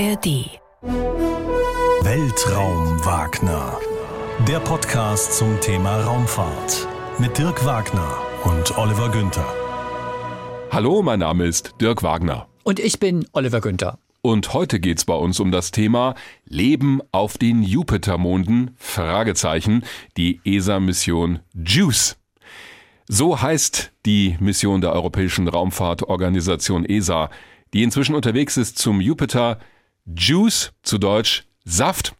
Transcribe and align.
ARD. 0.00 0.60
Weltraum 2.02 3.04
Wagner. 3.04 3.80
Der 4.46 4.60
Podcast 4.60 5.36
zum 5.36 5.60
Thema 5.60 6.02
Raumfahrt. 6.02 6.86
Mit 7.18 7.36
Dirk 7.36 7.64
Wagner 7.64 8.16
und 8.44 8.78
Oliver 8.78 9.10
Günther. 9.10 9.44
Hallo, 10.70 11.02
mein 11.02 11.18
Name 11.18 11.46
ist 11.46 11.74
Dirk 11.80 12.04
Wagner. 12.04 12.46
Und 12.62 12.78
ich 12.78 13.00
bin 13.00 13.26
Oliver 13.32 13.60
Günther. 13.60 13.98
Und 14.22 14.54
heute 14.54 14.78
geht's 14.78 15.04
bei 15.04 15.14
uns 15.14 15.40
um 15.40 15.50
das 15.50 15.72
Thema 15.72 16.14
Leben 16.44 17.00
auf 17.10 17.36
den 17.36 17.64
Jupitermonden? 17.64 18.76
Fragezeichen. 18.76 19.82
Die 20.16 20.40
ESA-Mission 20.44 21.40
JUICE. 21.54 22.16
So 23.08 23.42
heißt 23.42 23.90
die 24.06 24.36
Mission 24.38 24.80
der 24.80 24.92
Europäischen 24.92 25.48
Raumfahrtorganisation 25.48 26.84
ESA, 26.84 27.30
die 27.72 27.82
inzwischen 27.82 28.14
unterwegs 28.14 28.56
ist 28.56 28.78
zum 28.78 29.00
Jupiter 29.00 29.58
Juice, 30.16 30.72
zu 30.82 30.98
Deutsch 30.98 31.44
Saft. 31.64 32.14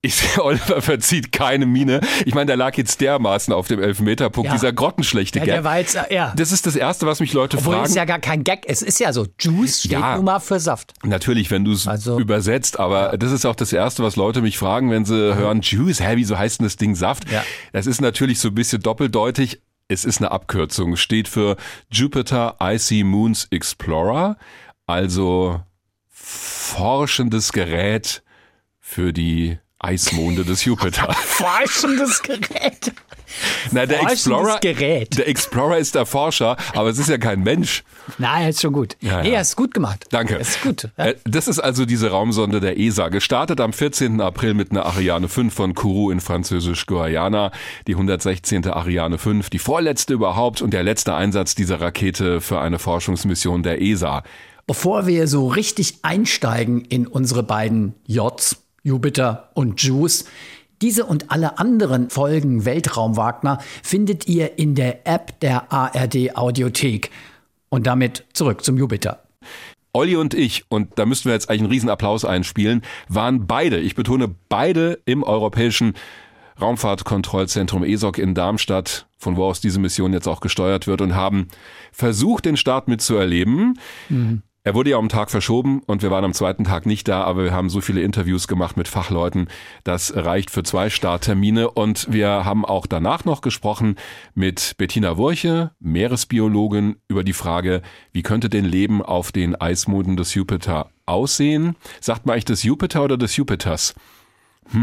Ich 0.00 0.14
sehe, 0.14 0.44
Oliver 0.44 0.80
verzieht 0.80 1.32
keine 1.32 1.66
Miene. 1.66 2.00
Ich 2.24 2.32
meine, 2.34 2.46
der 2.46 2.56
lag 2.56 2.76
jetzt 2.76 3.00
dermaßen 3.00 3.52
auf 3.52 3.66
dem 3.66 3.82
Elfmeterpunkt, 3.82 4.46
Ja. 4.46 4.54
dieser 4.54 4.72
grottenschlechte 4.72 5.40
Ja, 5.40 5.44
Gag. 5.44 5.54
der 5.54 5.64
war 5.64 5.78
jetzt, 5.78 5.98
ja. 6.10 6.32
Das 6.36 6.52
ist 6.52 6.66
das 6.66 6.76
Erste, 6.76 7.04
was 7.06 7.18
mich 7.18 7.32
Leute 7.32 7.56
Obwohl 7.58 7.74
fragen. 7.74 7.86
es 7.86 7.94
ja 7.96 8.04
gar 8.04 8.20
kein 8.20 8.44
Gag, 8.44 8.62
es 8.68 8.80
ist 8.82 9.00
ja 9.00 9.12
so. 9.12 9.26
Juice 9.40 9.80
steht 9.80 9.92
Ja. 9.92 10.14
nun 10.16 10.26
mal 10.26 10.38
für 10.38 10.60
Saft. 10.60 10.92
Natürlich, 11.02 11.50
wenn 11.50 11.64
du 11.64 11.72
es 11.72 11.88
Also- 11.88 12.18
übersetzt, 12.20 12.78
aber 12.78 13.16
das 13.18 13.32
ist 13.32 13.44
auch 13.44 13.56
das 13.56 13.72
Erste, 13.72 14.04
was 14.04 14.14
Leute 14.14 14.40
mich 14.40 14.56
fragen, 14.56 14.90
wenn 14.92 15.04
sie 15.04 15.34
hören, 15.34 15.62
Juice, 15.62 16.00
hä, 16.00 16.12
wieso 16.14 16.38
heißt 16.38 16.60
denn 16.60 16.66
das 16.66 16.76
Ding 16.76 16.94
Saft? 16.94 17.28
Ja. 17.32 17.42
Das 17.72 17.86
ist 17.86 18.00
natürlich 18.00 18.38
so 18.38 18.48
ein 18.48 18.54
bisschen 18.54 18.80
doppeldeutig. 18.82 19.60
Es 19.88 20.04
ist 20.04 20.18
eine 20.18 20.30
Abkürzung, 20.30 20.94
steht 20.96 21.26
für 21.28 21.56
Jupiter 21.90 22.56
Icy 22.60 23.02
Moons 23.02 23.48
Explorer, 23.50 24.36
also 24.86 25.60
forschendes 26.28 27.52
Gerät 27.52 28.22
für 28.80 29.12
die 29.14 29.58
Eismonde 29.78 30.44
des 30.44 30.64
Jupiter. 30.64 31.12
Forschendes 31.14 32.22
Gerät. 32.22 32.92
Na, 33.70 33.86
der 33.86 33.98
Forschendes 33.98 34.12
Explorer, 34.26 34.58
Gerät. 34.60 35.18
der 35.18 35.28
Explorer 35.28 35.78
ist 35.78 35.94
der 35.94 36.04
Forscher, 36.04 36.56
aber 36.74 36.88
es 36.90 36.98
ist 36.98 37.08
ja 37.08 37.16
kein 37.18 37.42
Mensch. 37.42 37.84
Nein, 38.18 38.48
ist 38.48 38.60
schon 38.60 38.72
gut. 38.72 38.96
Ja, 39.00 39.22
nee, 39.22 39.32
ja. 39.32 39.40
ist 39.40 39.54
gut 39.56 39.72
gemacht. 39.74 40.06
Danke. 40.10 40.34
Ist 40.36 40.62
gut. 40.62 40.88
Ja. 40.96 41.06
Äh, 41.06 41.14
Das 41.24 41.46
ist 41.46 41.60
also 41.60 41.84
diese 41.86 42.10
Raumsonde 42.10 42.60
der 42.60 42.78
ESA. 42.78 43.08
Gestartet 43.08 43.60
am 43.60 43.72
14. 43.72 44.20
April 44.20 44.54
mit 44.54 44.70
einer 44.72 44.84
Ariane 44.84 45.28
5 45.28 45.54
von 45.54 45.74
Kourou 45.74 46.10
in 46.10 46.20
Französisch-Guayana. 46.20 47.52
Die 47.86 47.92
116. 47.92 48.66
Ariane 48.66 49.16
5, 49.18 49.48
die 49.50 49.58
vorletzte 49.58 50.12
überhaupt 50.14 50.60
und 50.60 50.72
der 50.72 50.82
letzte 50.82 51.14
Einsatz 51.14 51.54
dieser 51.54 51.80
Rakete 51.80 52.40
für 52.40 52.60
eine 52.60 52.78
Forschungsmission 52.78 53.62
der 53.62 53.80
ESA. 53.80 54.22
Bevor 54.68 55.06
wir 55.06 55.26
so 55.28 55.48
richtig 55.48 56.00
einsteigen 56.02 56.82
in 56.82 57.06
unsere 57.06 57.42
beiden 57.42 57.94
Js, 58.06 58.62
Jupiter 58.82 59.48
und 59.54 59.82
Juice, 59.82 60.26
diese 60.82 61.06
und 61.06 61.30
alle 61.30 61.58
anderen 61.58 62.10
Folgen 62.10 62.66
Weltraum 62.66 63.16
Wagner 63.16 63.60
findet 63.82 64.28
ihr 64.28 64.58
in 64.58 64.74
der 64.74 65.06
App 65.06 65.40
der 65.40 65.72
ARD 65.72 66.36
Audiothek. 66.36 67.10
Und 67.70 67.86
damit 67.86 68.24
zurück 68.34 68.62
zum 68.62 68.76
Jupiter. 68.76 69.22
Olli 69.94 70.16
und 70.16 70.34
ich, 70.34 70.66
und 70.68 70.98
da 70.98 71.06
müssten 71.06 71.30
wir 71.30 71.32
jetzt 71.32 71.48
eigentlich 71.48 71.62
einen 71.62 71.72
Riesenapplaus 71.72 72.26
einspielen, 72.26 72.82
waren 73.08 73.46
beide, 73.46 73.78
ich 73.78 73.94
betone 73.94 74.34
beide 74.50 74.98
im 75.06 75.22
europäischen 75.22 75.94
Raumfahrtkontrollzentrum 76.60 77.84
ESOC 77.84 78.18
in 78.18 78.34
Darmstadt, 78.34 79.06
von 79.16 79.36
wo 79.36 79.44
aus 79.44 79.62
diese 79.62 79.80
Mission 79.80 80.12
jetzt 80.12 80.28
auch 80.28 80.40
gesteuert 80.40 80.86
wird 80.86 81.00
und 81.00 81.14
haben 81.14 81.48
versucht, 81.90 82.44
den 82.44 82.58
Start 82.58 82.86
mitzuerleben. 82.86 83.78
Er 84.68 84.74
wurde 84.74 84.90
ja 84.90 84.98
um 84.98 85.04
einen 85.04 85.08
Tag 85.08 85.30
verschoben 85.30 85.80
und 85.86 86.02
wir 86.02 86.10
waren 86.10 86.26
am 86.26 86.34
zweiten 86.34 86.64
Tag 86.64 86.84
nicht 86.84 87.08
da, 87.08 87.22
aber 87.22 87.42
wir 87.42 87.52
haben 87.52 87.70
so 87.70 87.80
viele 87.80 88.02
Interviews 88.02 88.48
gemacht 88.48 88.76
mit 88.76 88.86
Fachleuten, 88.86 89.48
das 89.82 90.14
reicht 90.14 90.50
für 90.50 90.62
zwei 90.62 90.90
Starttermine 90.90 91.70
und 91.70 92.12
wir 92.12 92.44
haben 92.44 92.66
auch 92.66 92.84
danach 92.84 93.24
noch 93.24 93.40
gesprochen 93.40 93.96
mit 94.34 94.74
Bettina 94.76 95.16
Wurche, 95.16 95.70
Meeresbiologin, 95.80 96.96
über 97.08 97.24
die 97.24 97.32
Frage, 97.32 97.80
wie 98.12 98.20
könnte 98.22 98.50
denn 98.50 98.66
Leben 98.66 99.00
auf 99.00 99.32
den 99.32 99.58
Eismonden 99.58 100.18
des 100.18 100.34
Jupiter 100.34 100.90
aussehen? 101.06 101.74
Sagt 102.02 102.26
man 102.26 102.34
eigentlich 102.34 102.44
des 102.44 102.62
Jupiter 102.62 103.02
oder 103.04 103.16
des 103.16 103.36
Jupiters? 103.36 103.94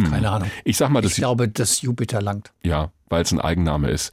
Keine 0.09 0.31
Ahnung. 0.31 0.49
Ich 0.63 0.77
sag 0.77 0.89
mal 0.89 1.01
Ich 1.05 1.09
des 1.09 1.17
glaube, 1.17 1.47
das 1.47 1.83
Jupiter 1.83 2.23
langt. 2.23 2.51
ja, 2.63 2.89
weil 3.09 3.21
es 3.21 3.31
ein 3.31 3.39
Eigenname 3.39 3.91
ist. 3.91 4.11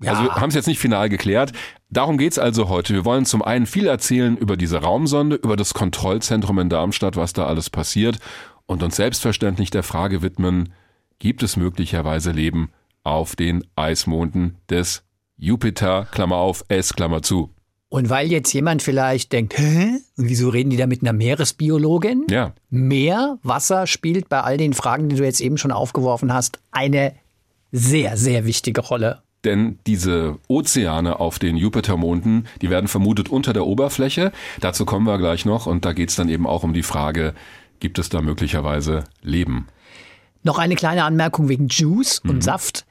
Ja. 0.00 0.12
Also 0.12 0.32
haben 0.34 0.48
es 0.48 0.54
jetzt 0.54 0.66
nicht 0.66 0.78
final 0.78 1.08
geklärt. 1.08 1.52
Darum 1.94 2.18
geht's 2.18 2.40
also 2.40 2.68
heute. 2.68 2.92
Wir 2.92 3.04
wollen 3.04 3.24
zum 3.24 3.40
einen 3.40 3.66
viel 3.66 3.86
erzählen 3.86 4.36
über 4.36 4.56
diese 4.56 4.78
Raumsonde, 4.78 5.36
über 5.36 5.54
das 5.54 5.74
Kontrollzentrum 5.74 6.58
in 6.58 6.68
Darmstadt, 6.68 7.16
was 7.16 7.34
da 7.34 7.46
alles 7.46 7.70
passiert 7.70 8.18
und 8.66 8.82
uns 8.82 8.96
selbstverständlich 8.96 9.70
der 9.70 9.84
Frage 9.84 10.20
widmen, 10.20 10.72
gibt 11.20 11.44
es 11.44 11.56
möglicherweise 11.56 12.32
Leben 12.32 12.72
auf 13.04 13.36
den 13.36 13.64
Eismonden 13.76 14.56
des 14.68 15.04
Jupiter, 15.36 16.08
Klammer 16.10 16.36
auf, 16.36 16.64
S, 16.66 16.94
Klammer 16.94 17.22
zu. 17.22 17.50
Und 17.90 18.10
weil 18.10 18.26
jetzt 18.26 18.52
jemand 18.52 18.82
vielleicht 18.82 19.32
denkt, 19.32 19.56
hä? 19.56 20.00
Und 20.16 20.28
wieso 20.28 20.48
reden 20.48 20.70
die 20.70 20.76
da 20.76 20.88
mit 20.88 21.02
einer 21.02 21.12
Meeresbiologin? 21.12 22.26
Ja, 22.28 22.54
Meer, 22.70 23.38
Wasser 23.44 23.86
spielt 23.86 24.28
bei 24.28 24.40
all 24.40 24.56
den 24.56 24.72
Fragen, 24.72 25.08
die 25.08 25.14
du 25.14 25.22
jetzt 25.22 25.40
eben 25.40 25.58
schon 25.58 25.70
aufgeworfen 25.70 26.32
hast, 26.32 26.58
eine 26.72 27.14
sehr, 27.70 28.16
sehr 28.16 28.46
wichtige 28.46 28.80
Rolle. 28.80 29.23
Denn 29.44 29.78
diese 29.86 30.38
Ozeane 30.48 31.20
auf 31.20 31.38
den 31.38 31.56
Jupitermonden, 31.56 32.46
die 32.62 32.70
werden 32.70 32.88
vermutet 32.88 33.28
unter 33.28 33.52
der 33.52 33.66
Oberfläche. 33.66 34.32
Dazu 34.60 34.84
kommen 34.84 35.06
wir 35.06 35.18
gleich 35.18 35.44
noch. 35.44 35.66
Und 35.66 35.84
da 35.84 35.92
geht's 35.92 36.16
dann 36.16 36.28
eben 36.28 36.46
auch 36.46 36.62
um 36.62 36.72
die 36.72 36.82
Frage, 36.82 37.34
gibt 37.80 37.98
es 37.98 38.08
da 38.08 38.22
möglicherweise 38.22 39.04
Leben? 39.22 39.68
Noch 40.42 40.58
eine 40.58 40.74
kleine 40.74 41.04
Anmerkung 41.04 41.48
wegen 41.48 41.68
Juice 41.68 42.20
und 42.20 42.42
Saft. 42.42 42.84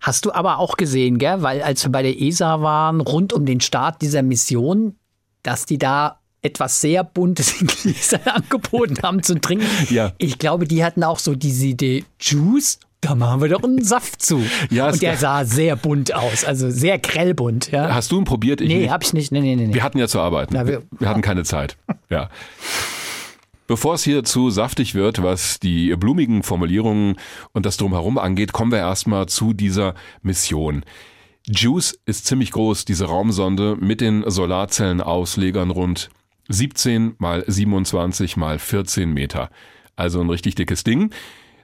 Hast 0.00 0.24
du 0.24 0.32
aber 0.32 0.58
auch 0.58 0.76
gesehen, 0.76 1.18
gell? 1.18 1.42
Weil 1.42 1.62
als 1.62 1.84
wir 1.84 1.90
bei 1.90 2.02
der 2.02 2.20
ESA 2.20 2.62
waren, 2.62 3.00
rund 3.00 3.32
um 3.32 3.46
den 3.46 3.60
Start 3.60 4.00
dieser 4.00 4.22
Mission, 4.22 4.94
dass 5.42 5.66
die 5.66 5.78
da 5.78 6.20
etwas 6.42 6.80
sehr 6.80 7.02
Buntes 7.02 7.60
in 7.60 7.66
Gläsern 7.66 8.20
angeboten 8.26 8.96
haben 9.02 9.22
zu 9.22 9.40
trinken. 9.40 9.66
Ja. 9.90 10.12
Ich 10.18 10.38
glaube, 10.38 10.66
die 10.66 10.84
hatten 10.84 11.02
auch 11.02 11.18
so 11.18 11.34
diese 11.34 11.66
Idee, 11.66 12.04
Juice, 12.20 12.78
da 13.00 13.14
machen 13.14 13.40
wir 13.40 13.48
doch 13.48 13.62
einen 13.62 13.82
Saft 13.84 14.20
zu. 14.22 14.42
Ja, 14.70 14.88
und 14.90 15.00
der 15.02 15.16
sah 15.18 15.44
sehr 15.44 15.76
bunt 15.76 16.14
aus, 16.14 16.44
also 16.44 16.68
sehr 16.70 16.98
grellbunt. 16.98 17.70
Ja. 17.70 17.94
Hast 17.94 18.10
du 18.12 18.18
ihn 18.18 18.24
probiert? 18.24 18.60
Ich 18.60 18.68
Nee, 18.68 18.78
nicht. 18.82 18.90
hab 18.90 19.02
ich 19.04 19.12
nicht. 19.12 19.30
Nee, 19.32 19.40
nee, 19.40 19.54
nee. 19.56 19.68
nee. 19.68 19.74
Wir 19.74 19.82
hatten 19.82 19.98
ja 19.98 20.08
zu 20.08 20.20
arbeiten. 20.20 20.54
Wir, 20.54 20.66
wir- 20.66 20.82
wir 20.98 21.08
hatten 21.08 21.22
keine 21.22 21.44
Zeit. 21.44 21.76
Ja. 22.10 22.28
Bevor 23.66 23.94
es 23.94 24.02
hier 24.02 24.24
zu 24.24 24.48
saftig 24.50 24.94
wird, 24.94 25.22
was 25.22 25.60
die 25.60 25.94
blumigen 25.96 26.42
Formulierungen 26.42 27.16
und 27.52 27.66
das 27.66 27.76
Drumherum 27.76 28.16
angeht, 28.16 28.52
kommen 28.52 28.72
wir 28.72 28.78
erstmal 28.78 29.26
zu 29.26 29.52
dieser 29.52 29.94
Mission. 30.22 30.84
JUICE 31.46 31.98
ist 32.06 32.26
ziemlich 32.26 32.50
groß, 32.50 32.84
diese 32.86 33.04
Raumsonde 33.04 33.76
mit 33.78 34.00
den 34.00 34.24
Solarzellenauslegern 34.28 35.70
rund 35.70 36.08
17 36.48 37.14
mal 37.18 37.44
27 37.46 38.36
mal 38.38 38.58
14 38.58 39.12
Meter. 39.12 39.50
Also 39.96 40.20
ein 40.20 40.30
richtig 40.30 40.54
dickes 40.54 40.82
Ding. 40.84 41.10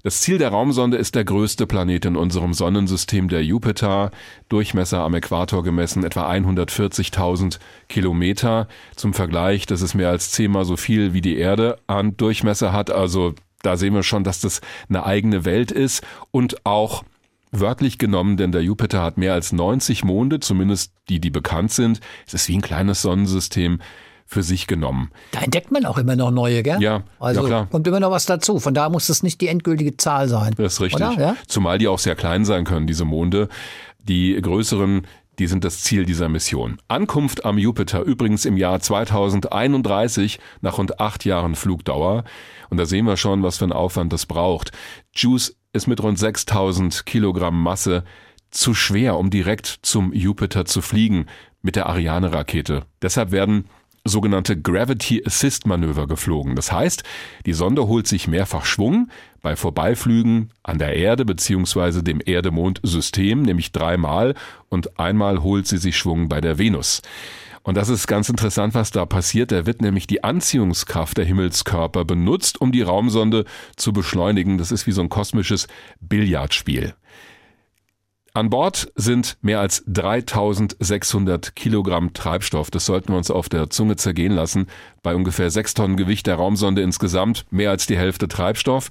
Das 0.05 0.21
Ziel 0.21 0.37
der 0.37 0.51
Raumsonde 0.51 0.99
ist 0.99 1.15
der 1.15 1.25
größte 1.25 1.67
Planet 1.67 2.05
in 2.05 2.17
unserem 2.17 2.53
Sonnensystem, 2.53 3.31
der 3.31 3.43
Jupiter. 3.43 4.11
Durchmesser 4.51 5.01
am 5.01 5.15
Äquator 5.15 5.65
gemessen 5.65 6.05
etwa 6.05 6.31
140.000 6.31 7.59
Kilometer. 7.89 8.69
Zum 8.97 9.15
Vergleich, 9.15 9.65
das 9.65 9.81
ist 9.81 9.95
mehr 9.95 10.11
als 10.11 10.31
zehnmal 10.31 10.67
so 10.67 10.77
viel 10.77 11.15
wie 11.15 11.23
die 11.23 11.39
Erde 11.39 11.79
an 11.87 12.19
Durchmesser 12.19 12.71
hat. 12.71 12.91
Also 12.91 13.35
da 13.63 13.79
sehen 13.79 13.95
wir 13.95 14.03
schon, 14.03 14.25
dass 14.25 14.43
das 14.43 14.61
eine 14.91 15.07
eigene 15.07 15.47
Welt 15.47 15.73
ist 15.73 16.03
und 16.31 16.67
auch 16.67 17.03
wörtlich 17.51 17.97
genommen, 17.97 18.37
denn 18.37 18.53
der 18.53 18.63
Jupiter 18.63 19.01
hat 19.01 19.17
mehr 19.17 19.33
als 19.33 19.53
90 19.53 20.05
Monde, 20.05 20.39
zumindest 20.39 20.93
die, 21.09 21.19
die 21.19 21.31
bekannt 21.31 21.73
sind. 21.73 22.01
Es 22.27 22.35
ist 22.35 22.47
wie 22.51 22.59
ein 22.59 22.61
kleines 22.61 23.01
Sonnensystem 23.01 23.79
für 24.27 24.43
sich 24.43 24.67
genommen. 24.67 25.11
Da 25.33 25.41
entdeckt 25.41 25.71
man 25.71 25.85
auch 25.87 25.99
immer 25.99 26.17
noch 26.17 26.31
neue, 26.31 26.63
gell? 26.63 26.81
Ja, 26.83 27.03
Also 27.19 27.43
ja, 27.43 27.47
klar. 27.47 27.67
kommt 27.71 27.87
immer 27.87 28.01
noch 28.01 28.11
was 28.11 28.27
dazu. 28.27 28.59
Von 28.59 28.75
daher 28.75 28.91
muss 28.91 29.07
das 29.07 29.23
nicht 29.23 29.41
die 29.41 29.49
endgültige 29.49 29.97
Zahl 29.97 30.29
sein. 30.29 30.55
Das 30.57 30.75
ist 30.75 30.81
richtig. 30.81 31.07
Oder? 31.07 31.21
Ja? 31.21 31.37
Zumal 31.47 31.79
die 31.79 31.89
auch 31.89 31.99
sehr 31.99 32.15
klein 32.17 32.45
sein 32.45 32.65
können, 32.65 32.87
diese 32.87 33.05
Monde. 33.05 33.49
Die 33.99 34.35
größeren, 34.41 35.07
die 35.39 35.47
sind 35.47 35.65
das 35.65 35.83
Ziel 35.83 36.05
dieser 36.05 36.29
Mission. 36.29 36.79
Ankunft 36.89 37.45
am 37.45 37.59
Jupiter 37.59 38.03
übrigens 38.03 38.45
im 38.45 38.57
Jahr 38.57 38.81
2031 38.81 40.39
nach 40.61 40.79
rund 40.79 41.01
acht 41.01 41.25
Jahren 41.25 41.55
Flugdauer. 41.55 42.25
Und 42.71 42.79
da 42.79 42.87
sehen 42.87 43.07
wir 43.07 43.17
schon, 43.17 43.43
was 43.43 43.59
für 43.59 43.65
einen 43.65 43.73
Aufwand 43.73 44.13
das 44.13 44.27
braucht. 44.27 44.73
JUICE 45.15 45.57
ist 45.73 45.87
mit 45.87 46.03
rund 46.03 46.19
6000 46.19 47.05
Kilogramm 47.07 47.63
Masse 47.63 48.05
zu 48.51 48.75
schwer, 48.75 49.17
um 49.19 49.31
direkt 49.31 49.67
zum 49.83 50.13
Jupiter 50.13 50.65
zu 50.65 50.81
fliegen 50.81 51.27
mit 51.63 51.77
der 51.77 51.87
Ariane-Rakete. 51.87 52.83
Deshalb 53.03 53.33
werden 53.33 53.65
sogenannte 54.05 54.61
Gravity 54.61 55.23
Assist 55.27 55.67
Manöver 55.67 56.07
geflogen. 56.07 56.57
Das 56.57 56.71
heißt, 56.71 57.03
die 57.47 57.55
Sonde 57.55 57.87
holt 57.87 58.07
sich 58.07 58.29
mehrfach 58.29 58.67
Schwung 58.67 59.09
bei 59.43 59.57
Vorbeiflügen 59.57 60.51
an 60.63 60.79
der 60.79 60.95
Erde 60.95 61.25
bzw. 61.25 62.03
dem 62.03 62.21
Erde-Mond-System, 62.25 63.43
nämlich 63.43 63.73
dreimal 63.73 64.35
und 64.69 64.99
einmal 64.99 65.43
holt 65.43 65.67
sie 65.67 65.79
sich 65.79 65.97
Schwung 65.97 66.29
bei 66.29 66.41
der 66.41 66.59
Venus. 66.59 67.01
Und 67.63 67.79
das 67.79 67.89
ist 67.89 68.07
ganz 68.07 68.29
interessant, 68.29 68.75
was 68.75 68.91
da 68.91 69.07
passiert. 69.07 69.51
Da 69.51 69.65
wird 69.65 69.81
nämlich 69.81 70.07
die 70.07 70.23
Anziehungskraft 70.23 71.17
der 71.17 71.25
Himmelskörper 71.25 72.05
benutzt, 72.05 72.61
um 72.61 72.73
die 72.73 72.83
Raumsonde 72.83 73.47
zu 73.77 73.95
beschleunigen. 73.95 74.59
Das 74.59 74.71
ist 74.71 74.87
wie 74.87 74.93
so 74.93 75.01
ein 75.01 75.09
kosmisches 75.09 75.67
Billardspiel. 76.01 76.95
An 78.37 78.51
Bord 78.51 78.91
sind 78.97 79.39
mehr 79.43 79.61
als 79.61 79.85
3600 79.87 81.55
Kilogramm 81.55 82.15
Treibstoff. 82.15 82.69
Das 82.69 82.85
sollten 82.85 83.11
wir 83.11 83.17
uns 83.17 83.31
auf 83.31 83.49
der 83.49 83.71
Zunge 83.71 83.95
zergehen 83.95 84.33
lassen. 84.33 84.67
Bei 85.05 85.15
ungefähr 85.15 85.53
sechs 85.53 85.73
Tonnen 85.73 85.97
Gewicht 85.97 86.27
der 86.27 86.35
Raumsonde 86.35 86.83
insgesamt 86.83 87.47
mehr 87.51 87.71
als 87.71 87.87
die 87.87 87.97
Hälfte 87.97 88.27
Treibstoff. 88.27 88.91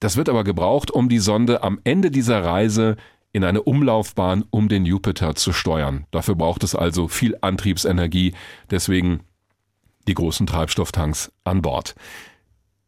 Das 0.00 0.16
wird 0.16 0.28
aber 0.28 0.42
gebraucht, 0.42 0.90
um 0.90 1.08
die 1.08 1.20
Sonde 1.20 1.62
am 1.62 1.78
Ende 1.84 2.10
dieser 2.10 2.42
Reise 2.42 2.96
in 3.30 3.44
eine 3.44 3.62
Umlaufbahn 3.62 4.44
um 4.50 4.68
den 4.68 4.84
Jupiter 4.84 5.36
zu 5.36 5.52
steuern. 5.52 6.08
Dafür 6.10 6.34
braucht 6.34 6.64
es 6.64 6.74
also 6.74 7.06
viel 7.06 7.36
Antriebsenergie, 7.40 8.34
deswegen 8.68 9.20
die 10.08 10.14
großen 10.14 10.48
Treibstofftanks 10.48 11.30
an 11.44 11.62
Bord. 11.62 11.94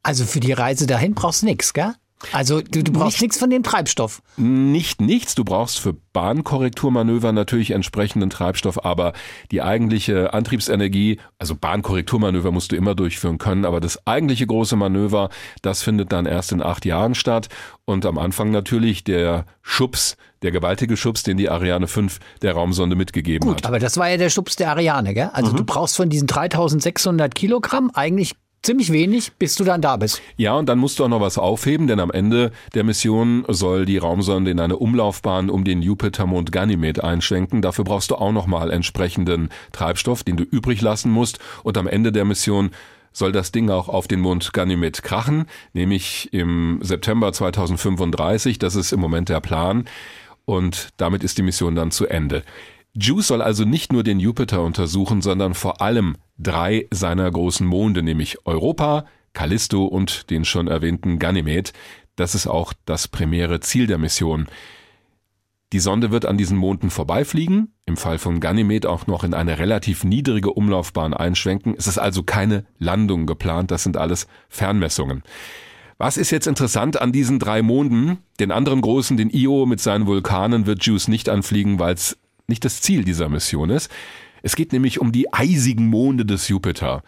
Also 0.02 0.24
für 0.24 0.40
die 0.40 0.52
Reise 0.52 0.88
dahin 0.88 1.14
brauchst 1.14 1.42
du 1.42 1.46
nichts, 1.46 1.72
gell? 1.72 1.94
Also 2.32 2.60
du, 2.60 2.82
du 2.82 2.92
brauchst 2.92 3.20
nichts 3.20 3.38
von 3.38 3.50
dem 3.50 3.62
Treibstoff. 3.62 4.22
Nicht 4.36 5.00
nichts, 5.00 5.34
du 5.34 5.44
brauchst 5.44 5.80
für 5.80 5.94
Bahnkorrekturmanöver 6.12 7.32
natürlich 7.32 7.72
entsprechenden 7.72 8.30
Treibstoff, 8.30 8.84
aber 8.84 9.12
die 9.50 9.62
eigentliche 9.62 10.32
Antriebsenergie, 10.32 11.18
also 11.38 11.54
Bahnkorrekturmanöver 11.54 12.50
musst 12.52 12.72
du 12.72 12.76
immer 12.76 12.94
durchführen 12.94 13.38
können, 13.38 13.64
aber 13.64 13.80
das 13.80 14.06
eigentliche 14.06 14.46
große 14.46 14.76
Manöver, 14.76 15.28
das 15.62 15.82
findet 15.82 16.12
dann 16.12 16.26
erst 16.26 16.52
in 16.52 16.62
acht 16.62 16.84
Jahren 16.84 17.14
statt 17.14 17.48
und 17.84 18.06
am 18.06 18.18
Anfang 18.18 18.50
natürlich 18.50 19.04
der 19.04 19.44
Schubs, 19.60 20.16
der 20.42 20.52
gewaltige 20.52 20.96
Schubs, 20.96 21.22
den 21.22 21.36
die 21.36 21.48
Ariane 21.50 21.88
5 21.88 22.18
der 22.42 22.52
Raumsonde 22.52 22.96
mitgegeben 22.96 23.46
Gut, 23.48 23.58
hat. 23.58 23.66
aber 23.66 23.78
das 23.78 23.96
war 23.96 24.08
ja 24.08 24.16
der 24.16 24.30
Schubs 24.30 24.56
der 24.56 24.70
Ariane, 24.70 25.14
gell? 25.14 25.30
Also 25.32 25.52
du 25.52 25.64
brauchst 25.64 25.96
von 25.96 26.08
diesen 26.08 26.26
3600 26.26 27.34
Kilogramm 27.34 27.90
eigentlich 27.92 28.34
ziemlich 28.64 28.90
wenig, 28.90 29.32
bis 29.38 29.54
du 29.54 29.64
dann 29.64 29.80
da 29.80 29.96
bist. 29.96 30.20
Ja, 30.36 30.54
und 30.54 30.68
dann 30.68 30.78
musst 30.78 30.98
du 30.98 31.04
auch 31.04 31.08
noch 31.08 31.20
was 31.20 31.38
aufheben, 31.38 31.86
denn 31.86 32.00
am 32.00 32.10
Ende 32.10 32.50
der 32.74 32.84
Mission 32.84 33.44
soll 33.48 33.84
die 33.84 33.98
Raumsonde 33.98 34.50
in 34.50 34.58
eine 34.58 34.76
Umlaufbahn 34.76 35.50
um 35.50 35.64
den 35.64 35.82
Jupitermond 35.82 36.50
Ganymed 36.50 37.02
einschwenken. 37.04 37.62
Dafür 37.62 37.84
brauchst 37.84 38.10
du 38.10 38.16
auch 38.16 38.32
nochmal 38.32 38.70
entsprechenden 38.70 39.50
Treibstoff, 39.72 40.24
den 40.24 40.36
du 40.36 40.44
übrig 40.44 40.80
lassen 40.80 41.10
musst. 41.10 41.38
Und 41.62 41.78
am 41.78 41.86
Ende 41.86 42.10
der 42.10 42.24
Mission 42.24 42.70
soll 43.12 43.32
das 43.32 43.52
Ding 43.52 43.70
auch 43.70 43.88
auf 43.88 44.08
den 44.08 44.20
Mond 44.20 44.52
Ganymed 44.52 45.02
krachen, 45.02 45.46
nämlich 45.72 46.32
im 46.32 46.80
September 46.82 47.32
2035. 47.32 48.58
Das 48.58 48.74
ist 48.74 48.92
im 48.92 49.00
Moment 49.00 49.28
der 49.28 49.40
Plan. 49.40 49.84
Und 50.46 50.88
damit 50.96 51.24
ist 51.24 51.38
die 51.38 51.42
Mission 51.42 51.74
dann 51.74 51.90
zu 51.90 52.06
Ende. 52.06 52.42
Juice 52.96 53.28
soll 53.28 53.42
also 53.42 53.64
nicht 53.64 53.92
nur 53.92 54.04
den 54.04 54.20
Jupiter 54.20 54.62
untersuchen, 54.62 55.22
sondern 55.22 55.54
vor 55.54 55.80
allem 55.80 56.16
drei 56.38 56.86
seiner 56.90 57.30
großen 57.30 57.66
Monde, 57.66 58.02
nämlich 58.02 58.46
Europa, 58.46 59.06
Callisto 59.32 59.84
und 59.84 60.30
den 60.30 60.44
schon 60.44 60.68
erwähnten 60.68 61.18
Ganymed. 61.18 61.72
Das 62.16 62.34
ist 62.34 62.46
auch 62.46 62.72
das 62.84 63.08
primäre 63.08 63.60
Ziel 63.60 63.86
der 63.86 63.98
Mission. 63.98 64.46
Die 65.72 65.80
Sonde 65.80 66.12
wird 66.12 66.24
an 66.24 66.38
diesen 66.38 66.56
Monden 66.56 66.88
vorbeifliegen, 66.90 67.72
im 67.84 67.96
Fall 67.96 68.18
von 68.18 68.38
Ganymed 68.38 68.86
auch 68.86 69.08
noch 69.08 69.24
in 69.24 69.34
eine 69.34 69.58
relativ 69.58 70.04
niedrige 70.04 70.52
Umlaufbahn 70.52 71.14
einschwenken. 71.14 71.74
Es 71.76 71.88
ist 71.88 71.98
also 71.98 72.22
keine 72.22 72.64
Landung 72.78 73.26
geplant, 73.26 73.72
das 73.72 73.82
sind 73.82 73.96
alles 73.96 74.28
Fernmessungen. 74.48 75.24
Was 75.98 76.16
ist 76.16 76.30
jetzt 76.30 76.46
interessant 76.46 77.00
an 77.00 77.10
diesen 77.10 77.40
drei 77.40 77.62
Monden? 77.62 78.18
Den 78.38 78.52
anderen 78.52 78.80
großen, 78.80 79.16
den 79.16 79.30
Io 79.30 79.66
mit 79.66 79.80
seinen 79.80 80.06
Vulkanen, 80.06 80.66
wird 80.66 80.84
Juice 80.84 81.08
nicht 81.08 81.28
anfliegen, 81.28 81.78
weil 81.80 81.94
es 81.94 82.18
nicht 82.46 82.64
das 82.64 82.80
Ziel 82.80 83.04
dieser 83.04 83.28
Mission 83.28 83.70
ist. 83.70 83.90
Es 84.44 84.56
geht 84.56 84.74
nämlich 84.74 85.00
um 85.00 85.10
die 85.10 85.32
eisigen 85.32 85.86
Monde 85.86 86.26
des 86.26 86.48
Jupiter. 86.48 87.02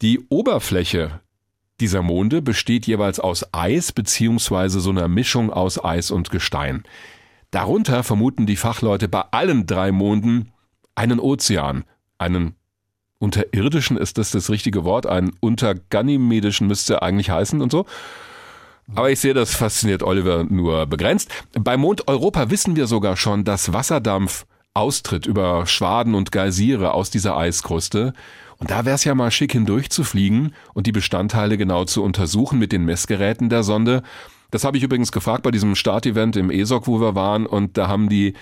Die 0.00 0.20
Oberfläche 0.28 1.18
dieser 1.80 2.02
Monde 2.02 2.40
besteht 2.40 2.86
jeweils 2.86 3.18
aus 3.18 3.52
Eis 3.52 3.90
beziehungsweise 3.90 4.78
so 4.78 4.90
einer 4.90 5.08
Mischung 5.08 5.52
aus 5.52 5.84
Eis 5.84 6.12
und 6.12 6.30
Gestein. 6.30 6.84
Darunter 7.50 8.04
vermuten 8.04 8.46
die 8.46 8.54
Fachleute 8.54 9.08
bei 9.08 9.24
allen 9.32 9.66
drei 9.66 9.90
Monden 9.90 10.52
einen 10.94 11.18
Ozean, 11.18 11.82
einen 12.16 12.54
unterirdischen 13.18 13.96
ist 13.96 14.16
das 14.16 14.30
das 14.30 14.48
richtige 14.48 14.84
Wort, 14.84 15.04
einen 15.04 15.32
unterganymedischen 15.40 16.68
müsste 16.68 17.02
eigentlich 17.02 17.30
heißen 17.30 17.60
und 17.60 17.72
so. 17.72 17.86
Aber 18.94 19.10
ich 19.10 19.18
sehe, 19.18 19.34
das 19.34 19.52
fasziniert 19.52 20.04
Oliver 20.04 20.44
nur 20.44 20.86
begrenzt. 20.86 21.32
Bei 21.58 21.76
Mond 21.76 22.06
Europa 22.06 22.50
wissen 22.50 22.76
wir 22.76 22.86
sogar 22.86 23.16
schon, 23.16 23.42
dass 23.42 23.72
Wasserdampf 23.72 24.46
austritt 24.78 25.26
über 25.26 25.66
Schwaden 25.66 26.14
und 26.14 26.32
Geysire 26.32 26.94
aus 26.94 27.10
dieser 27.10 27.36
Eiskruste. 27.36 28.12
Und 28.58 28.70
da 28.70 28.84
wäre 28.84 28.94
es 28.94 29.04
ja 29.04 29.14
mal 29.14 29.30
schick 29.30 29.52
hindurchzufliegen 29.52 30.54
und 30.74 30.86
die 30.86 30.92
Bestandteile 30.92 31.58
genau 31.58 31.84
zu 31.84 32.02
untersuchen 32.02 32.58
mit 32.58 32.72
den 32.72 32.84
Messgeräten 32.84 33.48
der 33.48 33.62
Sonde. 33.62 34.02
Das 34.50 34.64
habe 34.64 34.76
ich 34.76 34.82
übrigens 34.82 35.12
gefragt 35.12 35.42
bei 35.42 35.50
diesem 35.50 35.74
Startevent 35.74 36.36
im 36.36 36.50
ESOC, 36.50 36.86
wo 36.86 37.00
wir 37.00 37.14
waren, 37.14 37.46
und 37.46 37.76
da 37.76 37.88
haben 37.88 38.08
die 38.08 38.34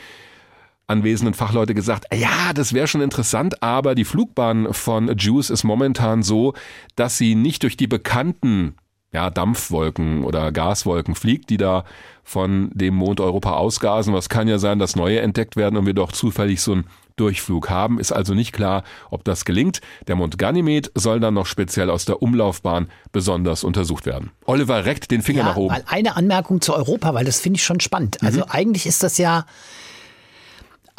anwesenden 0.86 1.34
Fachleute 1.34 1.74
gesagt, 1.74 2.04
ja, 2.14 2.52
das 2.54 2.72
wäre 2.72 2.86
schon 2.86 3.00
interessant, 3.00 3.62
aber 3.62 3.94
die 3.94 4.04
Flugbahn 4.04 4.72
von 4.72 5.16
Juice 5.18 5.50
ist 5.50 5.64
momentan 5.64 6.22
so, 6.22 6.54
dass 6.94 7.18
sie 7.18 7.34
nicht 7.34 7.64
durch 7.64 7.76
die 7.76 7.88
bekannten 7.88 8.76
ja, 9.12 9.30
Dampfwolken 9.30 10.24
oder 10.24 10.52
Gaswolken 10.52 11.14
fliegt, 11.14 11.50
die 11.50 11.56
da 11.56 11.84
von 12.22 12.70
dem 12.74 12.94
Mond 12.94 13.20
Europa 13.20 13.52
ausgasen. 13.52 14.12
Was 14.12 14.28
kann 14.28 14.48
ja 14.48 14.58
sein, 14.58 14.78
dass 14.78 14.96
neue 14.96 15.20
entdeckt 15.20 15.56
werden 15.56 15.76
und 15.76 15.86
wir 15.86 15.94
doch 15.94 16.12
zufällig 16.12 16.60
so 16.60 16.72
einen 16.72 16.86
Durchflug 17.16 17.70
haben. 17.70 17.98
Ist 17.98 18.12
also 18.12 18.34
nicht 18.34 18.52
klar, 18.52 18.84
ob 19.10 19.24
das 19.24 19.44
gelingt. 19.44 19.80
Der 20.06 20.16
Mond 20.16 20.38
Ganymed 20.38 20.92
soll 20.94 21.18
dann 21.18 21.34
noch 21.34 21.46
speziell 21.46 21.90
aus 21.90 22.04
der 22.04 22.22
Umlaufbahn 22.22 22.88
besonders 23.10 23.64
untersucht 23.64 24.04
werden. 24.04 24.30
Oliver 24.44 24.84
reckt 24.84 25.10
den 25.10 25.22
Finger 25.22 25.40
ja, 25.40 25.44
nach 25.46 25.56
oben. 25.56 25.74
Mal 25.74 25.84
eine 25.86 26.16
Anmerkung 26.16 26.60
zu 26.60 26.74
Europa, 26.74 27.14
weil 27.14 27.24
das 27.24 27.40
finde 27.40 27.56
ich 27.56 27.64
schon 27.64 27.80
spannend. 27.80 28.18
Also 28.22 28.44
eigentlich 28.48 28.86
ist 28.86 29.02
das 29.02 29.16
ja 29.16 29.46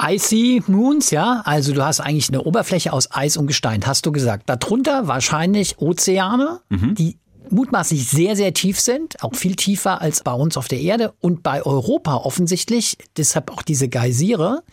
Icy 0.01 0.63
Moons, 0.67 1.11
ja, 1.11 1.41
also 1.45 1.73
du 1.73 1.83
hast 1.83 1.99
eigentlich 1.99 2.29
eine 2.29 2.41
Oberfläche 2.41 2.93
aus 2.93 3.11
Eis 3.11 3.37
und 3.37 3.47
Gestein, 3.47 3.85
hast 3.85 4.05
du 4.05 4.11
gesagt. 4.11 4.49
Darunter 4.49 5.07
wahrscheinlich 5.07 5.79
Ozeane, 5.79 6.61
die 6.69 7.17
mutmaßlich 7.51 8.07
sehr, 8.07 8.35
sehr 8.35 8.53
tief 8.53 8.79
sind, 8.79 9.23
auch 9.23 9.35
viel 9.35 9.55
tiefer 9.55 10.01
als 10.01 10.23
bei 10.23 10.33
uns 10.33 10.57
auf 10.57 10.67
der 10.67 10.79
Erde 10.79 11.13
und 11.19 11.43
bei 11.43 11.63
Europa 11.63 12.15
offensichtlich, 12.15 12.97
deshalb 13.17 13.51
auch 13.51 13.61
diese 13.61 13.89
Geysire, 13.89 14.63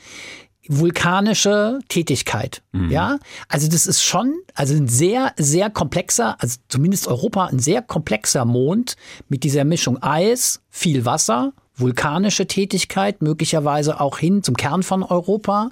vulkanische 0.66 1.80
Tätigkeit. 1.88 2.62
Ja, 2.88 3.18
also 3.48 3.68
das 3.68 3.86
ist 3.86 4.02
schon, 4.02 4.34
also 4.54 4.74
ein 4.74 4.88
sehr, 4.88 5.32
sehr 5.36 5.70
komplexer, 5.70 6.36
also 6.40 6.56
zumindest 6.68 7.06
Europa, 7.06 7.46
ein 7.46 7.58
sehr 7.58 7.82
komplexer 7.82 8.44
Mond 8.44 8.96
mit 9.28 9.44
dieser 9.44 9.64
Mischung 9.64 10.02
Eis, 10.02 10.60
viel 10.70 11.04
Wasser, 11.04 11.52
vulkanische 11.76 12.46
Tätigkeit, 12.46 13.20
möglicherweise 13.20 14.00
auch 14.00 14.18
hin 14.18 14.42
zum 14.42 14.56
Kern 14.56 14.82
von 14.82 15.02
Europa. 15.02 15.70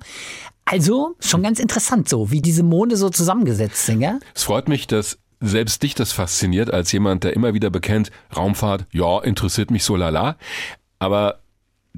Also 0.64 1.16
schon 1.20 1.42
ganz 1.42 1.58
interessant 1.58 2.08
so, 2.08 2.30
wie 2.30 2.40
diese 2.40 2.62
Monde 2.62 2.96
so 2.96 3.08
zusammengesetzt 3.08 3.86
sind. 3.86 4.00
Gell? 4.00 4.20
Es 4.34 4.44
freut 4.44 4.68
mich, 4.68 4.86
dass 4.86 5.18
selbst 5.42 5.82
dich 5.82 5.94
das 5.94 6.12
fasziniert, 6.12 6.72
als 6.72 6.92
jemand, 6.92 7.24
der 7.24 7.34
immer 7.34 7.52
wieder 7.52 7.70
bekennt, 7.70 8.10
Raumfahrt, 8.34 8.86
ja, 8.92 9.20
interessiert 9.20 9.70
mich 9.70 9.84
so 9.84 9.96
lala. 9.96 10.36
Aber 10.98 11.40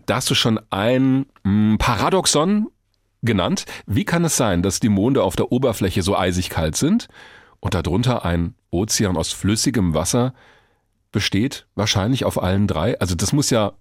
da 0.06 0.16
hast 0.16 0.30
du 0.30 0.34
schon 0.34 0.58
ein 0.70 1.26
mh, 1.44 1.76
Paradoxon 1.78 2.68
genannt. 3.22 3.66
Wie 3.86 4.04
kann 4.04 4.24
es 4.24 4.36
sein, 4.36 4.62
dass 4.62 4.80
die 4.80 4.88
Monde 4.88 5.22
auf 5.22 5.36
der 5.36 5.52
Oberfläche 5.52 6.02
so 6.02 6.16
eisig 6.16 6.50
kalt 6.50 6.76
sind 6.76 7.08
und 7.60 7.74
darunter 7.74 8.24
ein 8.24 8.54
Ozean 8.70 9.16
aus 9.16 9.32
flüssigem 9.32 9.94
Wasser 9.94 10.34
besteht? 11.12 11.66
Wahrscheinlich 11.74 12.24
auf 12.24 12.42
allen 12.42 12.66
drei. 12.66 12.98
Also 13.00 13.14
das 13.14 13.32
muss 13.32 13.50
ja 13.50 13.72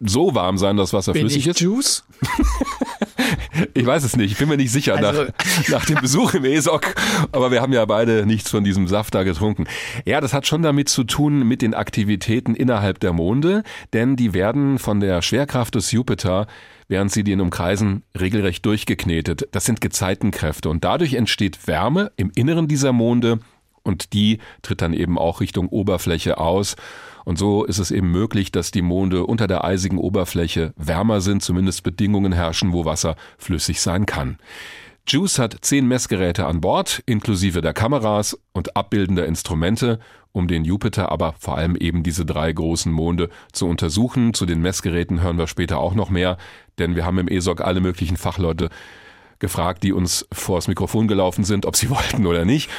so 0.00 0.34
warm 0.34 0.58
sein, 0.58 0.76
dass 0.76 0.92
Wasser 0.92 1.12
Bin 1.12 1.22
flüssig 1.22 1.46
ich 1.46 1.48
ist. 1.48 1.60
Juice? 1.60 2.04
Ich 3.74 3.84
weiß 3.84 4.04
es 4.04 4.16
nicht, 4.16 4.32
ich 4.32 4.38
bin 4.38 4.48
mir 4.48 4.56
nicht 4.56 4.72
sicher 4.72 4.96
Also- 4.96 5.24
nach, 5.24 5.68
nach 5.68 5.84
dem 5.86 6.00
Besuch 6.00 6.34
im 6.34 6.44
ESOC, 6.44 6.94
aber 7.32 7.50
wir 7.50 7.60
haben 7.60 7.72
ja 7.72 7.84
beide 7.84 8.24
nichts 8.26 8.50
von 8.50 8.64
diesem 8.64 8.88
Saft 8.88 9.14
da 9.14 9.22
getrunken. 9.22 9.64
Ja, 10.04 10.20
das 10.20 10.32
hat 10.32 10.46
schon 10.46 10.62
damit 10.62 10.88
zu 10.88 11.04
tun 11.04 11.46
mit 11.46 11.62
den 11.62 11.74
Aktivitäten 11.74 12.54
innerhalb 12.54 13.00
der 13.00 13.12
Monde, 13.12 13.62
denn 13.92 14.16
die 14.16 14.34
werden 14.34 14.78
von 14.78 15.00
der 15.00 15.22
Schwerkraft 15.22 15.74
des 15.74 15.92
Jupiter, 15.92 16.46
während 16.88 17.12
sie 17.12 17.24
den 17.24 17.40
umkreisen, 17.40 18.02
regelrecht 18.18 18.64
durchgeknetet. 18.66 19.48
Das 19.52 19.64
sind 19.64 19.80
Gezeitenkräfte 19.80 20.68
und 20.68 20.84
dadurch 20.84 21.14
entsteht 21.14 21.66
Wärme 21.66 22.12
im 22.16 22.30
Inneren 22.34 22.68
dieser 22.68 22.92
Monde 22.92 23.40
und 23.82 24.12
die 24.12 24.38
tritt 24.62 24.80
dann 24.80 24.92
eben 24.92 25.18
auch 25.18 25.40
Richtung 25.40 25.68
Oberfläche 25.68 26.38
aus. 26.38 26.76
Und 27.24 27.38
so 27.38 27.64
ist 27.64 27.78
es 27.78 27.90
eben 27.90 28.10
möglich, 28.10 28.52
dass 28.52 28.70
die 28.70 28.82
Monde 28.82 29.24
unter 29.26 29.46
der 29.46 29.64
eisigen 29.64 29.98
Oberfläche 29.98 30.72
wärmer 30.76 31.20
sind, 31.20 31.42
zumindest 31.42 31.82
Bedingungen 31.82 32.32
herrschen, 32.32 32.72
wo 32.72 32.84
Wasser 32.84 33.16
flüssig 33.38 33.80
sein 33.80 34.06
kann. 34.06 34.38
Juice 35.06 35.38
hat 35.38 35.56
zehn 35.62 35.86
Messgeräte 35.88 36.46
an 36.46 36.60
Bord, 36.60 37.02
inklusive 37.06 37.60
der 37.60 37.72
Kameras 37.72 38.38
und 38.52 38.76
abbildender 38.76 39.26
Instrumente, 39.26 39.98
um 40.30 40.48
den 40.48 40.64
Jupiter, 40.64 41.10
aber 41.10 41.34
vor 41.38 41.58
allem 41.58 41.76
eben 41.76 42.02
diese 42.02 42.24
drei 42.24 42.52
großen 42.52 42.90
Monde 42.90 43.28
zu 43.52 43.66
untersuchen. 43.66 44.32
Zu 44.32 44.46
den 44.46 44.62
Messgeräten 44.62 45.20
hören 45.20 45.38
wir 45.38 45.48
später 45.48 45.78
auch 45.78 45.94
noch 45.94 46.08
mehr, 46.08 46.38
denn 46.78 46.94
wir 46.94 47.04
haben 47.04 47.18
im 47.18 47.28
ESOC 47.28 47.60
alle 47.60 47.80
möglichen 47.80 48.16
Fachleute 48.16 48.70
gefragt, 49.40 49.82
die 49.82 49.92
uns 49.92 50.26
vors 50.32 50.68
Mikrofon 50.68 51.08
gelaufen 51.08 51.44
sind, 51.44 51.66
ob 51.66 51.76
sie 51.76 51.90
wollten 51.90 52.24
oder 52.24 52.44
nicht. 52.44 52.70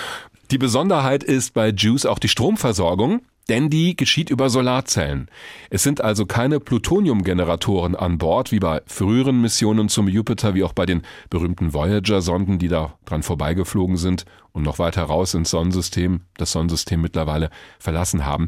Die 0.49 0.57
Besonderheit 0.57 1.23
ist 1.23 1.53
bei 1.53 1.69
JUICE 1.69 2.05
auch 2.05 2.19
die 2.19 2.29
Stromversorgung, 2.29 3.21
denn 3.49 3.69
die 3.69 3.95
geschieht 3.95 4.29
über 4.29 4.49
Solarzellen. 4.49 5.29
Es 5.69 5.83
sind 5.83 6.01
also 6.01 6.25
keine 6.25 6.59
Plutoniumgeneratoren 6.59 7.95
an 7.95 8.17
Bord, 8.17 8.51
wie 8.51 8.59
bei 8.59 8.81
früheren 8.85 9.41
Missionen 9.41 9.89
zum 9.89 10.07
Jupiter, 10.07 10.53
wie 10.55 10.63
auch 10.63 10.73
bei 10.73 10.85
den 10.85 11.01
berühmten 11.29 11.73
Voyager-Sonden, 11.73 12.59
die 12.59 12.69
da 12.69 12.97
dran 13.05 13.23
vorbeigeflogen 13.23 13.97
sind 13.97 14.25
und 14.51 14.63
noch 14.63 14.79
weiter 14.79 15.03
raus 15.03 15.33
ins 15.33 15.49
Sonnensystem, 15.49 16.21
das 16.37 16.51
Sonnensystem 16.51 17.01
mittlerweile 17.01 17.49
verlassen 17.79 18.25
haben. 18.25 18.47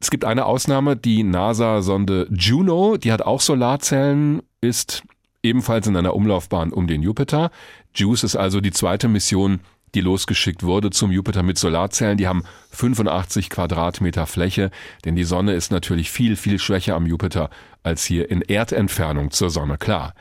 Es 0.00 0.10
gibt 0.10 0.24
eine 0.24 0.46
Ausnahme, 0.46 0.96
die 0.96 1.22
NASA-Sonde 1.22 2.26
Juno, 2.30 2.96
die 2.96 3.12
hat 3.12 3.22
auch 3.22 3.40
Solarzellen, 3.40 4.42
ist 4.60 5.02
ebenfalls 5.42 5.86
in 5.86 5.96
einer 5.96 6.14
Umlaufbahn 6.14 6.72
um 6.72 6.86
den 6.86 7.02
Jupiter. 7.02 7.50
JUICE 7.94 8.24
ist 8.24 8.36
also 8.36 8.60
die 8.60 8.72
zweite 8.72 9.08
Mission, 9.08 9.60
die 9.94 10.00
losgeschickt 10.00 10.62
wurde 10.62 10.90
zum 10.90 11.10
Jupiter 11.10 11.42
mit 11.42 11.58
Solarzellen. 11.58 12.18
Die 12.18 12.28
haben 12.28 12.44
85 12.70 13.50
Quadratmeter 13.50 14.26
Fläche, 14.26 14.70
denn 15.04 15.16
die 15.16 15.24
Sonne 15.24 15.54
ist 15.54 15.72
natürlich 15.72 16.10
viel, 16.10 16.36
viel 16.36 16.58
schwächer 16.58 16.94
am 16.94 17.06
Jupiter 17.06 17.50
als 17.82 18.04
hier 18.04 18.30
in 18.30 18.42
Erdentfernung 18.42 19.30
zur 19.30 19.50
Sonne, 19.50 19.78
klar. 19.78 20.14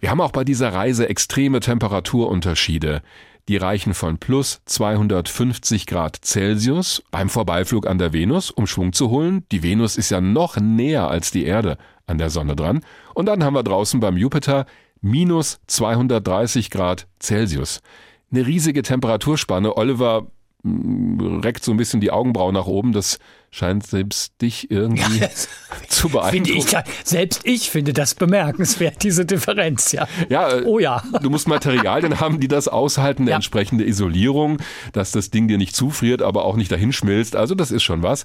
Wir 0.00 0.10
haben 0.10 0.20
auch 0.20 0.32
bei 0.32 0.44
dieser 0.44 0.72
Reise 0.72 1.08
extreme 1.08 1.60
Temperaturunterschiede. 1.60 3.02
Die 3.48 3.56
reichen 3.56 3.94
von 3.94 4.18
plus 4.18 4.60
250 4.66 5.86
Grad 5.86 6.18
Celsius 6.22 7.02
beim 7.10 7.30
Vorbeiflug 7.30 7.86
an 7.86 7.98
der 7.98 8.12
Venus, 8.12 8.50
um 8.50 8.66
Schwung 8.66 8.92
zu 8.92 9.08
holen. 9.08 9.44
Die 9.50 9.62
Venus 9.62 9.96
ist 9.96 10.10
ja 10.10 10.20
noch 10.20 10.58
näher 10.58 11.08
als 11.08 11.30
die 11.30 11.44
Erde 11.44 11.78
an 12.06 12.18
der 12.18 12.28
Sonne 12.28 12.54
dran. 12.54 12.82
Und 13.14 13.26
dann 13.26 13.42
haben 13.42 13.54
wir 13.54 13.62
draußen 13.62 14.00
beim 14.00 14.18
Jupiter 14.18 14.66
minus 15.00 15.60
230 15.66 16.70
Grad 16.70 17.06
Celsius 17.20 17.80
eine 18.30 18.46
riesige 18.46 18.82
Temperaturspanne. 18.82 19.76
Oliver 19.76 20.26
mm, 20.62 21.40
reckt 21.40 21.64
so 21.64 21.72
ein 21.72 21.76
bisschen 21.76 22.00
die 22.00 22.10
Augenbrauen 22.10 22.54
nach 22.54 22.66
oben. 22.66 22.92
Das 22.92 23.18
scheint 23.50 23.86
selbst 23.86 24.40
dich 24.42 24.70
irgendwie 24.70 25.20
ja, 25.20 25.28
zu 25.88 26.10
beeindrucken. 26.10 26.58
Ich, 26.58 26.76
selbst 27.04 27.40
ich 27.44 27.70
finde 27.70 27.92
das 27.92 28.14
bemerkenswert, 28.14 29.02
diese 29.02 29.24
Differenz, 29.24 29.92
ja. 29.92 30.06
Ja, 30.28 30.50
äh, 30.50 30.64
oh 30.64 30.78
ja. 30.78 31.02
Du 31.22 31.30
musst 31.30 31.48
Materialien 31.48 32.20
haben, 32.20 32.40
die 32.40 32.48
das 32.48 32.68
aushalten, 32.68 33.22
eine 33.22 33.30
ja. 33.30 33.36
entsprechende 33.36 33.86
Isolierung, 33.86 34.58
dass 34.92 35.12
das 35.12 35.30
Ding 35.30 35.48
dir 35.48 35.58
nicht 35.58 35.74
zufriert, 35.74 36.22
aber 36.22 36.44
auch 36.44 36.56
nicht 36.56 36.70
dahinschmilzt. 36.70 37.36
Also 37.36 37.54
das 37.54 37.70
ist 37.70 37.82
schon 37.82 38.02
was. 38.02 38.24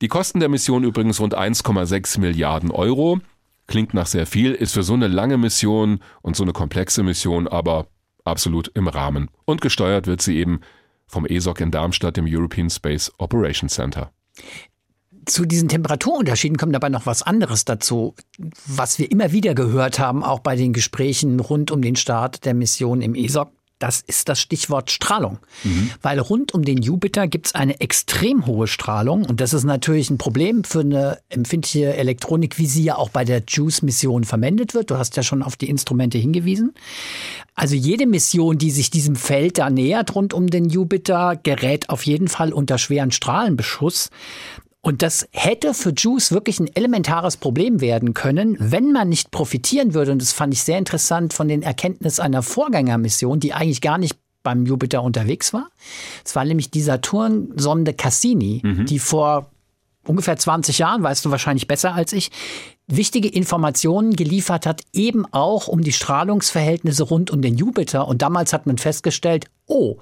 Die 0.00 0.08
Kosten 0.08 0.40
der 0.40 0.48
Mission 0.48 0.84
übrigens 0.84 1.20
rund 1.20 1.36
1,6 1.36 2.18
Milliarden 2.20 2.70
Euro. 2.70 3.20
Klingt 3.66 3.94
nach 3.94 4.06
sehr 4.06 4.26
viel, 4.26 4.52
ist 4.52 4.74
für 4.74 4.82
so 4.82 4.92
eine 4.92 5.08
lange 5.08 5.38
Mission 5.38 6.00
und 6.20 6.36
so 6.36 6.42
eine 6.42 6.52
komplexe 6.52 7.02
Mission 7.02 7.48
aber 7.48 7.86
absolut 8.24 8.70
im 8.74 8.88
Rahmen. 8.88 9.30
Und 9.44 9.60
gesteuert 9.60 10.06
wird 10.06 10.22
sie 10.22 10.38
eben 10.38 10.60
vom 11.06 11.26
ESOC 11.26 11.60
in 11.60 11.70
Darmstadt, 11.70 12.16
dem 12.16 12.26
European 12.28 12.70
Space 12.70 13.12
Operations 13.18 13.74
Center. 13.74 14.10
Zu 15.26 15.46
diesen 15.46 15.68
Temperaturunterschieden 15.68 16.58
kommt 16.58 16.76
aber 16.76 16.90
noch 16.90 17.06
was 17.06 17.22
anderes 17.22 17.64
dazu, 17.64 18.14
was 18.66 18.98
wir 18.98 19.10
immer 19.10 19.32
wieder 19.32 19.54
gehört 19.54 19.98
haben, 19.98 20.22
auch 20.22 20.40
bei 20.40 20.56
den 20.56 20.72
Gesprächen 20.72 21.40
rund 21.40 21.70
um 21.70 21.80
den 21.80 21.96
Start 21.96 22.44
der 22.44 22.52
Mission 22.52 23.00
im 23.00 23.14
ESOC 23.14 23.50
das 23.78 24.00
ist 24.00 24.28
das 24.28 24.40
Stichwort 24.40 24.90
Strahlung. 24.90 25.38
Mhm. 25.62 25.90
Weil 26.00 26.18
rund 26.18 26.54
um 26.54 26.64
den 26.64 26.78
Jupiter 26.78 27.26
gibt 27.26 27.46
es 27.46 27.54
eine 27.54 27.80
extrem 27.80 28.46
hohe 28.46 28.66
Strahlung 28.66 29.24
und 29.24 29.40
das 29.40 29.52
ist 29.52 29.64
natürlich 29.64 30.10
ein 30.10 30.18
Problem 30.18 30.64
für 30.64 30.80
eine 30.80 31.18
empfindliche 31.28 31.94
Elektronik, 31.94 32.58
wie 32.58 32.66
sie 32.66 32.84
ja 32.84 32.96
auch 32.96 33.10
bei 33.10 33.24
der 33.24 33.42
JUICE-Mission 33.46 34.24
verwendet 34.24 34.74
wird. 34.74 34.90
Du 34.90 34.98
hast 34.98 35.16
ja 35.16 35.22
schon 35.22 35.42
auf 35.42 35.56
die 35.56 35.68
Instrumente 35.68 36.18
hingewiesen. 36.18 36.74
Also 37.54 37.74
jede 37.76 38.06
Mission, 38.06 38.58
die 38.58 38.70
sich 38.70 38.90
diesem 38.90 39.16
Feld 39.16 39.58
da 39.58 39.70
nähert 39.70 40.14
rund 40.14 40.34
um 40.34 40.48
den 40.48 40.68
Jupiter, 40.68 41.38
gerät 41.40 41.88
auf 41.90 42.04
jeden 42.04 42.28
Fall 42.28 42.52
unter 42.52 42.78
schweren 42.78 43.12
Strahlenbeschuss. 43.12 44.10
Und 44.84 45.00
das 45.00 45.26
hätte 45.32 45.72
für 45.72 45.94
Juice 45.96 46.30
wirklich 46.30 46.60
ein 46.60 46.68
elementares 46.76 47.38
Problem 47.38 47.80
werden 47.80 48.12
können, 48.12 48.54
wenn 48.60 48.92
man 48.92 49.08
nicht 49.08 49.30
profitieren 49.30 49.94
würde. 49.94 50.12
Und 50.12 50.20
das 50.20 50.32
fand 50.32 50.52
ich 50.52 50.62
sehr 50.62 50.76
interessant 50.76 51.32
von 51.32 51.48
den 51.48 51.62
Erkenntnissen 51.62 52.20
einer 52.20 52.42
Vorgängermission, 52.42 53.40
die 53.40 53.54
eigentlich 53.54 53.80
gar 53.80 53.96
nicht 53.96 54.18
beim 54.42 54.66
Jupiter 54.66 55.02
unterwegs 55.02 55.54
war. 55.54 55.70
Es 56.22 56.36
war 56.36 56.44
nämlich 56.44 56.70
die 56.70 56.82
Saturn-Sonde 56.82 57.94
Cassini, 57.94 58.60
mhm. 58.62 58.84
die 58.84 58.98
vor 58.98 59.50
ungefähr 60.06 60.36
20 60.36 60.76
Jahren, 60.76 61.02
weißt 61.02 61.24
du 61.24 61.30
wahrscheinlich 61.30 61.66
besser 61.66 61.94
als 61.94 62.12
ich, 62.12 62.30
wichtige 62.86 63.28
Informationen 63.28 64.14
geliefert 64.14 64.66
hat, 64.66 64.82
eben 64.92 65.24
auch 65.32 65.68
um 65.68 65.82
die 65.82 65.92
Strahlungsverhältnisse 65.92 67.04
rund 67.04 67.30
um 67.30 67.40
den 67.40 67.56
Jupiter. 67.56 68.06
Und 68.06 68.20
damals 68.20 68.52
hat 68.52 68.66
man 68.66 68.76
festgestellt, 68.76 69.46
oh, 69.66 69.96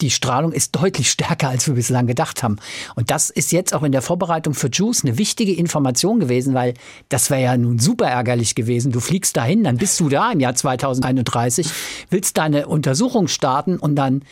die 0.00 0.10
Strahlung 0.10 0.50
ist 0.50 0.74
deutlich 0.74 1.10
stärker, 1.10 1.48
als 1.48 1.68
wir 1.68 1.74
bislang 1.74 2.08
gedacht 2.08 2.42
haben. 2.42 2.56
Und 2.96 3.10
das 3.10 3.30
ist 3.30 3.52
jetzt 3.52 3.72
auch 3.72 3.84
in 3.84 3.92
der 3.92 4.02
Vorbereitung 4.02 4.54
für 4.54 4.68
JUICE 4.68 5.04
eine 5.04 5.18
wichtige 5.18 5.54
Information 5.54 6.18
gewesen, 6.18 6.54
weil 6.54 6.74
das 7.08 7.30
wäre 7.30 7.42
ja 7.42 7.56
nun 7.56 7.78
super 7.78 8.06
ärgerlich 8.06 8.56
gewesen. 8.56 8.90
Du 8.90 8.98
fliegst 8.98 9.36
dahin, 9.36 9.62
dann 9.62 9.76
bist 9.76 10.00
du 10.00 10.08
da 10.08 10.32
im 10.32 10.40
Jahr 10.40 10.56
2031, 10.56 11.68
willst 12.10 12.36
deine 12.36 12.66
Untersuchung 12.66 13.28
starten 13.28 13.78
und 13.78 13.94
dann 13.94 14.24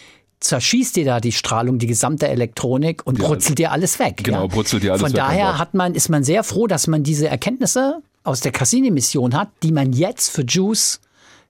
zerschießt 0.42 0.96
dir 0.96 1.04
da 1.04 1.20
die 1.20 1.32
Strahlung, 1.32 1.78
die 1.78 1.86
gesamte 1.86 2.28
Elektronik 2.28 3.06
und 3.06 3.18
ja, 3.18 3.28
brutzelt 3.28 3.58
dir 3.58 3.72
alles 3.72 3.98
weg. 3.98 4.22
Genau, 4.22 4.42
ja. 4.42 4.46
brutzelt 4.46 4.82
dir 4.82 4.92
alles 4.92 5.02
Von 5.02 5.12
weg. 5.12 5.20
Von 5.20 5.28
daher 5.28 5.58
hat 5.58 5.74
man, 5.74 5.94
ist 5.94 6.08
man 6.08 6.24
sehr 6.24 6.44
froh, 6.44 6.66
dass 6.66 6.86
man 6.86 7.02
diese 7.02 7.28
Erkenntnisse 7.28 8.02
aus 8.24 8.40
der 8.40 8.52
Cassini-Mission 8.52 9.34
hat, 9.34 9.48
die 9.62 9.72
man 9.72 9.92
jetzt 9.92 10.30
für 10.30 10.42
JUICE 10.42 11.00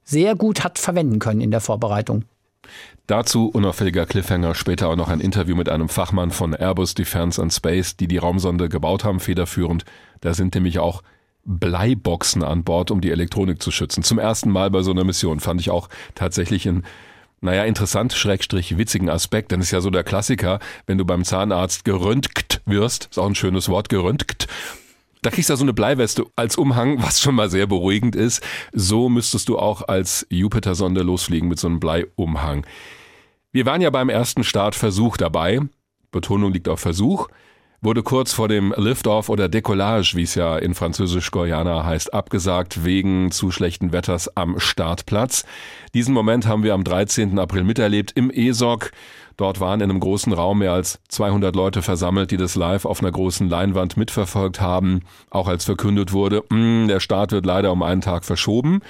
sehr 0.05 0.35
gut 0.35 0.65
hat 0.65 0.79
verwenden 0.79 1.19
können 1.19 1.41
in 1.41 1.51
der 1.51 1.61
Vorbereitung. 1.61 2.25
Dazu 3.07 3.49
unauffälliger 3.49 4.07
Cliffhanger, 4.07 4.55
später 4.55 4.89
auch 4.89 4.97
noch 4.97 5.09
ein 5.09 5.21
Interview 5.21 5.57
mit 5.57 5.69
einem 5.69 5.89
Fachmann 5.89 6.31
von 6.31 6.55
Airbus 6.55 6.95
Defence 6.95 7.39
and 7.39 7.53
Space, 7.53 7.97
die 7.97 8.07
die 8.07 8.19
Raumsonde 8.19 8.69
gebaut 8.69 9.05
haben, 9.05 9.21
federführend. 9.21 9.85
Da 10.21 10.35
sind 10.35 10.55
nämlich 10.55 10.79
auch 10.79 11.03
Bleiboxen 11.45 12.45
an 12.45 12.63
Bord, 12.63 12.91
um 12.91 13.01
die 13.01 13.11
Elektronik 13.11 13.61
zu 13.61 13.71
schützen. 13.71 14.05
Zum 14.05 14.19
ersten 14.19 14.51
Mal 14.51 14.71
bei 14.71 14.83
so 14.83 14.93
einer 14.93 15.05
Mission 15.05 15.41
fand 15.41 15.61
ich 15.61 15.71
auch 15.71 15.89
tatsächlich 16.15 16.69
ein 16.69 16.85
naja, 17.43 17.65
interessant, 17.65 18.13
schrägstrich 18.13 18.79
witzigen 18.79 19.11
Aspekt, 19.11 19.51
denn 19.53 19.61
es 19.61 19.67
ist 19.67 19.73
ja 19.73 19.81
so 19.81 19.91
der 19.91 20.05
Klassiker, 20.05 20.61
wenn 20.87 20.97
du 20.97 21.05
beim 21.05 21.25
Zahnarzt 21.25 21.85
geröntgt 21.85 22.63
wirst, 22.65 23.09
ist 23.11 23.19
auch 23.19 23.27
ein 23.27 23.35
schönes 23.35 23.69
Wort, 23.69 23.89
geröntgt, 23.89 24.47
da 25.23 25.31
kriegst 25.31 25.51
du 25.51 25.57
so 25.57 25.65
eine 25.65 25.73
Bleiweste 25.73 26.25
als 26.37 26.57
Umhang, 26.57 27.03
was 27.03 27.21
schon 27.21 27.35
mal 27.35 27.51
sehr 27.51 27.67
beruhigend 27.67 28.17
ist. 28.17 28.43
So 28.73 29.09
müsstest 29.09 29.49
du 29.49 29.59
auch 29.59 29.87
als 29.87 30.27
Jupiter-Sonde 30.31 31.03
losfliegen 31.03 31.49
mit 31.49 31.59
so 31.59 31.69
einem 31.69 31.81
Bleiumhang. 31.81 32.67
Wir 33.53 33.67
waren 33.67 33.81
ja 33.81 33.91
beim 33.91 34.09
ersten 34.09 34.45
Startversuch 34.45 35.17
dabei. 35.17 35.61
Betonung 36.11 36.53
liegt 36.53 36.69
auf 36.69 36.81
Versuch 36.81 37.29
wurde 37.83 38.05
kurz 38.05 38.33
vor 38.33 38.47
dem 38.47 38.73
Liftoff 38.77 39.29
oder 39.29 39.49
Decollage, 39.49 40.13
wie 40.15 40.23
es 40.23 40.37
ja 40.37 40.57
in 40.57 40.75
Französisch-Guyana 40.75 41.85
heißt, 41.85 42.15
abgesagt 42.15 42.85
wegen 42.85 43.33
zu 43.33 43.51
schlechten 43.51 43.93
Wetters 43.93 44.35
am 44.37 44.61
Startplatz. 44.61 45.45
Diesen 45.95 46.15
Moment 46.15 46.47
haben 46.47 46.63
wir 46.63 46.73
am 46.73 46.85
13. 46.85 47.39
April 47.39 47.65
miterlebt 47.65 48.13
im 48.15 48.31
ESOC. 48.31 48.93
Dort 49.37 49.61
waren 49.61 49.83
in 49.83 49.91
einem 49.91 50.01
großen 50.01 50.33
Raum 50.33 50.61
mehr 50.61 50.73
als 50.73 50.99
200 51.09 51.55
Leute 51.55 51.83
versammelt, 51.83 52.31
die 52.31 52.39
das 52.39 52.55
live 52.55 52.87
auf 52.87 53.01
einer 53.01 53.13
großen 53.13 53.47
Leinwand 53.47 53.99
mitverfolgt 53.99 54.59
haben. 54.59 55.01
Auch 55.29 55.49
als 55.49 55.67
verkündet 55.67 56.15
wurde, 56.15 56.45
mh, 56.49 56.57
hm, 56.57 56.89
der 56.89 57.01
Start 57.01 57.33
wird 57.33 57.45
leider 57.45 57.73
um 57.73 57.83
einen 57.83 58.01
Tag 58.01 58.25
verschoben. 58.25 58.81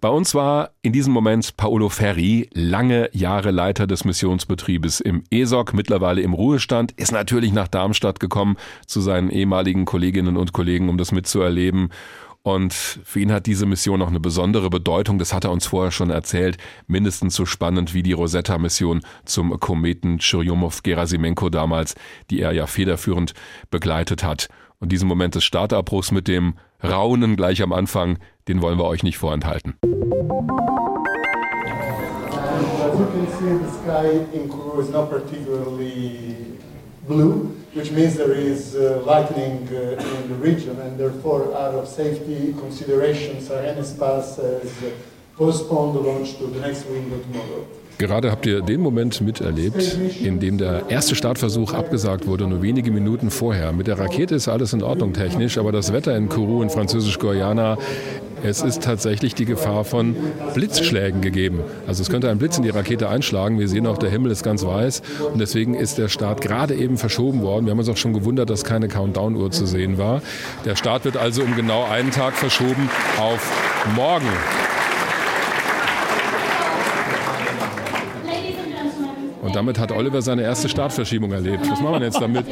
Bei 0.00 0.08
uns 0.08 0.34
war 0.34 0.70
in 0.82 0.92
diesem 0.92 1.12
Moment 1.12 1.56
Paolo 1.56 1.88
Ferri, 1.88 2.48
lange 2.52 3.08
Jahre 3.12 3.52
Leiter 3.52 3.86
des 3.86 4.04
Missionsbetriebes 4.04 4.98
im 4.98 5.22
ESOC, 5.30 5.74
mittlerweile 5.74 6.22
im 6.22 6.32
Ruhestand, 6.32 6.90
ist 6.92 7.12
natürlich 7.12 7.52
nach 7.52 7.68
Darmstadt 7.68 8.18
gekommen 8.18 8.56
zu 8.84 9.00
seinen 9.00 9.30
ehemaligen 9.30 9.84
Kolleginnen 9.84 10.36
und 10.36 10.52
Kollegen, 10.52 10.88
um 10.88 10.98
das 10.98 11.12
mitzuerleben. 11.12 11.90
Und 12.44 12.72
für 12.72 13.20
ihn 13.20 13.30
hat 13.30 13.46
diese 13.46 13.66
Mission 13.66 14.00
noch 14.00 14.08
eine 14.08 14.18
besondere 14.18 14.68
Bedeutung. 14.68 15.18
Das 15.18 15.32
hat 15.32 15.44
er 15.44 15.52
uns 15.52 15.66
vorher 15.66 15.92
schon 15.92 16.10
erzählt. 16.10 16.56
Mindestens 16.88 17.36
so 17.36 17.46
spannend 17.46 17.94
wie 17.94 18.02
die 18.02 18.12
Rosetta-Mission 18.12 19.02
zum 19.24 19.58
Kometen 19.60 20.18
Churyumov-Gerasimenko 20.18 21.50
damals, 21.50 21.94
die 22.30 22.40
er 22.40 22.52
ja 22.52 22.66
federführend 22.66 23.34
begleitet 23.70 24.24
hat. 24.24 24.48
Und 24.80 24.90
diesen 24.90 25.06
Moment 25.06 25.36
des 25.36 25.44
Startabbruchs 25.44 26.10
mit 26.10 26.26
dem 26.26 26.54
Raunen 26.82 27.36
gleich 27.36 27.62
am 27.62 27.72
Anfang, 27.72 28.18
den 28.48 28.60
wollen 28.60 28.78
wir 28.78 28.86
euch 28.86 29.04
nicht 29.04 29.18
vorenthalten. 29.18 29.74
Blue, 37.06 37.54
which 37.74 37.90
means 37.90 38.16
there 38.16 38.32
is 38.32 38.74
uh, 38.74 39.02
lightning 39.04 39.68
uh, 39.72 40.00
in 40.00 40.28
the 40.28 40.34
region, 40.40 40.78
and 40.80 40.98
therefore, 40.98 41.54
out 41.54 41.74
of 41.74 41.88
safety 41.88 42.54
considerations, 42.60 43.48
Arianespace 43.48 44.36
has 44.36 44.72
postponed 45.36 45.94
the 45.94 46.00
launch 46.00 46.38
to 46.38 46.46
the 46.46 46.60
next 46.60 46.86
window 46.88 47.18
tomorrow. 47.18 47.66
Gerade 47.98 48.30
habt 48.32 48.46
ihr 48.46 48.62
den 48.62 48.80
Moment 48.80 49.20
miterlebt, 49.20 49.96
in 50.24 50.40
dem 50.40 50.58
der 50.58 50.88
erste 50.88 51.14
Startversuch 51.14 51.72
abgesagt 51.72 52.26
wurde, 52.26 52.48
nur 52.48 52.60
wenige 52.62 52.90
Minuten 52.90 53.30
vorher. 53.30 53.72
Mit 53.72 53.86
der 53.86 53.98
Rakete 53.98 54.34
ist 54.34 54.48
alles 54.48 54.72
in 54.72 54.82
Ordnung 54.82 55.12
technisch, 55.12 55.56
aber 55.56 55.70
das 55.72 55.92
Wetter 55.92 56.16
in 56.16 56.28
Kourou 56.28 56.62
in 56.62 56.70
Französisch-Guayana 56.70 57.78
es 58.44 58.62
ist 58.62 58.82
tatsächlich 58.82 59.34
die 59.34 59.44
Gefahr 59.44 59.84
von 59.84 60.16
Blitzschlägen 60.54 61.20
gegeben. 61.20 61.60
Also 61.86 62.02
es 62.02 62.10
könnte 62.10 62.30
ein 62.30 62.38
Blitz 62.38 62.56
in 62.56 62.64
die 62.64 62.70
Rakete 62.70 63.08
einschlagen. 63.08 63.58
Wir 63.58 63.68
sehen 63.68 63.86
auch, 63.86 63.98
der 63.98 64.10
Himmel 64.10 64.32
ist 64.32 64.42
ganz 64.42 64.64
weiß 64.64 65.02
und 65.32 65.38
deswegen 65.38 65.74
ist 65.74 65.98
der 65.98 66.08
Start 66.08 66.40
gerade 66.40 66.74
eben 66.74 66.98
verschoben 66.98 67.42
worden. 67.42 67.66
Wir 67.66 67.70
haben 67.70 67.78
uns 67.78 67.88
auch 67.88 67.96
schon 67.96 68.12
gewundert, 68.12 68.50
dass 68.50 68.64
keine 68.64 68.88
Countdown-Uhr 68.88 69.50
zu 69.50 69.66
sehen 69.66 69.98
war. 69.98 70.22
Der 70.64 70.76
Start 70.76 71.04
wird 71.04 71.16
also 71.16 71.42
um 71.42 71.54
genau 71.56 71.84
einen 71.84 72.10
Tag 72.10 72.34
verschoben 72.34 72.90
auf 73.18 73.50
morgen. 73.94 74.26
Und 79.42 79.56
damit 79.56 79.78
hat 79.78 79.90
Oliver 79.90 80.22
seine 80.22 80.42
erste 80.42 80.68
Startverschiebung 80.68 81.32
erlebt. 81.32 81.68
Was 81.68 81.80
machen 81.80 81.98
wir 81.98 82.06
jetzt 82.06 82.20
damit? 82.20 82.46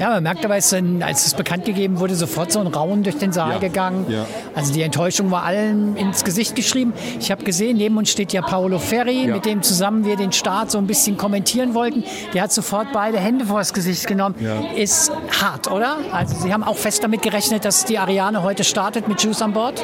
Ja, 0.00 0.10
man 0.10 0.22
merkt 0.24 0.44
aber, 0.44 0.54
als 0.54 0.72
es 0.72 1.34
bekannt 1.34 1.64
gegeben 1.64 2.00
wurde, 2.00 2.16
sofort 2.16 2.50
so 2.50 2.58
ein 2.58 2.66
Raunen 2.66 3.04
durch 3.04 3.18
den 3.18 3.32
Saal 3.32 3.52
ja. 3.52 3.58
gegangen. 3.58 4.06
Ja. 4.08 4.26
Also 4.54 4.72
die 4.72 4.82
Enttäuschung 4.82 5.30
war 5.30 5.44
allen 5.44 5.96
ins 5.96 6.24
Gesicht 6.24 6.56
geschrieben. 6.56 6.92
Ich 7.20 7.30
habe 7.30 7.44
gesehen, 7.44 7.76
neben 7.76 7.96
uns 7.96 8.10
steht 8.10 8.32
ja 8.32 8.42
Paolo 8.42 8.80
Ferri, 8.80 9.26
ja. 9.26 9.34
mit 9.34 9.44
dem 9.46 9.62
zusammen 9.62 10.04
wir 10.04 10.16
den 10.16 10.32
Start 10.32 10.72
so 10.72 10.78
ein 10.78 10.88
bisschen 10.88 11.16
kommentieren 11.16 11.74
wollten. 11.74 12.02
Der 12.34 12.42
hat 12.42 12.52
sofort 12.52 12.88
beide 12.92 13.18
Hände 13.18 13.46
vors 13.46 13.72
Gesicht 13.72 14.08
genommen. 14.08 14.34
Ist 14.76 15.12
hart, 15.40 15.70
oder? 15.70 15.98
Also 16.10 16.34
Sie 16.34 16.52
haben 16.52 16.64
auch 16.64 16.76
fest 16.76 17.04
damit 17.04 17.22
gerechnet, 17.22 17.64
dass 17.64 17.84
die 17.84 17.98
Ariane 17.98 18.42
heute 18.42 18.64
startet 18.64 19.06
mit 19.06 19.22
Juice 19.22 19.40
an 19.40 19.52
Bord? 19.52 19.80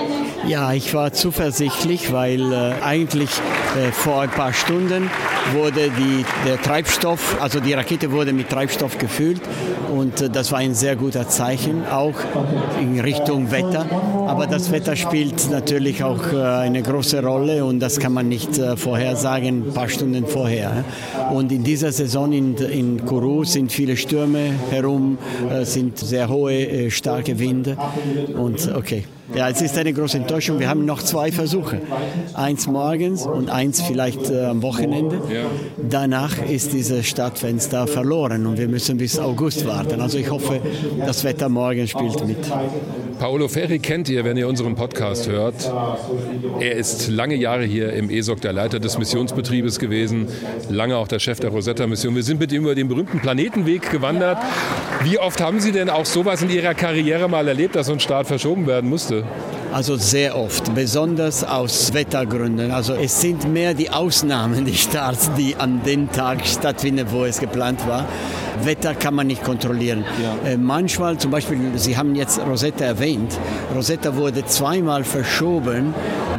Ja, 0.47 0.73
ich 0.73 0.93
war 0.95 1.13
zuversichtlich, 1.13 2.13
weil 2.13 2.53
äh, 2.53 2.75
eigentlich 2.83 3.31
äh, 3.77 3.93
vor 3.93 4.23
ein 4.23 4.31
paar 4.31 4.53
Stunden 4.53 5.11
wurde 5.53 5.91
die, 5.91 6.08
der 6.47 6.61
Treibstoff, 6.61 7.37
also 7.41 7.61
die 7.61 7.73
Rakete 7.73 8.11
wurde 8.13 8.33
mit 8.33 8.49
Treibstoff 8.49 8.99
gefüllt 8.99 9.41
und 9.93 10.21
äh, 10.21 10.31
das 10.31 10.53
war 10.53 10.59
ein 10.59 10.75
sehr 10.75 10.97
guter 10.97 11.29
Zeichen, 11.29 11.87
auch 11.87 12.15
in 12.81 13.01
Richtung 13.01 13.51
Wetter. 13.51 13.87
Aber 14.27 14.47
das 14.47 14.71
Wetter 14.71 14.97
spielt 14.97 15.51
natürlich 15.51 16.03
auch 16.03 16.33
äh, 16.33 16.37
eine 16.37 16.83
große 16.83 17.23
Rolle 17.23 17.65
und 17.65 17.81
das 17.81 17.99
kann 17.99 18.13
man 18.13 18.29
nicht 18.29 18.59
äh, 18.59 18.77
vorhersagen, 18.77 19.69
ein 19.69 19.75
paar 19.75 19.89
Stunden 19.89 20.27
vorher. 20.27 20.85
Und 21.33 21.53
in 21.53 21.65
dieser 21.65 21.93
Saison 21.93 22.33
in, 22.33 22.57
in 22.57 23.05
Kourou 23.05 23.45
sind 23.45 23.73
viele 23.73 23.97
Stürme 23.97 24.53
herum, 24.71 25.19
sind 25.63 25.99
sehr 25.99 26.29
hohe, 26.29 26.91
starke 26.91 27.39
Winde 27.39 27.77
und 28.37 28.73
okay. 28.75 29.05
Ja, 29.35 29.49
es 29.49 29.61
ist 29.61 29.77
eine 29.77 29.93
große 29.93 30.17
Enttäuschung. 30.17 30.59
Wir 30.59 30.69
haben 30.69 30.85
noch 30.85 31.03
zwei 31.03 31.31
Versuche. 31.31 31.81
Eins 32.35 32.67
morgens 32.67 33.27
und 33.27 33.51
eins 33.51 33.83
vielleicht 33.83 34.31
äh, 34.31 34.47
am 34.47 34.63
Wochenende. 34.63 35.21
Danach 35.77 36.39
ist 36.49 36.73
dieses 36.73 37.07
Startfenster 37.07 37.87
verloren 37.87 38.47
und 38.47 38.59
wir 38.59 38.69
müssen 38.69 38.97
bis 38.97 39.19
August 39.19 39.67
warten. 39.67 40.01
Also 40.01 40.19
ich 40.19 40.31
hoffe, 40.31 40.61
das 40.99 41.25
Wetter 41.25 41.49
morgen 41.49 41.87
spielt 41.87 42.27
mit. 42.27 42.39
Paolo 43.19 43.49
Ferri 43.49 43.81
kennt 43.81 44.09
ihr, 44.09 44.25
wenn 44.25 44.37
ihr 44.37 44.47
unseren 44.47 44.77
Podcast 44.77 45.29
hört. 45.29 45.55
Er 46.61 46.77
ist 46.77 47.09
lange 47.09 47.35
Jahre 47.35 47.65
hier 47.65 47.93
im 47.93 48.11
ESOC 48.11 48.41
der 48.41 48.53
Leiter 48.53 48.79
des 48.79 48.97
Missionsbetriebes 48.97 49.79
gewesen, 49.79 50.29
lange 50.71 50.97
auch 50.97 51.09
der 51.09 51.19
Chef 51.19 51.41
der 51.41 51.51
Rosetta-Mission. 51.51 52.15
Wir 52.15 52.23
sind 52.23 52.39
mit 52.39 52.53
ihm 52.53 52.63
über 52.63 52.75
den 52.75 52.89
berühmten 52.89 53.21
Planetenweg 53.21 53.91
gewandert. 53.91 54.39
Wie 55.03 55.19
oft 55.19 55.41
haben 55.41 55.61
Sie 55.61 55.73
denn 55.73 55.91
auch 55.91 56.07
sowas 56.07 56.43
in 56.43 56.51
Ihrer 56.51 56.75
Karriere 56.75 57.29
mal 57.29 57.49
erlebt, 57.49 57.75
dass 57.75 57.87
so 57.89 57.93
ein 57.93 58.01
Start 58.01 58.29
verschoben 58.29 58.67
werden 58.67 58.89
musste? 58.89 59.25
Also 59.73 59.97
sehr 59.97 60.37
oft, 60.37 60.75
besonders 60.75 61.45
aus 61.45 61.93
Wettergründen. 61.93 62.71
Also 62.71 62.95
es 62.95 63.21
sind 63.21 63.53
mehr 63.53 63.75
die 63.75 63.91
Ausnahmen, 63.91 64.65
die 64.65 64.75
Starts, 64.75 65.31
die 65.37 65.57
an 65.57 65.83
dem 65.85 66.11
Tag 66.11 66.47
stattfinden, 66.47 67.07
wo 67.11 67.25
es 67.25 67.39
geplant 67.39 67.87
war. 67.87 68.07
Wetter 68.65 68.95
kann 68.95 69.15
man 69.15 69.27
nicht 69.27 69.45
kontrollieren. 69.45 70.05
Ja. 70.23 70.51
Äh, 70.51 70.57
manchmal, 70.57 71.17
zum 71.19 71.31
Beispiel, 71.31 71.59
Sie 71.77 71.97
haben 71.97 72.15
jetzt 72.15 72.41
Rosetta 72.41 72.85
erwähnt, 72.85 73.39
Rosetta 73.75 74.17
wurde 74.17 74.45
zweimal 74.47 75.05
verschoben 75.05 75.95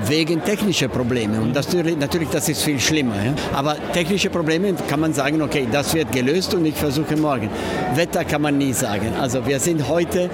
wegen 0.08 0.44
technischer 0.44 0.88
Probleme. 0.88 1.40
Und 1.40 1.56
das, 1.56 1.68
natürlich, 1.74 2.30
das 2.30 2.50
ist 2.50 2.64
viel 2.64 2.80
schlimmer. 2.80 3.16
Ja? 3.24 3.34
Aber 3.54 3.78
technische 3.94 4.30
Probleme 4.30 4.74
kann 4.88 5.00
man 5.00 5.14
sagen, 5.14 5.42
okay, 5.42 5.68
das 5.72 5.94
wird 5.94 6.12
gelöst 6.12 6.54
und 6.54 6.66
ich 6.66 6.76
versuche 6.76 7.16
morgen. 7.16 7.50
Wetter 7.96 8.26
kann 8.26 8.42
man 8.42 8.58
nie 8.58 8.74
sagen. 8.74 9.14
Also 9.20 9.46
wir 9.46 9.60
sind 9.60 9.88
heute 9.88 10.30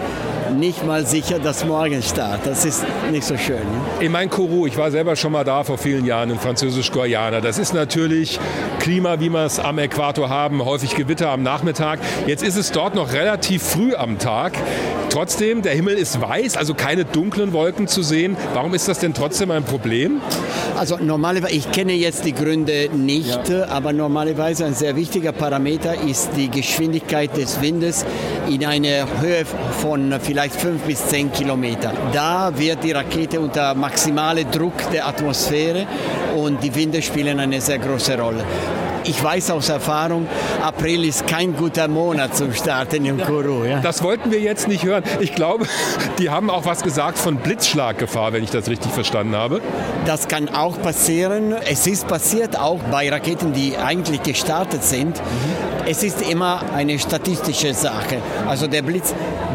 nicht 0.52 0.86
mal 0.86 1.06
sicher, 1.06 1.40
dass 1.40 1.66
morgen 1.66 2.02
startet. 2.02 2.48
Das 2.48 2.66
ist 2.66 2.84
nicht 3.12 3.24
so 3.24 3.38
schön. 3.38 3.62
Ich 4.00 4.10
meine 4.10 4.30
Kourou, 4.30 4.68
ich 4.68 4.78
war 4.78 4.92
selber 4.92 5.16
schon 5.16 5.32
mal 5.32 5.44
da 5.44 5.64
vor 5.64 5.78
vielen 5.78 6.06
Jahren 6.06 6.30
in 6.30 6.40
Französisch-Guayana. 6.40 7.42
Das 7.42 7.58
ist 7.58 7.74
natürlich 7.74 8.40
Klima, 8.80 9.20
wie 9.20 9.30
wir 9.30 9.46
es 9.46 9.60
am 9.60 9.80
Äquator 9.80 10.30
haben, 10.30 10.64
häufig 10.64 10.96
Gewitter 10.96 11.30
am 11.30 11.44
Nachmittag. 11.44 12.00
Jetzt 12.28 12.44
ist 12.44 12.58
es 12.58 12.72
dort 12.72 12.96
noch 12.96 13.14
relativ 13.14 13.64
früh 13.64 13.96
am 13.96 14.20
Tag. 14.20 14.54
Trotzdem, 15.10 15.62
der 15.62 15.74
Himmel 15.74 15.96
ist 15.96 16.20
weiß, 16.20 16.58
also 16.58 16.74
keine 16.74 17.06
dunklen 17.06 17.54
Wolken 17.54 17.88
zu 17.88 18.04
sehen. 18.04 18.36
Warum 18.54 18.74
ist 18.74 18.88
das 18.88 19.00
denn 19.00 19.14
trotzdem 19.14 19.50
ein 19.52 19.64
Problem? 19.64 20.20
Also 20.78 20.98
normalerweise, 20.98 21.56
ich 21.56 21.72
kenne 21.72 21.94
jetzt 21.94 22.26
die 22.26 22.34
Gründe 22.34 22.90
nicht, 22.94 23.48
ja. 23.48 23.70
aber 23.70 23.94
normalerweise 23.94 24.66
ein 24.66 24.74
sehr 24.74 24.98
wichtiger 24.98 25.32
Parameter 25.32 25.96
ist 26.02 26.32
die 26.36 26.50
Geschwindigkeit 26.50 27.38
des 27.38 27.62
Windes 27.62 28.06
in 28.50 28.66
einer 28.66 29.08
Höhe 29.22 29.46
von 29.82 30.14
vielleicht 30.22 30.35
fünf 30.56 30.82
bis 30.84 31.08
zehn 31.08 31.32
Kilometer. 31.32 31.94
Da 32.12 32.52
wird 32.58 32.84
die 32.84 32.92
Rakete 32.92 33.40
unter 33.40 33.74
maximale 33.74 34.46
Druck 34.46 34.92
der 34.92 35.08
Atmosphäre 35.08 35.88
und 36.36 36.62
die 36.62 36.74
Winde 36.76 37.02
spielen 37.02 37.40
eine 37.40 37.62
sehr 37.62 37.80
große 37.80 38.20
Rolle 38.20 38.44
ich 39.06 39.24
weiß 39.24 39.52
aus 39.52 39.70
Erfahrung, 39.70 40.28
April 40.62 41.06
ist 41.06 41.28
kein 41.28 41.56
guter 41.56 41.88
Monat 41.88 42.36
zum 42.36 42.54
Starten 42.54 43.06
im 43.06 43.22
Kourou. 43.22 43.64
Ja. 43.64 43.80
Das 43.80 44.04
wollten 44.04 44.32
wir 44.32 44.40
jetzt 44.40 44.68
nicht 44.68 44.84
hören. 44.84 45.04
Ich 45.20 45.36
glaube, 45.36 45.68
die 46.20 46.30
haben 46.30 46.50
auch 46.50 46.66
was 46.66 46.82
gesagt 46.82 47.18
von 47.18 47.38
Blitzschlaggefahr, 47.38 48.34
wenn 48.34 48.44
ich 48.44 48.50
das 48.50 48.70
richtig 48.70 48.92
verstanden 48.92 49.36
habe. 49.36 49.62
Das 50.06 50.28
kann 50.28 50.50
auch 50.50 50.82
passieren. 50.82 51.54
Es 51.70 51.88
ist 51.88 52.08
passiert 52.08 52.58
auch 52.58 52.80
bei 52.92 53.10
Raketen, 53.10 53.54
die 53.54 53.78
eigentlich 53.78 54.24
gestartet 54.24 54.84
sind. 54.84 55.18
Mhm. 55.18 55.86
Es 55.88 56.02
ist 56.02 56.22
immer 56.28 56.62
eine 56.74 56.98
statistische 56.98 57.74
Sache. 57.74 58.18
Also 58.48 58.66
der 58.66 58.82
Blitz 58.82 59.14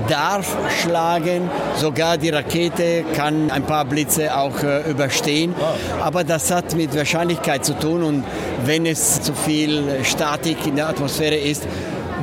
darf 0.08 0.56
schlagen, 0.80 1.50
sogar 1.76 2.18
die 2.18 2.30
Rakete 2.30 3.04
kann 3.14 3.50
ein 3.50 3.64
paar 3.64 3.84
Blitze 3.84 4.36
auch 4.36 4.62
äh, 4.62 4.88
überstehen. 4.90 5.54
Ah. 5.60 6.06
Aber 6.06 6.24
das 6.24 6.50
hat 6.50 6.74
mit 6.74 6.96
Wahrscheinlichkeit 6.96 7.64
zu 7.64 7.74
tun 7.74 8.02
und 8.02 8.24
wenn 8.64 8.86
es 8.86 9.22
zu 9.22 9.32
viel 9.44 10.04
Statik 10.04 10.66
in 10.66 10.76
der 10.76 10.88
Atmosphäre 10.88 11.36
ist, 11.36 11.66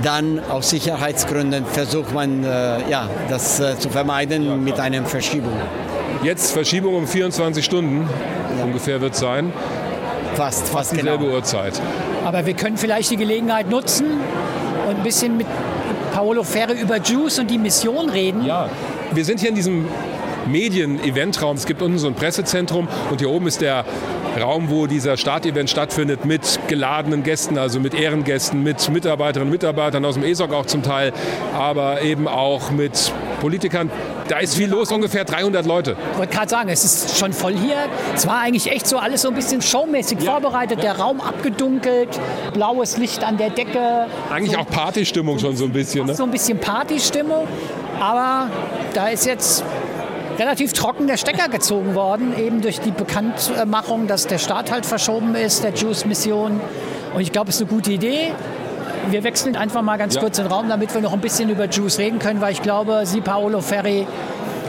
dann 0.04 0.40
aus 0.50 0.70
Sicherheitsgründen 0.70 1.66
versucht 1.66 2.14
man 2.14 2.44
äh, 2.44 2.90
ja, 2.90 3.10
das 3.30 3.60
äh, 3.60 3.78
zu 3.80 3.90
vermeiden 3.90 4.64
mit 4.64 4.80
einer 4.80 5.04
Verschiebung. 5.06 5.54
Jetzt 6.24 6.52
Verschiebung 6.52 6.96
um 6.96 7.08
24 7.08 7.64
Stunden 7.64 8.08
ja. 8.58 8.64
ungefähr 8.64 9.02
wird 9.02 9.14
es 9.14 9.20
sein. 9.20 9.52
Fast, 10.36 10.68
fast 10.68 10.92
dieselbe 10.92 11.26
genau. 11.26 11.36
Uhrzeit. 11.36 11.82
Aber 12.26 12.46
wir 12.46 12.54
können 12.54 12.78
vielleicht 12.78 13.10
die 13.10 13.18
Gelegenheit 13.18 13.70
nutzen 13.70 14.06
und 14.88 14.98
ein 14.98 15.04
bisschen 15.04 15.38
mit 15.38 15.48
Paolo 16.14 16.44
Ferre 16.44 16.74
über 16.74 16.98
Juice 16.98 17.40
und 17.40 17.50
die 17.50 17.58
Mission 17.58 18.10
reden. 18.10 18.46
Ja, 18.46 18.70
wir 19.12 19.26
sind 19.26 19.40
hier 19.40 19.50
in 19.50 19.56
diesem 19.56 19.86
Medien-Eventraum. 20.48 21.56
Es 21.58 21.66
gibt 21.66 21.82
unten 21.82 21.98
so 21.98 22.08
ein 22.08 22.14
Pressezentrum 22.14 22.88
und 23.10 23.20
hier 23.20 23.30
oben 23.30 23.48
ist 23.48 23.62
der 23.62 23.86
Raum, 24.38 24.69
wo 24.69 24.88
dieser 24.88 25.17
Startevent 25.17 25.69
stattfindet, 25.69 26.26
mit 26.26 26.60
geladenen 26.67 27.23
Gästen, 27.23 27.58
also 27.58 27.80
mit 27.80 27.93
Ehrengästen, 27.93 28.63
mit 28.63 28.89
Mitarbeiterinnen 28.89 29.47
und 29.47 29.52
Mitarbeitern 29.52 30.06
aus 30.06 30.15
dem 30.15 30.23
ESOC 30.23 30.54
auch 30.54 30.65
zum 30.65 30.84
Teil, 30.84 31.13
aber 31.54 32.02
eben 32.02 32.28
auch 32.28 32.71
mit 32.71 33.12
Politikern. 33.41 33.91
Da 34.28 34.39
ist 34.39 34.56
viel 34.56 34.69
los, 34.69 34.91
ungefähr 34.91 35.23
300 35.23 35.65
Leute. 35.65 35.95
Ich 36.12 36.17
wollte 36.17 36.36
gerade 36.36 36.50
sagen, 36.50 36.69
es 36.69 36.84
ist 36.84 37.17
schon 37.17 37.32
voll 37.34 37.54
hier. 37.54 37.78
Es 38.13 38.28
war 38.28 38.41
eigentlich 38.41 38.71
echt 38.71 38.88
so 38.88 38.97
alles 38.97 39.21
so 39.21 39.30
ein 39.30 39.36
bisschen 39.36 39.62
showmäßig 39.62 40.21
ja, 40.21 40.32
vorbereitet. 40.32 40.84
Der 40.84 40.97
Raum 40.97 41.21
abgedunkelt, 41.21 42.10
blaues 42.54 42.97
Licht 42.97 43.23
an 43.23 43.38
der 43.38 43.52
Decke. 43.52 44.08
Eigentlich 44.30 44.52
so 44.52 44.60
auch 44.60 44.67
Partystimmung 44.67 45.39
schon 45.39 45.56
so 45.56 45.65
ein 45.65 45.71
bisschen. 45.71 46.08
Ne? 46.08 46.15
So 46.15 46.23
ein 46.23 46.32
bisschen 46.32 46.60
Partystimmung. 46.60 47.47
Aber 48.00 48.50
da 48.93 49.08
ist 49.08 49.26
jetzt 49.26 49.63
relativ 50.38 50.73
trocken 50.73 51.08
der 51.08 51.17
Stecker 51.17 51.50
gezogen 51.50 51.95
worden, 51.95 52.38
eben 52.38 52.62
durch 52.62 52.80
die 52.80 52.91
Bekanntmachung, 52.91 54.08
dass 54.08 54.28
der 54.28 54.38
Start 54.38 54.71
halt 54.71 54.86
verschoben 54.86 55.36
ist, 55.36 55.63
der 55.63 55.73
Juice-Mission. 55.73 56.60
Und 57.13 57.21
ich 57.21 57.32
glaube, 57.32 57.50
es 57.50 57.56
ist 57.56 57.62
eine 57.62 57.71
gute 57.71 57.91
Idee. 57.91 58.32
Wir 59.10 59.23
wechseln 59.23 59.56
einfach 59.56 59.82
mal 59.82 59.97
ganz 59.97 60.15
ja. 60.15 60.21
kurz 60.21 60.38
den 60.38 60.47
Raum, 60.47 60.69
damit 60.69 60.93
wir 60.93 61.02
noch 61.02 61.13
ein 61.13 61.21
bisschen 61.21 61.50
über 61.50 61.65
Juice 61.65 61.97
reden 61.97 62.19
können, 62.19 62.41
weil 62.41 62.52
ich 62.52 62.62
glaube, 62.62 63.06
Sie, 63.06 63.21
Paolo 63.21 63.62
Ferri, 63.62 64.06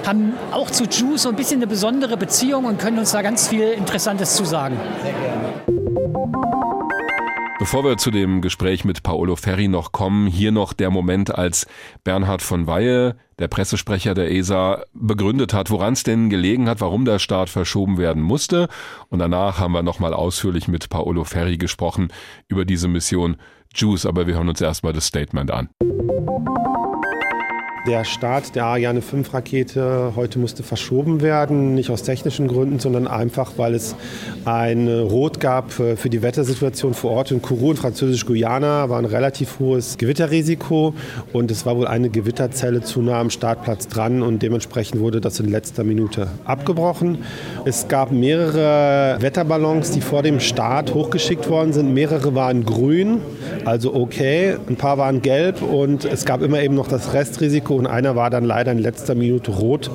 haben 0.06 0.34
auch 0.52 0.70
zu 0.70 0.84
Juice 0.84 1.22
so 1.22 1.28
ein 1.28 1.36
bisschen 1.36 1.58
eine 1.58 1.66
besondere 1.66 2.16
Beziehung 2.16 2.64
und 2.64 2.78
können 2.78 2.98
uns 2.98 3.12
da 3.12 3.22
ganz 3.22 3.48
viel 3.48 3.68
Interessantes 3.68 4.34
zu 4.34 4.44
sagen. 4.44 4.78
Sehr 5.02 5.12
gerne. 5.12 6.77
Bevor 7.58 7.82
wir 7.82 7.96
zu 7.96 8.12
dem 8.12 8.40
Gespräch 8.40 8.84
mit 8.84 9.02
Paolo 9.02 9.34
Ferri 9.34 9.66
noch 9.66 9.90
kommen, 9.90 10.28
hier 10.28 10.52
noch 10.52 10.72
der 10.72 10.90
Moment, 10.90 11.34
als 11.34 11.66
Bernhard 12.04 12.40
von 12.40 12.68
Weihe, 12.68 13.16
der 13.40 13.48
Pressesprecher 13.48 14.14
der 14.14 14.30
ESA, 14.30 14.84
begründet 14.94 15.52
hat, 15.52 15.68
woran 15.70 15.94
es 15.94 16.04
denn 16.04 16.30
gelegen 16.30 16.68
hat, 16.68 16.80
warum 16.80 17.04
der 17.04 17.18
Start 17.18 17.50
verschoben 17.50 17.98
werden 17.98 18.22
musste. 18.22 18.68
Und 19.08 19.18
danach 19.18 19.58
haben 19.58 19.72
wir 19.72 19.82
nochmal 19.82 20.14
ausführlich 20.14 20.68
mit 20.68 20.88
Paolo 20.88 21.24
Ferri 21.24 21.58
gesprochen 21.58 22.12
über 22.46 22.64
diese 22.64 22.86
Mission 22.86 23.36
JUICE, 23.74 24.06
aber 24.06 24.28
wir 24.28 24.34
hören 24.34 24.48
uns 24.48 24.60
erstmal 24.60 24.92
das 24.92 25.06
Statement 25.06 25.50
an. 25.50 25.68
Der 27.88 28.04
Start 28.04 28.54
der 28.54 28.66
Ariane 28.66 29.00
5 29.00 29.32
Rakete 29.32 30.12
heute 30.14 30.38
musste 30.38 30.62
verschoben 30.62 31.22
werden, 31.22 31.74
nicht 31.74 31.88
aus 31.88 32.02
technischen 32.02 32.46
Gründen, 32.46 32.80
sondern 32.80 33.06
einfach, 33.06 33.52
weil 33.56 33.74
es 33.74 33.96
ein 34.44 34.88
Rot 34.88 35.40
gab 35.40 35.72
für 35.72 36.10
die 36.10 36.20
Wettersituation 36.20 36.92
vor 36.92 37.12
Ort 37.12 37.30
in 37.30 37.40
Kourou, 37.40 37.74
Französisch-Guyana, 37.74 38.90
war 38.90 38.98
ein 38.98 39.06
relativ 39.06 39.58
hohes 39.58 39.96
Gewitterrisiko 39.96 40.92
und 41.32 41.50
es 41.50 41.64
war 41.64 41.78
wohl 41.78 41.86
eine 41.86 42.10
Gewitterzelle 42.10 42.82
zu 42.82 43.00
nah 43.00 43.20
am 43.20 43.30
Startplatz 43.30 43.88
dran 43.88 44.20
und 44.22 44.42
dementsprechend 44.42 45.00
wurde 45.00 45.22
das 45.22 45.40
in 45.40 45.48
letzter 45.48 45.82
Minute 45.82 46.28
abgebrochen. 46.44 47.24
Es 47.64 47.88
gab 47.88 48.12
mehrere 48.12 49.16
Wetterballons, 49.20 49.92
die 49.92 50.02
vor 50.02 50.22
dem 50.22 50.40
Start 50.40 50.92
hochgeschickt 50.92 51.48
worden 51.48 51.72
sind. 51.72 51.94
Mehrere 51.94 52.34
waren 52.34 52.66
grün, 52.66 53.22
also 53.64 53.94
okay, 53.94 54.56
ein 54.68 54.76
paar 54.76 54.98
waren 54.98 55.22
gelb 55.22 55.62
und 55.62 56.04
es 56.04 56.26
gab 56.26 56.42
immer 56.42 56.60
eben 56.60 56.74
noch 56.74 56.88
das 56.88 57.14
Restrisiko 57.14 57.77
Risiko 57.77 57.77
und 57.78 57.86
einer 57.86 58.16
war 58.16 58.30
dann 58.30 58.44
leider 58.44 58.72
in 58.72 58.78
letzter 58.78 59.14
Minute 59.14 59.50
rot. 59.52 59.90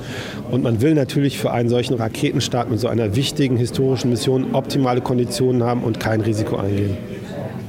Und 0.50 0.62
man 0.62 0.80
will 0.80 0.94
natürlich 0.94 1.38
für 1.38 1.52
einen 1.52 1.68
solchen 1.68 1.94
Raketenstart 1.94 2.70
mit 2.70 2.80
so 2.80 2.88
einer 2.88 3.14
wichtigen 3.14 3.56
historischen 3.56 4.10
Mission 4.10 4.54
optimale 4.54 5.00
Konditionen 5.00 5.62
haben 5.62 5.82
und 5.82 6.00
kein 6.00 6.20
Risiko 6.20 6.56
eingehen. 6.56 6.96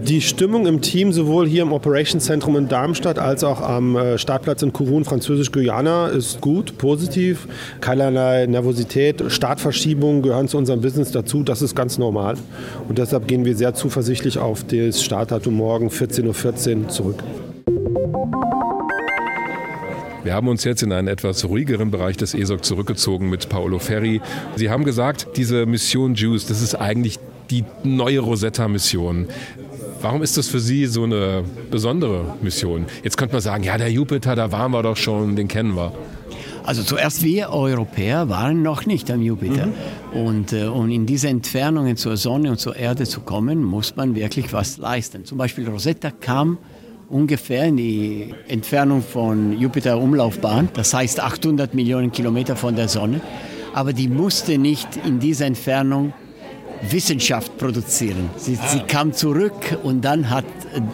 Die 0.08 0.22
Stimmung 0.22 0.68
im 0.68 0.82
Team, 0.82 1.12
sowohl 1.12 1.48
hier 1.48 1.64
im 1.64 1.72
Operationszentrum 1.74 2.56
in 2.58 2.68
Darmstadt 2.68 3.18
als 3.18 3.44
auch 3.44 3.60
am 3.60 3.96
äh, 3.96 4.20
Startplatz 4.20 4.62
in 4.62 4.72
Kourou, 4.72 5.04
Französisch-Guyana, 5.04 6.10
ist 6.10 6.42
gut, 6.42 6.78
positiv. 6.78 7.48
Keinerlei 7.82 8.46
Nervosität, 8.46 9.24
Startverschiebungen 9.30 10.22
gehören 10.22 10.48
zu 10.48 10.60
unserem 10.60 10.82
Business 10.82 11.12
dazu. 11.12 11.42
Das 11.42 11.64
ist 11.64 11.76
ganz 11.76 11.98
normal. 11.98 12.36
Und 12.88 13.00
deshalb 13.00 13.28
gehen 13.28 13.46
wir 13.46 13.56
sehr 13.56 13.74
zuversichtlich 13.74 14.38
auf 14.38 14.64
das 14.66 15.02
Startdatum 15.02 15.56
morgen 15.56 15.88
14.14 15.88 16.84
Uhr 16.84 16.88
zurück. 16.90 17.24
Wir 20.26 20.34
haben 20.34 20.48
uns 20.48 20.64
jetzt 20.64 20.82
in 20.82 20.92
einen 20.92 21.08
etwas 21.08 21.46
ruhigeren 21.46 21.92
Bereich 21.92 22.18
des 22.18 22.34
ESOC 22.34 22.66
zurückgezogen 22.66 23.30
mit 23.30 23.48
Paolo 23.48 23.78
Ferri. 23.78 24.22
Sie 24.56 24.72
haben 24.72 24.84
gesagt, 24.84 25.28
diese 25.36 25.68
Mission 25.68 26.16
Juice, 26.16 26.48
das 26.48 26.64
ist 26.64 26.74
eigentlich 26.74 27.20
die 27.52 27.64
neue 27.84 28.22
Rosetta-Mission. 28.22 29.28
Warum 30.02 30.24
ist 30.24 30.36
das 30.36 30.48
für 30.48 30.60
Sie 30.60 30.88
so 30.88 31.04
eine 31.04 31.44
besondere 31.70 32.38
Mission? 32.42 32.88
Jetzt 33.04 33.18
könnte 33.18 33.36
man 33.36 33.42
sagen, 33.44 33.64
ja, 33.64 33.78
der 33.78 33.92
Jupiter, 33.92 34.36
da 34.36 34.52
waren 34.52 34.72
wir 34.72 34.82
doch 34.82 34.98
schon, 34.98 35.36
den 35.36 35.48
kennen 35.48 35.76
wir. 35.76 35.92
Also 36.64 36.82
zuerst 36.82 37.22
wir 37.22 37.52
Europäer 37.52 38.28
waren 38.28 38.64
noch 38.64 38.88
nicht 38.88 39.12
am 39.12 39.22
Jupiter. 39.22 39.68
Mhm. 39.68 40.20
Und 40.20 40.54
äh, 40.54 40.64
um 40.64 40.90
in 40.90 41.06
diese 41.06 41.28
Entfernungen 41.28 41.98
zur 41.98 42.18
Sonne 42.18 42.50
und 42.50 42.60
zur 42.60 42.76
Erde 42.76 43.06
zu 43.06 43.22
kommen, 43.22 43.64
muss 43.64 43.96
man 43.96 44.16
wirklich 44.16 44.52
was 44.54 44.80
leisten. 44.80 45.24
Zum 45.24 45.38
Beispiel 45.38 45.70
Rosetta 45.70 46.10
kam 46.10 46.58
ungefähr 47.10 47.66
in 47.66 47.78
die 47.78 48.34
Entfernung 48.48 49.02
von 49.02 49.58
Jupiter-Umlaufbahn, 49.60 50.70
das 50.74 50.94
heißt 50.94 51.20
800 51.20 51.74
Millionen 51.74 52.12
Kilometer 52.12 52.56
von 52.56 52.76
der 52.76 52.88
Sonne. 52.88 53.22
Aber 53.74 53.94
die 53.94 54.08
musste 54.08 54.58
nicht 54.58 54.88
in 55.06 55.20
dieser 55.20 55.46
Entfernung 55.46 56.14
Wissenschaft 56.90 57.58
produzieren. 57.58 58.30
Sie, 58.38 58.56
sie, 58.56 58.80
kam 58.80 59.14
zurück 59.14 59.78
und 59.84 60.02
dann 60.04 60.30
hat 60.30 60.46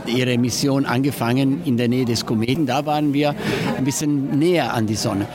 ihre 0.05 0.37
Mission 0.37 0.85
angefangen 0.85 1.61
in 1.65 1.77
der 1.77 1.87
Nähe 1.87 2.05
des 2.05 2.25
Kometen. 2.25 2.65
Da 2.65 2.85
waren 2.85 3.13
wir 3.13 3.35
ein 3.77 3.83
bisschen 3.83 4.37
näher 4.39 4.73
an 4.73 4.87
die 4.87 4.95
Sonne. 4.95 5.27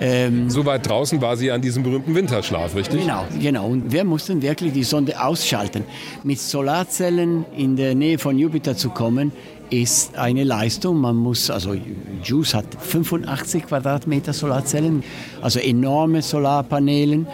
Ähm, 0.00 0.50
so 0.50 0.66
weit 0.66 0.88
draußen 0.88 1.20
war 1.20 1.36
sie 1.36 1.52
an 1.52 1.62
diesem 1.62 1.84
berühmten 1.84 2.14
Winterschlaf, 2.14 2.74
richtig? 2.74 3.02
Genau, 3.02 3.24
genau. 3.40 3.68
Und 3.68 3.92
wir 3.92 4.04
mussten 4.04 4.42
wirklich 4.42 4.72
die 4.72 4.82
Sonde 4.82 5.22
ausschalten. 5.22 5.84
Mit 6.24 6.40
Solarzellen 6.40 7.44
in 7.56 7.76
der 7.76 7.94
Nähe 7.94 8.18
von 8.18 8.36
Jupiter 8.36 8.76
zu 8.76 8.90
kommen, 8.90 9.30
ist 9.70 10.16
eine 10.16 10.44
Leistung. 10.44 11.00
Man 11.00 11.16
muss, 11.16 11.50
also 11.50 11.74
JUICE 12.22 12.54
hat 12.54 12.66
85 12.78 13.66
Quadratmeter 13.66 14.32
Solarzellen, 14.32 15.02
also 15.42 15.58
enorme 15.58 16.22
Solarpanelen. 16.22 17.26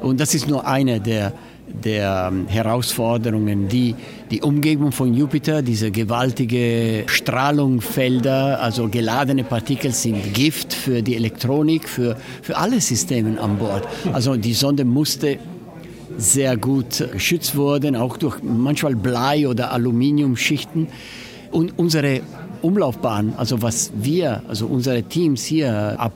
Und 0.00 0.20
das 0.20 0.34
ist 0.34 0.48
nur 0.48 0.66
eine 0.66 1.00
der, 1.00 1.32
der 1.66 2.28
ähm, 2.30 2.46
Herausforderungen, 2.46 3.68
die 3.68 3.94
die 4.30 4.42
Umgebung 4.42 4.92
von 4.92 5.14
Jupiter, 5.14 5.62
diese 5.62 5.90
gewaltige 5.90 7.04
Strahlungsfelder, 7.06 8.60
also 8.60 8.88
geladene 8.88 9.44
Partikel 9.44 9.92
sind 9.92 10.34
Gift 10.34 10.72
für 10.72 11.02
die 11.02 11.16
Elektronik, 11.16 11.88
für, 11.88 12.16
für 12.42 12.56
alle 12.56 12.80
Systeme 12.80 13.40
an 13.40 13.58
Bord. 13.58 13.86
Also 14.12 14.36
die 14.36 14.54
Sonde 14.54 14.84
musste 14.84 15.38
sehr 16.16 16.56
gut 16.56 17.08
geschützt 17.12 17.56
werden, 17.56 17.96
auch 17.96 18.16
durch 18.16 18.42
manchmal 18.42 18.96
Blei- 18.96 19.46
oder 19.46 19.72
Aluminiumschichten. 19.72 20.88
Und 21.50 21.78
unsere 21.78 22.20
Umlaufbahn, 22.62 23.34
also 23.36 23.62
was 23.62 23.92
wir, 23.94 24.42
also 24.48 24.66
unsere 24.66 25.02
Teams 25.02 25.44
hier 25.44 25.98
ab 25.98 26.12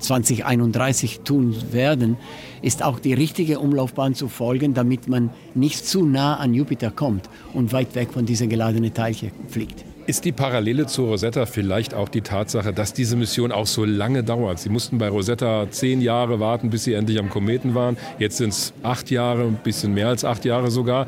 2031 0.00 1.20
tun 1.20 1.54
werden, 1.72 2.16
ist 2.62 2.82
auch 2.82 2.98
die 2.98 3.12
richtige 3.12 3.58
Umlaufbahn 3.58 4.14
zu 4.14 4.28
folgen, 4.28 4.74
damit 4.74 5.08
man 5.08 5.30
nicht 5.54 5.86
zu 5.86 6.06
nah 6.06 6.36
an 6.36 6.54
Jupiter 6.54 6.90
kommt 6.90 7.28
und 7.52 7.72
weit 7.72 7.94
weg 7.94 8.08
von 8.12 8.24
diesen 8.24 8.48
geladenen 8.48 8.94
Teilchen 8.94 9.30
fliegt. 9.48 9.84
Ist 10.06 10.24
die 10.24 10.32
Parallele 10.32 10.86
zu 10.86 11.04
Rosetta 11.04 11.44
vielleicht 11.44 11.92
auch 11.92 12.08
die 12.08 12.22
Tatsache, 12.22 12.72
dass 12.72 12.94
diese 12.94 13.14
Mission 13.14 13.52
auch 13.52 13.66
so 13.66 13.84
lange 13.84 14.24
dauert? 14.24 14.58
Sie 14.58 14.70
mussten 14.70 14.96
bei 14.96 15.10
Rosetta 15.10 15.66
zehn 15.70 16.00
Jahre 16.00 16.40
warten, 16.40 16.70
bis 16.70 16.84
sie 16.84 16.94
endlich 16.94 17.18
am 17.18 17.28
Kometen 17.28 17.74
waren. 17.74 17.98
Jetzt 18.18 18.38
sind 18.38 18.54
es 18.54 18.72
acht 18.82 19.10
Jahre, 19.10 19.42
ein 19.42 19.58
bisschen 19.62 19.92
mehr 19.92 20.08
als 20.08 20.24
acht 20.24 20.46
Jahre 20.46 20.70
sogar. 20.70 21.06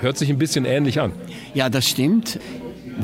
Hört 0.00 0.16
sich 0.16 0.30
ein 0.30 0.38
bisschen 0.38 0.64
ähnlich 0.64 1.00
an. 1.00 1.12
Ja, 1.54 1.68
das 1.68 1.88
stimmt. 1.88 2.38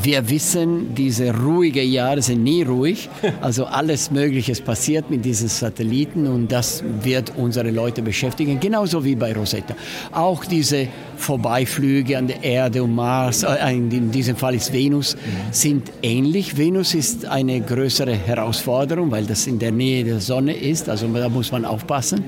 Wir 0.03 0.29
wissen, 0.29 0.95
diese 0.95 1.33
ruhigen 1.33 1.89
Jahre 1.89 2.21
sind 2.21 2.43
nie 2.43 2.63
ruhig. 2.63 3.09
Also 3.41 3.67
alles 3.67 4.11
Mögliche 4.11 4.55
passiert 4.63 5.11
mit 5.11 5.25
diesen 5.25 5.49
Satelliten 5.49 6.27
und 6.27 6.51
das 6.51 6.83
wird 7.03 7.33
unsere 7.37 7.71
Leute 7.71 8.01
beschäftigen, 8.01 8.59
genauso 8.59 9.05
wie 9.05 9.15
bei 9.15 9.35
Rosetta. 9.35 9.75
Auch 10.13 10.45
diese 10.45 10.89
Vorbeiflüge 11.17 12.17
an 12.17 12.27
der 12.27 12.43
Erde 12.43 12.83
und 12.83 12.95
Mars, 12.95 13.43
äh, 13.43 13.73
in 13.73 14.11
diesem 14.11 14.37
Fall 14.37 14.55
ist 14.55 14.73
Venus, 14.73 15.17
sind 15.51 15.91
ähnlich. 16.03 16.57
Venus 16.57 16.95
ist 16.95 17.27
eine 17.27 17.61
größere 17.61 18.15
Herausforderung, 18.15 19.11
weil 19.11 19.27
das 19.27 19.47
in 19.47 19.59
der 19.59 19.73
Nähe 19.73 20.05
der 20.05 20.21
Sonne 20.21 20.57
ist, 20.57 20.89
also 20.89 21.07
da 21.09 21.29
muss 21.29 21.53
man 21.53 21.65
aufpassen. 21.65 22.25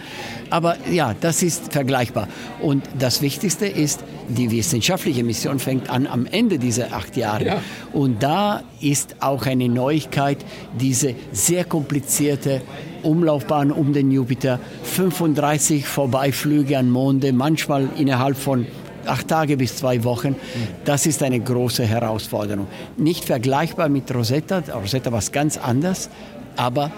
Aber 0.50 0.76
ja, 0.90 1.14
das 1.20 1.42
ist 1.42 1.72
vergleichbar. 1.72 2.29
Und 2.61 2.85
das 2.98 3.22
Wichtigste 3.22 3.66
ist, 3.66 4.05
die 4.29 4.50
wissenschaftliche 4.50 5.24
Mission 5.24 5.59
fängt 5.59 5.88
an 5.88 6.07
am 6.07 6.26
Ende 6.26 6.59
dieser 6.59 6.92
acht 6.92 7.16
Jahre. 7.16 7.46
Ja. 7.46 7.56
Und 7.92 8.23
da 8.23 8.62
ist 8.81 9.16
auch 9.21 9.47
eine 9.47 9.69
Neuigkeit, 9.69 10.38
diese 10.79 11.14
sehr 11.33 11.64
komplizierte 11.64 12.62
Umlaufbahn 13.03 13.71
um 13.71 13.92
den 13.92 14.11
Jupiter, 14.11 14.59
35 14.83 15.87
Vorbeiflüge 15.87 16.79
an 16.79 16.90
Monde, 16.90 17.33
manchmal 17.33 17.88
innerhalb 17.97 18.37
von 18.37 18.66
acht 19.07 19.29
Tage 19.29 19.57
bis 19.57 19.77
zwei 19.77 20.03
Wochen. 20.05 20.37
Das 20.85 21.07
ist 21.07 21.23
eine 21.23 21.40
große 21.40 21.85
Herausforderung. 21.85 22.66
Nicht 22.97 23.25
vergleichbar 23.25 23.88
mit 23.88 24.12
Rosetta. 24.14 24.62
Rosetta 24.75 25.12
war 25.12 25.23
ganz 25.33 25.57
anders, 25.57 26.11
aber 26.57 26.90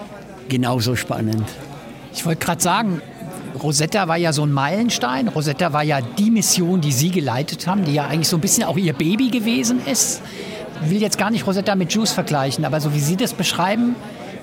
genauso 0.48 0.96
spannend. 0.96 1.44
Ich 2.12 2.24
wollte 2.24 2.44
gerade 2.44 2.62
sagen, 2.62 3.02
Rosetta 3.62 4.08
war 4.08 4.16
ja 4.16 4.32
so 4.32 4.44
ein 4.44 4.52
Meilenstein. 4.52 5.28
Rosetta 5.28 5.72
war 5.72 5.82
ja 5.82 6.00
die 6.00 6.30
Mission, 6.30 6.80
die 6.80 6.92
Sie 6.92 7.10
geleitet 7.10 7.66
haben, 7.66 7.84
die 7.84 7.94
ja 7.94 8.06
eigentlich 8.06 8.28
so 8.28 8.36
ein 8.36 8.40
bisschen 8.40 8.64
auch 8.64 8.76
Ihr 8.76 8.92
Baby 8.92 9.28
gewesen 9.28 9.80
ist. 9.86 10.22
Ich 10.84 10.90
will 10.90 11.00
jetzt 11.00 11.18
gar 11.18 11.30
nicht 11.30 11.46
Rosetta 11.46 11.74
mit 11.74 11.92
Juice 11.92 12.12
vergleichen, 12.12 12.64
aber 12.64 12.80
so 12.80 12.94
wie 12.94 13.00
Sie 13.00 13.16
das 13.16 13.34
beschreiben, 13.34 13.96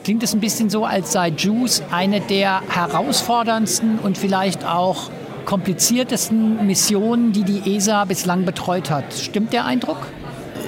klingt 0.03 0.21
es 0.23 0.33
ein 0.33 0.39
bisschen 0.39 0.69
so, 0.69 0.85
als 0.85 1.13
sei 1.13 1.29
Juice 1.29 1.81
eine 1.91 2.19
der 2.19 2.61
herausforderndsten 2.67 3.99
und 3.99 4.17
vielleicht 4.17 4.65
auch 4.65 5.09
kompliziertesten 5.45 6.65
Missionen, 6.65 7.31
die 7.31 7.43
die 7.43 7.75
ESA 7.75 8.05
bislang 8.05 8.45
betreut 8.45 8.89
hat. 8.89 9.13
Stimmt 9.13 9.53
der 9.53 9.65
Eindruck? 9.65 9.97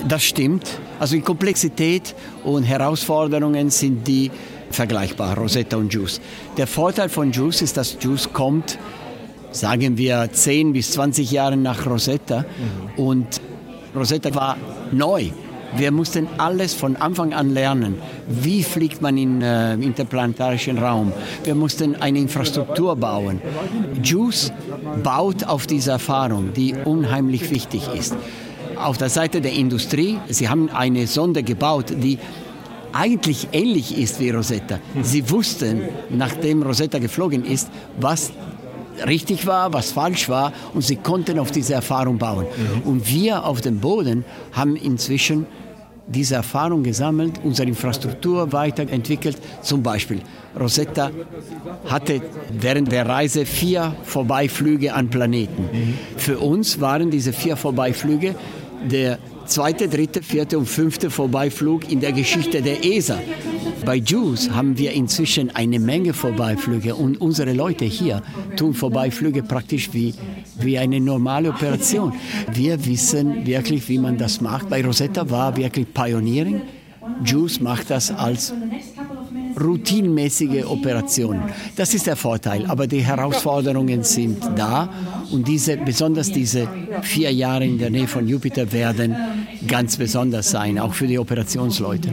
Das 0.08 0.24
stimmt. 0.24 0.68
Also 1.00 1.16
die 1.16 1.22
Komplexität 1.22 2.16
und 2.44 2.64
Herausforderungen 2.64 3.70
sind 3.70 4.08
die 4.08 4.32
vergleichbar, 4.70 5.38
Rosetta 5.38 5.78
und 5.78 5.94
Juice. 5.94 6.22
Der 6.58 6.68
Vorteil 6.68 7.10
von 7.10 7.32
Juice 7.32 7.62
ist, 7.62 7.78
dass 7.78 7.98
Juice 8.00 8.32
kommt, 8.34 8.78
sagen 9.52 9.98
wir, 9.98 10.30
10 10.32 10.74
bis 10.74 10.92
20 10.92 11.32
Jahre 11.32 11.58
nach 11.58 11.86
Rosetta. 11.86 12.40
Mhm. 12.40 13.04
Und 13.04 13.42
Rosetta 13.96 14.34
war 14.36 14.58
neu. 14.92 15.32
Wir 15.76 15.92
mussten 15.92 16.28
alles 16.38 16.74
von 16.74 16.96
Anfang 16.96 17.34
an 17.34 17.54
lernen. 17.54 17.96
Wie 18.28 18.64
fliegt 18.64 19.02
man 19.02 19.18
in 19.18 19.42
äh, 19.42 19.74
interplanetarischen 19.74 20.78
Raum? 20.78 21.12
Wir 21.44 21.56
mussten 21.56 21.96
eine 21.96 22.20
Infrastruktur 22.20 22.96
bauen. 22.96 23.42
JUICE 24.02 24.54
baut 25.04 25.44
auf 25.44 25.68
diese 25.68 25.92
Erfahrung, 25.92 26.54
die 26.54 26.74
unheimlich 26.74 27.52
wichtig 27.52 27.82
ist. 27.94 28.16
Auf 28.78 28.98
der 28.98 29.10
Seite 29.10 29.42
der 29.42 29.54
Industrie, 29.54 30.20
sie 30.30 30.48
haben 30.48 30.70
eine 30.70 31.06
Sonde 31.08 31.44
gebaut, 31.44 31.88
die 31.90 32.18
eigentlich 32.98 33.50
ähnlich 33.52 33.98
ist 33.98 34.20
wie 34.20 34.32
Rosetta. 34.32 34.80
Sie 35.04 35.30
wussten, 35.30 35.82
nachdem 36.10 36.64
Rosetta 36.64 36.98
geflogen 36.98 37.46
ist, 37.46 37.70
was 38.00 38.32
richtig 39.06 39.46
war, 39.46 39.72
was 39.72 39.92
falsch 39.92 40.28
war 40.30 40.52
und 40.74 40.82
sie 40.82 40.96
konnten 40.96 41.38
auf 41.38 41.52
diese 41.52 41.76
Erfahrung 41.76 42.18
bauen. 42.18 42.46
Mhm. 42.46 42.90
Und 42.90 43.08
wir 43.08 43.46
auf 43.46 43.62
dem 43.62 43.80
Boden 43.80 44.26
haben 44.52 44.76
inzwischen 44.76 45.46
diese 46.08 46.36
Erfahrung 46.36 46.84
gesammelt, 46.84 47.40
unsere 47.44 47.68
Infrastruktur 47.68 48.52
weiterentwickelt. 48.52 49.38
Zum 49.62 49.84
Beispiel 49.84 50.22
Rosetta 50.60 51.12
hatte 51.86 52.22
während 52.60 52.92
der 52.92 53.08
Reise 53.08 53.46
vier 53.46 53.94
Vorbeiflüge 54.04 54.94
an 54.94 55.10
Planeten. 55.10 55.64
Mhm. 55.72 55.98
Für 56.16 56.40
uns 56.40 56.80
waren 56.82 57.12
diese 57.12 57.34
vier 57.34 57.58
Vorbeiflüge 57.58 58.34
der 58.90 59.20
zweite, 59.48 59.88
dritte, 59.88 60.22
vierte 60.22 60.58
und 60.58 60.68
fünfte 60.68 61.10
Vorbeiflug 61.10 61.92
in 61.92 62.00
der 62.00 62.12
Geschichte 62.12 62.62
der 62.62 62.84
ESA. 62.86 63.20
Bei 63.86 63.96
JUICE 63.96 64.52
haben 64.52 64.78
wir 64.78 64.92
inzwischen 64.92 65.56
eine 65.56 65.80
Menge 65.80 66.14
Vorbeiflüge 66.14 66.96
und 66.96 67.22
unsere 67.22 67.54
Leute 67.54 67.86
hier 67.86 68.22
tun 68.56 68.74
Vorbeiflüge 68.74 69.44
praktisch 69.44 69.94
wie, 69.94 70.14
wie 70.60 70.78
eine 70.78 71.00
normale 71.00 71.50
Operation. 71.50 72.14
Wir 72.54 72.86
wissen 72.86 73.46
wirklich, 73.46 73.88
wie 73.88 73.98
man 73.98 74.18
das 74.18 74.42
macht. 74.42 74.70
Bei 74.70 74.84
Rosetta 74.84 75.30
war 75.30 75.56
wirklich 75.56 75.92
Pioneering. 75.94 76.62
JUICE 77.24 77.62
macht 77.62 77.90
das 77.90 78.12
als 78.12 78.54
routinmäßige 79.60 80.66
Operationen. 80.66 81.44
Das 81.76 81.94
ist 81.94 82.08
der 82.08 82.16
Vorteil, 82.16 82.66
aber 82.68 82.88
die 82.88 83.02
Herausforderungen 83.02 84.04
sind 84.04 84.38
da 84.56 84.90
und 85.32 85.48
diese, 85.48 85.78
besonders 85.78 86.32
diese 86.32 86.68
vier 87.02 87.32
Jahre 87.32 87.66
in 87.66 87.78
der 87.78 87.90
Nähe 87.90 88.08
von 88.08 88.28
Jupiter 88.28 88.72
werden 88.72 89.16
ganz 89.68 89.98
besonders 89.98 90.52
sein, 90.52 90.80
auch 90.80 90.94
für 90.94 91.08
die 91.08 91.20
Operationsleute. 91.20 92.10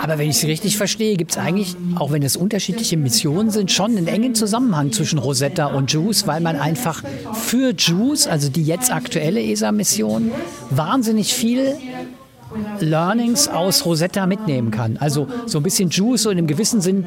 Aber 0.00 0.18
wenn 0.18 0.30
ich 0.30 0.38
Sie 0.38 0.46
richtig 0.46 0.76
verstehe, 0.76 1.16
gibt 1.16 1.32
es 1.32 1.38
eigentlich, 1.38 1.76
auch 1.96 2.12
wenn 2.12 2.22
es 2.22 2.36
unterschiedliche 2.36 2.96
Missionen 2.96 3.50
sind, 3.50 3.70
schon 3.70 3.96
einen 3.96 4.06
engen 4.06 4.34
Zusammenhang 4.34 4.92
zwischen 4.92 5.18
Rosetta 5.18 5.66
und 5.66 5.92
JUICE, 5.92 6.26
weil 6.26 6.40
man 6.40 6.56
einfach 6.56 7.02
für 7.32 7.74
JUICE, 7.76 8.26
also 8.28 8.48
die 8.48 8.64
jetzt 8.64 8.92
aktuelle 8.92 9.42
ESA-Mission, 9.42 10.30
wahnsinnig 10.70 11.34
viel 11.34 11.74
Learnings 12.80 13.48
aus 13.48 13.84
Rosetta 13.84 14.26
mitnehmen 14.26 14.70
kann. 14.70 14.96
Also 14.96 15.26
so 15.46 15.58
ein 15.58 15.62
bisschen 15.62 15.90
Juice 15.90 16.26
und 16.26 16.38
im 16.38 16.46
gewissen 16.46 16.80
Sinn 16.80 17.04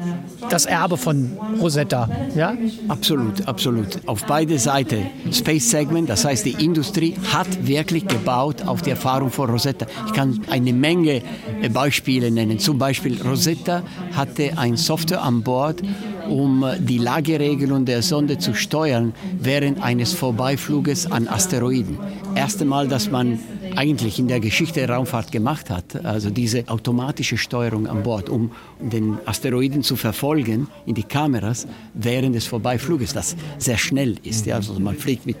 das 0.50 0.66
Erbe 0.66 0.96
von 0.96 1.32
Rosetta. 1.60 2.08
Ja? 2.34 2.54
Absolut, 2.88 3.46
absolut. 3.46 4.00
Auf 4.06 4.24
beide 4.24 4.58
Seiten. 4.58 5.06
Space 5.32 5.70
Segment, 5.70 6.08
das 6.08 6.24
heißt 6.24 6.44
die 6.44 6.64
Industrie, 6.64 7.14
hat 7.32 7.66
wirklich 7.66 8.06
gebaut 8.06 8.62
auf 8.66 8.82
die 8.82 8.90
Erfahrung 8.90 9.30
von 9.30 9.50
Rosetta. 9.50 9.86
Ich 10.06 10.12
kann 10.12 10.40
eine 10.50 10.72
Menge 10.72 11.22
äh, 11.62 11.68
Beispiele 11.68 12.30
nennen. 12.30 12.58
Zum 12.58 12.78
Beispiel 12.78 13.20
Rosetta 13.22 13.82
hatte 14.14 14.52
ein 14.56 14.76
Software 14.76 15.22
an 15.22 15.42
Bord, 15.42 15.82
um 16.28 16.64
die 16.78 16.98
Lageregelung 16.98 17.84
der 17.84 18.02
Sonde 18.02 18.38
zu 18.38 18.54
steuern 18.54 19.14
während 19.40 19.82
eines 19.82 20.12
Vorbeifluges 20.12 21.10
an 21.10 21.28
Asteroiden. 21.28 21.98
Erste 22.34 22.64
Mal, 22.64 22.88
dass 22.88 23.10
man 23.10 23.38
eigentlich 23.76 24.18
in 24.18 24.28
der 24.28 24.40
Geschichte 24.40 24.80
der 24.80 24.90
Raumfahrt 24.90 25.32
gemacht 25.32 25.70
hat. 25.70 26.04
Also 26.04 26.30
diese 26.30 26.68
automatische 26.68 27.36
Steuerung 27.36 27.86
an 27.86 28.02
Bord, 28.02 28.28
um 28.28 28.52
den 28.80 29.18
Asteroiden 29.26 29.82
zu 29.82 29.96
verfolgen 29.96 30.68
in 30.86 30.94
die 30.94 31.02
Kameras 31.02 31.66
während 31.94 32.34
des 32.34 32.46
Vorbeifluges, 32.46 33.12
das 33.12 33.36
sehr 33.58 33.78
schnell 33.78 34.16
ist. 34.22 34.46
Ja. 34.46 34.56
Also 34.56 34.78
man 34.78 34.96
fliegt 34.96 35.26
mit 35.26 35.38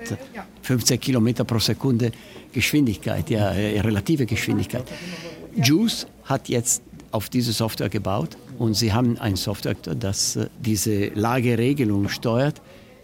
15 0.62 1.00
Kilometer 1.00 1.44
pro 1.44 1.58
Sekunde 1.58 2.12
Geschwindigkeit, 2.52 3.30
ja, 3.30 3.52
äh, 3.52 3.80
relative 3.80 4.26
Geschwindigkeit. 4.26 4.84
JUICE 5.56 6.06
hat 6.24 6.48
jetzt 6.48 6.82
auf 7.10 7.28
diese 7.28 7.52
Software 7.52 7.88
gebaut 7.88 8.36
und 8.58 8.74
sie 8.74 8.92
haben 8.92 9.18
ein 9.18 9.36
Software, 9.36 9.74
das 9.74 10.36
äh, 10.36 10.48
diese 10.60 11.08
Lageregelung 11.08 12.08
steuert 12.08 12.60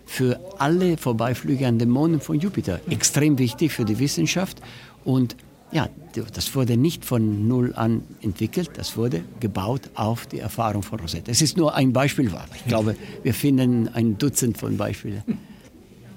für 0.07 0.39
alle 0.59 0.97
Vorbeiflüge 0.97 1.67
an 1.67 1.79
den 1.79 1.91
Monden 1.91 2.21
von 2.21 2.39
Jupiter. 2.39 2.81
Extrem 2.91 3.39
wichtig 3.39 3.73
für 3.73 3.85
die 3.85 3.99
Wissenschaft 3.99 4.61
und 5.05 5.37
ja, 5.73 5.89
das 6.33 6.55
wurde 6.55 6.77
nicht 6.77 7.05
von 7.05 7.49
null 7.49 7.73
an 7.75 8.03
entwickelt, 8.23 8.71
das 8.77 8.97
wurde 8.97 9.23
gebaut 9.41 9.91
auf 9.95 10.27
die 10.27 10.39
Erfahrung 10.39 10.85
von 10.85 11.01
Rosetta. 11.01 11.33
Es 11.33 11.43
ist 11.43 11.57
nur 11.57 11.75
ein 11.75 11.93
Beispiel, 11.93 12.31
ich 12.55 12.65
glaube, 12.67 12.95
wir 13.25 13.35
finden 13.35 13.89
ein 13.93 14.17
Dutzend 14.17 14.57
von 14.57 14.77
Beispielen. 14.77 15.23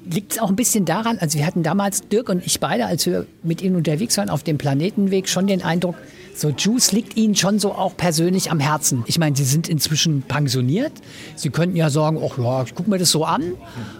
Liegt 0.10 0.34
es 0.34 0.40
auch 0.40 0.50
ein 0.50 0.56
bisschen 0.56 0.86
daran, 0.86 1.18
also 1.18 1.40
wir 1.40 1.46
hatten 1.46 1.64
damals, 1.64 2.08
Dirk 2.08 2.30
und 2.30 2.46
ich 2.46 2.60
beide, 2.60 2.86
als 2.86 3.08
wir 3.08 3.26
mit 3.44 3.62
Ihnen 3.62 3.76
unterwegs 3.76 4.16
waren 4.18 4.30
auf 4.30 4.44
dem 4.44 4.60
Planetenweg, 4.60 5.28
schon 5.28 5.48
den 5.48 5.64
Eindruck, 5.64 5.96
so 6.36 6.50
Juice 6.50 6.92
liegt 6.92 7.18
Ihnen 7.18 7.36
schon 7.36 7.58
so 7.58 7.74
auch 7.74 7.98
persönlich 7.98 8.52
am 8.52 8.60
Herzen. 8.60 9.04
Ich 9.08 9.18
meine, 9.18 9.36
Sie 9.36 9.44
sind 9.44 9.68
inzwischen 9.68 10.22
pensioniert. 10.22 10.94
Sie 11.36 11.50
könnten 11.50 11.76
ja 11.76 11.90
sagen, 11.90 12.20
ach 12.24 12.38
ja, 12.38 12.64
ich 12.64 12.76
gucke 12.76 12.92
mir 12.92 13.00
das 13.00 13.10
so 13.10 13.26
an, 13.26 13.54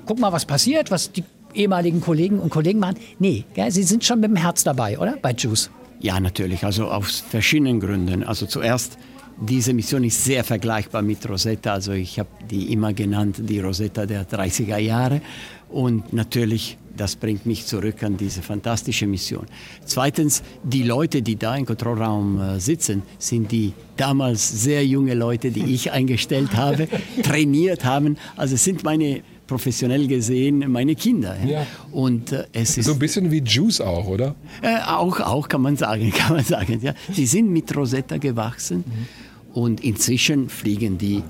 guck 0.06 0.20
mal, 0.20 0.32
was 0.32 0.46
passiert, 0.46 0.92
was 0.92 1.12
die 1.12 1.24
ehemaligen 1.54 2.02
Kollegen 2.02 2.40
und 2.40 2.50
Kollegen 2.50 2.80
machen. 2.80 2.96
Nee, 3.20 3.46
gell, 3.54 3.72
Sie 3.72 3.84
sind 3.84 4.04
schon 4.04 4.20
mit 4.20 4.30
dem 4.30 4.38
Herz 4.38 4.64
dabei, 4.64 4.98
oder? 4.98 5.18
Bei 5.22 5.34
Juice. 5.34 5.70
Ja, 6.00 6.20
natürlich. 6.20 6.64
Also 6.64 6.88
aus 6.90 7.24
verschiedenen 7.28 7.80
Gründen. 7.80 8.24
Also 8.24 8.46
zuerst, 8.46 8.98
diese 9.40 9.74
Mission 9.74 10.04
ist 10.04 10.24
sehr 10.24 10.44
vergleichbar 10.44 11.02
mit 11.02 11.28
Rosetta. 11.28 11.74
Also 11.74 11.92
ich 11.92 12.20
habe 12.20 12.30
die 12.50 12.72
immer 12.72 12.94
genannt, 12.94 13.38
die 13.40 13.60
Rosetta 13.60 14.06
der 14.06 14.28
30er 14.28 14.78
Jahre. 14.78 15.22
Und 15.70 16.14
natürlich, 16.14 16.78
das 16.96 17.16
bringt 17.16 17.46
mich 17.46 17.66
zurück 17.66 18.02
an 18.04 18.16
diese 18.16 18.42
fantastische 18.42 19.06
Mission. 19.06 19.46
Zweitens, 19.86 20.44
die 20.64 20.84
Leute, 20.84 21.22
die 21.22 21.36
da 21.36 21.56
im 21.56 21.66
Kontrollraum 21.66 22.40
äh, 22.40 22.60
sitzen, 22.60 23.04
sind 23.20 23.52
die 23.52 23.74
damals 23.98 24.64
sehr 24.64 24.86
junge 24.86 25.14
Leute, 25.14 25.52
die 25.52 25.66
ich 25.74 25.92
eingestellt 25.92 26.56
habe, 26.56 26.88
trainiert 27.24 27.84
haben. 27.84 28.18
Also 28.38 28.56
sind 28.56 28.84
meine 28.84 29.24
professionell 29.48 30.08
gesehen 30.08 30.70
meine 30.72 30.96
Kinder. 30.96 31.36
Ja. 31.46 31.66
Und 31.92 32.32
äh, 32.32 32.46
es 32.54 32.78
ist 32.78 32.86
so 32.86 32.94
ein 32.94 33.00
bisschen 33.00 33.32
wie 33.32 33.40
Juice 33.40 33.82
auch, 33.82 34.08
oder? 34.08 34.36
Äh, 34.62 34.78
auch, 34.86 35.20
auch 35.20 35.48
kann 35.48 35.62
man 35.62 35.78
sagen, 35.78 36.12
kann 36.16 36.36
man 36.36 36.46
sagen. 36.46 36.80
Ja. 36.82 36.94
Die 37.16 37.26
sind 37.26 37.52
mit 37.52 37.76
Rosetta 37.76 38.18
gewachsen 38.18 38.84
mhm. 38.86 39.54
und 39.54 39.84
inzwischen 39.84 40.50
fliegen 40.50 40.98
die 40.98 41.24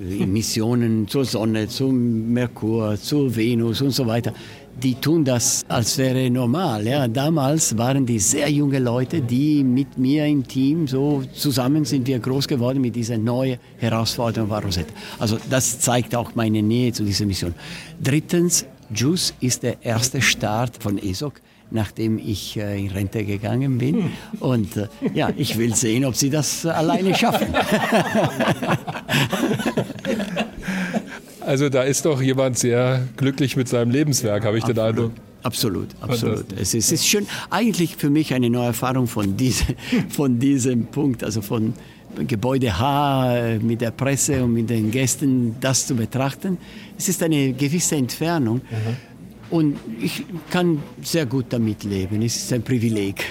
in 0.00 0.32
Missionen 0.32 1.08
zur 1.08 1.26
Sonne, 1.26 1.68
zum 1.68 2.32
Merkur, 2.32 2.96
zur 2.96 3.36
Venus 3.36 3.82
und 3.82 3.90
so 3.90 4.06
weiter 4.06 4.32
die 4.82 4.94
tun 4.94 5.24
das, 5.24 5.64
als 5.68 5.98
wäre 5.98 6.30
normal. 6.30 6.86
Ja. 6.86 7.08
Damals 7.08 7.76
waren 7.76 8.06
die 8.06 8.18
sehr 8.18 8.50
junge 8.50 8.78
Leute, 8.78 9.20
die 9.20 9.62
mit 9.62 9.98
mir 9.98 10.26
im 10.26 10.46
Team 10.46 10.86
so 10.86 11.22
zusammen 11.32 11.84
sind 11.84 12.06
wir 12.06 12.18
groß 12.18 12.48
geworden 12.48 12.80
mit 12.80 12.96
dieser 12.96 13.18
neuen 13.18 13.58
Herausforderung 13.78 14.50
war 14.50 14.62
Rosetta. 14.62 14.92
Also 15.18 15.38
das 15.48 15.80
zeigt 15.80 16.14
auch 16.14 16.34
meine 16.34 16.62
Nähe 16.62 16.92
zu 16.92 17.04
dieser 17.04 17.26
Mission. 17.26 17.54
Drittens, 18.02 18.64
JUICE 18.94 19.34
ist 19.40 19.62
der 19.62 19.82
erste 19.84 20.20
Start 20.20 20.82
von 20.82 20.98
ESOC 20.98 21.40
nachdem 21.72 22.18
ich 22.18 22.56
äh, 22.56 22.80
in 22.80 22.90
Rente 22.90 23.24
gegangen 23.24 23.78
bin. 23.78 24.10
Und 24.40 24.76
äh, 24.76 24.88
ja, 25.14 25.30
ich 25.36 25.56
will 25.56 25.74
sehen, 25.74 26.04
ob 26.04 26.16
sie 26.16 26.30
das 26.30 26.66
alleine 26.66 27.14
schaffen. 27.14 27.46
Also 31.50 31.68
da 31.68 31.82
ist 31.82 32.04
doch 32.04 32.22
jemand 32.22 32.56
sehr 32.56 33.08
glücklich 33.16 33.56
mit 33.56 33.66
seinem 33.66 33.90
Lebenswerk, 33.90 34.44
habe 34.44 34.58
ich 34.58 34.62
den 34.62 34.78
Eindruck. 34.78 35.10
Absolut, 35.42 35.88
absolut. 36.00 36.44
Es 36.52 36.74
ist, 36.74 36.74
es 36.74 36.92
ist 36.92 37.08
schon 37.08 37.26
eigentlich 37.50 37.96
für 37.96 38.08
mich 38.08 38.32
eine 38.34 38.48
neue 38.48 38.66
Erfahrung 38.66 39.08
von, 39.08 39.36
diese, 39.36 39.64
von 40.10 40.38
diesem 40.38 40.86
Punkt, 40.86 41.24
also 41.24 41.42
von 41.42 41.74
Gebäude 42.28 42.78
H 42.78 43.58
mit 43.62 43.80
der 43.80 43.90
Presse 43.90 44.44
und 44.44 44.52
mit 44.52 44.70
den 44.70 44.92
Gästen, 44.92 45.56
das 45.60 45.88
zu 45.88 45.96
betrachten. 45.96 46.56
Es 46.96 47.08
ist 47.08 47.20
eine 47.20 47.52
gewisse 47.52 47.96
Entfernung. 47.96 48.58
Mhm. 48.58 48.96
Und 49.50 49.76
ich 50.00 50.24
kann 50.52 50.80
sehr 51.02 51.26
gut 51.26 51.46
damit 51.48 51.82
leben. 51.82 52.22
Es 52.22 52.36
ist 52.36 52.52
ein 52.52 52.62
Privileg. 52.62 53.24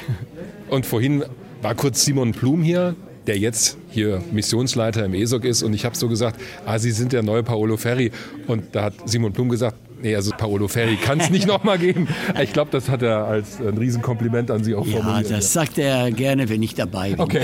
Und 0.69 0.85
vorhin 0.85 1.23
war 1.61 1.73
kurz 1.73 2.03
Simon 2.03 2.33
Blum 2.33 2.63
hier, 2.63 2.97
der 3.29 3.37
jetzt 3.37 3.77
hier 3.91 4.23
Missionsleiter 4.31 5.05
im 5.05 5.13
ESOC 5.13 5.45
ist. 5.45 5.61
Und 5.61 5.75
ich 5.75 5.85
habe 5.85 5.95
so 5.95 6.09
gesagt, 6.09 6.41
ah, 6.65 6.79
Sie 6.79 6.89
sind 6.89 7.13
der 7.13 7.21
neue 7.21 7.43
Paolo 7.43 7.77
Ferri. 7.77 8.11
Und 8.47 8.63
da 8.73 8.85
hat 8.85 8.95
Simon 9.05 9.31
Blum 9.33 9.49
gesagt, 9.49 9.77
Nee, 10.01 10.15
also 10.15 10.31
Paolo 10.31 10.67
Ferri 10.67 10.95
kann 10.95 11.19
es 11.19 11.29
nicht 11.29 11.45
nochmal 11.45 11.77
geben. 11.77 12.07
Ich 12.41 12.53
glaube, 12.53 12.71
das 12.71 12.89
hat 12.89 13.01
er 13.01 13.25
als 13.25 13.59
ein 13.59 13.77
Riesenkompliment 13.77 14.49
an 14.49 14.63
Sie 14.63 14.73
auch 14.73 14.85
ja, 14.85 14.97
formuliert. 14.97 15.29
Ja, 15.29 15.37
das 15.37 15.51
sagt 15.51 15.77
er 15.77 16.09
gerne, 16.11 16.47
wenn 16.47 16.63
ich 16.63 16.73
dabei 16.73 17.11
bin. 17.11 17.19
Okay. 17.19 17.41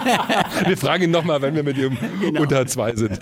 wir 0.66 0.76
fragen 0.76 1.04
ihn 1.04 1.10
nochmal, 1.10 1.40
wenn 1.40 1.54
wir 1.54 1.62
mit 1.62 1.78
ihm 1.78 1.96
genau. 2.20 2.42
unter 2.42 2.66
zwei 2.66 2.94
sind. 2.94 3.18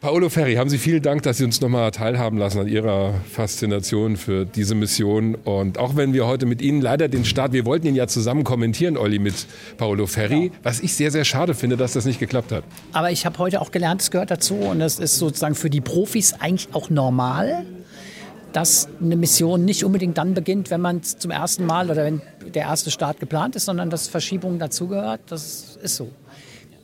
Paolo 0.00 0.28
Ferri, 0.28 0.54
haben 0.54 0.70
Sie 0.70 0.78
vielen 0.78 1.02
Dank, 1.02 1.22
dass 1.22 1.38
Sie 1.38 1.44
uns 1.44 1.60
nochmal 1.60 1.90
teilhaben 1.90 2.38
lassen 2.38 2.60
an 2.60 2.68
Ihrer 2.68 3.14
Faszination 3.30 4.16
für 4.16 4.46
diese 4.46 4.74
Mission. 4.74 5.34
Und 5.34 5.78
auch 5.78 5.96
wenn 5.96 6.12
wir 6.14 6.26
heute 6.26 6.46
mit 6.46 6.62
Ihnen 6.62 6.80
leider 6.80 7.08
den 7.08 7.24
Start, 7.24 7.52
wir 7.52 7.66
wollten 7.66 7.86
ihn 7.86 7.94
ja 7.94 8.06
zusammen 8.06 8.44
kommentieren, 8.44 8.96
Olli, 8.96 9.18
mit 9.18 9.46
Paolo 9.76 10.06
Ferri, 10.06 10.46
ja. 10.46 10.50
was 10.62 10.80
ich 10.80 10.94
sehr, 10.94 11.10
sehr 11.10 11.24
schade 11.24 11.54
finde, 11.54 11.76
dass 11.76 11.92
das 11.92 12.04
nicht 12.06 12.20
geklappt 12.20 12.52
hat. 12.52 12.64
Aber 12.92 13.10
ich 13.10 13.26
habe 13.26 13.38
heute 13.38 13.60
auch 13.60 13.70
gelernt, 13.70 14.00
es 14.02 14.10
gehört 14.10 14.30
dazu 14.30 14.54
und 14.54 14.78
das 14.78 14.98
ist 14.98 15.16
sozusagen 15.16 15.54
für 15.54 15.70
die 15.70 15.80
Profis 15.80 16.34
eigentlich 16.34 16.68
auch 16.72 16.90
normal 16.90 17.64
dass 18.54 18.88
eine 19.02 19.16
Mission 19.16 19.64
nicht 19.64 19.84
unbedingt 19.84 20.16
dann 20.16 20.32
beginnt, 20.32 20.70
wenn 20.70 20.80
man 20.80 21.02
zum 21.02 21.32
ersten 21.32 21.66
Mal 21.66 21.90
oder 21.90 22.04
wenn 22.04 22.22
der 22.54 22.62
erste 22.62 22.92
Start 22.92 23.18
geplant 23.18 23.56
ist, 23.56 23.64
sondern 23.64 23.90
dass 23.90 24.06
Verschiebungen 24.06 24.60
dazugehört. 24.60 25.20
Das 25.26 25.76
ist 25.82 25.96
so. 25.96 26.08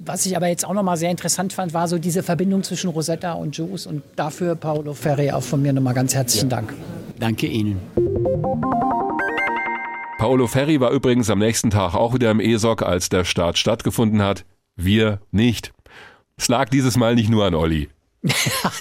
Was 0.00 0.26
ich 0.26 0.37
aber 0.37 0.48
jetzt 0.48 0.66
auch 0.66 0.74
nochmal 0.74 0.96
sehr 0.96 1.11
interessant 1.11 1.52
fand, 1.52 1.72
war 1.72 1.87
so 1.87 1.98
diese 1.98 2.24
Verbindung 2.24 2.64
zwischen 2.64 2.90
Rosetta 2.90 3.35
und 3.35 3.56
Juice 3.56 3.87
und 3.87 4.02
dafür, 4.16 4.56
Paolo 4.56 4.94
Ferri, 4.94 5.30
auch 5.30 5.42
von 5.42 5.62
mir 5.62 5.72
nochmal 5.72 5.94
ganz 5.94 6.14
herzlichen 6.14 6.50
ja. 6.50 6.56
Dank. 6.56 6.74
Danke 7.20 7.46
Ihnen. 7.46 7.80
Paolo 10.18 10.48
Ferri 10.48 10.80
war 10.80 10.90
übrigens 10.90 11.30
am 11.30 11.38
nächsten 11.38 11.70
Tag 11.70 11.94
auch 11.94 12.14
wieder 12.14 12.30
im 12.33 12.40
ESOC, 12.40 12.83
als 12.83 13.11
der 13.11 13.24
Start 13.24 13.59
stattgefunden 13.59 14.22
hat. 14.22 14.44
Wir 14.74 15.20
nicht. 15.30 15.72
Es 16.37 16.48
lag 16.48 16.68
dieses 16.68 16.96
Mal 16.96 17.14
nicht 17.14 17.30
nur 17.30 17.44
an 17.44 17.54
Olli. 17.54 17.90
Ja, 18.22 18.33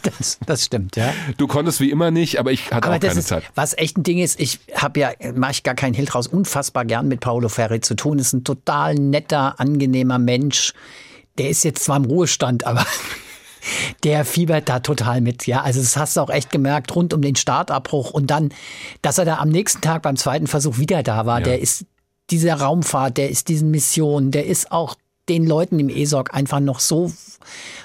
das, 0.18 0.38
das 0.46 0.66
stimmt, 0.66 0.96
ja. 0.96 1.14
Du 1.38 1.48
konntest 1.48 1.80
wie 1.80 1.90
immer 1.90 2.12
nicht, 2.12 2.40
aber 2.40 2.52
ich 2.52 2.72
hatte 2.72 2.88
Aber 2.88 2.96
auch 2.96 3.00
das 3.00 3.10
keine 3.10 3.20
ist, 3.20 3.28
Zeit. 3.28 3.44
was 3.56 3.78
echt 3.78 3.98
ein 3.98 4.04
Ding 4.04 4.20
ist, 4.20 4.40
ich 4.40 4.60
habe 4.74 5.00
ja, 5.00 5.12
mache 5.34 5.52
ich 5.52 5.64
gar 5.64 5.76
keinen 5.76 5.94
Hehl 5.94 6.06
draus, 6.06 6.28
unfassbar 6.28 6.86
gern 6.86 7.08
mit 7.08 7.22
Paolo 7.22 7.50
Ferri 7.50 7.80
zu 7.80 7.96
tun. 7.96 8.20
Ist 8.20 8.34
ein 8.34 8.44
total 8.44 8.96
netter, 8.96 9.60
angenehmer 9.60 10.20
Mensch. 10.20 10.74
Der 11.38 11.50
ist 11.50 11.64
jetzt 11.64 11.84
zwar 11.86 11.98
im 11.98 12.06
Ruhestand, 12.06 12.66
aber 12.66 12.86
der 14.04 14.26
fiebert 14.26 14.68
da 14.68 14.80
total 14.80 15.22
mit. 15.22 15.48
Ja, 15.48 15.62
also 15.62 15.80
das 15.80 15.96
hast 15.96 16.18
du 16.18 16.22
auch 16.22 16.30
echt 16.30 16.52
gemerkt, 16.52 16.94
rund 16.96 17.14
um 17.14 17.22
den 17.22 17.36
Startabbruch 17.36 18.12
und 18.12 18.30
dann, 18.32 18.50
dass 19.02 19.18
er 19.18 19.26
da 19.26 19.38
am 19.38 19.50
nächsten 19.50 19.82
Tag 19.82 20.02
beim 20.02 20.18
zweiten 20.18 20.48
Versuch 20.48 20.78
wieder 20.78 21.02
da 21.02 21.26
war. 21.26 21.40
Ja. 21.40 21.46
Der 21.46 21.62
ist 21.62 21.86
dieser 22.30 22.56
Raumfahrt, 22.56 23.18
der 23.18 23.30
ist 23.30 23.48
diesen 23.48 23.72
Missionen, 23.72 24.32
der 24.32 24.46
ist 24.46 24.72
auch 24.72 24.96
den 25.30 25.46
Leuten 25.46 25.80
im 25.80 25.90
ESOC 25.90 26.34
einfach 26.34 26.60
noch 26.60 26.80
so 26.80 27.12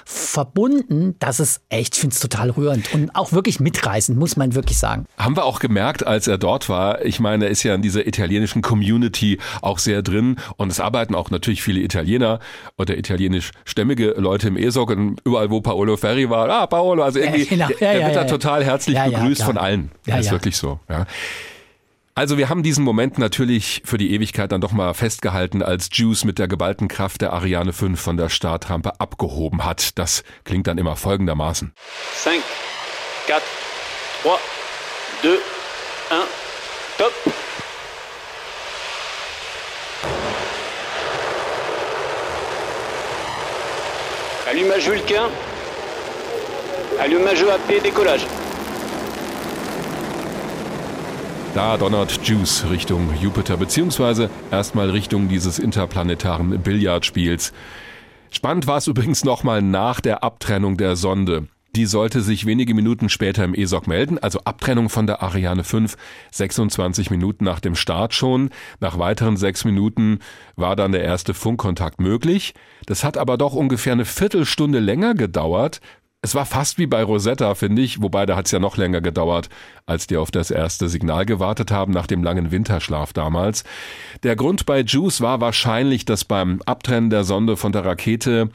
verbunden, 0.03 1.15
dass 1.19 1.39
es 1.39 1.61
echt, 1.69 1.95
ich 1.95 2.01
finde 2.01 2.13
es 2.13 2.19
total 2.19 2.51
rührend 2.51 2.93
und 2.93 3.15
auch 3.15 3.31
wirklich 3.31 3.59
mitreißend, 3.59 4.17
muss 4.17 4.35
man 4.35 4.53
wirklich 4.53 4.77
sagen. 4.77 5.05
Haben 5.17 5.35
wir 5.35 5.45
auch 5.45 5.59
gemerkt, 5.59 6.05
als 6.05 6.27
er 6.27 6.37
dort 6.37 6.69
war. 6.69 7.03
Ich 7.05 7.19
meine, 7.19 7.45
er 7.45 7.51
ist 7.51 7.63
ja 7.63 7.73
in 7.73 7.81
dieser 7.81 8.05
italienischen 8.05 8.61
Community 8.61 9.39
auch 9.61 9.79
sehr 9.79 10.01
drin 10.01 10.35
und 10.57 10.71
es 10.71 10.79
arbeiten 10.79 11.15
auch 11.15 11.31
natürlich 11.31 11.63
viele 11.63 11.79
Italiener 11.79 12.39
oder 12.77 12.97
italienischstämmige 12.97 14.15
Leute 14.17 14.49
im 14.49 14.57
ESOC 14.57 14.91
und 14.91 15.21
überall, 15.23 15.49
wo 15.49 15.61
Paolo 15.61 15.97
Ferri 15.97 16.29
war, 16.29 16.49
ah, 16.49 16.67
Paolo, 16.67 17.03
also 17.03 17.19
irgendwie, 17.19 17.45
Ja, 17.55 17.67
genau. 17.67 17.69
Ja, 17.79 17.91
der 17.91 17.99
ja, 17.99 18.05
wird 18.07 18.15
da 18.15 18.23
total 18.25 18.63
herzlich 18.63 18.97
begrüßt 18.97 19.43
von 19.43 19.57
allen. 19.57 19.91
Ja, 20.05 20.17
das 20.17 20.27
ist 20.27 20.31
wirklich 20.31 20.57
so, 20.57 20.79
ja. 20.89 21.05
Also 22.17 22.37
wir 22.37 22.47
haben 22.47 22.63
diesen 22.63 22.85
Moment 22.85 23.17
natürlich 23.17 23.81
für 23.83 23.97
die 23.97 24.13
Ewigkeit 24.13 24.53
dann 24.53 24.61
doch 24.61 24.71
mal 24.71 24.93
festgehalten, 24.93 25.61
als 25.61 25.89
Juice 25.91 26.23
mit 26.23 26.39
der 26.39 26.47
geballten 26.47 26.87
Kraft 26.87 27.19
der 27.19 27.33
Ariane 27.33 27.73
5 27.73 27.99
von 27.99 28.15
der 28.15 28.29
Startrampe 28.29 29.01
abgehoben 29.01 29.65
hat. 29.65 29.99
Das 29.99 30.23
klingt 30.45 30.65
dann 30.67 30.77
immer 30.77 30.95
folgendermaßen. 30.95 31.73
5, 31.75 32.41
4, 33.25 33.35
3, 33.35 33.41
2, 34.23 35.29
1, 35.29 36.23
top. 36.97 37.11
Allumage 44.47 44.87
Vulcain. 44.87 45.31
Allumage 46.97 47.53
AP, 47.53 47.83
décollage. 47.83 48.25
Da 51.55 51.77
donnert 51.77 52.19
Juice 52.27 52.65
Richtung 52.69 53.09
Jupiter, 53.21 53.55
beziehungsweise 53.55 54.29
erstmal 54.51 54.89
Richtung 54.89 55.29
dieses 55.29 55.57
interplanetaren 55.57 56.61
Billardspiels. 56.61 57.53
Spannend 58.29 58.67
war 58.67 58.75
es 58.75 58.87
übrigens 58.87 59.23
nochmal 59.23 59.61
nach 59.61 60.01
der 60.01 60.21
Abtrennung 60.21 60.75
der 60.75 60.97
Sonde. 60.97 61.47
Die 61.73 61.85
sollte 61.85 62.19
sich 62.19 62.45
wenige 62.45 62.73
Minuten 62.73 63.07
später 63.07 63.45
im 63.45 63.53
ESOC 63.53 63.87
melden, 63.87 64.19
also 64.19 64.41
Abtrennung 64.43 64.89
von 64.89 65.07
der 65.07 65.23
Ariane 65.23 65.63
5, 65.63 65.95
26 66.31 67.09
Minuten 67.09 67.45
nach 67.45 67.61
dem 67.61 67.75
Start 67.75 68.13
schon. 68.13 68.49
Nach 68.81 68.99
weiteren 68.99 69.37
sechs 69.37 69.63
Minuten 69.63 70.19
war 70.57 70.75
dann 70.75 70.91
der 70.91 71.05
erste 71.05 71.33
Funkkontakt 71.33 72.01
möglich. 72.01 72.53
Das 72.85 73.05
hat 73.05 73.17
aber 73.17 73.37
doch 73.37 73.53
ungefähr 73.53 73.93
eine 73.93 74.03
Viertelstunde 74.03 74.79
länger 74.79 75.15
gedauert, 75.15 75.79
es 76.25 76.33
war 76.33 76.47
fast 76.47 76.79
wie 76.79 76.87
bei 76.87 77.03
Rosetta, 77.03 77.53
finde 77.53 77.83
ich, 77.83 78.01
wobei 78.01 78.25
da 78.25 78.35
hat 78.35 78.47
es 78.47 78.51
ja 78.51 78.57
noch 78.57 78.77
länger 78.77 78.99
gedauert, 78.99 79.47
als 79.85 80.07
die 80.07 80.17
auf 80.17 80.31
das 80.31 80.49
erste 80.49 80.89
Signal 80.89 81.23
gewartet 81.23 81.69
haben 81.69 81.93
nach 81.93 82.07
dem 82.07 82.23
langen 82.23 82.49
Winterschlaf 82.49 83.13
damals. 83.13 83.63
Der 84.23 84.35
Grund 84.35 84.65
bei 84.65 84.79
Juice 84.79 85.21
war 85.21 85.39
wahrscheinlich, 85.39 86.03
dass 86.03 86.25
beim 86.25 86.63
Abtrennen 86.65 87.11
der 87.11 87.25
Sonde 87.25 87.57
von 87.57 87.71
der 87.71 87.85
Rakete 87.85 88.49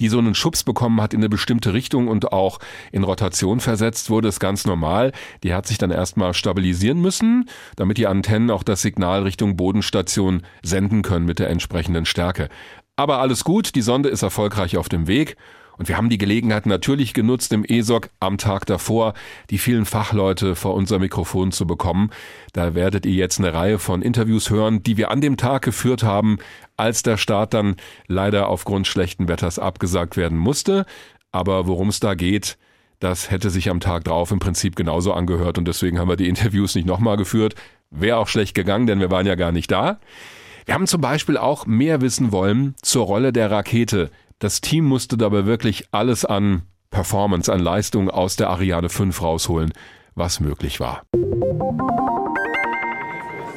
die 0.00 0.08
so 0.08 0.18
einen 0.18 0.34
Schubs 0.34 0.64
bekommen 0.64 1.00
hat 1.00 1.14
in 1.14 1.20
eine 1.20 1.28
bestimmte 1.28 1.72
Richtung 1.72 2.08
und 2.08 2.32
auch 2.32 2.58
in 2.90 3.04
Rotation 3.04 3.60
versetzt 3.60 4.10
wurde, 4.10 4.26
ist 4.26 4.40
ganz 4.40 4.66
normal. 4.66 5.12
Die 5.44 5.54
hat 5.54 5.68
sich 5.68 5.78
dann 5.78 5.92
erstmal 5.92 6.34
stabilisieren 6.34 7.00
müssen, 7.00 7.48
damit 7.76 7.96
die 7.96 8.08
Antennen 8.08 8.50
auch 8.50 8.64
das 8.64 8.82
Signal 8.82 9.22
Richtung 9.22 9.56
Bodenstation 9.56 10.42
senden 10.64 11.02
können 11.02 11.26
mit 11.26 11.38
der 11.38 11.48
entsprechenden 11.48 12.06
Stärke. 12.06 12.48
Aber 12.96 13.20
alles 13.20 13.44
gut, 13.44 13.76
die 13.76 13.82
Sonde 13.82 14.08
ist 14.08 14.22
erfolgreich 14.22 14.76
auf 14.76 14.88
dem 14.88 15.06
Weg. 15.06 15.36
Und 15.76 15.88
wir 15.88 15.96
haben 15.96 16.08
die 16.08 16.18
Gelegenheit 16.18 16.66
natürlich 16.66 17.14
genutzt, 17.14 17.52
im 17.52 17.64
ESOC 17.64 18.10
am 18.20 18.38
Tag 18.38 18.66
davor 18.66 19.14
die 19.50 19.58
vielen 19.58 19.84
Fachleute 19.84 20.54
vor 20.54 20.74
unser 20.74 20.98
Mikrofon 20.98 21.52
zu 21.52 21.66
bekommen. 21.66 22.10
Da 22.52 22.74
werdet 22.74 23.06
ihr 23.06 23.14
jetzt 23.14 23.38
eine 23.38 23.52
Reihe 23.52 23.78
von 23.78 24.02
Interviews 24.02 24.50
hören, 24.50 24.82
die 24.82 24.96
wir 24.96 25.10
an 25.10 25.20
dem 25.20 25.36
Tag 25.36 25.62
geführt 25.62 26.02
haben, 26.02 26.38
als 26.76 27.02
der 27.02 27.16
Start 27.16 27.54
dann 27.54 27.76
leider 28.06 28.48
aufgrund 28.48 28.86
schlechten 28.86 29.28
Wetters 29.28 29.58
abgesagt 29.58 30.16
werden 30.16 30.38
musste. 30.38 30.86
Aber 31.32 31.66
worum 31.66 31.88
es 31.88 32.00
da 32.00 32.14
geht, 32.14 32.56
das 33.00 33.30
hätte 33.30 33.50
sich 33.50 33.68
am 33.68 33.80
Tag 33.80 34.04
drauf 34.04 34.30
im 34.30 34.38
Prinzip 34.38 34.76
genauso 34.76 35.12
angehört 35.12 35.58
und 35.58 35.66
deswegen 35.66 35.98
haben 35.98 36.08
wir 36.08 36.16
die 36.16 36.28
Interviews 36.28 36.74
nicht 36.74 36.86
nochmal 36.86 37.16
geführt. 37.16 37.54
Wäre 37.90 38.18
auch 38.18 38.28
schlecht 38.28 38.54
gegangen, 38.54 38.86
denn 38.86 39.00
wir 39.00 39.10
waren 39.10 39.26
ja 39.26 39.34
gar 39.34 39.52
nicht 39.52 39.70
da. 39.70 39.98
Wir 40.64 40.74
haben 40.74 40.86
zum 40.86 41.00
Beispiel 41.00 41.36
auch 41.36 41.66
mehr 41.66 42.00
wissen 42.00 42.32
wollen 42.32 42.74
zur 42.80 43.04
Rolle 43.04 43.32
der 43.32 43.50
Rakete. 43.50 44.10
Das 44.38 44.60
Team 44.60 44.84
musste 44.84 45.16
dabei 45.16 45.46
wirklich 45.46 45.86
alles 45.92 46.24
an 46.24 46.62
Performance, 46.90 47.52
an 47.52 47.60
Leistung 47.60 48.10
aus 48.10 48.36
der 48.36 48.50
Ariane 48.50 48.88
5 48.88 49.22
rausholen, 49.22 49.72
was 50.14 50.40
möglich 50.40 50.80
war. 50.80 51.02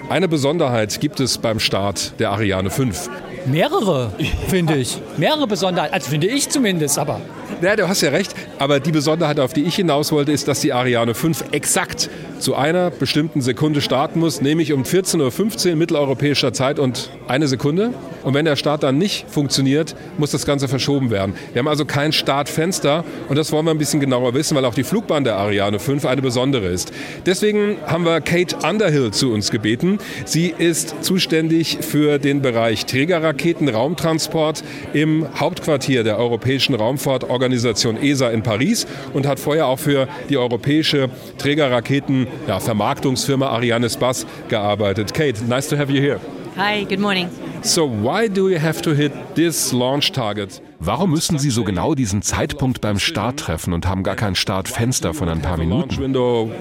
Eine 0.09 0.27
Besonderheit 0.27 1.01
gibt 1.01 1.19
es 1.19 1.37
beim 1.37 1.59
Start 1.59 2.19
der 2.19 2.31
Ariane 2.31 2.69
5. 2.69 3.09
Mehrere, 3.47 4.11
finde 4.47 4.75
ich. 4.75 4.97
Mehrere 5.17 5.47
Besonderheiten. 5.47 5.93
Also 5.93 6.09
finde 6.09 6.27
ich 6.27 6.49
zumindest, 6.49 6.99
aber. 6.99 7.21
Ja, 7.61 7.75
du 7.75 7.87
hast 7.87 8.01
ja 8.01 8.09
recht. 8.09 8.35
Aber 8.59 8.79
die 8.79 8.91
Besonderheit, 8.91 9.39
auf 9.39 9.53
die 9.53 9.63
ich 9.63 9.75
hinaus 9.75 10.11
wollte, 10.11 10.31
ist, 10.31 10.47
dass 10.47 10.59
die 10.59 10.73
Ariane 10.73 11.13
5 11.13 11.45
exakt 11.51 12.09
zu 12.39 12.55
einer 12.55 12.91
bestimmten 12.91 13.41
Sekunde 13.41 13.81
starten 13.81 14.19
muss, 14.19 14.41
nämlich 14.41 14.73
um 14.73 14.83
14.15 14.83 15.71
Uhr 15.71 15.75
mitteleuropäischer 15.75 16.53
Zeit 16.53 16.77
und 16.77 17.09
eine 17.27 17.47
Sekunde. 17.47 17.93
Und 18.23 18.33
wenn 18.33 18.45
der 18.45 18.55
Start 18.55 18.83
dann 18.83 18.97
nicht 18.97 19.25
funktioniert, 19.29 19.95
muss 20.17 20.31
das 20.31 20.45
Ganze 20.45 20.67
verschoben 20.67 21.09
werden. 21.09 21.33
Wir 21.53 21.59
haben 21.59 21.67
also 21.67 21.85
kein 21.85 22.11
Startfenster 22.11 23.03
und 23.29 23.37
das 23.37 23.51
wollen 23.51 23.65
wir 23.65 23.71
ein 23.71 23.77
bisschen 23.77 23.99
genauer 23.99 24.33
wissen, 24.33 24.55
weil 24.55 24.65
auch 24.65 24.75
die 24.75 24.83
Flugbahn 24.83 25.23
der 25.23 25.37
Ariane 25.37 25.79
5 25.79 26.05
eine 26.05 26.21
besondere 26.21 26.67
ist. 26.67 26.91
Deswegen 27.25 27.77
haben 27.85 28.05
wir 28.05 28.21
Kate 28.21 28.57
Underhill 28.67 29.11
zu 29.11 29.31
uns 29.31 29.49
gebeten. 29.49 29.99
Sie 30.25 30.53
ist 30.55 31.03
zuständig 31.03 31.79
für 31.81 32.19
den 32.19 32.41
Bereich 32.41 32.85
Trägerraketen, 32.85 33.36
Raumtransport 33.69 34.63
im 34.93 35.27
Hauptquartier 35.39 36.03
der 36.03 36.17
Europäischen 36.17 36.75
Raumfahrtorganisation 36.75 37.97
ESA 37.97 38.29
in 38.29 38.43
Paris 38.43 38.87
und 39.13 39.27
hat 39.27 39.39
vorher 39.39 39.67
auch 39.67 39.79
für 39.79 40.07
die 40.29 40.37
europäische 40.37 41.09
Trägerraketen 41.37 42.27
ja, 42.47 42.59
Vermarktungsfirma 42.59 43.47
Arianespace 43.47 44.25
gearbeitet. 44.49 45.13
Kate, 45.13 45.43
nice 45.45 45.67
to 45.67 45.77
have 45.77 45.91
you 45.91 46.01
here. 46.01 46.19
Hi, 46.57 46.85
good 46.85 46.99
morning. 46.99 47.29
So 47.61 47.87
why 47.87 48.27
do 48.27 48.49
you 48.49 48.59
have 48.59 48.81
to 48.81 48.91
hit 48.93 49.11
this 49.35 49.71
launch 49.71 50.11
target? 50.11 50.61
Warum 50.79 51.11
müssen 51.11 51.39
Sie 51.39 51.49
so 51.49 51.63
genau 51.63 51.95
diesen 51.95 52.21
Zeitpunkt 52.21 52.81
beim 52.81 52.99
Start 52.99 53.39
treffen 53.39 53.73
und 53.73 53.87
haben 53.87 54.03
gar 54.03 54.15
kein 54.15 54.35
Startfenster 54.35 55.13
von 55.13 55.29
ein 55.29 55.41
paar 55.41 55.57
Launch 55.57 55.97
Minuten? 55.99 56.55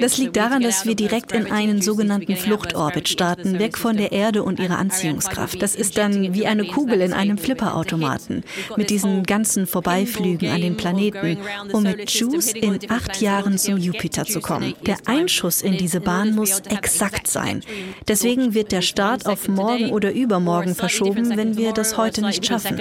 Das 0.00 0.18
liegt 0.18 0.18
we 0.18 0.24
need 0.24 0.34
to 0.34 0.40
daran, 0.40 0.62
dass 0.62 0.84
wir 0.86 0.94
direkt 0.94 1.32
in 1.32 1.50
einen 1.50 1.80
sogenannten 1.80 2.36
Fluchtorbit 2.36 3.08
starten, 3.08 3.58
weg 3.58 3.78
von 3.78 3.96
der 3.96 4.12
Erde 4.12 4.42
und 4.42 4.58
ihrer 4.58 4.78
Anziehungskraft. 4.78 5.62
Das 5.62 5.72
5 5.72 5.80
ist 5.80 5.98
dann 5.98 6.34
wie 6.34 6.46
eine 6.46 6.64
Kugel 6.64 7.00
in 7.00 7.12
einem. 7.12 7.38
Flipperautomaten 7.46 8.42
mit 8.76 8.90
diesen 8.90 9.22
ganzen 9.22 9.66
Vorbeiflügen 9.66 10.50
an 10.50 10.60
den 10.60 10.76
Planeten, 10.76 11.38
um 11.72 11.84
mit 11.84 12.10
Juice 12.10 12.52
in 12.52 12.78
acht 12.88 13.20
Jahren 13.20 13.56
zum 13.58 13.78
Jupiter 13.78 14.24
zu 14.24 14.40
kommen. 14.40 14.74
Der. 14.84 14.96
Einschuss 15.06 15.62
in 15.62 15.76
diese 15.76 16.00
Bahn 16.00 16.34
muss 16.34 16.60
exakt 16.68 17.28
sein. 17.28 17.62
Deswegen 18.08 18.54
wird 18.54 18.72
der 18.72 18.82
Start 18.82 19.26
auf 19.26 19.48
morgen 19.48 19.90
oder 19.90 20.12
übermorgen 20.12 20.74
verschoben, 20.74 21.36
wenn 21.36 21.56
wir 21.56 21.72
das 21.72 21.96
heute 21.96 22.22
nicht 22.22 22.44
schaffen. 22.44 22.76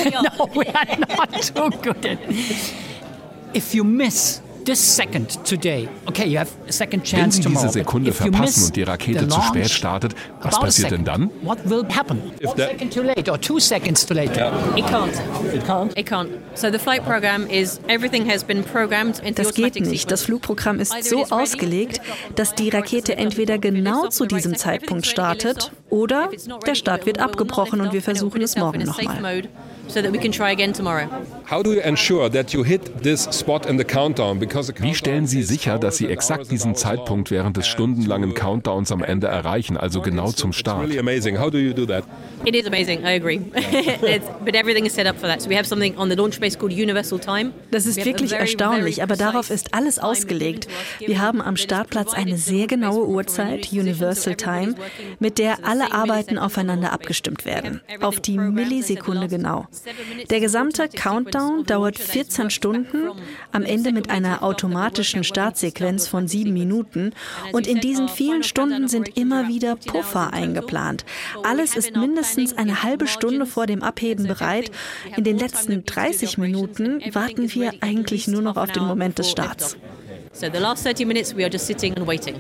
No, 0.04 0.46
we 0.54 0.66
are 0.66 0.96
not 0.98 1.42
too 1.42 1.70
good 1.82 2.04
at 2.04 2.18
it. 2.28 2.74
If 3.54 3.74
you 3.74 3.84
miss 3.84 4.40
this 4.64 4.96
second 4.96 5.44
today, 5.44 5.88
okay, 6.06 6.26
you 6.26 6.38
have 6.38 6.50
a 6.68 6.72
second 6.72 7.00
Wenn 7.02 7.20
chance 7.20 7.36
Sie 7.36 7.42
tomorrow. 7.42 7.66
diese 7.66 7.72
Sekunde 7.80 8.10
if 8.10 8.18
you 8.20 8.22
verpassen 8.26 8.44
miss 8.44 8.66
und 8.66 8.76
die 8.76 8.82
Rakete 8.82 9.20
the 9.20 9.28
zu 9.28 9.40
spät 9.42 9.54
launch 9.62 9.72
startet, 9.72 10.14
was 10.42 10.58
passiert 10.58 10.90
denn 10.90 11.04
second, 11.04 11.08
dann? 11.08 11.30
What 11.42 11.58
will 11.68 11.84
happen? 11.94 12.18
One 12.42 12.56
that- 12.56 12.70
second 12.70 12.92
too 12.94 13.02
late 13.02 13.30
or 13.30 13.40
two 13.40 13.58
seconds 13.60 14.04
too 14.06 14.14
late? 14.14 14.32
It 14.76 14.86
can't. 14.86 15.12
It 15.54 15.66
can't. 15.66 15.98
It 15.98 16.06
can't. 16.08 16.28
So 16.54 16.70
the 16.70 16.78
flight 16.78 17.04
program 17.04 17.46
is 17.48 17.80
everything 17.88 18.28
has 18.30 18.42
been 18.44 18.62
programmed 18.64 19.18
into 19.20 19.42
Das 19.42 19.54
the 19.54 19.62
geht 19.62 19.80
nicht. 19.80 20.10
Das. 20.10 20.22
Flugprogramm 20.22 20.80
ist 20.80 20.92
so 21.04 21.24
ausgelegt, 21.30 22.00
dass 22.34 22.54
die 22.54 22.68
Rakete 22.70 23.16
entweder 23.16 23.58
genau 23.58 24.08
zu 24.08 24.26
diesem 24.26 24.56
Zeitpunkt 24.56 25.06
startet. 25.06 25.70
Oder 25.90 26.30
der 26.66 26.74
Start 26.74 27.06
wird 27.06 27.18
abgebrochen 27.20 27.80
und 27.80 27.92
wir 27.92 28.02
versuchen 28.02 28.42
es 28.42 28.56
morgen 28.56 28.82
nochmal. 28.84 29.42
So 29.88 30.00
that 30.02 30.12
we 30.12 30.18
can 30.18 30.32
try 30.32 30.50
again 30.50 30.72
tomorrow. 30.72 31.06
How 31.48 31.62
do 31.62 31.72
you 31.72 31.80
ensure 31.80 32.28
that 32.30 32.52
you 32.52 32.64
hit 32.64 33.02
this 33.02 33.24
spot 33.30 33.66
in 33.66 33.76
the 33.78 33.84
countdown? 33.84 34.38
Because 34.38 34.72
the 34.72 34.82
Wie 34.82 34.94
stellen 34.94 35.26
Sie 35.26 35.42
sicher, 35.42 35.78
dass 35.78 35.98
Sie 35.98 36.06
exakt 36.08 36.50
diesen 36.50 36.74
Zeitpunkt 36.74 37.30
während 37.30 37.56
des 37.56 37.66
stundenlangen 37.66 38.34
Countdowns 38.34 38.90
am 38.90 39.02
Ende 39.04 39.26
erreichen, 39.28 39.76
also 39.76 40.00
genau 40.00 40.32
zum 40.32 40.52
Start? 40.52 40.82
really 40.82 40.98
amazing. 40.98 41.38
How 41.38 41.50
do 41.50 41.58
you 41.58 41.72
do 41.72 41.86
that? 41.86 42.04
It 42.44 42.54
is 42.56 42.66
amazing, 42.66 43.00
I 43.04 43.14
agree. 43.16 43.36
It's- 43.54 44.20
but 44.44 44.54
everything 44.54 44.86
is 44.86 44.94
set 44.94 45.06
up 45.06 45.16
for 45.18 45.28
that. 45.28 45.40
So 45.42 45.48
we 45.50 45.56
have 45.56 45.66
something 45.66 45.96
on 45.96 46.08
the 46.10 46.16
launch 46.16 46.40
base 46.40 46.56
called 46.58 46.72
Universal 46.72 47.18
Time. 47.20 47.52
Das 47.70 47.86
ist 47.86 48.04
wirklich 48.04 48.32
erstaunlich, 48.32 49.02
aber 49.02 49.16
darauf 49.16 49.50
ist 49.50 49.74
alles 49.74 49.98
ausgelegt. 49.98 50.66
Wir 50.98 51.20
haben 51.20 51.40
am 51.40 51.54
that 51.54 51.58
is 51.58 51.62
Startplatz 51.64 52.14
eine 52.14 52.36
sehr 52.38 52.66
genaue 52.66 53.06
Uhrzeit, 53.06 53.72
Universal 53.72 54.34
Time, 54.34 54.74
mit 55.20 55.38
der 55.38 55.56
the 55.56 55.64
alle 55.64 55.92
Arbeiten 55.92 56.38
aufeinander 56.38 56.88
on 56.88 56.90
the 56.90 56.94
abgestimmt 56.94 57.44
werden. 57.44 57.80
have 57.88 58.06
Auf 58.06 58.20
die 58.20 58.38
Millisekunde 58.38 59.28
genau. 59.28 59.66
Der 60.30 60.40
gesamte 60.40 60.88
Countdown 60.88 61.64
dauert 61.64 61.98
launch, 61.98 62.06
that 62.08 62.16
is 62.16 62.36
14 62.36 62.44
worked 62.44 62.52
Stunden, 62.52 63.10
am 63.52 63.62
Ende 63.64 63.92
mit 63.92 64.10
einer 64.10 64.42
automatischen 64.42 65.24
Startsequenz 65.24 66.02
start 66.02 66.10
von 66.10 66.28
sieben. 66.28 66.54
Minuten. 66.54 67.12
Und 67.52 67.66
in 67.66 67.80
diesen 67.80 68.08
vielen 68.08 68.42
Stunden 68.42 68.88
sind 68.88 69.18
immer 69.18 69.48
wieder 69.48 69.76
Puffer 69.76 70.32
eingeplant. 70.32 71.04
Alles 71.42 71.76
ist 71.76 71.94
mindestens 71.94 72.56
eine 72.56 72.82
halbe 72.82 73.06
Stunde 73.06 73.44
vor 73.44 73.66
dem 73.66 73.82
Abheben 73.82 74.26
bereit. 74.26 74.70
In 75.16 75.24
den 75.24 75.38
letzten 75.38 75.84
30 75.84 76.38
Minuten 76.38 77.02
warten 77.12 77.52
wir 77.52 77.74
eigentlich 77.80 78.28
nur 78.28 78.40
noch 78.40 78.56
auf 78.56 78.72
den 78.72 78.84
Moment 78.84 79.18
des 79.18 79.30
Starts. 79.30 79.76
So 80.32 80.46
the 80.52 80.58
last 80.58 80.84
30 80.84 81.06
minutes 81.06 81.36
we 81.36 81.44
are 81.44 81.50
just 81.50 81.66
sitting 81.66 81.94
and 81.96 82.06
waiting. 82.06 82.34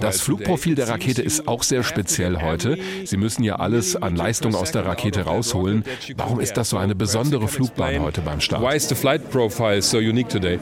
Das 0.00 0.20
Flugprofil 0.20 0.74
der 0.74 0.88
Rakete 0.88 1.22
ist 1.22 1.48
auch 1.48 1.62
sehr 1.62 1.82
speziell 1.82 2.40
heute. 2.40 2.78
Sie 3.04 3.16
müssen 3.16 3.44
ja 3.44 3.56
alles 3.56 3.96
an 3.96 4.16
Leistung 4.16 4.54
aus 4.54 4.72
der 4.72 4.84
Rakete 4.84 5.22
rausholen. 5.22 5.84
Warum 6.16 6.40
ist 6.40 6.56
das 6.56 6.70
so 6.70 6.76
eine 6.76 6.94
besondere 6.94 7.48
Flugbahn 7.48 8.00
heute 8.00 8.20
beim 8.20 8.38
Why 8.38 8.42
Start? 8.42 8.74
is 8.74 8.88
the 8.88 8.94
flight 8.94 9.30
profile 9.30 9.80
so 9.82 9.98
unique 9.98 10.28
today? 10.28 10.58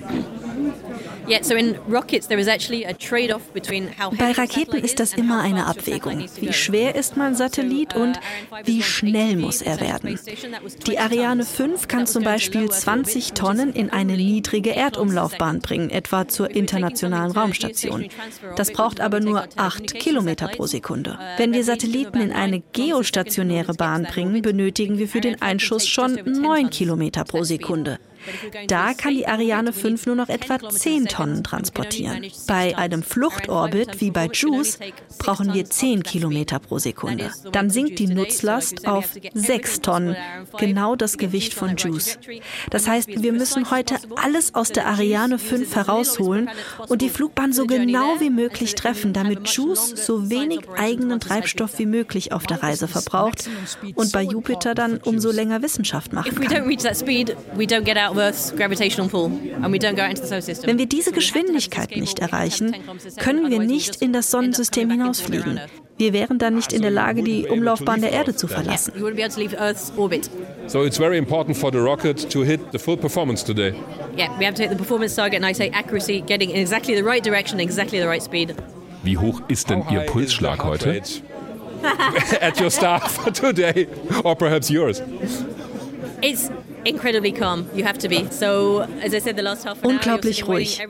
Bei 4.19 4.33
Raketen 4.33 4.77
ist 4.79 5.01
das 5.01 5.15
immer 5.15 5.41
eine 5.41 5.67
Abwägung. 5.67 6.27
Wie 6.41 6.53
schwer 6.53 6.95
ist 6.95 7.17
mein 7.17 7.35
Satellit 7.35 7.95
uh, 7.95 8.01
und 8.01 8.19
Ariane 8.19 8.65
5 8.65 8.67
wie 8.67 8.83
schnell 8.83 9.33
80 9.35 9.37
muss 9.39 9.63
er 9.63 9.81
werden. 9.81 10.19
Die 10.87 10.97
20 10.97 11.01
Ariane 11.01 11.43
tons. 11.43 11.57
5 11.57 11.89
kann 11.89 12.07
zum 12.07 12.25
Beispiel 12.25 12.63
low 12.63 12.67
Earth 12.67 12.81
20 12.81 13.15
orbit, 13.15 13.15
which 13.15 13.33
Tonnen 13.35 13.69
is 13.71 13.77
in 13.77 13.91
eine 13.91 14.17
niedrige 14.17 14.71
8 14.71 14.75
kilometers 14.75 14.91
Erdumlaufbahn 14.91 15.61
bringen, 15.61 15.91
etwa 15.91 16.27
zur 16.27 16.51
internationalen 16.51 17.33
Raumstation. 17.33 18.09
Das 18.57 18.73
braucht 18.73 19.01
aber 19.01 19.21
nur 19.21 19.45
8 19.57 19.95
Kilometer 19.95 20.49
pro 20.49 20.67
Sekunde. 20.67 21.19
Wenn 21.37 21.53
wir 21.53 21.65
Satelliten 21.65 22.21
in 22.21 22.33
eine 22.33 22.61
geostationäre 22.73 23.75
Bahn 23.75 24.05
bringen, 24.05 24.43
benötigen 24.43 24.99
wir 24.99 25.09
für 25.09 25.21
den 25.21 25.41
Einschuss 25.41 25.87
schon 25.87 26.19
9 26.25 26.71
Kilometer 26.71 27.25
pro 27.25 27.45
Sekunde. 27.45 27.99
Da 28.69 28.95
kann 28.95 29.15
die 29.15 29.27
Ariane 29.27 29.73
5 29.73 30.07
nur 30.07 30.17
noch 30.17 30.29
etwa 30.29 30.59
10 30.69 31.07
Tonnen 31.07 31.45
transportieren. 31.45 32.27
Bei 32.47 32.77
einem 32.77 33.03
Fluchtorbit 33.03 34.01
wie 34.01 34.11
bei 34.11 34.27
JUICE 34.27 34.79
brauchen 35.19 35.53
wir 35.55 35.65
10 35.65 36.03
Kilometer 36.03 36.59
pro 36.59 36.79
Sekunde. 36.79 37.31
Dann 37.53 37.71
sinkt 37.71 37.99
die 37.99 38.07
Nutzlast 38.07 38.87
auf 38.87 39.11
6 39.35 39.81
Tonnen, 39.81 40.17
genau 40.59 40.97
das 40.97 41.19
Gewicht 41.19 41.55
von 41.55 41.77
JUICE. 41.77 42.19
Das 42.71 42.89
heißt, 42.89 43.23
wir 43.23 43.33
müssen 43.33 43.71
heute 43.71 43.97
alles 44.17 44.55
aus 44.55 44.71
der 44.71 44.87
Ariane 44.87 45.39
5 45.39 45.75
herausholen 45.75 46.51
und 46.89 47.03
die 47.03 47.09
Flugbahn 47.09 47.53
so 47.53 47.67
genau 47.67 48.21
wie 48.21 48.31
möglich 48.31 48.75
treffen, 48.75 49.13
damit 49.13 49.49
JUICE 49.49 49.97
so 49.97 50.31
wenig 50.31 50.61
eigenen 50.77 51.21
Treibstoff 51.21 51.79
wie 51.79 51.87
möglich 51.87 52.33
auf 52.33 52.47
der 52.47 52.63
Reise 52.63 52.89
verbraucht 52.89 53.49
und 53.95 54.13
bei 54.13 54.23
Jupiter 54.23 54.75
dann 54.75 54.99
umso 54.99 55.31
länger 55.31 55.63
Wissenschaft 55.63 56.13
machen 56.13 56.35
kann. 56.35 56.69
Don't 58.15 58.27
reach 58.27 58.35
that 58.35 58.35
speed, 58.35 58.61
we 58.61 58.71
don't 58.71 58.77
get 58.81 59.01
out 59.01 59.07
of 59.07 59.09
Earth's 59.09 59.09
gravitational 59.09 59.09
pull 59.09 59.27
and 59.27 59.73
we 59.73 59.79
don't 59.79 59.97
go 59.97 60.03
out 60.03 60.11
into 60.11 60.23
the 60.23 60.29
solar 60.29 60.43
system. 60.43 60.69
Wenn 60.69 60.79
wir 60.79 60.87
diese 60.87 61.13
Geschwindigkeit 61.13 61.97
nicht 61.97 62.19
erreichen, 62.19 62.75
können 63.19 63.51
wir 63.51 63.61
nicht 63.61 64.03
in 64.03 64.13
das 64.13 64.31
Sonnensystem 64.31 64.91
hinausfliegen. 64.91 65.61
Wir 65.99 66.15
wären 66.15 66.39
dann 66.39 66.55
nicht 66.55 66.73
in 66.73 66.81
der 66.81 66.91
Lage, 66.91 67.23
die 67.23 67.47
Umlaufbahn 67.47 68.01
der 68.01 68.11
Erde 68.11 68.35
zu 68.35 68.49
verlassen. 68.49 68.95
We 68.97 69.03
wouldn't 69.03 69.17
be 69.17 69.23
able 69.23 69.35
to 69.35 69.41
leave 69.41 69.57
Earth's 69.57 69.93
orbit. 69.99 70.31
So 70.67 70.85
it's 70.85 70.97
very 70.97 71.19
important 71.19 71.59
for 71.59 71.71
the 71.71 71.79
rocket 71.79 72.31
to 72.31 72.43
hit 72.43 72.73
the 72.73 72.79
full 72.79 72.97
performance 72.97 73.45
today. 73.45 73.75
Yeah, 74.17 74.31
we 74.39 74.47
have 74.47 74.55
to 74.55 74.63
hit 74.63 74.71
the 74.71 74.79
performance 74.79 75.15
target, 75.15 75.43
and 75.43 75.45
I 75.45 75.53
say 75.53 75.69
accuracy, 75.75 76.23
getting 76.23 76.51
in 76.51 76.57
exactly 76.57 76.95
the 76.95 77.05
right 77.05 77.23
direction, 77.23 77.61
exactly 77.61 78.01
the 78.01 78.09
right 78.09 78.23
speed. 78.23 78.55
Wie 79.03 79.19
hoch 79.19 79.43
ist 79.49 79.69
denn 79.69 79.85
Ihr 79.91 80.01
Pulsschlag 80.07 80.65
heute? 80.65 81.03
At 82.41 82.61
your 82.61 82.71
start 82.71 83.11
for 83.11 83.31
today, 83.31 83.87
or 84.25 84.35
perhaps 84.37 84.71
yours. 84.71 85.03
It's 86.23 86.51
incredibly 86.85 87.33
calm. 87.33 87.67
You 87.75 87.85
have 87.85 87.99
to 87.99 88.09
be. 88.09 88.27
So, 88.31 88.85
as 89.03 89.13
I 89.15 89.21
said, 89.21 89.37
the 89.37 89.43
last 89.43 89.65
half 89.65 89.83
an 89.83 89.85
hour, 89.85 89.91
you're 89.93 89.99
Unglaublich 89.99 90.47
ruhig. 90.47 90.81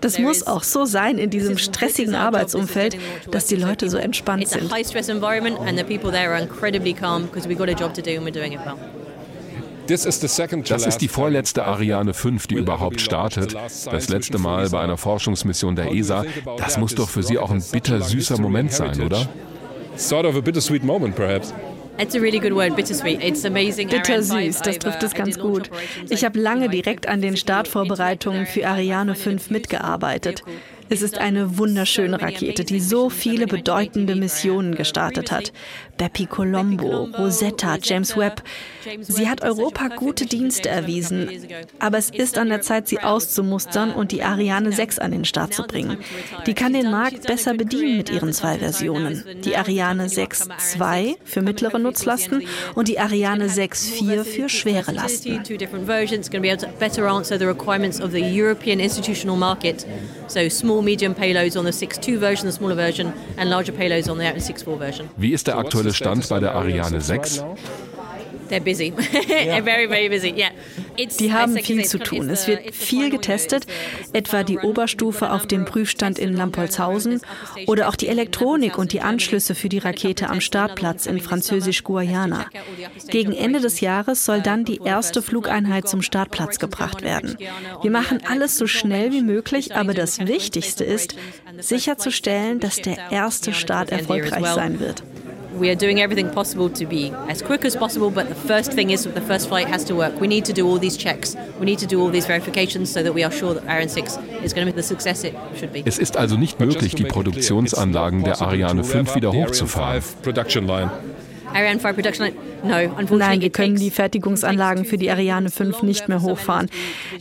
Das 0.00 0.18
muss 0.18 0.46
auch 0.46 0.62
so 0.62 0.84
sein 0.84 1.18
in 1.18 1.30
diesem 1.30 1.58
stressigen 1.58 2.14
Arbeitsumfeld, 2.14 2.96
dass 3.30 3.46
die 3.46 3.56
Leute 3.56 3.88
so 3.90 3.98
entspannt 3.98 4.42
It's 4.42 4.54
a 4.54 4.60
sind. 4.60 4.72
high 4.72 4.86
stress 4.86 5.08
environment, 5.08 5.58
and 5.60 5.78
the 5.78 5.84
people 5.84 6.10
there 6.10 6.30
are 6.32 6.40
incredibly 6.40 6.92
calm 6.94 7.26
because 7.26 7.48
we've 7.48 7.58
got 7.58 7.68
a 7.68 7.74
job 7.74 7.94
to 7.94 8.02
do 8.02 8.10
and 8.16 8.24
we're 8.24 8.32
doing 8.32 8.52
it 8.52 8.60
well. 8.64 8.76
This 9.86 10.04
is 10.06 10.20
the 10.20 10.28
second 10.28 10.68
to 10.68 10.74
Das 10.74 10.86
ist 10.86 10.98
die 10.98 11.06
last 11.06 11.14
vorletzte 11.14 11.64
Ariane 11.64 12.14
5, 12.14 12.46
die 12.46 12.54
überhaupt 12.54 13.00
startet. 13.00 13.54
Das 13.54 14.08
letzte 14.08 14.38
Mal 14.38 14.68
bei 14.70 14.80
einer 14.80 14.96
Forschungsmission 14.96 15.74
der 15.74 15.90
ESA. 15.92 16.24
Das 16.58 16.78
muss 16.78 16.94
doch 16.94 17.08
für 17.08 17.24
Sie 17.24 17.38
auch 17.38 17.50
ein 17.50 17.60
bittersüßer 17.72 18.40
Moment 18.40 18.72
sein, 18.72 19.00
oder? 19.02 19.26
Sort 19.96 20.26
of 20.26 20.36
a 20.36 20.40
bittersweet 20.40 20.84
moment, 20.84 21.16
perhaps. 21.16 21.52
It's 22.00 22.14
a 22.14 22.18
really 22.18 22.38
good 22.38 22.54
word, 22.54 22.76
bittersweet. 22.76 23.22
It's 23.22 23.44
amazing. 23.44 23.88
Bittersüß, 23.88 24.32
5, 24.32 24.62
das 24.62 24.78
trifft 24.78 25.02
es 25.02 25.12
ganz 25.12 25.38
gut. 25.38 25.70
Ich 26.08 26.24
habe 26.24 26.38
lange 26.38 26.70
direkt 26.70 27.06
an 27.06 27.20
den 27.20 27.36
Startvorbereitungen 27.36 28.46
für 28.46 28.66
Ariane 28.66 29.14
5 29.14 29.50
mitgearbeitet. 29.50 30.42
Es 30.88 31.02
ist 31.02 31.18
eine 31.18 31.58
wunderschöne 31.58 32.20
Rakete, 32.20 32.64
die 32.64 32.80
so 32.80 33.10
viele 33.10 33.46
bedeutende 33.46 34.16
Missionen 34.16 34.74
gestartet 34.74 35.30
hat. 35.30 35.52
Bepi 35.98 36.24
Colombo, 36.24 37.04
Rosetta, 37.18 37.76
James 37.82 38.16
Webb. 38.16 38.42
Sie 39.00 39.28
hat 39.28 39.42
Europa 39.42 39.88
gute 39.88 40.26
Dienste 40.26 40.68
erwiesen. 40.68 41.28
Aber 41.78 41.98
es 41.98 42.10
ist 42.10 42.38
an 42.38 42.48
der 42.48 42.60
Zeit, 42.60 42.88
sie 42.88 43.00
auszumustern 43.00 43.92
und 43.92 44.12
die 44.12 44.22
Ariane 44.22 44.72
6 44.72 44.98
an 44.98 45.12
den 45.12 45.24
Start 45.24 45.54
zu 45.54 45.62
bringen. 45.64 45.98
Die 46.46 46.54
kann 46.54 46.72
den 46.72 46.90
Markt 46.90 47.26
besser 47.26 47.54
bedienen 47.54 47.98
mit 47.98 48.10
ihren 48.10 48.32
zwei 48.32 48.58
Versionen. 48.58 49.24
Die 49.44 49.56
Ariane 49.56 50.08
6 50.08 50.48
II 50.78 51.16
für 51.24 51.42
mittlere 51.42 51.78
Nutzlasten 51.78 52.42
und 52.74 52.88
die 52.88 52.98
Ariane 52.98 53.48
6 53.48 54.00
IV 54.00 54.24
für 54.24 54.48
schwere 54.48 54.92
Lasten. 54.92 55.42
Two 55.44 55.56
different 55.56 55.86
versions 55.86 56.30
going 56.30 56.42
to 56.42 56.48
be 56.48 56.50
able 56.50 56.60
to 56.60 56.78
better 56.78 57.06
answer 57.06 57.38
the 57.38 57.46
requirements 57.46 58.00
of 58.00 58.12
the 58.12 58.20
European 58.20 58.80
institutional 58.80 59.36
market. 59.36 59.86
So 60.28 60.48
small, 60.48 60.82
medium 60.82 61.14
payloads 61.14 61.56
on 61.56 61.64
the 61.64 61.72
6.2 61.72 62.18
version, 62.18 62.46
the 62.46 62.52
smaller 62.52 62.76
version, 62.76 63.12
and 63.36 63.50
larger 63.50 63.72
payloads 63.72 64.08
on 64.08 64.18
the 64.18 64.24
6.4 64.24 64.78
version. 64.78 65.08
Wie 65.16 65.32
ist 65.32 65.46
der 65.46 65.58
aktuelle 65.58 65.92
Stand 65.92 66.28
bei 66.28 66.40
der 66.40 66.54
Ariane 66.54 67.00
6? 67.00 67.44
They're 68.50 68.60
busy, 68.60 68.90
very, 69.62 69.86
very 69.86 70.08
busy. 70.08 70.34
Yeah, 70.36 70.50
it's, 70.96 71.16
Die 71.16 71.32
haben 71.32 71.56
viel 71.56 71.80
it's 71.80 71.90
zu 71.90 71.98
tun. 71.98 72.28
Es 72.30 72.46
wird 72.48 72.74
viel 72.74 73.10
getestet, 73.10 73.66
etwa 74.12 74.42
die. 74.42 74.58
Oberstufe 74.58 75.30
auf 75.30 75.46
dem 75.46 75.64
Prüfstand 75.64 76.18
in 76.18 76.34
Lampolzhausen 76.34 77.20
oder 77.66 77.88
auch 77.88 77.96
die 77.96 78.08
Elektronik 78.08 78.78
und 78.78 78.92
die 78.92 79.00
Anschlüsse 79.00 79.54
für 79.54 79.68
die 79.68 79.78
Rakete 79.78 80.28
am 80.28 80.40
Startplatz 80.40 81.06
in 81.06 81.20
Französisch-Guayana. 81.20 82.46
Gegen 83.08 83.32
Ende 83.32 83.60
des 83.60 83.80
Jahres 83.80 84.24
soll 84.24 84.40
dann 84.40 84.64
die 84.64 84.80
erste 84.84 85.22
Flugeinheit 85.22 85.88
zum 85.88 86.02
Startplatz 86.02 86.58
gebracht 86.58 87.02
werden. 87.02 87.36
Wir 87.82 87.90
machen 87.90 88.20
alles 88.28 88.56
so 88.56 88.66
schnell 88.66 89.12
wie 89.12 89.22
möglich, 89.22 89.74
aber 89.74 89.94
das 89.94 90.26
Wichtigste 90.26 90.84
ist, 90.84 91.14
sicherzustellen, 91.58 92.60
dass 92.60 92.76
der 92.76 93.10
erste 93.10 93.52
Start 93.52 93.90
erfolgreich 93.90 94.46
sein 94.46 94.80
wird. 94.80 95.02
We 95.60 95.68
are 95.68 95.74
doing 95.74 96.00
everything 96.00 96.30
possible 96.30 96.70
to 96.70 96.86
be 96.86 97.12
as 97.28 97.42
quick 97.42 97.66
as 97.66 97.76
possible, 97.76 98.10
but 98.10 98.30
the 98.30 98.34
first 98.34 98.72
thing 98.72 98.92
is 98.92 99.04
that 99.04 99.14
the 99.14 99.20
first 99.20 99.46
flight 99.46 99.68
has 99.68 99.84
to 99.84 99.94
work. 99.94 100.18
We 100.18 100.26
need 100.26 100.46
to 100.46 100.54
do 100.54 100.66
all 100.66 100.78
these 100.78 100.96
checks. 100.96 101.36
We 101.58 101.66
need 101.66 101.78
to 101.80 101.86
do 101.86 102.00
all 102.00 102.08
these 102.08 102.24
verifications 102.26 102.90
so 102.90 103.02
that 103.02 103.12
we 103.12 103.22
are 103.22 103.30
sure 103.30 103.52
that 103.52 103.64
Ariane 103.64 103.90
6 103.90 104.16
is 104.42 104.54
going 104.54 104.66
to 104.66 104.72
be 104.72 104.76
the 104.76 104.82
success 104.82 105.22
it 105.22 105.34
should 105.54 105.70
be. 105.70 105.82
Es 105.84 105.98
ist 105.98 106.16
also 106.16 106.38
nicht 106.38 106.58
möglich, 106.60 106.94
die 106.94 107.04
Produktionsanlagen 107.04 108.24
der 108.24 108.40
Ariane 108.40 108.84
5 108.84 109.16
wieder 109.16 109.34
hochzufahren. 109.34 110.02
Production 111.52 111.56
line. 111.56 111.56
Ariane 111.56 111.80
5 111.80 111.94
production 111.94 112.24
line? 112.26 112.36
No, 112.62 112.76
unfortunately, 112.76 113.18
Nein, 113.18 113.40
wir 113.40 113.50
können 113.50 113.76
die 113.76 113.90
Fertigungsanlagen 113.90 114.84
für 114.84 114.98
die 114.98 115.10
Ariane 115.10 115.50
5 115.50 115.82
nicht 115.82 116.08
mehr 116.08 116.22
hochfahren. 116.22 116.68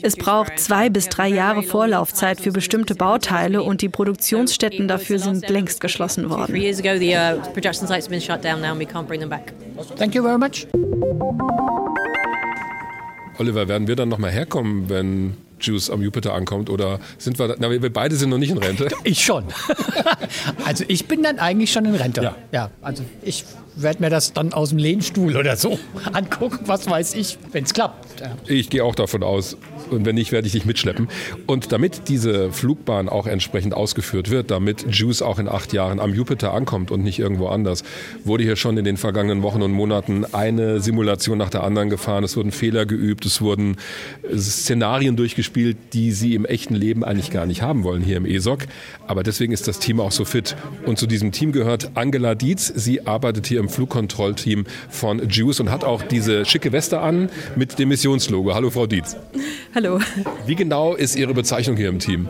Es 0.01 0.15
braucht 0.15 0.59
zwei 0.59 0.89
bis 0.89 1.09
drei 1.09 1.29
Jahre 1.29 1.63
Vorlaufzeit 1.63 2.41
für 2.41 2.51
bestimmte 2.51 2.95
Bauteile 2.95 3.63
und 3.63 3.81
die 3.81 3.89
Produktionsstätten 3.89 4.87
dafür 4.87 5.19
sind 5.19 5.49
längst 5.49 5.81
geschlossen 5.81 6.25
Three 6.25 6.29
worden. 6.29 6.55
years 6.55 6.79
ago, 6.79 6.97
the 6.97 7.15
uh, 7.15 7.41
production 7.53 7.87
site's 7.87 8.07
been 8.07 8.21
shut 8.21 8.43
down 8.43 8.61
now 8.61 8.71
and 8.71 8.79
we 8.79 8.85
can't 8.85 9.07
bring 9.07 9.19
them 9.19 9.29
back. 9.29 9.53
Thank 9.97 10.15
you 10.15 10.23
very 10.23 10.37
much. 10.37 10.67
Oliver, 13.37 13.67
werden 13.69 13.87
wir 13.87 13.95
dann 13.95 14.09
nochmal 14.09 14.31
herkommen, 14.31 14.89
wenn 14.89 15.37
Juice 15.61 15.89
am 15.89 16.01
Jupiter 16.01 16.33
ankommt? 16.33 16.69
Oder 16.69 16.99
sind 17.17 17.39
wir, 17.39 17.55
na, 17.59 17.69
wir 17.69 17.93
beide 17.93 18.15
sind 18.15 18.29
noch 18.29 18.37
nicht 18.37 18.51
in 18.51 18.57
Rente. 18.57 18.89
Ich 19.03 19.23
schon. 19.23 19.45
also 20.65 20.83
ich 20.87 21.07
bin 21.07 21.23
dann 21.23 21.39
eigentlich 21.39 21.71
schon 21.71 21.85
in 21.85 21.95
Rente. 21.95 22.21
Ja. 22.21 22.35
ja 22.51 22.71
also 22.81 23.03
ich 23.21 23.45
werde 23.75 24.01
mir 24.01 24.09
das 24.09 24.33
dann 24.33 24.53
aus 24.53 24.69
dem 24.69 24.77
Lehnstuhl 24.77 25.35
oder 25.35 25.55
so 25.55 25.79
angucken, 26.13 26.59
was 26.65 26.89
weiß 26.89 27.15
ich, 27.15 27.37
wenn 27.51 27.63
es 27.63 27.73
klappt. 27.73 28.21
Ja. 28.21 28.35
Ich 28.47 28.69
gehe 28.69 28.83
auch 28.83 28.95
davon 28.95 29.23
aus. 29.23 29.57
Und 29.89 30.05
wenn 30.05 30.15
nicht, 30.15 30.31
werde 30.31 30.45
ich 30.45 30.53
dich 30.53 30.65
mitschleppen. 30.65 31.07
Und 31.47 31.71
damit 31.71 32.09
diese 32.09 32.51
Flugbahn 32.51 33.09
auch 33.09 33.27
entsprechend 33.27 33.73
ausgeführt 33.73 34.29
wird, 34.29 34.51
damit 34.51 34.85
Juice 34.89 35.21
auch 35.21 35.39
in 35.39 35.47
acht 35.47 35.73
Jahren 35.73 35.99
am 35.99 36.13
Jupiter 36.13 36.53
ankommt 36.53 36.91
und 36.91 37.03
nicht 37.03 37.19
irgendwo 37.19 37.47
anders, 37.47 37.83
wurde 38.23 38.43
hier 38.43 38.55
schon 38.55 38.77
in 38.77 38.85
den 38.85 38.97
vergangenen 38.97 39.41
Wochen 39.41 39.61
und 39.61 39.71
Monaten 39.71 40.25
eine 40.31 40.79
Simulation 40.79 41.37
nach 41.37 41.49
der 41.49 41.63
anderen 41.63 41.89
gefahren. 41.89 42.23
Es 42.23 42.37
wurden 42.37 42.51
Fehler 42.51 42.85
geübt, 42.85 43.25
es 43.25 43.41
wurden 43.41 43.77
Szenarien 44.35 45.15
durchgespielt, 45.15 45.77
die 45.93 46.11
sie 46.11 46.35
im 46.35 46.45
echten 46.45 46.75
Leben 46.75 47.03
eigentlich 47.03 47.31
gar 47.31 47.45
nicht 47.45 47.61
haben 47.61 47.83
wollen 47.83 48.03
hier 48.03 48.17
im 48.17 48.25
ESOC. 48.25 48.67
Aber 49.07 49.23
deswegen 49.23 49.53
ist 49.53 49.67
das 49.67 49.79
Team 49.79 49.99
auch 49.99 50.11
so 50.11 50.25
fit. 50.25 50.55
Und 50.85 50.99
zu 50.99 51.07
diesem 51.07 51.31
Team 51.31 51.51
gehört 51.51 51.91
Angela 51.95 52.35
Dietz. 52.35 52.71
Sie 52.75 53.07
arbeitet 53.07 53.47
hier 53.47 53.58
im 53.59 53.69
Flugkontrollteam 53.69 54.65
von 54.89 55.29
Juice 55.29 55.59
und 55.59 55.69
hat 55.69 55.83
auch 55.83 56.01
diese 56.01 56.45
schicke 56.45 56.71
Weste 56.71 56.99
an 56.99 57.29
mit 57.55 57.77
dem 57.77 57.89
Missionslogo. 57.89 58.53
Hallo, 58.53 58.69
Frau 58.69 58.87
Dietz. 58.87 59.15
Hallo. 59.75 59.99
Wie 60.45 60.55
genau 60.55 60.95
ist 60.95 61.15
Ihre 61.15 61.33
Bezeichnung 61.33 61.77
hier 61.77 61.89
im 61.89 61.99
Team? 61.99 62.29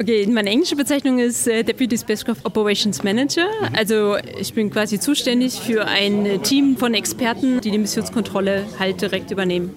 Okay, 0.00 0.26
meine 0.26 0.50
englische 0.50 0.74
Bezeichnung 0.74 1.20
ist 1.20 1.46
äh, 1.46 1.62
Deputy 1.62 1.96
Spacecraft 1.96 2.38
Operations 2.42 3.04
Manager. 3.04 3.46
Also 3.72 4.16
ich 4.40 4.52
bin 4.52 4.68
quasi 4.70 4.98
zuständig 4.98 5.52
für 5.60 5.86
ein 5.86 6.42
Team 6.42 6.76
von 6.76 6.92
Experten, 6.94 7.60
die 7.60 7.70
die 7.70 7.78
Missionskontrolle 7.78 8.64
halt 8.80 9.00
direkt 9.00 9.30
übernehmen. 9.30 9.70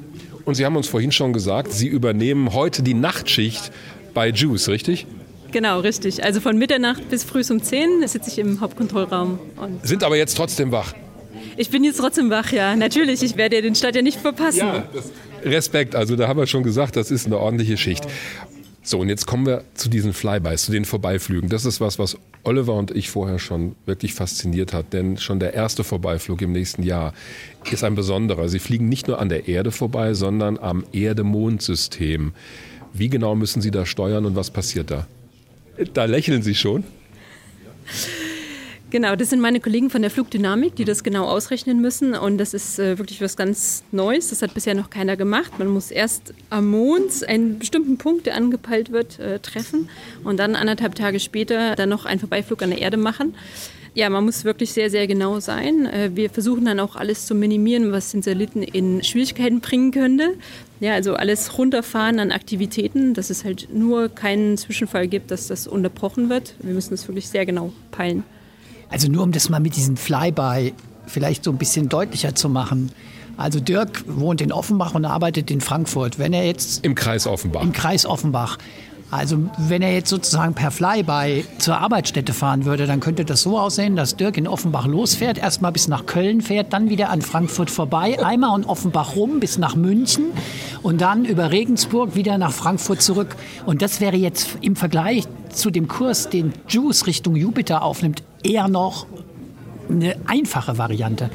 Und 0.43 0.55
Sie 0.55 0.65
haben 0.65 0.75
uns 0.75 0.87
vorhin 0.87 1.11
schon 1.11 1.31
gesagt, 1.31 1.73
Sie 1.73 1.87
übernehmen 1.87 2.53
heute 2.53 2.81
die 2.81 2.95
Nachtschicht 2.95 3.71
bei 4.15 4.29
Juice, 4.29 4.67
richtig? 4.69 5.05
Genau, 5.55 5.79
richtig. 5.79 6.21
Also 6.21 6.41
von 6.41 6.57
Mitternacht 6.57 7.09
bis 7.09 7.23
früh 7.23 7.41
um 7.49 7.63
10 7.63 8.05
sitze 8.09 8.29
ich 8.29 8.39
im 8.39 8.59
Hauptkontrollraum. 8.59 9.39
Sind 9.83 10.03
aber 10.03 10.17
jetzt 10.17 10.35
trotzdem 10.35 10.73
wach. 10.73 10.93
ich 11.55 11.69
bin 11.69 11.85
jetzt 11.85 11.95
trotzdem 11.95 12.29
wach, 12.29 12.51
ja. 12.51 12.75
Natürlich, 12.75 13.23
ich 13.23 13.37
werde 13.37 13.61
den 13.61 13.73
Start 13.73 13.95
ja 13.95 14.01
nicht 14.01 14.19
verpassen. 14.19 14.67
Respekt, 15.45 15.95
also 15.95 16.17
da 16.17 16.27
haben 16.27 16.37
wir 16.37 16.45
schon 16.45 16.63
gesagt, 16.63 16.97
das 16.97 17.09
ist 17.09 17.25
eine 17.25 17.37
ordentliche 17.37 17.77
Schicht. 17.77 18.05
So, 18.83 18.99
und 18.99 19.07
jetzt 19.07 19.27
kommen 19.27 19.45
wir 19.45 19.63
zu 19.75 19.87
diesen 19.87 20.11
Flybys, 20.11 20.65
zu 20.65 20.73
den 20.73 20.83
Vorbeiflügen. 20.83 21.47
Das 21.47 21.63
ist 21.63 21.79
was, 21.79 21.99
was 21.99 22.17
Oliver 22.43 22.73
und 22.73 22.91
ich 22.91 23.09
vorher 23.09 23.39
schon 23.39 23.77
wirklich 23.85 24.13
fasziniert 24.13 24.73
hat, 24.73 24.91
denn 24.91 25.15
schon 25.15 25.39
der 25.39 25.53
erste 25.53 25.85
Vorbeiflug 25.85 26.41
im 26.41 26.51
nächsten 26.51 26.83
Jahr 26.83 27.13
ist 27.71 27.85
ein 27.85 27.95
besonderer. 27.95 28.49
Sie 28.49 28.59
fliegen 28.59 28.89
nicht 28.89 29.07
nur 29.07 29.19
an 29.19 29.29
der 29.29 29.47
Erde 29.47 29.71
vorbei, 29.71 30.15
sondern 30.15 30.57
am 30.57 30.83
Erde-Mond-System. 30.91 32.33
Wie 32.91 33.07
genau 33.07 33.35
müssen 33.35 33.61
Sie 33.61 33.71
da 33.71 33.85
steuern 33.85 34.25
und 34.25 34.35
was 34.35 34.51
passiert 34.51 34.91
da? 34.91 35.07
Da 35.93 36.05
lächeln 36.05 36.41
Sie 36.41 36.55
schon. 36.55 36.83
Genau, 38.91 39.15
das 39.15 39.29
sind 39.29 39.41
meine 39.41 39.59
Kollegen 39.59 39.89
von 39.89 40.01
der 40.01 40.11
Flugdynamik, 40.11 40.75
die 40.75 40.85
das 40.85 41.03
genau 41.03 41.25
ausrechnen 41.25 41.81
müssen. 41.81 42.13
Und 42.13 42.37
das 42.37 42.53
ist 42.53 42.79
äh, 42.79 42.97
wirklich 42.97 43.19
was 43.19 43.35
ganz 43.35 43.83
Neues. 43.91 44.29
Das 44.29 44.41
hat 44.41 44.53
bisher 44.53 44.73
noch 44.73 44.89
keiner 44.89 45.17
gemacht. 45.17 45.59
Man 45.59 45.67
muss 45.67 45.91
erst 45.91 46.33
am 46.49 46.67
Mond 46.67 47.27
einen 47.27 47.59
bestimmten 47.59 47.97
Punkt, 47.97 48.25
der 48.25 48.35
angepeilt 48.35 48.91
wird, 48.91 49.19
äh, 49.19 49.39
treffen 49.39 49.89
und 50.23 50.37
dann 50.37 50.55
anderthalb 50.55 50.95
Tage 50.95 51.19
später 51.19 51.75
dann 51.75 51.89
noch 51.89 52.05
einen 52.05 52.21
Vorbeiflug 52.21 52.61
an 52.61 52.69
der 52.69 52.79
Erde 52.79 52.95
machen. 52.95 53.35
Ja, 53.95 54.09
man 54.09 54.25
muss 54.25 54.43
wirklich 54.43 54.73
sehr, 54.73 54.89
sehr 54.89 55.07
genau 55.07 55.39
sein. 55.39 55.85
Äh, 55.85 56.11
Wir 56.13 56.29
versuchen 56.29 56.65
dann 56.65 56.81
auch 56.81 56.97
alles 56.97 57.25
zu 57.25 57.33
minimieren, 57.33 57.93
was 57.93 58.11
den 58.11 58.21
Satelliten 58.21 58.61
in 58.61 59.01
Schwierigkeiten 59.03 59.61
bringen 59.61 59.91
könnte. 59.91 60.33
Ja, 60.81 60.93
also 60.93 61.15
alles 61.15 61.57
runterfahren 61.57 62.19
an 62.19 62.33
Aktivitäten, 62.33 63.13
dass 63.13 63.29
es 63.29 63.45
halt 63.45 63.69
nur 63.73 64.09
keinen 64.09 64.57
Zwischenfall 64.57 65.07
gibt, 65.07 65.31
dass 65.31 65.47
das 65.47 65.65
unterbrochen 65.65 66.29
wird. 66.29 66.55
Wir 66.61 66.73
müssen 66.73 66.91
das 66.91 67.07
wirklich 67.07 67.29
sehr 67.29 67.45
genau 67.45 67.71
peilen. 67.91 68.23
Also 68.89 69.09
nur 69.09 69.23
um 69.23 69.31
das 69.31 69.49
mal 69.49 69.61
mit 69.61 69.77
diesem 69.77 69.95
Flyby 69.95 70.73
vielleicht 71.07 71.45
so 71.45 71.51
ein 71.51 71.57
bisschen 71.57 71.87
deutlicher 71.87 72.35
zu 72.35 72.49
machen. 72.49 72.91
Also 73.37 73.59
Dirk 73.59 74.03
wohnt 74.07 74.41
in 74.41 74.51
Offenbach 74.51 74.93
und 74.95 75.05
arbeitet 75.05 75.51
in 75.51 75.61
Frankfurt. 75.61 76.19
Wenn 76.19 76.33
er 76.33 76.45
jetzt 76.45 76.85
Im 76.85 76.95
Kreis 76.95 77.27
Offenbach. 77.27 77.63
im 77.63 77.71
Kreis 77.71 78.05
Offenbach, 78.05 78.57
also 79.11 79.37
wenn 79.57 79.81
er 79.81 79.93
jetzt 79.93 80.09
sozusagen 80.09 80.55
per 80.55 80.71
Flyby 80.71 81.45
zur 81.59 81.77
Arbeitsstätte 81.77 82.33
fahren 82.33 82.65
würde, 82.65 82.87
dann 82.87 82.99
könnte 82.99 83.23
das 83.23 83.43
so 83.43 83.59
aussehen, 83.59 83.95
dass 83.95 84.15
Dirk 84.15 84.37
in 84.37 84.47
Offenbach 84.47 84.87
losfährt, 84.87 85.37
erstmal 85.37 85.71
bis 85.71 85.87
nach 85.87 86.05
Köln 86.05 86.41
fährt, 86.41 86.73
dann 86.73 86.89
wieder 86.89 87.09
an 87.09 87.21
Frankfurt 87.21 87.69
vorbei, 87.69 88.17
einmal 88.23 88.59
in 88.59 88.65
Offenbach 88.65 89.15
rum 89.15 89.39
bis 89.39 89.57
nach 89.57 89.75
München 89.75 90.25
und 90.81 91.01
dann 91.01 91.23
über 91.23 91.51
Regensburg 91.51 92.15
wieder 92.15 92.37
nach 92.37 92.51
Frankfurt 92.51 93.01
zurück. 93.01 93.35
Und 93.65 93.81
das 93.81 94.01
wäre 94.01 94.17
jetzt 94.17 94.57
im 94.61 94.75
Vergleich 94.75 95.25
zu 95.49 95.69
dem 95.69 95.87
Kurs, 95.87 96.29
den 96.29 96.53
Juice 96.67 97.05
Richtung 97.05 97.35
Jupiter 97.35 97.83
aufnimmt, 97.83 98.23
eher 98.43 98.67
noch 98.67 99.05
eine 99.89 100.15
einfache 100.25 100.77
Variante. 100.77 101.29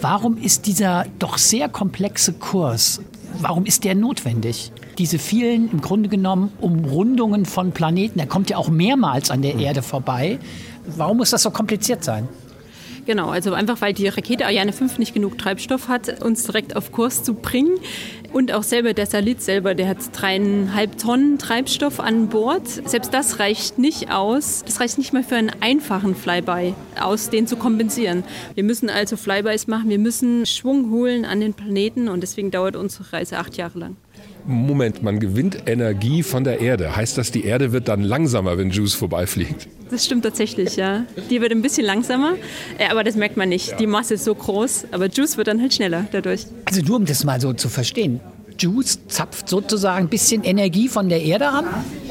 Warum 0.00 0.38
ist 0.38 0.66
dieser 0.66 1.06
doch 1.18 1.38
sehr 1.38 1.68
komplexe 1.68 2.32
Kurs, 2.32 3.00
warum 3.40 3.64
ist 3.64 3.84
der 3.84 3.94
notwendig? 3.94 4.72
Diese 4.98 5.18
vielen, 5.18 5.70
im 5.70 5.80
Grunde 5.80 6.08
genommen, 6.08 6.52
Umrundungen 6.60 7.44
von 7.44 7.72
Planeten, 7.72 8.18
er 8.18 8.26
kommt 8.26 8.50
ja 8.50 8.56
auch 8.56 8.68
mehrmals 8.68 9.30
an 9.30 9.42
der 9.42 9.56
Erde 9.56 9.82
vorbei. 9.82 10.38
Warum 10.86 11.18
muss 11.18 11.30
das 11.30 11.42
so 11.42 11.50
kompliziert 11.50 12.04
sein? 12.04 12.28
Genau, 13.06 13.28
also 13.28 13.54
einfach 13.54 13.80
weil 13.80 13.92
die 13.92 14.08
Rakete 14.08 14.44
Ariane 14.46 14.72
5 14.72 14.98
nicht 14.98 15.14
genug 15.14 15.38
Treibstoff 15.38 15.88
hat, 15.88 16.22
uns 16.22 16.44
direkt 16.44 16.74
auf 16.74 16.90
Kurs 16.90 17.22
zu 17.22 17.34
bringen. 17.34 17.78
Und 18.36 18.52
auch 18.52 18.64
selber 18.64 18.92
der 18.92 19.06
Salit 19.06 19.40
selber, 19.40 19.74
der 19.74 19.88
hat 19.88 19.96
dreieinhalb 20.12 20.98
Tonnen 20.98 21.38
Treibstoff 21.38 22.00
an 22.00 22.28
Bord. 22.28 22.68
Selbst 22.68 23.14
das 23.14 23.38
reicht 23.38 23.78
nicht 23.78 24.10
aus. 24.12 24.62
Das 24.66 24.78
reicht 24.78 24.98
nicht 24.98 25.14
mal 25.14 25.22
für 25.22 25.36
einen 25.36 25.52
einfachen 25.60 26.14
Flyby 26.14 26.74
aus, 27.00 27.30
den 27.30 27.46
zu 27.46 27.56
kompensieren. 27.56 28.24
Wir 28.54 28.62
müssen 28.62 28.90
also 28.90 29.16
Flybys 29.16 29.68
machen, 29.68 29.88
wir 29.88 29.98
müssen 29.98 30.44
Schwung 30.44 30.90
holen 30.90 31.24
an 31.24 31.40
den 31.40 31.54
Planeten 31.54 32.10
und 32.10 32.20
deswegen 32.20 32.50
dauert 32.50 32.76
unsere 32.76 33.10
Reise 33.10 33.38
acht 33.38 33.56
Jahre 33.56 33.78
lang. 33.78 33.96
Moment, 34.46 35.02
man 35.02 35.18
gewinnt 35.18 35.64
Energie 35.66 36.22
von 36.22 36.44
der 36.44 36.60
Erde. 36.60 36.94
Heißt 36.94 37.18
das, 37.18 37.32
die 37.32 37.44
Erde 37.44 37.72
wird 37.72 37.88
dann 37.88 38.02
langsamer, 38.02 38.56
wenn 38.58 38.70
Juice 38.70 38.94
vorbeifliegt? 38.94 39.68
Das 39.90 40.04
stimmt 40.04 40.24
tatsächlich, 40.24 40.76
ja. 40.76 41.04
Die 41.30 41.40
wird 41.40 41.52
ein 41.52 41.62
bisschen 41.62 41.84
langsamer, 41.84 42.34
äh, 42.78 42.88
aber 42.88 43.04
das 43.04 43.16
merkt 43.16 43.36
man 43.36 43.48
nicht. 43.48 43.78
Die 43.80 43.86
Masse 43.86 44.14
ist 44.14 44.24
so 44.24 44.34
groß, 44.34 44.86
aber 44.92 45.08
Juice 45.08 45.36
wird 45.36 45.48
dann 45.48 45.60
halt 45.60 45.74
schneller 45.74 46.06
dadurch. 46.12 46.46
Also 46.64 46.80
nur 46.82 46.96
um 46.96 47.06
das 47.06 47.24
mal 47.24 47.40
so 47.40 47.52
zu 47.52 47.68
verstehen. 47.68 48.20
Juice 48.58 49.00
zapft 49.08 49.48
sozusagen 49.48 50.06
ein 50.06 50.08
bisschen 50.08 50.44
Energie 50.44 50.88
von 50.88 51.08
der 51.08 51.22
Erde 51.22 51.48
an, 51.48 51.66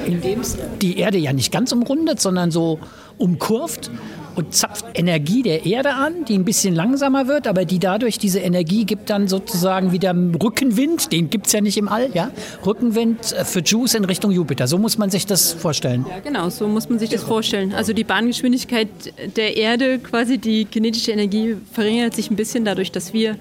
indem 0.06 0.42
es 0.42 0.58
die 0.82 1.00
Erde 1.00 1.18
ja 1.18 1.34
nicht 1.34 1.52
ganz 1.52 1.72
umrundet, 1.72 2.22
sondern 2.22 2.52
so 2.52 2.80
umkurvt 3.18 3.90
und 4.36 4.54
zapft 4.54 4.86
Energie 4.94 5.42
der 5.42 5.66
Erde 5.66 5.94
an, 5.94 6.26
die 6.26 6.38
ein 6.38 6.46
bisschen 6.46 6.76
langsamer 6.76 7.28
wird, 7.28 7.48
aber 7.48 7.66
die 7.66 7.80
dadurch 7.80 8.18
diese 8.18 8.40
Energie 8.40 8.86
gibt 8.86 9.10
dann 9.10 9.28
sozusagen 9.28 9.92
wieder 9.92 10.16
Rückenwind, 10.42 11.12
den 11.12 11.30
gibt 11.30 11.48
es 11.48 11.54
ja 11.54 11.62
nicht 11.62 11.78
im 11.78 11.88
All, 11.88 12.10
ja? 12.14 12.32
Rückenwind 12.66 13.34
äh, 13.34 13.46
für 13.46 13.60
Juice 13.60 13.96
in 13.96 14.06
Richtung 14.06 14.32
Jupiter. 14.32 14.68
So 14.68 14.78
muss 14.78 14.98
man 14.98 15.10
sich 15.10 15.26
das 15.26 15.54
vorstellen. 15.54 16.06
Ja, 16.10 16.20
genau, 16.20 16.50
so 16.50 16.68
muss 16.68 16.90
man 16.90 17.00
sich 17.00 17.10
das 17.10 17.24
vorstellen. 17.24 17.74
Also 17.74 17.94
die 17.94 18.04
Bahngeschwindigkeit 18.04 18.88
der 19.36 19.58
Erde, 19.58 20.00
quasi 20.00 20.38
die 20.38 20.66
kinetische 20.66 21.12
Energie, 21.12 21.56
verringert 21.72 22.16
sich 22.16 22.30
ein 22.30 22.36
bisschen 22.36 22.66
dadurch, 22.66 22.92
dass 22.92 23.14
wir 23.14 23.38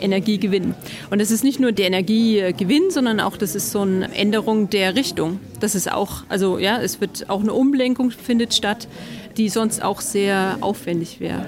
Energie 0.00 0.38
gewinnen. 0.38 0.74
Und 1.10 1.20
es 1.20 1.30
ist 1.30 1.44
nicht 1.44 1.60
nur 1.60 1.72
der 1.72 1.86
Energiegewinn, 1.86 2.90
sondern 2.90 3.20
auch 3.20 3.36
das 3.36 3.54
ist 3.54 3.70
so 3.70 3.80
eine 3.80 4.12
Änderung 4.14 4.70
der 4.70 4.94
Richtung. 4.96 5.40
Das 5.60 5.74
ist 5.74 5.90
auch, 5.90 6.24
also 6.28 6.58
ja, 6.58 6.80
es 6.80 7.00
wird 7.00 7.30
auch 7.30 7.40
eine 7.40 7.52
Umlenkung 7.52 8.10
findet 8.10 8.54
statt, 8.54 8.88
die 9.36 9.48
sonst 9.48 9.82
auch 9.82 10.00
sehr 10.00 10.58
aufwendig 10.60 11.20
wäre. 11.20 11.46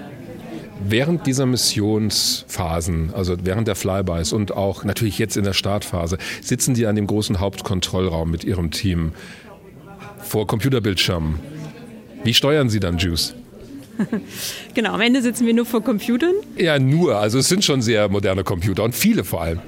Während 0.89 1.27
dieser 1.27 1.47
Missionsphasen, 1.47 3.13
also 3.15 3.37
während 3.43 3.67
der 3.67 3.75
Flybys 3.75 4.33
und 4.33 4.53
auch 4.53 4.85
natürlich 4.85 5.19
jetzt 5.19 5.37
in 5.37 5.45
der 5.45 5.55
Startphase, 5.55 6.19
sitzen 6.43 6.75
die 6.75 6.87
an 6.87 6.97
dem 6.97 7.07
großen 7.07 7.41
Hauptkontrollraum 7.41 8.31
mit 8.31 8.45
ihrem 8.45 8.71
Team 8.71 9.13
vor 10.19 10.47
Computerbildschirmen. 10.47 11.39
Wie 12.25 12.35
steuern 12.35 12.69
sie 12.69 12.81
dann 12.81 12.99
Juice? 12.99 13.35
Genau, 14.75 14.93
am 14.93 15.01
Ende 15.01 15.23
sitzen 15.23 15.47
wir 15.47 15.55
nur 15.55 15.65
vor 15.65 15.83
Computern. 15.83 16.35
Ja, 16.59 16.79
nur. 16.79 17.17
Also 17.17 17.39
es 17.39 17.49
sind 17.49 17.65
schon 17.65 17.81
sehr 17.81 18.09
moderne 18.09 18.45
Computer 18.45 18.85
und 18.85 18.95
viele 18.95 19.25
vor 19.25 19.43
allem. 19.43 19.61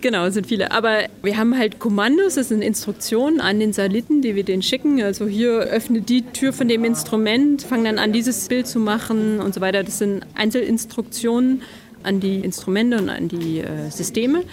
Genau, 0.00 0.26
es 0.26 0.34
sind 0.34 0.46
viele. 0.46 0.72
Aber 0.72 1.00
wir 1.22 1.36
haben 1.36 1.56
halt 1.58 1.78
Kommandos, 1.78 2.34
das 2.34 2.48
sind 2.48 2.62
Instruktionen 2.62 3.40
an 3.40 3.60
den 3.60 3.72
Satelliten, 3.72 4.22
die 4.22 4.34
wir 4.34 4.44
denen 4.44 4.62
schicken. 4.62 5.02
Also 5.02 5.26
hier 5.26 5.58
öffne 5.58 6.00
die 6.00 6.22
Tür 6.22 6.52
von 6.52 6.68
dem 6.68 6.84
Instrument, 6.84 7.62
fang 7.62 7.84
dann 7.84 7.98
an, 7.98 8.12
dieses 8.12 8.48
Bild 8.48 8.66
zu 8.66 8.78
machen 8.78 9.40
und 9.40 9.54
so 9.54 9.60
weiter. 9.60 9.82
Das 9.82 9.98
sind 9.98 10.24
Einzelinstruktionen 10.34 11.62
an 12.02 12.20
die 12.20 12.36
Instrumente 12.36 12.98
und 12.98 13.08
an 13.10 13.28
die 13.28 13.60
äh, 13.60 13.90
Systeme. 13.90 14.44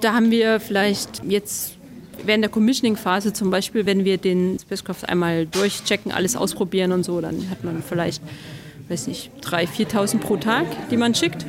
Da 0.00 0.14
haben 0.14 0.30
wir 0.30 0.60
vielleicht 0.60 1.22
jetzt 1.28 1.74
während 2.24 2.44
der 2.44 2.50
Commissioning-Phase 2.50 3.32
zum 3.32 3.50
Beispiel, 3.50 3.86
wenn 3.86 4.04
wir 4.04 4.18
den 4.18 4.58
Spacecraft 4.58 5.08
einmal 5.08 5.46
durchchecken, 5.46 6.12
alles 6.12 6.36
ausprobieren 6.36 6.92
und 6.92 7.04
so, 7.04 7.20
dann 7.20 7.48
hat 7.50 7.64
man 7.64 7.82
vielleicht, 7.82 8.22
weiß 8.88 9.06
nicht, 9.06 9.30
3.000, 9.42 9.88
4.000 9.90 10.18
pro 10.18 10.36
Tag, 10.36 10.66
die 10.90 10.96
man 10.96 11.14
schickt. 11.14 11.44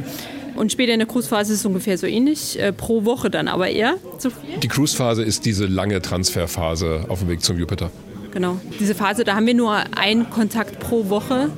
Und 0.56 0.72
später 0.72 0.94
in 0.94 1.00
der 1.00 1.08
Cruise-Phase 1.08 1.54
ist 1.54 1.60
es 1.60 1.66
ungefähr 1.66 1.98
so 1.98 2.08
ähnlich, 2.08 2.60
äh, 2.60 2.72
pro 2.72 3.04
Woche 3.04 3.30
dann 3.30 3.48
aber 3.48 3.70
eher 3.70 3.96
zu 4.20 4.30
viel. 4.30 4.58
Die 4.62 4.68
Cruise-Phase 4.68 5.22
ist 5.22 5.46
diese 5.46 5.66
lange 5.66 6.02
Transferphase 6.02 7.06
auf 7.10 7.20
dem 7.20 7.28
Weg 7.28 7.44
zum 7.44 7.58
Jupiter. 7.58 7.92
Genau. 8.32 8.60
Diese 8.80 8.96
Phase, 8.96 9.24
da 9.24 9.36
haben 9.36 9.48
wir 9.48 9.54
nur 9.54 9.76
einen 9.98 10.30
Kontakt 10.30 10.80
pro 10.80 11.10
Woche 11.10 11.50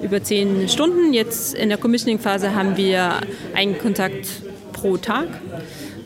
über 0.00 0.22
zehn 0.22 0.68
Stunden. 0.68 1.12
Jetzt 1.12 1.54
in 1.54 1.68
der 1.68 1.78
Commissioning-Phase 1.78 2.54
haben 2.54 2.76
wir 2.76 3.20
einen 3.54 3.78
Kontakt 3.78 4.28
pro 4.72 4.96
Tag 4.96 5.28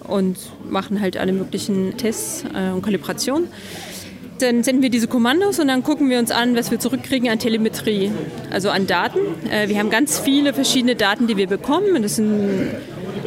und 0.04 0.38
machen 0.68 1.00
halt 1.00 1.16
alle 1.16 1.32
möglichen 1.32 1.96
Tests 1.96 2.44
äh, 2.54 2.72
und 2.72 2.82
Kalibrationen. 2.82 3.48
Dann 4.40 4.62
senden 4.62 4.82
wir 4.82 4.90
diese 4.90 5.06
Kommandos 5.06 5.58
und 5.58 5.68
dann 5.68 5.82
gucken 5.82 6.08
wir 6.08 6.18
uns 6.18 6.30
an, 6.30 6.56
was 6.56 6.70
wir 6.70 6.78
zurückkriegen 6.78 7.28
an 7.28 7.38
Telemetrie, 7.38 8.10
also 8.50 8.70
an 8.70 8.86
Daten. 8.86 9.18
Äh, 9.50 9.68
wir 9.68 9.78
haben 9.78 9.90
ganz 9.90 10.18
viele 10.18 10.54
verschiedene 10.54 10.96
Daten, 10.96 11.26
die 11.26 11.36
wir 11.36 11.46
bekommen. 11.46 12.02
Das 12.02 12.16
sind 12.16 12.70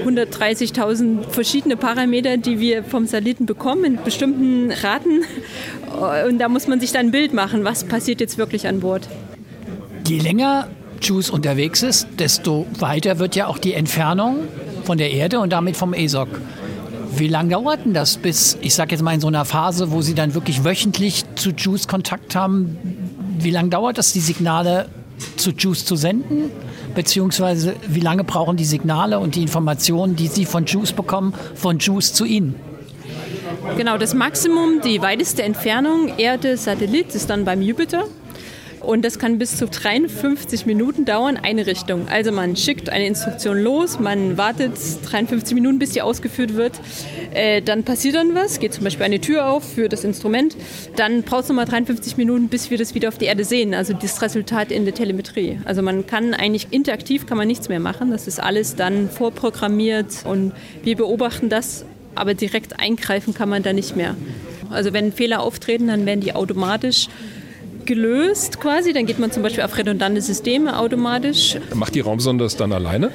130.000 0.05 1.29
verschiedene 1.29 1.77
Parameter, 1.77 2.37
die 2.37 2.59
wir 2.59 2.83
vom 2.83 3.05
Satelliten 3.05 3.45
bekommen 3.45 3.83
in 3.83 4.03
bestimmten 4.03 4.71
Raten. 4.71 5.21
Und 6.27 6.39
da 6.39 6.49
muss 6.49 6.67
man 6.67 6.79
sich 6.79 6.91
dann 6.91 7.07
ein 7.07 7.11
Bild 7.11 7.33
machen, 7.33 7.63
was 7.63 7.83
passiert 7.83 8.19
jetzt 8.19 8.37
wirklich 8.37 8.67
an 8.67 8.79
Bord. 8.79 9.07
Je 10.07 10.19
länger 10.19 10.67
JUICE 11.01 11.29
unterwegs 11.29 11.83
ist, 11.83 12.07
desto 12.17 12.65
weiter 12.79 13.19
wird 13.19 13.35
ja 13.35 13.47
auch 13.47 13.57
die 13.57 13.73
Entfernung 13.73 14.39
von 14.83 14.97
der 14.97 15.11
Erde 15.11 15.39
und 15.39 15.51
damit 15.51 15.77
vom 15.77 15.93
ESOC. 15.93 16.29
Wie 17.15 17.27
lange 17.27 17.49
dauert 17.49 17.85
denn 17.85 17.93
das, 17.93 18.17
bis, 18.17 18.57
ich 18.61 18.73
sage 18.73 18.91
jetzt 18.91 19.01
mal 19.01 19.13
in 19.13 19.21
so 19.21 19.27
einer 19.27 19.45
Phase, 19.45 19.91
wo 19.91 20.01
Sie 20.01 20.15
dann 20.15 20.33
wirklich 20.33 20.63
wöchentlich 20.63 21.23
zu 21.35 21.51
JUICE 21.51 21.87
Kontakt 21.87 22.35
haben, 22.35 22.77
wie 23.37 23.51
lange 23.51 23.69
dauert 23.69 23.97
das, 23.97 24.13
die 24.13 24.19
Signale 24.19 24.89
zu 25.37 25.51
JUICE 25.51 25.85
zu 25.85 25.95
senden? 25.95 26.51
Beziehungsweise 26.95 27.75
wie 27.87 27.99
lange 27.99 28.23
brauchen 28.23 28.57
die 28.57 28.65
Signale 28.65 29.19
und 29.19 29.35
die 29.35 29.41
Informationen, 29.41 30.15
die 30.15 30.27
Sie 30.27 30.45
von 30.45 30.65
JUICE 30.65 30.93
bekommen, 30.93 31.33
von 31.55 31.77
JUICE 31.79 32.13
zu 32.13 32.25
Ihnen? 32.25 32.55
Genau, 33.77 33.97
das 33.97 34.13
Maximum, 34.13 34.81
die 34.81 35.01
weiteste 35.01 35.43
Entfernung 35.43 36.17
Erde-Satellit 36.17 37.13
ist 37.13 37.29
dann 37.29 37.45
beim 37.45 37.61
Jupiter. 37.61 38.05
Und 38.83 39.05
das 39.05 39.17
kann 39.17 39.37
bis 39.37 39.57
zu 39.57 39.67
53 39.67 40.65
Minuten 40.65 41.05
dauern, 41.05 41.37
eine 41.41 41.65
Richtung. 41.65 42.07
Also 42.09 42.33
man 42.33 42.57
schickt 42.57 42.89
eine 42.89 43.07
Instruktion 43.07 43.57
los, 43.57 43.99
man 43.99 44.37
wartet 44.37 44.73
53 45.05 45.55
Minuten, 45.55 45.79
bis 45.79 45.91
die 45.91 46.01
ausgeführt 46.01 46.55
wird. 46.55 46.73
Äh, 47.33 47.61
dann 47.61 47.83
passiert 47.83 48.15
dann 48.15 48.35
was, 48.35 48.59
geht 48.59 48.73
zum 48.73 48.83
Beispiel 48.83 49.05
eine 49.05 49.21
Tür 49.21 49.47
auf 49.49 49.63
für 49.63 49.87
das 49.87 50.03
Instrument. 50.03 50.57
Dann 50.97 51.23
braucht 51.23 51.43
es 51.43 51.49
nochmal 51.49 51.65
53 51.65 52.17
Minuten, 52.17 52.49
bis 52.49 52.71
wir 52.71 52.77
das 52.77 52.93
wieder 52.93 53.07
auf 53.07 53.17
die 53.17 53.25
Erde 53.25 53.45
sehen. 53.45 53.73
Also 53.73 53.93
das 53.93 54.21
Resultat 54.21 54.69
in 54.71 54.83
der 54.83 54.93
Telemetrie. 54.93 55.59
Also 55.63 55.81
man 55.81 56.05
kann 56.05 56.33
eigentlich 56.33 56.67
interaktiv 56.71 57.25
kann 57.25 57.37
man 57.37 57.47
nichts 57.47 57.69
mehr 57.69 57.79
machen. 57.79 58.11
Das 58.11 58.27
ist 58.27 58.41
alles 58.41 58.75
dann 58.75 59.09
vorprogrammiert 59.09 60.25
und 60.25 60.51
wir 60.83 60.97
beobachten 60.97 61.47
das, 61.47 61.85
aber 62.15 62.33
direkt 62.33 62.79
eingreifen 62.81 63.33
kann 63.33 63.47
man 63.47 63.63
da 63.63 63.71
nicht 63.71 63.95
mehr. 63.95 64.15
Also 64.69 64.91
wenn 64.91 65.13
Fehler 65.13 65.41
auftreten, 65.41 65.87
dann 65.87 66.05
werden 66.05 66.19
die 66.19 66.35
automatisch 66.35 67.07
gelöst 67.85 68.59
quasi. 68.59 68.93
Dann 68.93 69.05
geht 69.05 69.19
man 69.19 69.31
zum 69.31 69.43
Beispiel 69.43 69.63
auf 69.63 69.77
redundante 69.77 70.21
Systeme 70.21 70.77
automatisch. 70.77 71.57
Macht 71.73 71.95
die 71.95 72.01
Raumsonde 72.01 72.43
das 72.43 72.55
dann 72.55 72.71
alleine? 72.71 73.11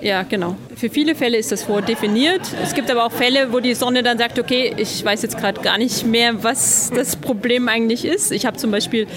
Ja, 0.00 0.22
genau. 0.22 0.56
Für 0.76 0.90
viele 0.90 1.14
Fälle 1.14 1.38
ist 1.38 1.50
das 1.50 1.64
vordefiniert. 1.64 2.42
Es 2.62 2.74
gibt 2.74 2.90
aber 2.90 3.04
auch 3.04 3.12
Fälle, 3.12 3.52
wo 3.52 3.58
die 3.58 3.74
Sonne 3.74 4.02
dann 4.02 4.16
sagt, 4.16 4.38
okay, 4.38 4.72
ich 4.76 5.04
weiß 5.04 5.22
jetzt 5.22 5.38
gerade 5.38 5.60
gar 5.60 5.76
nicht 5.76 6.06
mehr, 6.06 6.42
was 6.44 6.90
das 6.94 7.16
Problem 7.16 7.68
eigentlich 7.68 8.04
ist. 8.04 8.30
Ich 8.30 8.46
habe 8.46 8.56
zum 8.56 8.70
Beispiel 8.70 9.08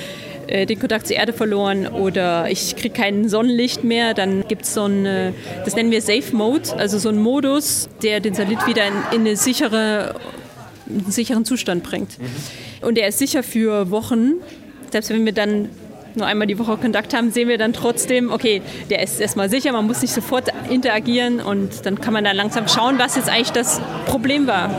äh, 0.48 0.66
den 0.66 0.80
Kontakt 0.80 1.08
zur 1.08 1.16
Erde 1.16 1.34
verloren 1.34 1.88
oder 1.88 2.50
ich 2.50 2.76
kriege 2.76 2.96
kein 2.96 3.30
Sonnenlicht 3.30 3.84
mehr, 3.84 4.16
dann 4.16 4.48
gibt 4.48 4.64
es 4.64 4.74
so 4.74 4.86
ein, 4.86 5.34
das 5.64 5.76
nennen 5.76 5.92
wir 5.92 6.02
Safe 6.02 6.36
Mode, 6.36 6.76
also 6.78 6.98
so 6.98 7.10
ein 7.10 7.20
Modus, 7.20 7.88
der 8.02 8.20
den 8.20 8.34
Satellit 8.34 8.66
wieder 8.66 8.88
in, 8.88 8.94
in 9.12 9.22
eine 9.22 9.36
sichere, 9.36 10.16
einen 10.90 11.12
sicheren 11.12 11.46
Zustand 11.46 11.84
bringt. 11.84 12.18
Und 12.82 12.98
der 12.98 13.08
ist 13.08 13.20
sicher 13.20 13.44
für 13.44 13.92
Wochen. 13.92 14.34
Selbst 14.92 15.10
wenn 15.10 15.26
wir 15.26 15.32
dann 15.34 15.70
nur 16.16 16.28
einmal 16.28 16.48
die 16.48 16.60
Woche 16.60 16.76
Kontakt 16.78 17.14
haben, 17.14 17.32
sehen 17.32 17.48
wir 17.48 17.58
dann 17.58 17.72
trotzdem, 17.74 18.32
okay, 18.32 18.62
der 18.90 19.02
ist 19.02 19.22
erstmal 19.22 19.50
sicher, 19.50 19.72
man 19.72 19.88
muss 19.88 20.02
nicht 20.02 20.14
sofort 20.14 20.50
interagieren 20.70 21.40
und 21.40 21.86
dann 21.86 22.00
kann 22.02 22.14
man 22.14 22.24
dann 22.24 22.36
langsam 22.36 22.68
schauen, 22.68 23.00
was 23.00 23.16
jetzt 23.16 23.30
eigentlich 23.30 23.52
das 23.52 23.80
Problem 24.06 24.48
war. 24.48 24.70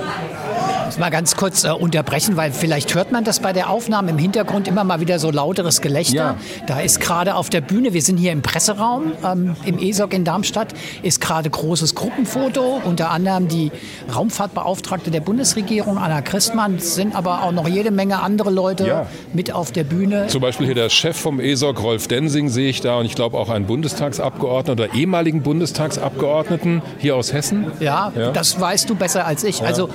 Ich 0.93 0.99
muss 0.99 1.07
mal 1.07 1.09
ganz 1.11 1.37
kurz 1.37 1.65
äh, 1.65 1.71
unterbrechen, 1.71 2.37
weil 2.37 2.53
vielleicht 2.53 2.95
hört 2.95 3.13
man 3.13 3.25
das 3.25 3.41
bei 3.41 3.55
der 3.55 3.71
Aufnahme 3.71 4.11
im 4.11 4.19
Hintergrund 4.19 4.69
immer 4.69 4.85
mal 4.85 5.01
wieder 5.01 5.19
so 5.19 5.31
lauteres 5.31 5.81
Gelächter. 5.81 6.15
Ja. 6.17 6.37
Da 6.67 6.81
ist 6.81 7.01
gerade 7.01 7.35
auf 7.35 7.49
der 7.49 7.63
Bühne, 7.63 7.95
wir 7.95 8.03
sind 8.03 8.19
hier 8.19 8.31
im 8.31 8.43
Presseraum 8.43 9.13
ähm, 9.25 9.57
im 9.65 9.79
ESOC 9.79 10.13
in 10.13 10.25
Darmstadt, 10.27 10.75
ist 11.03 11.23
gerade 11.23 11.49
großes 11.49 11.95
Gruppenfoto, 11.95 12.83
unter 12.85 13.11
anderem 13.11 13.49
die 13.49 13.73
Raumfahrtbeauftragte 14.15 15.11
der 15.11 15.21
Bundesregierung, 15.21 15.97
Anna 15.97 16.21
Christmann, 16.21 16.75
es 16.75 16.95
sind 16.95 17.17
aber 17.17 17.43
auch 17.43 17.53
noch 17.53 17.67
jede 17.69 17.91
Menge 17.91 18.21
andere 18.21 18.51
Leute 18.51 18.87
Ja. 18.87 19.07
mit 19.33 19.51
auf 19.51 19.73
der 19.73 19.85
Bühne. 19.85 20.27
Zum 20.27 20.43
Beispiel 20.43 20.67
hier 20.67 20.75
der 20.75 20.91
Chef 20.91 21.17
vom 21.17 21.41
ESOC, 21.41 21.83
Rolf 21.83 22.07
Densing, 22.07 22.51
sehe 22.51 22.69
ich 22.69 22.83
da 22.83 22.99
und 22.99 23.07
ich 23.07 23.15
glaube 23.15 23.39
auch 23.39 23.49
einen 23.49 23.65
Bundestagsabgeordneten 23.65 24.85
oder 24.85 24.95
ehemaligen 24.95 25.41
Bundestagsabgeordneten 25.41 26.83
hier 26.99 27.17
aus 27.17 27.33
Hessen. 27.33 27.73
Ja, 27.81 28.13
Ja. 28.15 28.31
das 28.33 28.61
weißt 28.61 28.91
du 28.91 28.95
besser 28.95 29.25
als 29.27 29.43
ich. 29.43 29.63
Also 29.63 29.89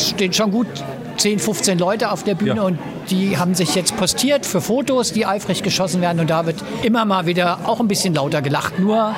stehen 0.00 0.32
schon 0.32 0.50
gut 0.50 0.66
10, 1.16 1.38
15 1.40 1.78
Leute 1.78 2.10
auf 2.12 2.22
der 2.22 2.34
Bühne 2.34 2.56
Ja. 2.56 2.62
und 2.62 2.78
die 3.10 3.38
haben 3.38 3.54
sich 3.54 3.74
jetzt 3.74 3.96
postiert 3.96 4.46
für 4.46 4.60
Fotos, 4.60 5.12
die 5.12 5.26
eifrig 5.26 5.62
geschossen 5.62 6.00
werden 6.00 6.20
und 6.20 6.30
da 6.30 6.46
wird 6.46 6.56
immer 6.82 7.04
mal 7.04 7.26
wieder 7.26 7.60
auch 7.64 7.80
ein 7.80 7.88
bisschen 7.88 8.14
lauter 8.14 8.40
gelacht. 8.42 8.78
Nur, 8.78 9.14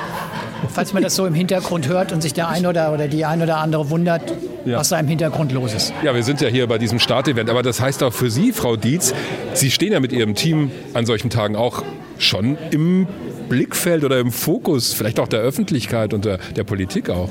falls 0.69 0.93
man 0.93 1.03
das 1.03 1.15
so 1.15 1.25
im 1.25 1.33
Hintergrund 1.35 1.87
hört 1.87 2.11
und 2.11 2.21
sich 2.21 2.33
der 2.33 2.47
ein 2.47 2.65
oder, 2.65 2.91
oder 2.93 3.07
die 3.07 3.25
ein 3.25 3.41
oder 3.41 3.57
andere 3.57 3.89
wundert, 3.89 4.33
Ja. 4.65 4.77
was 4.77 4.89
da 4.89 4.99
im 4.99 5.07
Hintergrund 5.07 5.51
los 5.51 5.73
ist. 5.73 5.93
Ja, 6.03 6.13
wir 6.15 6.23
sind 6.23 6.39
ja 6.41 6.47
hier 6.47 6.67
bei 6.67 6.77
diesem 6.77 6.99
Startevent, 6.99 7.49
aber 7.49 7.61
das 7.63 7.79
heißt 7.81 8.01
auch 8.03 8.13
für 8.13 8.29
Sie, 8.31 8.51
Frau 8.51 8.75
Dietz, 8.77 9.13
Sie 9.53 9.69
stehen 9.71 9.91
ja 9.91 9.99
mit 9.99 10.11
Ihrem 10.11 10.33
Team 10.35 10.71
an 10.93 11.05
solchen 11.05 11.29
Tagen 11.29 11.55
auch 11.55 11.83
schon 12.17 12.57
im 12.71 13.07
Blickfeld 13.49 14.03
oder 14.03 14.19
im 14.19 14.31
Fokus, 14.31 14.93
vielleicht 14.93 15.19
auch 15.19 15.27
der 15.27 15.39
Öffentlichkeit 15.41 16.13
und 16.13 16.25
der, 16.25 16.37
der 16.55 16.63
Politik 16.63 17.09
auch. 17.09 17.29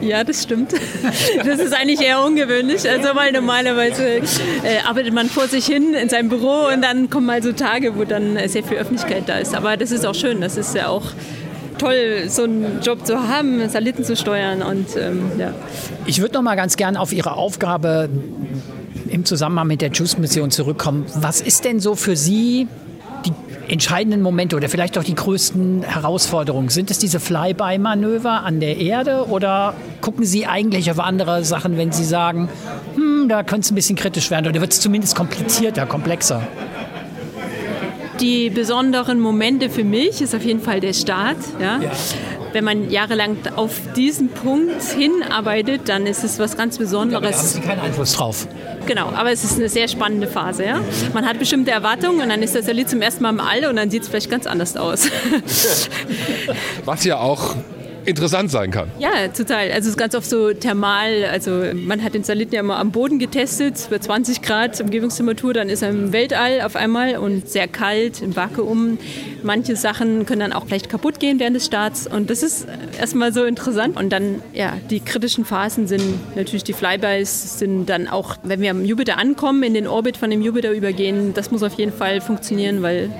Ja, 0.00 0.24
das 0.24 0.42
stimmt. 0.42 0.72
Das 1.44 1.58
ist 1.58 1.72
eigentlich 1.74 2.00
eher 2.00 2.22
ungewöhnlich. 2.22 2.88
Also 2.88 3.14
weil 3.14 3.32
normalerweise 3.32 4.04
äh, 4.04 4.22
arbeitet 4.86 5.12
man 5.12 5.28
vor 5.28 5.48
sich 5.48 5.66
hin 5.66 5.94
in 5.94 6.08
seinem 6.08 6.28
Büro 6.28 6.68
und 6.72 6.82
dann 6.82 7.10
kommen 7.10 7.26
mal 7.26 7.42
so 7.42 7.52
Tage, 7.52 7.96
wo 7.96 8.04
dann 8.04 8.36
sehr 8.48 8.62
viel 8.62 8.76
Öffentlichkeit 8.76 9.24
da 9.26 9.38
ist. 9.38 9.54
Aber 9.54 9.76
das 9.76 9.90
ist 9.90 10.06
auch 10.06 10.14
schön. 10.14 10.40
Das 10.40 10.56
ist 10.56 10.74
ja 10.74 10.88
auch 10.88 11.06
toll, 11.78 12.24
so 12.28 12.44
einen 12.44 12.80
Job 12.82 13.06
zu 13.06 13.28
haben, 13.28 13.60
Satelliten 13.68 14.04
zu 14.04 14.16
steuern 14.16 14.62
und 14.62 14.96
ähm, 14.96 15.32
ja. 15.38 15.52
Ich 16.06 16.20
würde 16.20 16.34
noch 16.34 16.42
mal 16.42 16.56
ganz 16.56 16.76
gern 16.76 16.96
auf 16.96 17.12
Ihre 17.12 17.32
Aufgabe 17.32 18.10
im 19.08 19.24
Zusammenhang 19.24 19.66
mit 19.66 19.80
der 19.80 19.90
JUICE-Mission 19.90 20.50
zurückkommen. 20.50 21.06
Was 21.14 21.40
ist 21.40 21.64
denn 21.64 21.80
so 21.80 21.94
für 21.94 22.16
Sie 22.16 22.68
die 23.24 23.32
entscheidenden 23.68 24.20
Momente 24.22 24.56
oder 24.56 24.68
vielleicht 24.68 24.98
auch 24.98 25.04
die 25.04 25.14
größten 25.14 25.82
Herausforderungen? 25.82 26.68
Sind 26.68 26.90
es 26.90 26.98
diese 26.98 27.20
Flyby-Manöver 27.20 28.42
an 28.42 28.60
der 28.60 28.78
Erde 28.78 29.26
oder 29.28 29.74
gucken 30.00 30.24
Sie 30.24 30.46
eigentlich 30.46 30.90
auf 30.90 30.98
andere 30.98 31.44
Sachen, 31.44 31.76
wenn 31.76 31.92
Sie 31.92 32.04
sagen, 32.04 32.48
hm, 32.94 33.28
da 33.28 33.42
könnte 33.42 33.66
es 33.66 33.70
ein 33.70 33.76
bisschen 33.76 33.96
kritisch 33.96 34.30
werden 34.30 34.48
oder 34.48 34.60
wird 34.60 34.72
es 34.72 34.80
zumindest 34.80 35.14
komplizierter, 35.14 35.86
komplexer? 35.86 36.42
Die 38.20 38.50
besonderen 38.50 39.18
Momente 39.18 39.70
für 39.70 39.84
mich 39.84 40.20
ist 40.20 40.34
auf 40.34 40.44
jeden 40.44 40.60
Fall 40.60 40.80
der 40.80 40.92
Start. 40.92 41.38
Ja? 41.58 41.80
Wenn 42.52 42.64
man 42.64 42.90
jahrelang 42.90 43.38
auf 43.56 43.80
diesen 43.96 44.28
Punkt 44.28 44.82
hinarbeitet, 44.82 45.88
dann 45.88 46.06
ist 46.06 46.24
es 46.24 46.38
was 46.38 46.56
ganz 46.56 46.76
Da 46.76 46.80
haben 46.80 46.84
Besonderes. 46.84 47.52
Sie 47.54 47.60
keinen 47.60 47.80
Einfluss 47.80 48.14
drauf. 48.14 48.46
Genau, 48.86 49.08
aber 49.08 49.30
es 49.30 49.44
ist 49.44 49.58
eine 49.58 49.68
sehr 49.68 49.88
spannende 49.88 50.26
Phase. 50.26 50.64
Ja? 50.64 50.80
Man 51.12 51.26
hat 51.26 51.38
bestimmte 51.38 51.70
Erwartungen 51.70 52.20
und 52.20 52.28
dann 52.28 52.42
ist 52.42 52.54
das 52.54 52.64
Satellit 52.64 52.90
zum 52.90 53.02
ersten 53.02 53.22
Mal 53.22 53.30
im 53.30 53.40
All 53.40 53.66
und 53.66 53.76
dann 53.76 53.90
sieht 53.90 54.02
es 54.02 54.08
vielleicht 54.08 54.30
ganz 54.30 54.46
anders 54.46 54.76
aus. 54.76 55.08
Was 56.84 57.04
ja 57.04 57.18
auch 57.18 57.56
interessant 58.10 58.50
sein 58.50 58.70
kann. 58.70 58.90
ja, 58.98 59.28
total. 59.28 59.70
Also 59.70 59.80
es 59.80 59.86
ist 59.88 59.96
ganz 59.96 60.14
oft 60.14 60.28
so 60.28 60.52
thermal. 60.52 61.24
Also 61.30 61.64
man 61.74 62.02
hat 62.02 62.14
den 62.14 62.24
Satelliten 62.24 62.54
ja 62.54 62.60
immer 62.60 62.78
am 62.78 62.90
Boden 62.90 63.18
getestet, 63.18 63.88
bei 63.90 63.98
20 63.98 64.42
Grad 64.42 64.80
Umgebungstemperatur, 64.80 65.54
dann 65.54 65.68
ist 65.68 65.82
er 65.82 65.90
im 65.90 66.12
Weltall 66.12 66.60
auf 66.62 66.76
einmal 66.76 67.16
und 67.16 67.48
sehr 67.48 67.68
kalt, 67.68 68.22
im 68.22 68.36
Vakuum. 68.36 68.98
Manche 69.42 69.76
Sachen 69.76 70.26
können 70.26 70.40
dann 70.40 70.52
auch 70.52 70.66
vielleicht 70.66 70.88
kaputt 70.88 71.20
gehen 71.20 71.38
während 71.38 71.56
des 71.56 71.66
Starts 71.66 72.06
und 72.06 72.30
das 72.30 72.42
ist 72.42 72.66
erstmal 72.98 73.32
so 73.32 73.44
interessant. 73.44 73.96
Und 73.96 74.10
dann, 74.10 74.42
ja, 74.52 74.74
die 74.90 75.00
kritischen 75.00 75.44
Phasen 75.44 75.86
sind 75.86 76.36
natürlich 76.36 76.64
die 76.64 76.72
Flybys, 76.72 77.58
sind 77.58 77.86
dann 77.86 78.08
auch, 78.08 78.36
wenn 78.42 78.60
wir 78.60 78.70
am 78.70 78.84
Jupiter 78.84 79.18
ankommen, 79.18 79.62
in 79.62 79.74
den 79.74 79.86
Orbit 79.86 80.16
von 80.16 80.30
dem 80.30 80.42
Jupiter 80.42 80.72
übergehen, 80.72 81.32
das 81.34 81.50
muss 81.50 81.62
auf 81.62 81.74
jeden 81.74 81.92
Fall 81.92 82.20
funktionieren, 82.20 82.82
weil 82.82 83.10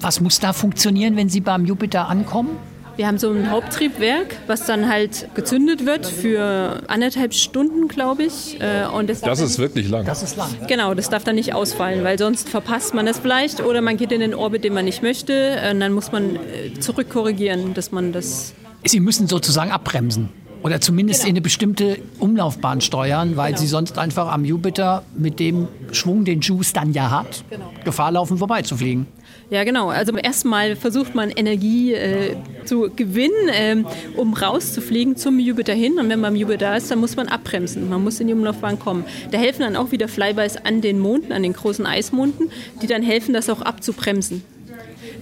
Was 0.00 0.20
muss 0.20 0.38
da 0.40 0.52
funktionieren, 0.52 1.16
wenn 1.16 1.28
Sie 1.28 1.40
beim 1.40 1.64
Jupiter 1.64 2.08
ankommen? 2.08 2.58
Wir 2.96 3.06
haben 3.06 3.18
so 3.18 3.30
ein 3.30 3.50
Haupttriebwerk, 3.50 4.36
was 4.46 4.64
dann 4.64 4.88
halt 4.88 5.28
gezündet 5.34 5.84
wird 5.84 6.06
für 6.06 6.82
anderthalb 6.86 7.34
Stunden, 7.34 7.88
glaube 7.88 8.24
ich. 8.24 8.58
Äh, 8.60 8.86
Und 8.86 9.10
das, 9.10 9.20
Das 9.20 9.40
ist 9.40 9.58
wirklich 9.58 9.88
lang. 9.88 10.06
Das 10.06 10.22
ist 10.22 10.36
lang. 10.36 10.48
Genau, 10.66 10.94
das 10.94 11.10
darf 11.10 11.22
dann 11.22 11.34
nicht 11.34 11.52
ausfallen, 11.52 12.04
weil 12.04 12.18
sonst 12.18 12.48
verpasst 12.48 12.94
man 12.94 13.04
das 13.04 13.18
vielleicht 13.18 13.62
oder 13.62 13.82
man 13.82 13.98
geht 13.98 14.12
in 14.12 14.20
den 14.20 14.34
Orbit, 14.34 14.64
den 14.64 14.72
man 14.72 14.86
nicht 14.86 15.02
möchte. 15.02 15.58
Und 15.70 15.80
dann 15.80 15.92
muss 15.92 16.10
man 16.10 16.36
äh, 16.36 16.80
zurückkorrigieren, 16.80 17.74
dass 17.74 17.92
man 17.92 18.12
das 18.12 18.54
Sie 18.84 19.00
müssen 19.00 19.26
sozusagen 19.26 19.72
abbremsen. 19.72 20.28
Oder 20.62 20.80
zumindest 20.80 21.20
genau. 21.20 21.30
in 21.30 21.32
eine 21.34 21.40
bestimmte 21.42 21.98
Umlaufbahn 22.18 22.80
steuern, 22.80 23.36
weil 23.36 23.48
genau. 23.48 23.60
sie 23.60 23.66
sonst 23.66 23.98
einfach 23.98 24.32
am 24.32 24.44
Jupiter 24.44 25.04
mit 25.16 25.38
dem 25.38 25.68
Schwung, 25.92 26.24
den 26.24 26.40
Juice 26.40 26.72
dann 26.72 26.92
ja 26.92 27.10
hat, 27.10 27.44
genau. 27.50 27.70
Gefahr 27.84 28.10
laufen, 28.10 28.38
vorbeizufliegen. 28.38 29.06
Ja, 29.48 29.62
genau. 29.62 29.90
Also 29.90 30.16
erstmal 30.16 30.74
versucht 30.74 31.14
man 31.14 31.30
Energie 31.30 31.92
äh, 31.92 32.36
zu 32.64 32.90
gewinnen, 32.94 33.48
äh, 33.48 33.76
um 34.16 34.34
rauszufliegen 34.34 35.16
zum 35.16 35.38
Jupiter 35.38 35.72
hin. 35.72 36.00
Und 36.00 36.08
wenn 36.08 36.18
man 36.18 36.32
am 36.32 36.36
Jupiter 36.36 36.76
ist, 36.76 36.90
dann 36.90 36.98
muss 36.98 37.14
man 37.14 37.28
abbremsen. 37.28 37.88
Man 37.88 38.02
muss 38.02 38.18
in 38.18 38.26
die 38.26 38.32
Umlaufbahn 38.32 38.78
kommen. 38.80 39.04
Da 39.30 39.38
helfen 39.38 39.60
dann 39.60 39.76
auch 39.76 39.92
wieder 39.92 40.08
Flybys 40.08 40.56
an 40.56 40.80
den 40.80 40.98
Monden, 40.98 41.32
an 41.32 41.44
den 41.44 41.52
großen 41.52 41.86
Eismonden, 41.86 42.50
die 42.82 42.88
dann 42.88 43.02
helfen, 43.02 43.32
das 43.32 43.48
auch 43.48 43.62
abzubremsen. 43.62 44.42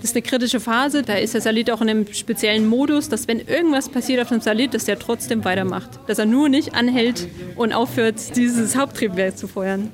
Das 0.00 0.10
ist 0.10 0.16
eine 0.16 0.22
kritische 0.22 0.60
Phase. 0.60 1.02
Da 1.02 1.14
ist 1.14 1.34
der 1.34 1.40
Salit 1.40 1.70
auch 1.70 1.82
in 1.82 1.90
einem 1.90 2.06
speziellen 2.12 2.66
Modus, 2.66 3.10
dass 3.10 3.28
wenn 3.28 3.40
irgendwas 3.40 3.90
passiert 3.90 4.20
auf 4.20 4.28
dem 4.28 4.40
Salit, 4.40 4.72
dass 4.74 4.86
der 4.86 4.98
trotzdem 4.98 5.44
weitermacht. 5.44 5.90
Dass 6.06 6.18
er 6.18 6.26
nur 6.26 6.48
nicht 6.48 6.74
anhält 6.74 7.28
und 7.56 7.72
aufhört, 7.72 8.36
dieses 8.36 8.76
Haupttriebwerk 8.76 9.36
zu 9.36 9.48
feuern. 9.48 9.90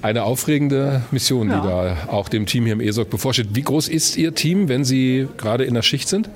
Eine 0.00 0.22
aufregende 0.22 1.02
Mission, 1.10 1.50
ja. 1.50 1.60
die 1.60 1.66
da 1.66 1.96
auch 2.08 2.28
dem 2.28 2.46
Team 2.46 2.64
hier 2.64 2.74
im 2.74 2.80
ESOC 2.80 3.10
bevorsteht. 3.10 3.48
Wie 3.52 3.62
groß 3.62 3.88
ist 3.88 4.16
Ihr 4.16 4.34
Team, 4.34 4.68
wenn 4.68 4.84
Sie 4.84 5.26
gerade 5.36 5.64
in 5.64 5.74
der 5.74 5.82
Schicht 5.82 6.08
sind? 6.08 6.30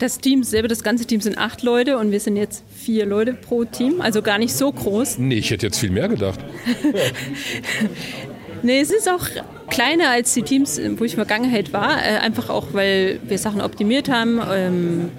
Das 0.00 0.18
Team 0.18 0.42
selber, 0.42 0.66
das 0.66 0.82
ganze 0.82 1.06
Team 1.06 1.20
sind 1.20 1.38
acht 1.38 1.62
Leute 1.62 1.96
und 1.96 2.10
wir 2.10 2.18
sind 2.18 2.36
jetzt 2.36 2.64
vier 2.74 3.06
Leute 3.06 3.34
pro 3.34 3.64
Team, 3.64 4.00
also 4.00 4.20
gar 4.20 4.38
nicht 4.38 4.52
so 4.52 4.72
groß. 4.72 5.18
Nee, 5.18 5.36
ich 5.36 5.52
hätte 5.52 5.64
jetzt 5.66 5.78
viel 5.78 5.90
mehr 5.90 6.08
gedacht. 6.08 6.40
nee, 8.64 8.80
es 8.80 8.90
ist 8.90 9.08
auch 9.08 9.28
kleiner 9.70 10.10
als 10.10 10.34
die 10.34 10.42
Teams, 10.42 10.80
wo 10.96 11.04
ich 11.04 11.12
in 11.12 11.18
der 11.18 11.26
Vergangenheit 11.26 11.72
war, 11.72 11.98
äh, 11.98 12.18
einfach 12.18 12.50
auch, 12.50 12.74
weil 12.74 13.20
wir 13.28 13.38
Sachen 13.38 13.60
optimiert 13.60 14.08
haben. 14.08 14.40
Ähm, 14.52 15.10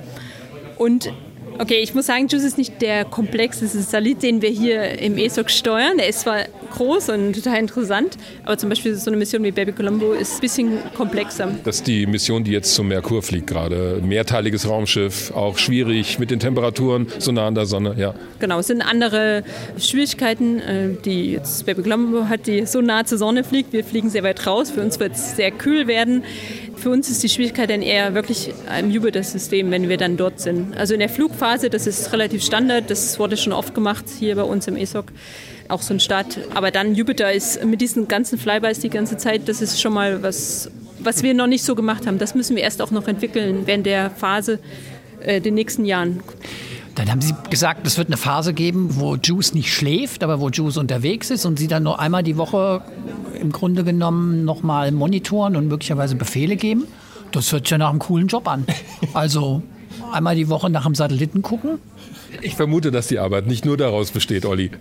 und 0.78 1.14
okay, 1.60 1.80
ich 1.82 1.94
muss 1.94 2.08
sagen, 2.08 2.28
Juice 2.28 2.44
ist 2.44 2.58
nicht 2.58 2.82
der 2.82 3.06
komplexeste 3.06 3.80
Salit, 3.80 4.24
den 4.24 4.42
wir 4.42 4.50
hier 4.50 5.00
im 5.00 5.18
ESOC 5.18 5.50
steuern. 5.50 5.98
Der 5.98 6.10
ist 6.10 6.22
zwar 6.22 6.46
groß 6.76 7.10
und 7.10 7.34
total 7.34 7.60
interessant. 7.60 8.18
Aber 8.44 8.58
zum 8.58 8.70
Beispiel 8.70 8.96
so 8.96 9.10
eine 9.10 9.18
Mission 9.18 9.44
wie 9.44 9.52
Baby 9.52 9.72
Colombo 9.72 10.14
ist 10.14 10.36
ein 10.36 10.42
bisschen 10.42 10.78
komplexer. 10.96 11.50
Das 11.64 11.78
ist 11.78 11.88
die 11.88 12.06
Mission, 12.06 12.44
die 12.44 12.52
jetzt 12.52 12.74
zum 12.74 12.88
Merkur 12.88 13.22
fliegt 13.22 13.48
gerade. 13.48 14.02
Mehrteiliges 14.04 14.68
Raumschiff, 14.68 15.32
auch 15.32 15.58
schwierig 15.58 16.20
mit 16.20 16.32
den 16.32 16.40
Temperaturen, 16.40 17.08
so 17.20 17.32
nah 17.32 17.48
an 17.48 17.56
der 17.56 17.66
Sonne, 17.66 17.96
ja. 17.98 18.14
Genau, 18.40 18.60
es 18.60 18.68
sind 18.68 18.82
andere 18.82 19.44
Schwierigkeiten, 19.78 20.60
äh, 20.60 20.90
die 21.06 21.34
jetzt 21.34 21.66
Baby 21.66 21.84
Colombo 21.84 22.28
hat, 22.28 22.48
die 22.48 22.66
so 22.66 22.82
nah 22.82 23.06
zur 23.06 23.18
Sonne 23.18 23.44
fliegt. 23.44 23.74
Wir 23.74 23.84
fliegen 23.84 24.10
sehr 24.10 24.24
weit 24.24 24.46
raus. 24.46 24.72
Für 24.72 24.82
uns 24.82 25.00
wird 25.00 25.14
es 25.14 25.36
sehr 25.36 25.52
kühl 25.52 25.88
werden. 25.88 26.24
Für 26.84 26.90
uns 26.90 27.10
ist 27.10 27.24
die 27.24 27.30
Schwierigkeit 27.30 27.70
dann 27.70 27.82
eher 27.82 28.14
wirklich 28.14 28.54
im 28.78 28.92
Jupiter-System, 28.92 29.72
wenn 29.72 29.88
wir 29.88 29.96
dann 29.96 30.18
dort 30.18 30.42
sind. 30.42 30.76
Also 30.76 30.94
in 30.94 31.00
der 31.00 31.08
Flugphase, 31.08 31.70
das 31.70 31.88
ist 31.88 32.12
relativ 32.12 32.44
Standard, 32.44 32.90
das 32.90 33.18
wurde 33.20 33.38
schon 33.38 33.54
oft 33.54 33.74
gemacht 33.74 34.04
hier 34.20 34.36
bei 34.36 34.44
uns 34.44 34.68
im 34.68 34.76
ESOC 34.76 35.06
auch 35.70 35.82
so 35.82 35.94
ein 35.94 36.02
Start. 36.02 36.40
Aber 36.54 36.72
dann 36.72 36.94
Jupiter 36.94 37.32
ist 37.32 37.64
mit 37.64 37.80
diesen 37.80 38.10
ganzen 38.10 38.38
Flybys 38.38 38.80
die 38.80 38.90
ganze 38.90 39.16
Zeit, 39.16 39.48
das 39.48 39.62
ist 39.62 39.80
schon 39.80 39.94
mal 39.94 40.24
was, 40.24 40.70
was 41.00 41.24
wir 41.24 41.34
noch 41.34 41.48
nicht 41.48 41.64
so 41.64 41.74
gemacht 41.74 42.06
haben. 42.06 42.18
Das 42.18 42.36
müssen 42.36 42.58
wir 42.58 42.64
erst 42.64 42.82
auch 42.82 42.92
noch 42.92 43.08
entwickeln 43.08 43.62
während 43.64 43.86
der 43.86 44.10
Phase, 44.10 44.60
äh, 45.22 45.40
den 45.40 45.54
nächsten 45.54 45.86
Jahren. 45.86 46.22
Dann 46.96 47.10
haben 47.10 47.22
Sie 47.22 47.34
gesagt, 47.50 47.88
es 47.88 47.98
wird 47.98 48.08
eine 48.08 48.18
Phase 48.18 48.54
geben, 48.54 48.90
wo 49.00 49.16
Juice 49.16 49.54
nicht 49.54 49.74
schläft, 49.74 50.24
aber 50.24 50.40
wo 50.40 50.50
Juice 50.50 50.78
unterwegs 50.78 51.32
ist 51.32 51.46
und 51.46 51.58
Sie 51.58 51.68
dann 51.68 51.84
nur 51.84 52.00
einmal 52.00 52.22
die 52.22 52.38
Woche 52.38 52.82
im 53.40 53.52
Grunde 53.52 53.84
genommen 53.84 54.46
nochmal 54.46 54.92
monitoren 54.92 55.56
und 55.56 55.68
möglicherweise 55.68 56.16
Befehle 56.16 56.56
geben. 56.56 56.86
Das 57.32 57.52
hört 57.52 57.66
sich 57.66 57.72
ja 57.72 57.80
nach 57.80 57.90
einem 57.90 58.00
coolen 58.00 58.28
Job 58.28 58.48
an. 58.48 58.66
Also 59.14 59.62
einmal 60.12 60.36
die 60.36 60.50
Woche 60.50 60.70
nach 60.70 60.86
dem 60.86 60.96
Satelliten 60.96 61.42
gucken. 61.42 61.80
Ich 62.42 62.56
vermute, 62.56 62.92
dass 62.92 63.08
die 63.08 63.20
Arbeit 63.20 63.48
nicht 63.48 63.66
nur 63.66 63.78
daraus 63.78 64.12
besteht, 64.12 64.46
Olli. 64.46 64.72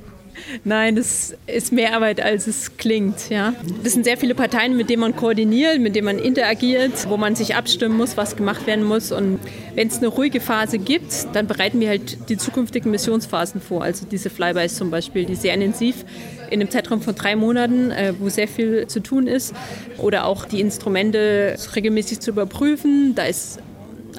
Nein, 0.65 0.97
das 0.97 1.35
ist 1.47 1.73
mehr 1.73 1.95
Arbeit, 1.95 2.21
als 2.21 2.47
es 2.47 2.77
klingt. 2.77 3.31
Ja. 3.31 3.55
Das 3.83 3.93
sind 3.93 4.05
sehr 4.05 4.17
viele 4.17 4.35
Parteien, 4.35 4.77
mit 4.77 4.91
denen 4.91 5.01
man 5.01 5.17
koordiniert, 5.17 5.81
mit 5.81 5.97
denen 5.97 6.07
man 6.07 6.19
interagiert, 6.19 7.09
wo 7.09 7.17
man 7.17 7.35
sich 7.35 7.55
abstimmen 7.55 7.97
muss, 7.97 8.17
was 8.17 8.37
gemacht 8.37 8.67
werden 8.67 8.85
muss. 8.85 9.13
Und 9.13 9.39
wenn 9.75 9.89
es 9.89 9.99
eine 9.99 10.09
ruhige 10.09 10.41
Phase 10.41 10.79
gibt, 10.79 11.35
dann 11.35 11.47
bereiten 11.47 11.81
wir 11.81 11.89
halt 11.89 12.29
die 12.29 12.37
zukünftigen 12.37 12.91
Missionsphasen 12.91 13.61
vor. 13.61 13.83
Also 13.83 14.07
diese 14.07 14.31
Flybys 14.31 14.77
zum 14.77 14.91
Beispiel, 14.91 15.25
die 15.25 15.35
sehr 15.35 15.55
intensiv 15.55 16.05
in 16.51 16.61
einem 16.61 16.71
Zeitraum 16.71 17.01
von 17.01 17.15
drei 17.15 17.35
Monaten, 17.35 17.91
äh, 17.91 18.13
wo 18.19 18.29
sehr 18.29 18.49
viel 18.49 18.87
zu 18.87 19.01
tun 19.01 19.27
ist. 19.27 19.55
Oder 19.99 20.27
auch 20.27 20.45
die 20.45 20.61
Instrumente 20.61 21.57
regelmäßig 21.75 22.21
zu 22.21 22.31
überprüfen. 22.31 23.15
Da 23.15 23.25
ist 23.25 23.59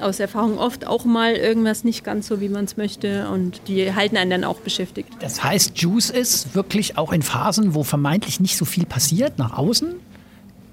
aus 0.00 0.20
Erfahrung 0.20 0.58
oft 0.58 0.86
auch 0.86 1.04
mal 1.04 1.34
irgendwas 1.34 1.84
nicht 1.84 2.04
ganz 2.04 2.26
so, 2.26 2.40
wie 2.40 2.48
man 2.48 2.64
es 2.64 2.76
möchte 2.76 3.28
und 3.28 3.62
die 3.68 3.92
halten 3.94 4.16
einen 4.16 4.30
dann 4.30 4.44
auch 4.44 4.60
beschäftigt. 4.60 5.08
Das 5.20 5.42
heißt, 5.42 5.78
Juice 5.78 6.10
ist 6.10 6.54
wirklich 6.54 6.98
auch 6.98 7.12
in 7.12 7.22
Phasen, 7.22 7.74
wo 7.74 7.82
vermeintlich 7.82 8.40
nicht 8.40 8.56
so 8.56 8.64
viel 8.64 8.86
passiert, 8.86 9.38
nach 9.38 9.56
außen, 9.56 9.94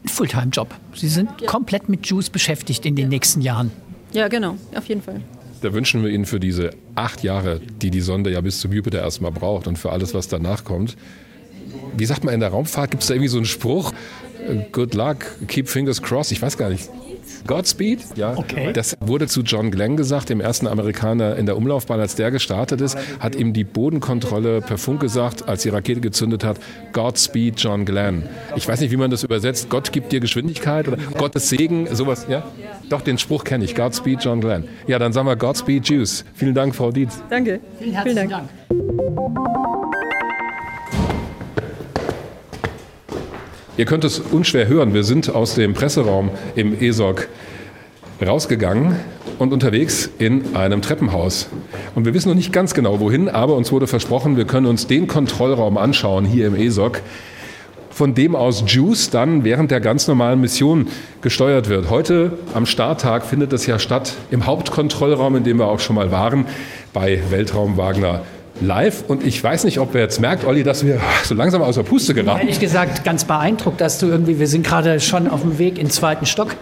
ein 0.03 0.07
Fulltime-Job. 0.07 0.74
Sie 0.95 1.07
sind 1.07 1.30
ja. 1.41 1.47
komplett 1.47 1.89
mit 1.89 2.07
Juice 2.07 2.30
beschäftigt 2.30 2.86
in 2.86 2.95
den 2.95 3.09
nächsten 3.09 3.41
Jahren. 3.41 3.72
Ja, 4.13 4.28
genau, 4.28 4.57
auf 4.76 4.86
jeden 4.88 5.01
Fall. 5.01 5.22
Da 5.61 5.74
wünschen 5.74 6.03
wir 6.03 6.09
Ihnen 6.09 6.26
für 6.26 6.39
diese 6.39 6.72
acht 6.95 7.24
Jahre, 7.24 7.61
die 7.82 7.91
die 7.91 8.01
Sonde 8.01 8.32
ja 8.32 8.41
bis 8.41 8.59
zum 8.59 8.74
Jupiter 8.74 8.99
erstmal 8.99 9.32
braucht 9.32 9.67
und 9.67 9.78
für 9.78 9.91
alles, 9.91 10.13
was 10.13 10.28
danach 10.28 10.63
kommt. 10.63 10.97
Wie 11.95 12.05
sagt 12.05 12.24
man 12.24 12.34
in 12.34 12.39
der 12.39 12.49
Raumfahrt? 12.49 12.91
Gibt 12.91 13.03
es 13.03 13.07
da 13.07 13.13
irgendwie 13.13 13.30
so 13.30 13.38
einen 13.38 13.45
Spruch? 13.45 13.93
Good 14.72 14.95
luck, 14.95 15.17
keep 15.47 15.69
fingers 15.69 16.01
crossed. 16.01 16.32
Ich 16.32 16.41
weiß 16.41 16.57
gar 16.57 16.69
nicht. 16.69 16.89
Godspeed, 17.48 18.00
ja. 18.16 18.38
Okay. 18.38 18.72
Das 18.74 18.96
wurde 19.02 19.28
zu 19.28 19.42
John 19.42 19.72
Glenn 19.72 19.98
gesagt, 19.98 20.30
dem 20.30 20.42
ersten 20.42 20.68
Amerikaner 20.68 21.36
in 21.36 21.46
der 21.46 21.58
Umlaufbahn, 21.58 22.00
als 22.00 22.16
der 22.16 22.32
gestartet 22.32 22.82
ist, 22.82 22.98
hat 23.20 23.36
ihm 23.36 23.54
die 23.54 23.64
Bodenkontrolle 23.64 24.62
per 24.62 24.78
Funk 24.78 25.00
gesagt, 25.02 25.48
als 25.48 25.64
die 25.64 25.70
Rakete 25.70 26.02
gezündet 26.02 26.44
hat, 26.44 26.58
Godspeed 26.94 27.60
John 27.60 27.86
Glenn. 27.86 28.24
Ich 28.56 28.68
weiß 28.68 28.82
nicht, 28.82 28.92
wie 28.92 28.98
man 28.98 29.12
das 29.12 29.24
übersetzt. 29.24 29.70
Gott 29.70 29.92
gibt 29.92 30.12
dir 30.12 30.20
Geschwindigkeit 30.20 30.88
oder 30.88 30.98
Gottes 31.18 31.50
Segen, 31.50 31.88
sowas, 31.94 32.26
ja? 32.30 32.44
Doch, 32.89 33.02
den 33.02 33.18
Spruch 33.18 33.44
kenne 33.44 33.64
ich. 33.66 33.76
Godspeed 33.76 34.24
John 34.24 34.42
Glenn. 34.42 34.68
Ja, 34.88 35.00
dann 35.00 35.14
sagen 35.14 35.28
wir 35.28 35.36
Godspeed 35.36 35.88
Jews. 35.88 36.26
Vielen 36.34 36.54
Dank, 36.54 36.76
Frau 36.76 36.92
Dietz. 36.92 37.22
Danke. 37.30 37.60
Vielen 37.80 37.94
herzlichen 37.94 38.30
Dank. 38.30 38.50
Ihr 43.78 43.86
könnt 43.86 44.03
es 44.03 44.19
unschwer 44.19 44.67
hören. 44.67 44.93
Wir 44.93 45.03
sind 45.03 45.34
aus 45.34 45.55
dem 45.55 45.74
Presseraum 45.74 46.30
im 46.55 46.78
ESOC 46.80 47.30
rausgegangen 48.22 48.97
und 49.39 49.53
unterwegs 49.53 50.09
in 50.19 50.55
einem 50.57 50.82
Treppenhaus. 50.82 51.47
Und 51.95 52.05
wir 52.05 52.13
wissen 52.13 52.28
noch 52.28 52.36
nicht 52.36 52.51
ganz 52.51 52.74
genau 52.74 52.99
wohin, 52.99 53.30
aber 53.30 53.55
uns 53.55 53.72
wurde 53.72 53.88
versprochen, 53.88 54.36
wir 54.36 54.45
können 54.45 54.65
uns 54.65 54.88
den 54.88 55.07
Kontrollraum 55.07 55.78
anschauen 55.78 56.26
hier 56.26 56.47
im 56.47 56.55
ESOC, 56.55 57.01
von 57.89 58.13
dem 58.13 58.36
aus 58.36 58.65
Juice 58.67 59.09
dann 59.09 59.45
während 59.45 59.72
der 59.72 59.80
ganz 59.80 60.05
normalen 60.07 60.41
Mission 60.41 60.88
gesteuert 61.22 61.69
wird. 61.69 61.89
Heute 61.89 62.34
am 62.53 62.65
Starttag 62.65 63.26
findet 63.26 63.53
das 63.53 63.65
ja 63.67 63.80
statt 63.80 64.15
im 64.32 64.45
Hauptkontrollraum, 64.45 65.38
in 65.38 65.43
dem 65.45 65.59
wir 65.59 65.67
auch 65.67 65.80
schon 65.80 65.95
mal 65.95 66.11
waren, 66.11 66.45
bei 66.93 67.22
Weltraum 67.30 67.78
Wagner 67.78 68.22
live 68.62 69.03
und 69.07 69.24
ich 69.26 69.43
weiß 69.43 69.64
nicht, 69.64 69.80
ob 69.80 69.93
wer 69.93 70.01
jetzt 70.01 70.20
merkt, 70.20 70.45
Olli, 70.45 70.64
dass 70.64 70.86
wir 70.86 70.99
so 71.24 71.36
langsam 71.36 71.62
aus 71.62 71.76
der 71.76 71.84
Puste 71.84 72.14
geraten. 72.14 72.41
Ehrlich 72.41 72.59
gesagt, 72.59 73.03
ganz 73.03 73.26
beeindruckt, 73.26 73.82
dass 73.82 73.99
du 73.99 74.07
irgendwie, 74.07 74.39
wir 74.39 74.47
sind 74.47 74.66
gerade 74.66 74.99
schon 74.99 75.28
auf 75.28 75.41
dem 75.41 75.57
Weg 75.57 75.78
in 75.78 75.86
den 75.86 75.91
zweiten 75.91 76.26
Stock, 76.26 76.55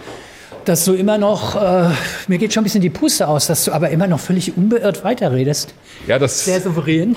dass 0.64 0.84
du 0.84 0.94
immer 0.94 1.18
noch, 1.18 1.56
äh, 1.56 1.90
mir 2.28 2.38
geht 2.38 2.52
schon 2.52 2.62
ein 2.62 2.64
bisschen 2.64 2.80
die 2.80 2.90
Puste 2.90 3.28
aus, 3.28 3.46
dass 3.46 3.64
du 3.64 3.72
aber 3.72 3.90
immer 3.90 4.06
noch 4.06 4.20
völlig 4.20 4.56
unbeirrt 4.56 5.04
weiterredest. 5.04 5.74
Ja, 6.06 6.18
das. 6.18 6.44
Sehr 6.44 6.60
souverän. 6.60 7.16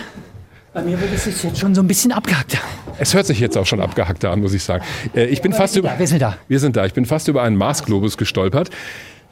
Bei 0.73 0.81
mir 0.81 0.99
wird 0.99 1.13
es 1.13 1.25
sich 1.25 1.43
jetzt 1.43 1.59
schon 1.59 1.75
so 1.75 1.81
ein 1.81 1.87
bisschen 1.87 2.11
abgehackt. 2.11 2.57
Es 2.97 3.13
hört 3.13 3.27
sich 3.27 3.39
jetzt 3.39 3.57
auch 3.57 3.65
schon 3.65 3.79
abgehackter 3.79 4.31
an, 4.31 4.41
muss 4.41 4.53
ich 4.53 4.63
sagen. 4.63 4.83
Äh, 5.15 5.25
ich 5.25 5.41
bin 5.41 5.53
fast 5.53 5.75
über. 5.75 5.93
Wir 5.97 6.07
sind 6.07 6.21
da. 6.21 6.37
Wir 6.47 6.59
sind 6.59 6.75
da. 6.75 6.85
Ich 6.85 6.93
bin 6.93 7.05
fast 7.05 7.27
über 7.27 7.43
einen 7.43 7.55
Marsglobus 7.55 8.17
gestolpert. 8.17 8.69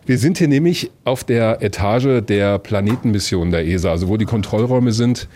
Wir 0.04 0.18
sind 0.18 0.40
hier 0.40 0.48
nämlich 0.48 0.90
auf 1.06 1.24
der 1.24 1.62
Etage 1.62 2.26
der 2.26 2.58
Planetenmission 2.58 3.52
der 3.52 3.68
ESA, 3.68 3.92
also 3.92 4.08
wo 4.08 4.18
die 4.18 4.26
Kontrollräume 4.26 4.94
sind, 4.94 5.28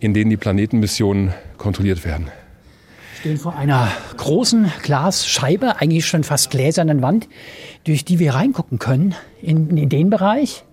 in 0.00 0.12
denen 0.12 0.28
die 0.28 0.36
Planetenmissionen 0.36 1.32
kontrolliert 1.56 2.04
werden. 2.04 2.26
Wir 2.26 3.20
stehen 3.20 3.38
vor 3.38 3.56
einer 3.56 3.88
großen 4.18 4.70
Glasscheibe, 4.82 5.80
eigentlich 5.80 6.06
schon 6.06 6.24
fast 6.24 6.50
gläsernen 6.50 7.00
Wand, 7.00 7.28
durch 7.84 8.04
die 8.04 8.18
wir 8.18 8.34
reingucken 8.34 8.78
können 8.78 9.14
in, 9.40 9.74
in 9.76 9.88
den 9.88 10.10
Bereich, 10.10 10.64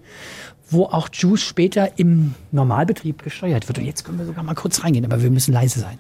wo 0.70 0.86
auch 0.86 1.08
Juice 1.14 1.44
später 1.44 1.98
im 1.98 2.36
Normalbetrieb 2.52 3.24
gesteuert 3.24 3.70
wird. 3.70 3.78
Und 3.78 3.86
jetzt 3.86 4.04
können 4.04 4.18
wir 4.18 4.26
sogar 4.26 4.44
mal 4.44 4.56
kurz 4.56 4.84
reingehen, 4.84 5.06
aber 5.06 5.24
wir 5.24 5.32
müssen 5.32 5.54
leise 5.54 5.80
sein. 5.80 6.00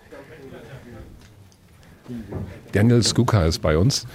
Daniel 2.74 3.02
Skuka 3.02 3.46
ist 3.46 3.60
bei 3.60 3.78
uns 3.78 4.08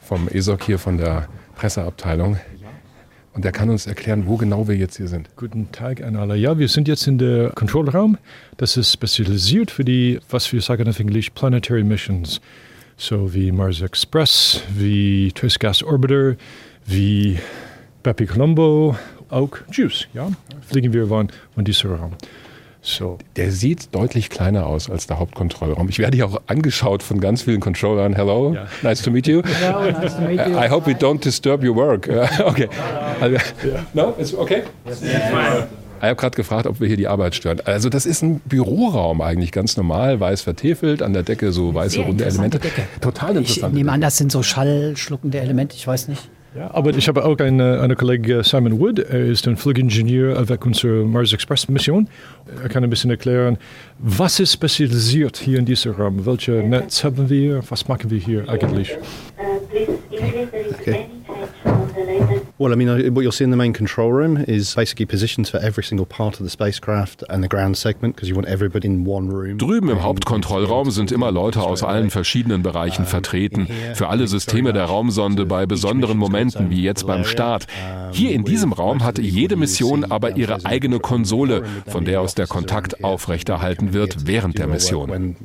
vom 0.00 0.28
ESOC 0.28 0.62
hier 0.62 0.78
von 0.78 0.96
der 0.96 1.28
Presseabteilung. 1.56 2.38
Und 3.34 3.44
der 3.44 3.52
kann 3.52 3.68
uns 3.68 3.86
erklären, 3.86 4.26
wo 4.26 4.36
genau 4.36 4.66
wir 4.66 4.76
jetzt 4.76 4.96
hier 4.96 5.08
sind. 5.08 5.28
Guten 5.36 5.70
Tag 5.70 6.02
an 6.02 6.16
alle. 6.16 6.36
Ja, 6.36 6.58
wir 6.58 6.68
sind 6.68 6.88
jetzt 6.88 7.06
in 7.06 7.18
der 7.18 7.50
Kontrollraum. 7.50 8.16
Das 8.56 8.78
ist 8.78 8.94
spezialisiert 8.94 9.70
für 9.70 9.84
die, 9.84 10.20
was 10.30 10.50
wir 10.54 10.62
sagen 10.62 10.88
auf 10.88 10.98
Englisch, 11.00 11.28
Planetary 11.30 11.84
Missions. 11.84 12.40
So 12.96 13.34
wie 13.34 13.52
Mars 13.52 13.82
Express, 13.82 14.62
wie 14.74 15.32
Trace 15.32 15.58
Gas 15.58 15.82
Orbiter, 15.82 16.36
wie 16.86 17.38
Bepi 18.02 18.24
Colombo 18.24 18.96
auch 19.28 19.50
Juice. 19.70 20.08
Ja? 20.14 20.30
Fliegen 20.62 20.94
wir 20.94 21.06
von, 21.06 21.28
von 21.54 21.64
diesem 21.64 21.92
Raum. 21.92 22.12
So. 22.88 23.18
Der 23.34 23.50
sieht 23.50 23.92
deutlich 23.96 24.30
kleiner 24.30 24.66
aus 24.66 24.88
als 24.88 25.08
der 25.08 25.18
Hauptkontrollraum. 25.18 25.88
Ich 25.88 25.98
werde 25.98 26.14
hier 26.16 26.26
auch 26.28 26.40
angeschaut 26.46 27.02
von 27.02 27.20
ganz 27.20 27.42
vielen 27.42 27.58
Controllern. 27.58 28.14
Hello, 28.14 28.54
Ja. 28.54 28.66
nice 28.82 29.02
to 29.02 29.10
meet 29.10 29.26
you. 29.26 29.42
Hello, 29.60 29.90
nice 29.90 30.14
to 30.14 30.22
meet 30.22 30.38
you. 30.46 30.56
I 30.56 30.68
hope 30.70 30.86
we 30.88 30.94
don't 30.94 31.20
disturb 31.22 31.64
your 31.64 31.74
work. 31.74 32.08
okay. 32.44 32.68
Also, 33.20 33.36
no, 33.92 34.14
it's 34.18 34.32
okay. 34.32 34.62
Ich 34.88 36.02
habe 36.02 36.14
gerade 36.14 36.36
gefragt, 36.36 36.66
ob 36.68 36.78
wir 36.78 36.86
hier 36.86 36.96
die 36.96 37.08
Arbeit 37.08 37.34
stören. 37.34 37.60
Also 37.64 37.88
das 37.88 38.06
ist 38.06 38.22
ein 38.22 38.38
Büroraum 38.44 39.20
eigentlich, 39.20 39.50
ganz 39.50 39.76
normal, 39.76 40.20
weiß 40.20 40.42
vertefelt, 40.42 41.02
an 41.02 41.12
der 41.12 41.24
Decke 41.24 41.50
so 41.52 41.74
weiße 41.74 41.96
Sehr 41.96 42.04
runde 42.06 42.24
Elemente. 42.24 42.58
Decke. 42.60 42.82
Total 43.00 43.30
Ich 43.32 43.36
interessant. 43.38 43.74
nehme 43.74 43.90
an, 43.90 44.00
das 44.00 44.16
sind 44.16 44.30
so 44.30 44.42
schallschluckende 44.44 45.40
Elemente, 45.40 45.74
ich 45.74 45.86
weiß 45.86 46.06
nicht. 46.08 46.28
Ja, 46.56 46.70
aber 46.72 46.96
ich 46.96 47.06
habe 47.06 47.22
auch 47.22 47.36
einen, 47.38 47.60
einen 47.60 47.96
Kollegen, 47.96 48.42
Simon 48.42 48.80
Wood, 48.80 48.98
er 49.00 49.26
ist 49.26 49.46
ein 49.46 49.58
Flugingenieur 49.58 50.38
avec 50.38 50.64
unserer 50.64 51.04
Mars 51.04 51.34
Express 51.34 51.68
Mission. 51.68 52.08
Er 52.62 52.70
kann 52.70 52.82
ein 52.82 52.88
bisschen 52.88 53.10
erklären, 53.10 53.58
was 53.98 54.40
ist 54.40 54.54
spezialisiert 54.54 55.36
hier 55.36 55.58
in 55.58 55.66
diesem 55.66 55.92
Raum? 55.92 56.24
Welche 56.24 56.52
Netz 56.52 57.04
haben 57.04 57.28
wir? 57.28 57.60
Was 57.68 57.86
machen 57.88 58.10
wir 58.10 58.18
hier 58.18 58.48
eigentlich? 58.48 58.96
Well, 62.58 62.72
I 62.72 62.76
mean, 62.76 62.88
uh, 62.88 63.10
what 63.10 63.20
you'll 63.20 63.32
see 63.32 63.44
in 63.44 63.50
the 63.50 63.56
main 63.56 63.74
control 63.74 64.10
room 64.10 64.38
is 64.38 64.74
basically 64.74 65.04
positions 65.04 65.50
for 65.50 65.58
every 65.58 65.84
single 65.84 66.06
part 66.06 66.40
of 66.40 66.46
the 66.46 66.48
spacecraft 66.48 67.22
and 67.28 67.44
the 67.44 67.48
ground 67.48 67.76
segment 67.76 68.16
because 68.16 68.30
you 68.30 68.34
want 68.34 68.48
everybody 68.48 68.88
in 68.88 69.04
one 69.04 69.28
room. 69.28 69.58
Drüben 69.58 69.90
im 69.90 70.02
Hauptkontrollraum 70.02 70.90
sind 70.90 71.12
immer 71.12 71.30
Leute 71.30 71.60
aus 71.60 71.82
allen 71.82 72.08
verschiedenen 72.08 72.62
Bereichen 72.62 73.04
vertreten. 73.04 73.68
Für 73.92 74.08
alle 74.08 74.26
Systeme 74.26 74.72
der 74.72 74.84
Raumsonde 74.84 75.44
bei 75.44 75.66
besonderen 75.66 76.16
Momenten 76.16 76.70
wie 76.70 76.80
jetzt 76.80 77.06
beim 77.06 77.24
Start. 77.24 77.66
Hier 78.12 78.30
in 78.32 78.44
diesem 78.44 78.72
Raum 78.72 79.04
hatte 79.04 79.20
jede 79.20 79.56
Mission 79.56 80.04
aber 80.04 80.38
ihre 80.38 80.64
eigene 80.64 80.98
Konsole, 80.98 81.62
von 81.86 82.06
der 82.06 82.22
aus 82.22 82.34
der 82.34 82.46
Kontakt 82.46 83.04
aufrechterhalten 83.04 83.92
wird 83.92 84.26
während 84.26 84.56
der 84.56 84.66
Mission. 84.66 85.36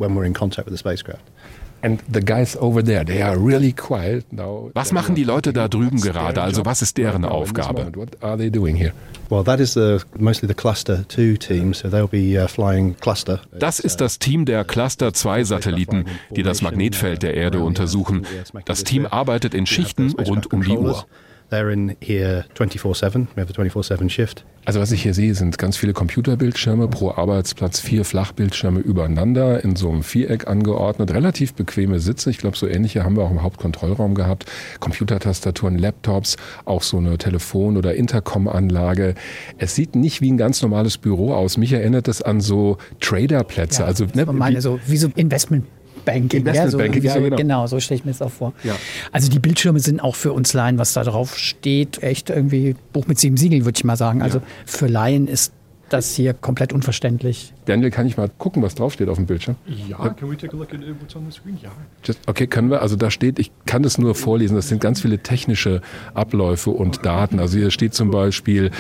When, 1.82 1.98
when 2.00 2.00
we're 2.00 2.12
in 2.12 2.12
contact 2.12 2.12
with 2.12 2.12
the 2.12 2.12
spacecraft. 2.12 2.12
And 2.12 2.14
the 2.14 2.22
guys 2.22 2.58
over 2.60 2.84
there, 2.84 3.06
they 3.06 3.22
are 3.22 3.38
really 3.38 3.74
quiet 3.74 4.32
now. 4.32 4.72
Was 4.74 4.92
machen 4.92 5.16
die 5.16 5.24
Leute 5.24 5.54
da 5.54 5.68
drüben 5.68 6.00
gerade? 6.02 6.42
Also 6.42 6.66
was 6.66 6.82
ist 6.82 6.98
deren 6.98 7.26
Aufgabe? 7.26 7.92
What 7.96 8.22
are 8.22 8.38
they 8.38 8.50
doing 8.50 8.76
here? 8.76 8.94
Well, 9.30 9.44
that 9.44 9.60
is 9.62 9.76
the, 9.76 10.02
mostly 10.20 10.48
the 10.48 10.54
Cluster 10.54 11.06
2 11.08 11.38
team, 11.38 11.74
so 11.74 11.90
they'll 11.90 12.08
be 12.08 12.38
uh, 12.38 12.48
flying 12.48 12.98
Cluster. 13.00 13.40
Das 13.58 13.80
ist 13.80 14.02
das 14.02 14.20
Team 14.20 14.46
der 14.46 14.66
Cluster 14.66 15.14
2 15.14 15.46
Satelliten, 15.46 16.06
die 16.36 16.44
das 16.44 16.62
Magnetfeld 16.62 17.24
der 17.24 17.34
Erde 17.36 17.62
untersuchen. 17.62 18.26
Das 18.66 18.84
Team 18.84 19.06
arbeitet 19.06 19.54
in 19.54 19.66
Schichten 19.66 20.12
rund 20.20 20.52
um 20.52 20.64
die 20.64 20.78
Uhr. 20.78 21.06
They're 21.52 21.72
in 21.72 21.96
here 22.02 22.46
24/7. 22.56 23.28
We 23.36 23.42
have 23.42 23.50
a 23.50 23.54
24/7 23.54 24.10
shift. 24.10 24.46
Also 24.64 24.80
was 24.80 24.92
ich 24.92 25.02
hier 25.02 25.14
sehe, 25.16 25.34
sind 25.34 25.58
ganz 25.58 25.76
viele 25.76 25.92
Computerbildschirme 25.92 26.88
pro 26.88 27.12
Arbeitsplatz, 27.12 27.80
vier 27.80 28.06
Flachbildschirme 28.06 28.80
übereinander 28.80 29.64
in 29.64 29.76
so 29.76 29.90
einem 29.90 30.04
Viereck 30.04 30.48
angeordnet, 30.48 31.12
relativ 31.12 31.56
bequeme 31.56 32.00
Sitze. 32.00 32.30
Ich 32.30 32.38
glaube, 32.38 32.56
so 32.56 32.68
ähnliche 32.68 33.04
haben 33.04 33.18
wir 33.18 33.24
auch 33.24 33.32
im 33.32 33.42
Hauptkontrollraum 33.42 34.14
gehabt. 34.14 34.46
Computertastaturen, 34.80 35.78
Laptops, 35.80 36.38
auch 36.66 36.84
so 36.84 36.98
eine 36.98 37.18
Telefon- 37.18 37.76
oder 37.76 37.96
Intercom-Anlage. 37.96 39.16
Es 39.58 39.76
sieht 39.76 39.96
nicht 39.96 40.22
wie 40.22 40.32
ein 40.32 40.38
ganz 40.38 40.62
normales 40.62 41.00
Büro 41.00 41.34
aus. 41.34 41.58
Mich 41.58 41.74
erinnert 41.74 42.08
es 42.08 42.22
an 42.22 42.40
so 42.40 42.78
Traderplätze. 43.00 43.84
also 43.84 44.06
ne, 44.14 44.22
Ich 44.22 44.32
meine, 44.32 44.62
so 44.62 44.80
wie 44.86 44.98
so 44.98 45.10
Investment 45.16 45.66
Banking. 46.06 46.46
ja, 46.46 46.68
so, 46.68 46.80
ja, 46.80 46.88
genau. 46.88 47.36
genau, 47.36 47.68
so 47.68 47.80
stelle 47.80 48.00
ich 48.00 48.06
mir 48.06 48.12
das 48.12 48.22
auch 48.22 48.32
vor. 48.32 48.54
Ja. 48.64 48.76
Also 49.12 49.30
die 49.30 49.40
Bildschirme 49.40 49.80
sind 49.80 50.00
auch 50.00 50.16
für 50.16 50.34
uns 50.34 50.54
Laien, 50.54 50.78
was 50.78 50.94
da 50.94 51.04
drauf 51.04 51.38
steht, 51.38 52.04
echt 52.04 52.30
irgendwie 52.30 52.76
Buch 52.94 53.08
mit 53.08 53.20
sieben 53.20 53.38
Siegeln, 53.38 53.66
würde 53.66 53.78
ich 53.78 53.84
mal 53.84 53.98
sagen. 53.98 54.22
Also 54.22 54.42
für 54.66 54.88
Laien 54.88 55.28
ist 55.28 55.54
das 55.92 56.16
hier 56.16 56.34
komplett 56.34 56.72
unverständlich. 56.74 57.54
Daniel, 57.66 57.92
kann 57.92 58.08
ich 58.08 58.16
mal 58.18 58.30
gucken, 58.38 58.64
was 58.64 58.76
draufsteht 58.76 59.10
auf 59.10 59.18
dem 59.18 59.26
Bildschirm? 59.26 59.56
Ja, 59.66 60.10
can 60.10 60.30
we 60.30 60.38
take 60.38 60.56
a 60.56 60.60
look 60.60 60.74
at 60.74 60.80
what's 61.02 61.16
on 61.16 61.26
the 61.30 61.32
screen? 61.32 61.58
Ja. 61.62 61.70
Just, 62.04 62.20
okay, 62.28 62.48
können 62.48 62.70
wir, 62.70 62.82
also 62.82 62.96
da 62.96 63.12
steht, 63.12 63.40
ich 63.40 63.52
kann 63.66 63.84
das 63.84 63.98
nur 63.98 64.16
vorlesen, 64.16 64.56
das 64.56 64.70
sind 64.70 64.82
ganz 64.82 65.02
viele 65.02 65.20
technische 65.20 65.82
Abläufe 66.14 66.70
und 66.70 67.06
Daten. 67.06 67.40
Also 67.40 67.58
hier 67.58 67.72
steht 67.72 67.94
zum 67.94 68.10
Beispiel 68.10 68.72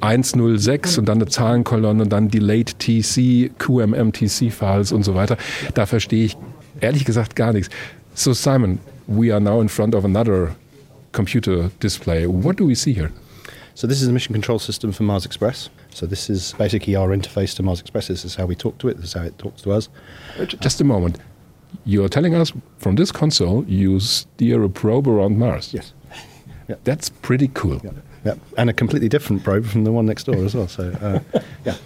106 0.00 0.98
und 0.98 1.06
dann 1.06 1.18
eine 1.18 1.26
Zahlenkolonne 1.26 2.04
und 2.04 2.10
dann 2.10 2.28
Delayed 2.28 2.78
TC, 2.78 3.50
QMMTC-Files 3.58 4.92
und 4.92 5.02
so 5.02 5.14
weiter. 5.14 5.36
Da 5.74 5.86
verstehe 5.86 6.24
ich 6.24 6.36
ehrlich 6.80 7.04
gesagt 7.04 7.36
gar 7.36 7.52
nichts. 7.52 7.70
So 8.14 8.32
Simon, 8.32 8.78
we 9.06 9.32
are 9.32 9.40
now 9.40 9.60
in 9.60 9.68
front 9.68 9.94
of 9.94 10.04
another 10.04 10.54
computer 11.12 11.70
display. 11.82 12.26
What 12.26 12.58
do 12.58 12.68
we 12.68 12.74
see 12.74 12.92
here? 12.92 13.10
So 13.74 13.86
this 13.86 14.00
is 14.00 14.06
the 14.06 14.12
mission 14.12 14.32
control 14.32 14.58
system 14.58 14.92
for 14.92 15.04
Mars 15.04 15.24
Express. 15.24 15.70
So 15.94 16.06
this 16.06 16.28
is 16.28 16.52
basically 16.58 16.96
our 16.96 17.16
interface 17.16 17.54
to 17.56 17.62
Mars 17.62 17.80
Express. 17.80 18.08
This 18.08 18.24
is 18.24 18.34
how 18.34 18.46
we 18.46 18.56
talk 18.56 18.78
to 18.78 18.88
it. 18.88 18.96
This 18.96 19.10
is 19.10 19.14
how 19.14 19.22
it 19.22 19.38
talks 19.38 19.62
to 19.62 19.72
us. 19.72 19.88
Just 20.60 20.80
a 20.80 20.84
moment. 20.84 21.18
You're 21.84 22.08
telling 22.08 22.34
us 22.34 22.52
from 22.78 22.96
this 22.96 23.12
console 23.12 23.64
you 23.66 24.00
steer 24.00 24.62
a 24.64 24.68
probe 24.68 25.06
around 25.06 25.38
Mars. 25.38 25.72
Yes. 25.72 25.92
Yeah. 26.68 26.76
That's 26.84 27.08
pretty 27.08 27.48
cool. 27.54 27.80
Yeah, 27.82 27.92
and 28.56 28.70
a 28.70 28.72
completely 28.72 29.08
different 29.08 29.44
probe 29.44 29.66
from 29.66 29.84
the 29.84 29.92
one 29.92 30.06
next 30.06 30.24
door 30.24 30.36
as 30.36 30.54
well. 30.54 30.68
So, 30.68 30.90
uh, 31.00 31.40
yeah. 31.64 31.76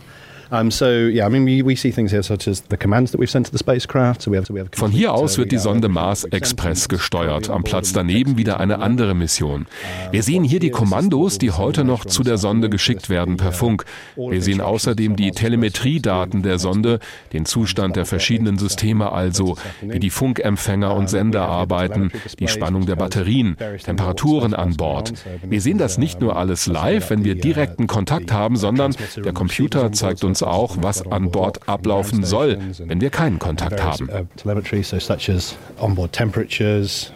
Um, 0.52 0.70
so 0.70 0.84
yeah, 0.84 1.24
I 1.24 1.30
mean, 1.30 1.46
we, 1.46 1.62
we 1.62 1.74
see 1.74 1.90
things 1.90 2.12
here 2.12 2.22
such 2.22 2.46
as 2.46 2.62
the 2.68 2.76
commands 2.76 3.10
that 3.12 3.18
we've 3.18 3.30
sent 3.30 3.46
to 3.46 3.52
the 3.52 3.58
spacecraft. 3.58 4.20
So 4.20 4.30
we 4.30 4.36
have, 4.36 4.46
so 4.46 4.52
we 4.52 4.60
have 4.60 4.68
Von 4.74 4.90
hier 4.90 5.14
aus 5.14 5.38
wird 5.38 5.50
die 5.50 5.56
Sonde 5.56 5.88
Mars 5.88 6.24
Express 6.24 6.90
gesteuert. 6.90 7.48
Am 7.48 7.64
Platz 7.64 7.94
daneben 7.94 8.36
wieder 8.36 8.60
eine 8.60 8.80
andere 8.80 9.14
Mission. 9.14 9.66
Wir 10.10 10.22
sehen 10.22 10.44
hier 10.44 10.60
die 10.60 10.68
Kommandos, 10.68 11.38
die 11.38 11.52
heute 11.52 11.84
noch 11.84 12.04
zu 12.04 12.22
der 12.22 12.36
Sonde 12.36 12.68
geschickt 12.68 13.08
werden 13.08 13.38
per 13.38 13.52
Funk. 13.52 13.86
Wir 14.14 14.42
sehen 14.42 14.60
außerdem 14.60 15.16
die 15.16 15.30
Telemetriedaten 15.30 16.42
der 16.42 16.58
Sonde, 16.58 17.00
den 17.32 17.46
Zustand 17.46 17.96
der 17.96 18.04
verschiedenen 18.04 18.58
Systeme 18.58 19.10
also, 19.10 19.56
wie 19.80 20.00
die 20.00 20.10
Funkempfänger 20.10 20.94
und 20.94 21.08
Sender 21.08 21.48
arbeiten, 21.48 22.10
die 22.38 22.48
Spannung 22.48 22.84
der 22.84 22.96
Batterien, 22.96 23.56
Temperaturen 23.82 24.52
an 24.52 24.76
Bord. 24.76 25.14
Wir 25.42 25.62
sehen 25.62 25.78
das 25.78 25.96
nicht 25.96 26.20
nur 26.20 26.36
alles 26.36 26.66
live, 26.66 27.08
wenn 27.08 27.24
wir 27.24 27.36
direkten 27.36 27.86
Kontakt 27.86 28.32
haben, 28.32 28.56
sondern 28.56 28.94
der 29.16 29.32
Computer 29.32 29.92
zeigt 29.92 30.24
uns 30.24 30.41
auch, 30.46 30.76
was 30.80 31.02
an 31.06 31.30
Bord 31.30 31.68
ablaufen 31.68 32.24
soll, 32.24 32.58
wenn 32.78 33.00
wir 33.00 33.10
keinen 33.10 33.38
Kontakt 33.38 33.82
haben. 33.82 34.08
Uh, 34.08 34.24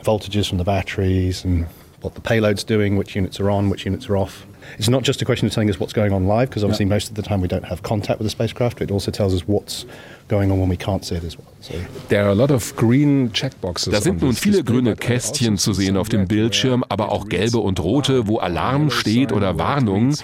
voltages 0.04 0.48
from 0.48 0.58
the 0.58 0.64
batteries, 0.64 1.44
and 1.44 1.66
what 2.00 2.14
the 2.14 2.20
payload's 2.20 2.64
doing, 2.64 2.96
which 2.96 3.14
units 3.16 3.40
are 3.40 3.50
on, 3.50 3.70
which 3.70 3.84
units 3.86 4.08
are 4.08 4.16
off. 4.16 4.46
It's 4.78 4.88
not 4.88 5.02
just 5.02 5.22
a 5.22 5.24
question 5.24 5.46
of 5.46 5.52
telling 5.54 5.70
us 5.70 5.78
what's 5.80 5.92
going 5.92 6.12
on 6.12 6.26
live, 6.26 6.48
because 6.48 6.64
obviously 6.64 6.86
most 6.86 7.08
of 7.08 7.14
the 7.14 7.22
time 7.22 7.40
we 7.40 7.48
don't 7.48 7.64
have 7.64 7.82
contact 7.82 8.18
with 8.18 8.26
the 8.26 8.30
spacecraft. 8.30 8.80
It 8.80 8.90
also 8.90 9.10
tells 9.10 9.34
us 9.34 9.42
what's 9.46 9.86
going 10.28 10.50
on 10.50 10.58
when 10.58 10.68
we 10.68 10.76
can't 10.76 11.04
see 11.04 11.14
it 11.14 11.24
as 11.24 11.36
well. 11.38 11.46
So 11.60 11.74
There 12.08 12.24
are 12.24 12.30
a 12.30 12.34
lot 12.34 12.50
of 12.50 12.74
green 12.76 13.30
checkboxes. 13.32 13.92
Da 13.92 14.00
sind 14.00 14.20
nun 14.22 14.34
viele 14.34 14.62
grüne 14.64 14.90
but 14.90 15.00
Kästchen 15.00 15.56
zu 15.58 15.72
sehen 15.72 15.96
auf 15.96 16.08
dem 16.08 16.26
Bildschirm, 16.26 16.84
aber 16.88 17.12
auch 17.12 17.28
gelbe 17.28 17.58
und 17.58 17.80
rote, 17.80 18.26
wo 18.26 18.38
Alarm 18.38 18.90
steht 18.90 19.32
oder 19.32 19.58
Warnung. 19.58 20.14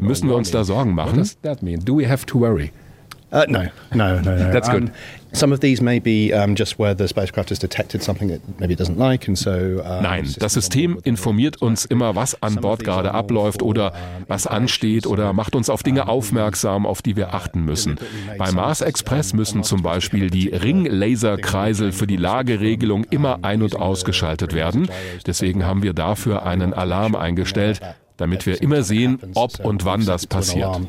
Müssen 0.00 0.28
wir 0.28 0.36
uns 0.36 0.50
da 0.50 0.64
Sorgen 0.64 0.96
What 0.96 1.06
machen? 1.06 1.18
does 1.18 1.36
that 1.42 1.62
mean? 1.62 1.80
Do 1.84 1.98
we 1.98 2.08
have 2.08 2.26
to 2.26 2.38
worry? 2.40 2.70
Uh, 3.32 3.44
no, 3.48 3.64
no, 3.92 4.20
no, 4.20 4.36
no. 4.36 4.52
That's 4.52 4.70
good. 4.70 4.84
Um, 4.84 4.90
some 5.36 5.52
of 5.52 5.60
these 5.60 5.82
may 5.82 6.00
be 6.00 6.32
just 6.54 6.78
where 6.78 6.94
the 6.96 7.06
spacecraft 7.06 7.50
has 7.50 7.58
detected 7.58 8.02
something 8.02 8.28
that 8.28 8.40
maybe 8.58 8.72
it 8.72 8.80
doesn't 8.80 8.98
like, 8.98 9.28
and 9.28 9.36
so. 9.38 9.82
Nein, 10.02 10.34
das 10.38 10.54
System 10.54 10.98
informiert 11.04 11.60
uns 11.62 11.84
immer, 11.84 12.14
was 12.14 12.40
an 12.42 12.56
Bord 12.56 12.84
gerade 12.84 13.12
abläuft 13.12 13.62
oder 13.62 13.92
was 14.28 14.46
ansteht 14.46 15.06
oder 15.06 15.32
macht 15.32 15.54
uns 15.54 15.70
auf 15.70 15.82
Dinge 15.82 16.08
aufmerksam, 16.08 16.86
auf 16.86 17.02
die 17.02 17.16
wir 17.16 17.34
achten 17.34 17.64
müssen. 17.64 17.96
Bei 18.38 18.50
Mars 18.52 18.80
Express 18.80 19.32
müssen 19.32 19.62
zum 19.62 19.82
Beispiel 19.82 20.30
die 20.30 20.48
Ringlaserkreisel 20.48 21.92
für 21.92 22.06
die 22.06 22.16
Lageregelung 22.16 23.04
immer 23.04 23.40
ein- 23.42 23.62
und 23.62 23.76
ausgeschaltet 23.76 24.54
werden. 24.54 24.88
Deswegen 25.26 25.64
haben 25.64 25.82
wir 25.82 25.92
dafür 25.92 26.44
einen 26.46 26.72
Alarm 26.72 27.14
eingestellt, 27.14 27.80
damit 28.16 28.46
wir 28.46 28.62
immer 28.62 28.82
sehen, 28.82 29.18
ob 29.34 29.60
und 29.60 29.84
wann 29.84 30.06
das 30.06 30.26
passiert. 30.26 30.80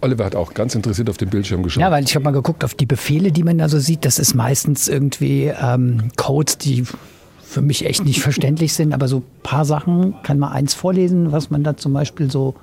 Oliver 0.00 0.24
hat 0.24 0.36
auch 0.36 0.54
ganz 0.54 0.74
interessiert 0.74 1.08
auf 1.10 1.16
den 1.16 1.30
Bildschirm 1.30 1.62
geschaut. 1.62 1.80
Ja, 1.80 1.90
weil 1.90 2.04
ich 2.04 2.14
habe 2.14 2.24
mal 2.24 2.30
geguckt 2.32 2.64
auf 2.64 2.74
die 2.74 2.86
Befehle, 2.86 3.32
die 3.32 3.42
man 3.42 3.58
da 3.58 3.68
so 3.68 3.78
sieht. 3.78 4.04
Das 4.04 4.18
ist 4.18 4.34
meistens 4.34 4.88
irgendwie 4.88 5.52
ähm, 5.60 6.10
Codes, 6.16 6.58
die 6.58 6.84
für 7.42 7.62
mich 7.62 7.86
echt 7.86 8.04
nicht 8.04 8.20
verständlich 8.20 8.72
sind. 8.72 8.92
Aber 8.92 9.08
so 9.08 9.18
ein 9.18 9.24
paar 9.42 9.64
Sachen 9.64 10.14
kann 10.22 10.38
man 10.38 10.52
eins 10.52 10.74
vorlesen, 10.74 11.32
was 11.32 11.50
man 11.50 11.64
da 11.64 11.76
zum 11.76 11.92
Beispiel 11.92 12.30
so 12.30 12.54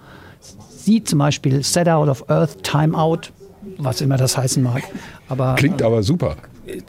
sieht. 0.77 1.07
Zum 1.07 1.19
Beispiel 1.19 1.63
Set 1.63 1.87
Out 1.89 2.09
of 2.09 2.29
Earth, 2.29 2.63
Timeout, 2.63 3.29
was 3.77 4.01
immer 4.01 4.17
das 4.17 4.37
heißen 4.37 4.61
mag. 4.61 4.83
Aber 5.29 5.55
Klingt 5.55 5.81
aber 5.81 6.03
super. 6.03 6.35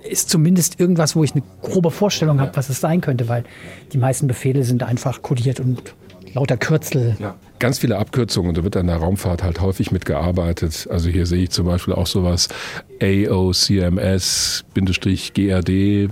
ist 0.08 0.28
zumindest 0.28 0.80
irgendwas, 0.80 1.16
wo 1.16 1.24
ich 1.24 1.32
eine 1.32 1.42
grobe 1.62 1.90
Vorstellung 1.90 2.40
habe, 2.40 2.54
was 2.56 2.68
es 2.68 2.80
sein 2.80 3.00
könnte, 3.00 3.28
weil 3.28 3.44
die 3.92 3.98
meisten 3.98 4.26
Befehle 4.26 4.64
sind 4.64 4.82
einfach 4.82 5.22
kodiert 5.22 5.60
und 5.60 5.94
lauter 6.34 6.56
Kürzel. 6.56 7.16
Ja. 7.18 7.36
Ganz 7.58 7.78
viele 7.78 7.98
Abkürzungen, 7.98 8.54
da 8.54 8.62
wird 8.64 8.76
an 8.76 8.88
der 8.88 8.96
Raumfahrt 8.96 9.42
halt 9.42 9.60
häufig 9.60 9.90
mitgearbeitet. 9.90 10.86
Also 10.90 11.08
hier 11.08 11.26
sehe 11.26 11.44
ich 11.44 11.50
zum 11.50 11.66
Beispiel 11.66 11.94
auch 11.94 12.06
sowas 12.06 12.48
AOCMS, 13.00 14.64
Bindestrich 14.74 15.32
GRD, 15.32 16.10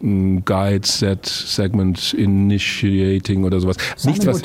Guide 0.00 0.86
Set 0.86 1.24
Segment 1.26 2.12
Initiating 2.14 3.44
oder 3.44 3.60
sowas. 3.60 3.76
Nichts, 4.04 4.26
was. 4.26 4.42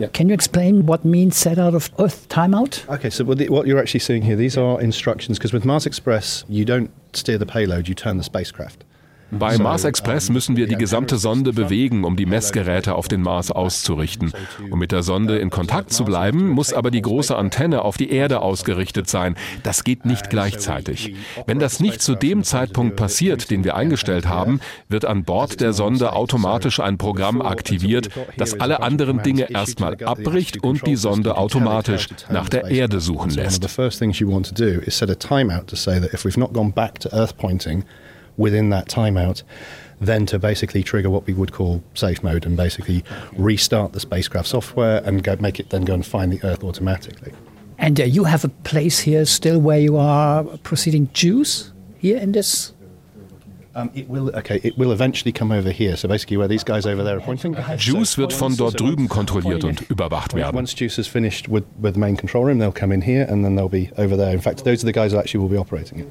Yeah. 0.00 0.08
Can 0.08 0.28
you 0.28 0.34
explain 0.34 0.88
what 0.88 1.04
means 1.04 1.38
set 1.38 1.58
out 1.58 1.74
of 1.74 1.90
Earth 1.98 2.28
timeout? 2.28 2.82
Okay, 2.88 3.10
so 3.10 3.24
what 3.24 3.38
you're 3.38 3.78
actually 3.78 4.00
seeing 4.00 4.22
here, 4.22 4.36
these 4.36 4.58
are 4.58 4.80
instructions 4.80 5.38
because 5.38 5.52
with 5.52 5.64
Mars 5.64 5.86
Express, 5.86 6.44
you 6.48 6.64
don't 6.64 6.90
steer 7.12 7.38
the 7.38 7.46
payload, 7.46 7.86
you 7.86 7.94
turn 7.94 8.16
the 8.16 8.24
spacecraft. 8.24 8.84
Bei 9.38 9.58
Mars 9.58 9.84
Express 9.84 10.30
müssen 10.30 10.56
wir 10.56 10.66
die 10.66 10.76
gesamte 10.76 11.16
Sonde 11.16 11.52
bewegen, 11.52 12.04
um 12.04 12.16
die 12.16 12.26
Messgeräte 12.26 12.94
auf 12.94 13.08
den 13.08 13.22
Mars 13.22 13.50
auszurichten. 13.50 14.32
Um 14.70 14.78
mit 14.78 14.92
der 14.92 15.02
Sonde 15.02 15.38
in 15.38 15.50
Kontakt 15.50 15.92
zu 15.92 16.04
bleiben, 16.04 16.50
muss 16.50 16.72
aber 16.72 16.90
die 16.90 17.02
große 17.02 17.36
Antenne 17.36 17.82
auf 17.82 17.96
die 17.96 18.10
Erde 18.10 18.40
ausgerichtet 18.40 19.08
sein. 19.08 19.36
Das 19.62 19.84
geht 19.84 20.04
nicht 20.04 20.30
gleichzeitig. 20.30 21.14
Wenn 21.46 21.58
das 21.58 21.80
nicht 21.80 22.02
zu 22.02 22.14
dem 22.14 22.44
Zeitpunkt 22.44 22.96
passiert, 22.96 23.50
den 23.50 23.64
wir 23.64 23.76
eingestellt 23.76 24.28
haben, 24.28 24.60
wird 24.88 25.04
an 25.04 25.24
Bord 25.24 25.60
der 25.60 25.72
Sonde 25.72 26.12
automatisch 26.12 26.80
ein 26.80 26.98
Programm 26.98 27.42
aktiviert, 27.42 28.10
das 28.36 28.60
alle 28.60 28.82
anderen 28.82 29.22
Dinge 29.22 29.50
erstmal 29.50 29.96
abbricht 30.04 30.62
und 30.62 30.86
die 30.86 30.96
Sonde 30.96 31.36
automatisch 31.36 32.08
nach 32.30 32.48
der 32.48 32.70
Erde 32.70 33.00
suchen 33.00 33.30
lässt. 33.30 33.64
Within 38.36 38.70
that 38.70 38.88
timeout, 38.88 39.42
then 40.00 40.26
to 40.26 40.38
basically 40.38 40.82
trigger 40.82 41.10
what 41.10 41.26
we 41.26 41.32
would 41.32 41.52
call 41.52 41.82
safe 41.94 42.22
mode 42.22 42.44
and 42.44 42.56
basically 42.56 43.04
restart 43.36 43.92
the 43.92 44.00
spacecraft 44.00 44.48
software 44.48 45.02
and 45.04 45.22
go, 45.22 45.36
make 45.36 45.58
it 45.58 45.70
then 45.70 45.84
go 45.84 45.94
and 45.94 46.04
find 46.04 46.32
the 46.32 46.44
Earth 46.44 46.62
automatically. 46.62 47.32
And 47.78 48.00
uh, 48.00 48.04
you 48.04 48.24
have 48.24 48.44
a 48.44 48.48
place 48.48 49.00
here 49.00 49.24
still 49.24 49.60
where 49.60 49.78
you 49.78 49.96
are 49.96 50.44
proceeding 50.58 51.10
juice 51.12 51.72
here 51.98 52.18
in 52.18 52.32
this 52.32 52.72
Um, 53.76 53.90
it 53.92 54.08
will, 54.08 54.30
okay, 54.36 54.60
it 54.62 54.78
will 54.78 54.92
eventually 54.92 55.32
come 55.32 55.50
over 55.50 55.70
here. 55.72 55.96
So 55.96 56.06
basically 56.06 56.36
where 56.36 56.46
these 56.46 56.62
guys 56.62 56.86
over 56.86 57.02
there 57.02 57.16
are 57.16 57.20
pointing. 57.20 57.56
Juice 57.76 58.16
wird 58.16 58.32
von 58.32 58.56
dort 58.56 58.78
drüben 58.78 59.08
kontrolliert 59.08 59.64
und 59.64 59.80
überwacht 59.90 60.34
werden. 60.34 60.56
Once 60.56 60.74
Juice 60.74 60.98
is 60.98 61.08
finished 61.08 61.48
with, 61.48 61.64
with 61.80 61.94
the 61.94 62.00
main 62.00 62.16
control 62.16 62.44
room, 62.44 62.58
they'll 62.60 62.70
come 62.70 62.92
in 62.92 63.02
here 63.02 63.26
and 63.28 63.44
then 63.44 63.56
they'll 63.56 63.68
be 63.68 63.90
over 63.98 64.16
there. 64.16 64.32
In 64.32 64.40
fact, 64.40 64.64
those 64.64 64.84
are 64.84 64.86
the 64.86 64.92
guys 64.92 65.12
who 65.12 65.18
actually 65.18 65.40
will 65.40 65.48
be 65.48 65.56
operating 65.56 65.98
it. 65.98 66.08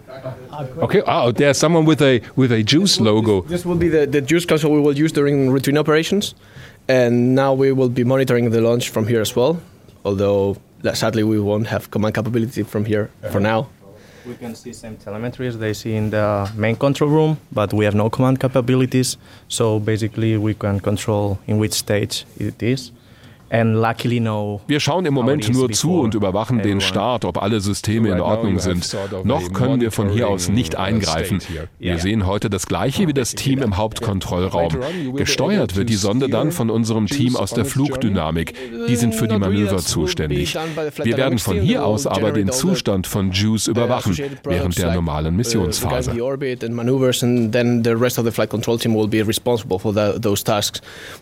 Okay, 0.79 1.01
oh, 1.07 1.31
there's 1.31 1.57
someone 1.57 1.85
with 1.85 2.01
a 2.01 2.21
with 2.35 2.51
a 2.51 2.63
Juice 2.63 2.99
logo. 2.99 3.43
This 3.43 3.65
will 3.65 3.77
be 3.77 3.87
the, 3.87 4.05
the 4.07 4.19
Juice 4.19 4.45
console 4.45 4.73
we 4.73 4.81
will 4.81 4.97
use 4.97 5.13
during 5.13 5.49
routine 5.49 5.77
operations. 5.77 6.35
And 6.89 7.33
now 7.33 7.53
we 7.53 7.71
will 7.71 7.87
be 7.87 8.03
monitoring 8.03 8.49
the 8.49 8.59
launch 8.59 8.89
from 8.89 9.07
here 9.07 9.21
as 9.21 9.37
well. 9.37 9.61
Although 10.03 10.57
sadly 10.93 11.23
we 11.23 11.39
won't 11.39 11.67
have 11.67 11.89
command 11.91 12.15
capability 12.15 12.63
from 12.63 12.83
here 12.83 13.09
for 13.31 13.39
now. 13.39 13.69
We 14.25 14.35
can 14.35 14.55
see 14.55 14.71
same 14.71 14.95
telemetry 14.95 15.47
as 15.47 15.57
they 15.57 15.73
see 15.73 15.95
in 15.95 16.09
the 16.09 16.49
main 16.55 16.77
control 16.77 17.09
room, 17.09 17.37
but 17.51 17.73
we 17.73 17.83
have 17.83 17.93
no 17.93 18.09
command 18.09 18.39
capabilities. 18.39 19.17
So 19.49 19.79
basically, 19.79 20.37
we 20.37 20.53
can 20.53 20.79
control 20.79 21.39
in 21.45 21.57
which 21.57 21.73
stage 21.73 22.25
it 22.37 22.63
is. 22.63 22.91
Wir 23.53 24.79
schauen 24.79 25.05
im 25.05 25.13
Moment 25.13 25.53
nur 25.53 25.71
zu 25.71 25.99
und 25.99 26.15
überwachen 26.15 26.63
den 26.63 26.81
Start, 26.81 27.23
ob 27.23 27.39
alle 27.39 27.61
Systeme 27.61 28.09
in 28.09 28.19
Ordnung 28.19 28.57
sind. 28.57 28.97
Noch 29.23 29.53
können 29.53 29.79
wir 29.79 29.91
von 29.91 30.09
hier 30.09 30.27
aus 30.27 30.49
nicht 30.49 30.75
eingreifen. 30.75 31.39
Wir 31.77 31.99
sehen 31.99 32.25
heute 32.25 32.49
das 32.49 32.65
gleiche 32.65 33.07
wie 33.07 33.13
das 33.13 33.35
Team 33.35 33.61
im 33.61 33.77
Hauptkontrollraum. 33.77 34.75
Gesteuert 35.15 35.75
wird 35.75 35.89
die 35.89 35.95
Sonde 35.95 36.29
dann 36.29 36.51
von 36.51 36.71
unserem 36.71 37.05
Team 37.05 37.35
aus 37.35 37.53
der 37.53 37.65
Flugdynamik. 37.65 38.55
Die 38.87 38.95
sind 38.95 39.13
für 39.13 39.27
die 39.27 39.37
Manöver 39.37 39.77
zuständig. 39.77 40.57
Wir 41.03 41.17
werden 41.17 41.37
von 41.37 41.59
hier 41.59 41.85
aus 41.85 42.07
aber 42.07 42.31
den 42.31 42.51
Zustand 42.51 43.05
von 43.05 43.31
JUICE 43.33 43.67
überwachen 43.67 44.17
während 44.45 44.79
der 44.79 44.95
normalen 44.95 45.35
Missionsphase. 45.35 46.11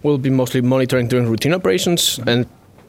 We'll 0.03 0.17
be 0.17 0.31
mostly 0.31 0.61
monitoring 0.61 1.07
during 1.09 1.27
routine 1.27 1.55
operations 1.55 2.20
and 2.27 2.45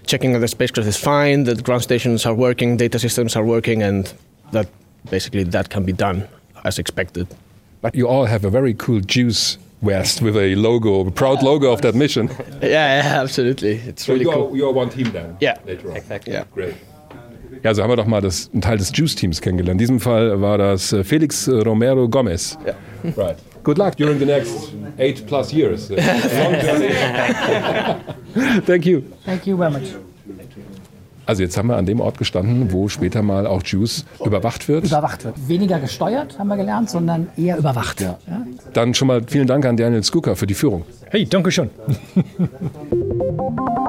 checking 0.06 0.32
that 0.32 0.40
the 0.40 0.48
spacecraft 0.48 0.88
is 0.88 0.96
fine, 0.96 1.44
that 1.44 1.62
ground 1.62 1.82
stations 1.82 2.26
are 2.26 2.34
working, 2.34 2.76
data 2.76 2.98
systems 2.98 3.36
are 3.36 3.44
working, 3.44 3.82
and 3.82 4.12
that 4.52 4.68
basically 5.10 5.44
that 5.44 5.70
can 5.70 5.84
be 5.84 5.92
done 5.92 6.26
as 6.64 6.78
expected. 6.78 7.26
But 7.80 7.94
you 7.94 8.08
all 8.08 8.26
have 8.26 8.44
a 8.44 8.50
very 8.50 8.74
cool 8.74 9.00
juice 9.00 9.58
vest 9.82 10.22
with 10.22 10.36
a 10.36 10.54
logo, 10.54 11.06
a 11.06 11.10
proud 11.10 11.42
logo 11.42 11.72
of 11.72 11.80
that 11.82 11.94
mission. 11.94 12.28
yeah, 12.62 13.02
yeah, 13.02 13.20
absolutely. 13.20 13.72
It's 13.72 14.04
so 14.06 14.12
really 14.12 14.24
you're, 14.24 14.34
cool. 14.34 14.56
You're 14.56 14.72
one 14.72 14.90
team 14.90 15.10
then. 15.12 15.36
Yeah, 15.40 15.58
later 15.66 15.90
on. 15.90 15.96
exactly. 15.96 16.32
Yeah. 16.32 16.44
Great. 16.54 16.74
Ja, 17.64 17.74
so 17.74 17.82
haben 17.82 17.90
wir 17.90 17.96
doch 17.96 18.06
mal 18.06 18.20
das, 18.20 18.50
einen 18.52 18.60
Teil 18.60 18.78
des 18.78 18.90
Juice-Teams 18.92 19.40
kennengelernt. 19.40 19.74
In 19.74 19.78
diesem 19.78 20.00
Fall 20.00 20.40
war 20.40 20.58
das 20.58 20.92
äh, 20.92 21.04
Felix 21.04 21.46
äh, 21.46 21.52
Romero 21.52 22.08
Gomez. 22.08 22.58
Yeah. 22.64 22.74
Right. 23.16 23.36
Good 23.64 23.78
luck 23.78 23.96
during 23.96 24.18
the 24.18 24.26
next 24.26 24.72
eight 24.98 25.26
plus 25.26 25.52
years. 25.52 25.88
Thank 28.66 28.86
you. 28.86 29.02
Thank 29.24 29.46
you 29.46 29.56
very 29.56 29.70
much. 29.70 29.94
Also 31.24 31.42
jetzt 31.42 31.56
haben 31.56 31.68
wir 31.68 31.76
an 31.76 31.86
dem 31.86 32.00
Ort 32.00 32.18
gestanden, 32.18 32.72
wo 32.72 32.88
später 32.88 33.22
mal 33.22 33.46
auch 33.46 33.62
Juice 33.64 34.04
überwacht 34.24 34.68
wird. 34.68 34.86
Überwacht 34.86 35.24
wird. 35.24 35.48
Weniger 35.48 35.78
gesteuert, 35.78 36.38
haben 36.38 36.48
wir 36.48 36.56
gelernt, 36.56 36.90
sondern 36.90 37.28
eher 37.36 37.58
überwacht. 37.58 38.00
Ja. 38.00 38.18
Ja? 38.26 38.44
Dann 38.72 38.92
schon 38.92 39.08
mal 39.08 39.22
vielen 39.26 39.46
Dank 39.46 39.64
an 39.64 39.76
Daniel 39.76 40.02
Skuka 40.02 40.34
für 40.34 40.46
die 40.46 40.54
Führung. 40.54 40.84
Hey, 41.10 41.26
danke 41.26 41.52
schön. 41.52 41.70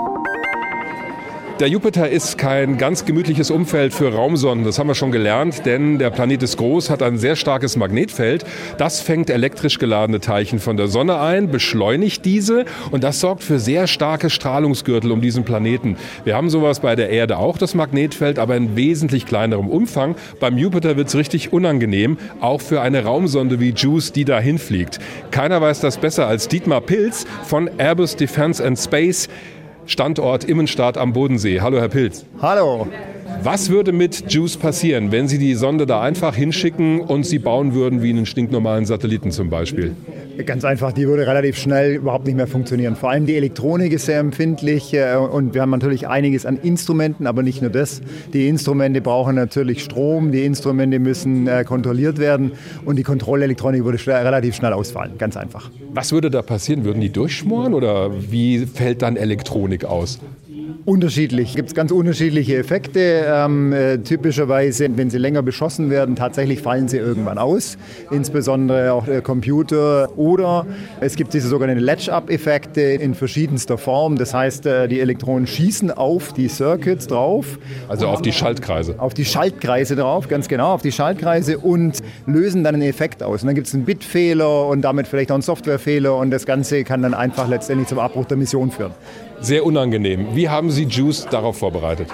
Der 1.60 1.68
Jupiter 1.68 2.10
ist 2.10 2.40
kein 2.40 2.80
ganz 2.80 3.06
gemütliches 3.06 3.52
Umfeld 3.52 3.94
für 3.94 4.12
Raumsonden, 4.12 4.66
das 4.66 4.80
haben 4.80 4.88
wir 4.88 4.96
schon 4.96 5.12
gelernt, 5.12 5.68
denn 5.68 6.00
der 6.00 6.10
Planet 6.10 6.42
ist 6.42 6.58
groß, 6.58 6.90
hat 6.90 7.04
ein 7.04 7.20
sehr 7.20 7.36
starkes 7.36 7.78
Magnetfeld. 7.78 8.44
Das 8.80 9.02
fängt 9.02 9.30
elektrisch 9.30 9.78
geladene 9.78 10.20
Teilchen 10.20 10.58
von 10.58 10.78
der 10.78 10.88
Sonne 10.88 11.20
ein, 11.20 11.52
beschleunigt 11.52 12.26
diese 12.26 12.66
und 12.90 13.04
das 13.04 13.20
sorgt 13.20 13.44
für 13.44 13.60
sehr 13.60 13.86
starke 13.86 14.32
Strahlungsgürtel 14.32 15.12
um 15.12 15.22
diesen 15.22 15.44
Planeten. 15.44 15.96
Wir 16.24 16.36
haben 16.36 16.50
sowas 16.50 16.80
bei 16.80 16.96
der 16.96 17.12
Erde 17.12 17.38
auch, 17.38 17.60
das 17.60 17.76
Magnetfeld, 17.76 18.40
aber 18.40 18.56
in 18.56 18.76
wesentlich 18.76 19.28
kleinerem 19.28 19.70
Umfang. 19.70 20.16
Beim 20.40 20.58
Jupiter 20.58 20.98
wird 20.98 21.10
es 21.10 21.16
richtig 21.16 21.54
unangenehm, 21.54 22.18
auch 22.42 22.62
für 22.62 22.82
eine 22.82 23.04
Raumsonde 23.04 23.60
wie 23.60 23.70
JUICE, 23.70 24.12
die 24.12 24.26
da 24.26 24.40
hinfliegt. 24.40 24.98
Keiner 25.30 25.62
weiß 25.62 25.82
das 25.82 25.98
besser 25.98 26.28
als 26.28 26.48
Dietmar 26.48 26.82
Pilz 26.82 27.28
von 27.44 27.70
Airbus 27.78 28.16
Defence 28.16 28.60
and 28.60 28.80
Space. 28.80 29.30
Standort 29.86 30.44
Immenstadt 30.44 30.98
am 30.98 31.14
Bodensee. 31.14 31.60
Hallo, 31.60 31.80
Herr 31.80 31.90
Pilz. 31.90 32.26
Hallo. 32.42 32.88
Was 33.42 33.70
würde 33.70 33.92
mit 33.92 34.32
JUICE 34.32 34.58
passieren, 34.58 35.12
wenn 35.12 35.28
Sie 35.28 35.38
die 35.38 35.56
Sonde 35.56 35.86
da 35.86 36.02
einfach 36.02 36.36
hinschicken 36.36 37.02
und 37.02 37.26
sie 37.26 37.40
bauen 37.40 37.74
würden 37.74 38.02
wie 38.02 38.10
einen 38.10 38.26
stinknormalen 38.26 38.86
Satelliten 38.86 39.32
zum 39.32 39.50
Beispiel? 39.50 39.96
Ganz 40.46 40.66
einfach, 40.66 40.92
die 40.94 41.08
würde 41.08 41.28
relativ 41.28 41.58
schnell 41.58 41.96
überhaupt 41.96 42.26
nicht 42.26 42.36
mehr 42.36 42.48
funktionieren. 42.48 42.96
Vor 42.96 43.12
allem 43.12 43.26
die 43.26 43.36
Elektronik 43.36 43.94
ist 43.94 44.08
sehr 44.08 44.20
empfindlich 44.20 44.94
äh, 44.94 45.16
und 45.16 45.54
wir 45.54 45.62
haben 45.62 45.70
natürlich 45.70 46.08
einiges 46.08 46.46
an 46.46 46.58
Instrumenten, 46.58 47.28
aber 47.28 47.44
nicht 47.44 47.62
nur 47.62 47.70
das. 47.70 48.02
Die 48.34 48.48
Instrumente 48.48 49.02
brauchen 49.02 49.36
natürlich 49.36 49.84
Strom, 49.84 50.32
die 50.32 50.44
Instrumente 50.44 51.00
müssen 51.00 51.48
äh, 51.48 51.64
kontrolliert 51.64 52.18
werden 52.18 52.54
und 52.86 52.96
die 52.98 53.04
Kontrollelektronik 53.04 53.84
würde 53.84 54.00
relativ 54.08 54.56
schnell 54.56 54.74
ausfallen. 54.74 55.14
Ganz 55.18 55.38
einfach. 55.38 55.70
Was 55.94 56.12
würde 56.12 56.32
da 56.32 56.42
passieren? 56.42 56.84
Würden 56.84 57.02
die 57.02 57.12
durchschmoren 57.12 57.74
oder 57.74 58.12
wie 58.32 58.66
fällt 58.66 59.04
dann 59.04 59.16
Elektronik 59.16 59.86
aus? 59.86 60.20
Unterschiedlich. 60.86 61.52
Es 61.52 61.56
gibt 61.56 61.76
ganz 61.76 61.92
unterschiedliche 61.92 62.58
Effekte. 62.58 63.26
Ähm, 63.26 63.72
äh, 63.72 64.00
typischerweise, 64.00 64.90
wenn 64.98 65.10
sie 65.10 65.18
länger 65.18 65.42
beschossen 65.42 65.90
werden, 65.90 66.18
tatsächlich 66.18 66.62
fallen 66.62 66.90
sie 66.90 66.98
irgendwann 66.98 67.38
aus. 67.38 67.78
Insbesondere 68.12 68.92
auch 68.92 69.06
der 69.06 69.22
Computer. 69.22 70.10
Oder 70.18 70.66
es 71.00 71.16
gibt 71.16 71.34
diese 71.34 71.48
sogenannten 71.48 71.82
Latch-Up-Effekte 71.82 72.82
in 72.82 73.16
verschiedenster 73.16 73.78
Form. 73.78 74.18
Das 74.18 74.34
heißt, 74.34 74.66
äh, 74.66 74.90
die 74.90 75.00
Elektronen 75.00 75.48
schießen 75.48 75.90
auf 75.90 76.34
die 76.34 76.50
Circuits 76.50 77.08
drauf. 77.08 77.60
Also 77.88 78.08
auf 78.08 78.22
die 78.22 78.34
Schaltkreise. 78.34 78.96
Auf 78.98 79.14
die 79.14 79.24
Schaltkreise 79.24 79.96
drauf, 79.96 80.28
ganz 80.28 80.50
genau, 80.50 80.74
auf 80.74 80.82
die 80.82 80.92
Schaltkreise 80.92 81.60
und 81.60 82.00
lösen 82.26 82.66
dann 82.66 82.76
einen 82.76 82.84
Effekt 82.84 83.24
aus. 83.24 83.42
Und 83.42 83.48
dann 83.48 83.56
gibt 83.56 83.68
es 83.68 83.74
einen 83.74 83.86
Bitfehler 83.86 84.68
und 84.68 84.82
damit 84.82 85.08
vielleicht 85.08 85.32
auch 85.32 85.36
einen 85.36 85.44
Softwarefehler 85.44 86.18
und 86.18 86.30
das 86.30 86.46
Ganze 86.46 86.84
kann 86.84 87.02
dann 87.02 87.14
einfach 87.14 87.48
letztendlich 87.48 87.88
zum 87.88 88.00
Abbruch 88.00 88.26
der 88.26 88.36
Mission 88.36 88.70
führen. 88.70 88.92
Sehr 89.44 89.66
unangenehm. 89.66 90.28
Wie 90.36 90.48
haben 90.48 90.72
Sie 90.72 90.86
Juice 90.86 91.28
darauf 91.30 91.58
vorbereitet? 91.58 92.08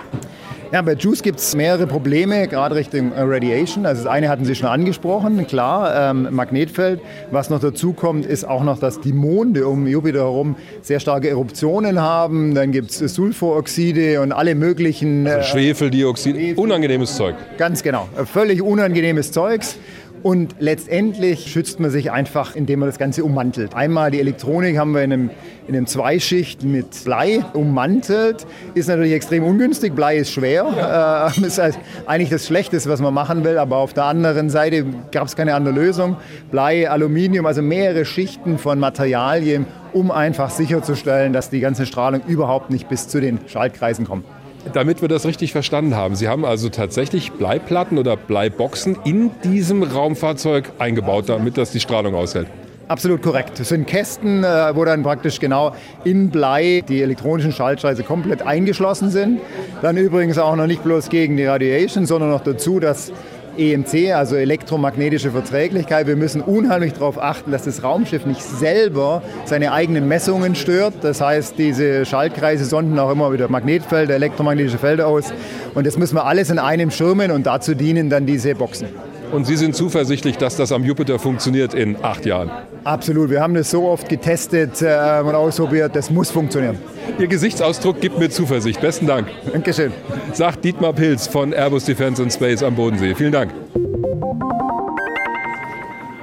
Ja, 0.71 0.81
bei 0.81 0.93
Juice 0.93 1.21
gibt 1.21 1.37
es 1.37 1.55
mehrere 1.55 1.85
Probleme, 1.85 2.47
gerade 2.47 2.73
Richtung 2.73 3.11
Radiation. 3.15 3.85
Also 3.85 4.03
das 4.03 4.11
eine 4.11 4.29
hatten 4.29 4.45
Sie 4.45 4.55
schon 4.55 4.69
angesprochen, 4.69 5.45
klar, 5.45 6.11
ähm, 6.11 6.27
Magnetfeld. 6.31 7.01
Was 7.29 7.51
noch 7.51 7.59
dazu 7.59 7.93
kommt, 7.93 8.25
ist 8.25 8.47
auch 8.47 8.63
noch, 8.63 8.79
dass 8.79 8.99
die 8.99 9.13
Monde 9.13 9.67
um 9.67 9.85
Jupiter 9.85 10.19
herum 10.19 10.55
sehr 10.81 10.99
starke 10.99 11.29
Eruptionen 11.29 11.99
haben. 11.99 12.55
Dann 12.55 12.71
gibt 12.71 12.89
es 12.89 13.13
Sulforoxide 13.13 14.21
und 14.21 14.31
alle 14.31 14.55
möglichen... 14.55 15.27
Also 15.27 15.49
Schwefeldioxid, 15.49 16.57
unangenehmes 16.57 17.15
Zeug. 17.15 17.35
Ganz 17.59 17.83
genau, 17.83 18.07
völlig 18.25 18.61
unangenehmes 18.61 19.31
Zeugs. 19.31 19.77
Und 20.21 20.55
letztendlich 20.59 21.51
schützt 21.51 21.79
man 21.79 21.91
sich 21.91 22.11
einfach, 22.11 22.55
indem 22.55 22.79
man 22.79 22.89
das 22.89 22.99
Ganze 22.99 23.23
ummantelt. 23.23 23.73
Einmal 23.73 24.11
die 24.11 24.19
Elektronik 24.19 24.77
haben 24.77 24.93
wir 24.93 25.03
in 25.03 25.13
einem 25.13 25.29
in 25.69 25.75
einem 25.75 25.85
Zweischicht 25.85 26.63
mit 26.63 27.03
Blei 27.05 27.45
ummantelt, 27.53 28.47
ist 28.73 28.89
natürlich 28.89 29.13
extrem 29.13 29.43
ungünstig. 29.43 29.93
Blei 29.93 30.17
ist 30.17 30.31
schwer, 30.31 31.31
äh, 31.37 31.41
ist 31.45 31.61
eigentlich 32.07 32.31
das 32.31 32.47
Schlechteste, 32.47 32.89
was 32.89 32.99
man 32.99 33.13
machen 33.13 33.43
will, 33.43 33.59
aber 33.59 33.77
auf 33.77 33.93
der 33.93 34.05
anderen 34.05 34.49
Seite 34.49 34.83
gab 35.11 35.27
es 35.27 35.35
keine 35.35 35.53
andere 35.53 35.75
Lösung. 35.75 36.17
Blei, 36.49 36.89
Aluminium, 36.89 37.45
also 37.45 37.61
mehrere 37.61 38.03
Schichten 38.03 38.57
von 38.57 38.79
Materialien, 38.79 39.67
um 39.93 40.09
einfach 40.09 40.49
sicherzustellen, 40.49 41.33
dass 41.33 41.51
die 41.51 41.59
ganze 41.59 41.85
Strahlung 41.85 42.21
überhaupt 42.27 42.71
nicht 42.71 42.89
bis 42.89 43.07
zu 43.07 43.21
den 43.21 43.39
Schaltkreisen 43.47 44.07
kommt. 44.07 44.25
Damit 44.73 45.01
wir 45.01 45.07
das 45.07 45.25
richtig 45.25 45.51
verstanden 45.51 45.95
haben, 45.95 46.15
Sie 46.15 46.27
haben 46.27 46.45
also 46.45 46.69
tatsächlich 46.69 47.31
Bleiplatten 47.31 47.97
oder 47.97 48.17
Bleiboxen 48.17 48.97
in 49.05 49.31
diesem 49.43 49.83
Raumfahrzeug 49.83 50.71
eingebaut, 50.79 51.29
damit 51.29 51.57
das 51.57 51.71
die 51.71 51.79
Strahlung 51.79 52.13
aushält. 52.13 52.47
Absolut 52.89 53.21
korrekt. 53.21 53.59
Das 53.59 53.69
sind 53.69 53.85
Kästen, 53.85 54.43
äh, 54.43 54.75
wo 54.75 54.83
dann 54.83 55.03
praktisch 55.03 55.39
genau 55.39 55.75
in 56.03 56.31
Blei 56.31 56.83
die 56.87 57.03
elektronischen 57.03 57.51
Schaltkreise 57.51 58.03
komplett 58.03 58.41
eingeschlossen 58.41 59.11
sind. 59.11 59.41
Dann 59.83 59.95
übrigens 59.95 60.39
auch 60.39 60.55
noch 60.55 60.65
nicht 60.65 60.83
bloß 60.83 61.09
gegen 61.09 61.37
die 61.37 61.45
Radiation, 61.45 62.07
sondern 62.07 62.31
noch 62.31 62.43
dazu, 62.43 62.79
dass 62.79 63.11
EMC, 63.57 64.13
also 64.13 64.35
elektromagnetische 64.35 65.31
Verträglichkeit. 65.31 66.07
Wir 66.07 66.15
müssen 66.15 66.41
unheimlich 66.41 66.93
darauf 66.93 67.21
achten, 67.21 67.51
dass 67.51 67.63
das 67.63 67.83
Raumschiff 67.83 68.25
nicht 68.25 68.43
selber 68.43 69.21
seine 69.45 69.71
eigenen 69.71 70.07
Messungen 70.07 70.55
stört. 70.55 70.95
Das 71.01 71.21
heißt, 71.21 71.57
diese 71.57 72.05
Schaltkreise 72.05 72.65
sonden 72.65 72.97
auch 72.99 73.11
immer 73.11 73.33
wieder 73.33 73.49
Magnetfelder, 73.49 74.15
elektromagnetische 74.15 74.77
Felder 74.77 75.07
aus. 75.07 75.33
Und 75.73 75.87
das 75.87 75.97
müssen 75.97 76.15
wir 76.15 76.25
alles 76.25 76.49
in 76.49 76.59
einem 76.59 76.91
schirmen 76.91 77.31
und 77.31 77.45
dazu 77.45 77.75
dienen 77.75 78.09
dann 78.09 78.25
diese 78.25 78.55
Boxen. 78.55 78.87
Und 79.31 79.45
Sie 79.45 79.55
sind 79.55 79.75
zuversichtlich, 79.75 80.37
dass 80.37 80.55
das 80.55 80.71
am 80.71 80.83
Jupiter 80.83 81.19
funktioniert 81.19 81.73
in 81.73 82.03
acht 82.03 82.25
Jahren? 82.25 82.49
Absolut. 82.83 83.29
Wir 83.29 83.41
haben 83.41 83.53
das 83.53 83.69
so 83.69 83.87
oft 83.87 84.09
getestet 84.09 84.81
äh, 84.81 85.21
und 85.23 85.35
ausprobiert. 85.35 85.95
Das 85.95 86.09
muss 86.09 86.31
funktionieren. 86.31 86.77
Ihr 87.19 87.27
Gesichtsausdruck 87.27 88.01
gibt 88.01 88.17
mir 88.17 88.29
Zuversicht. 88.29 88.81
Besten 88.81 89.07
Dank. 89.07 89.27
Dankeschön. 89.51 89.91
Sagt 90.33 90.63
Dietmar 90.63 90.93
Pilz 90.93 91.27
von 91.27 91.53
Airbus 91.53 91.85
Defence 91.85 92.19
and 92.19 92.33
Space 92.33 92.63
am 92.63 92.75
Bodensee. 92.75 93.13
Vielen 93.15 93.31
Dank. 93.31 93.51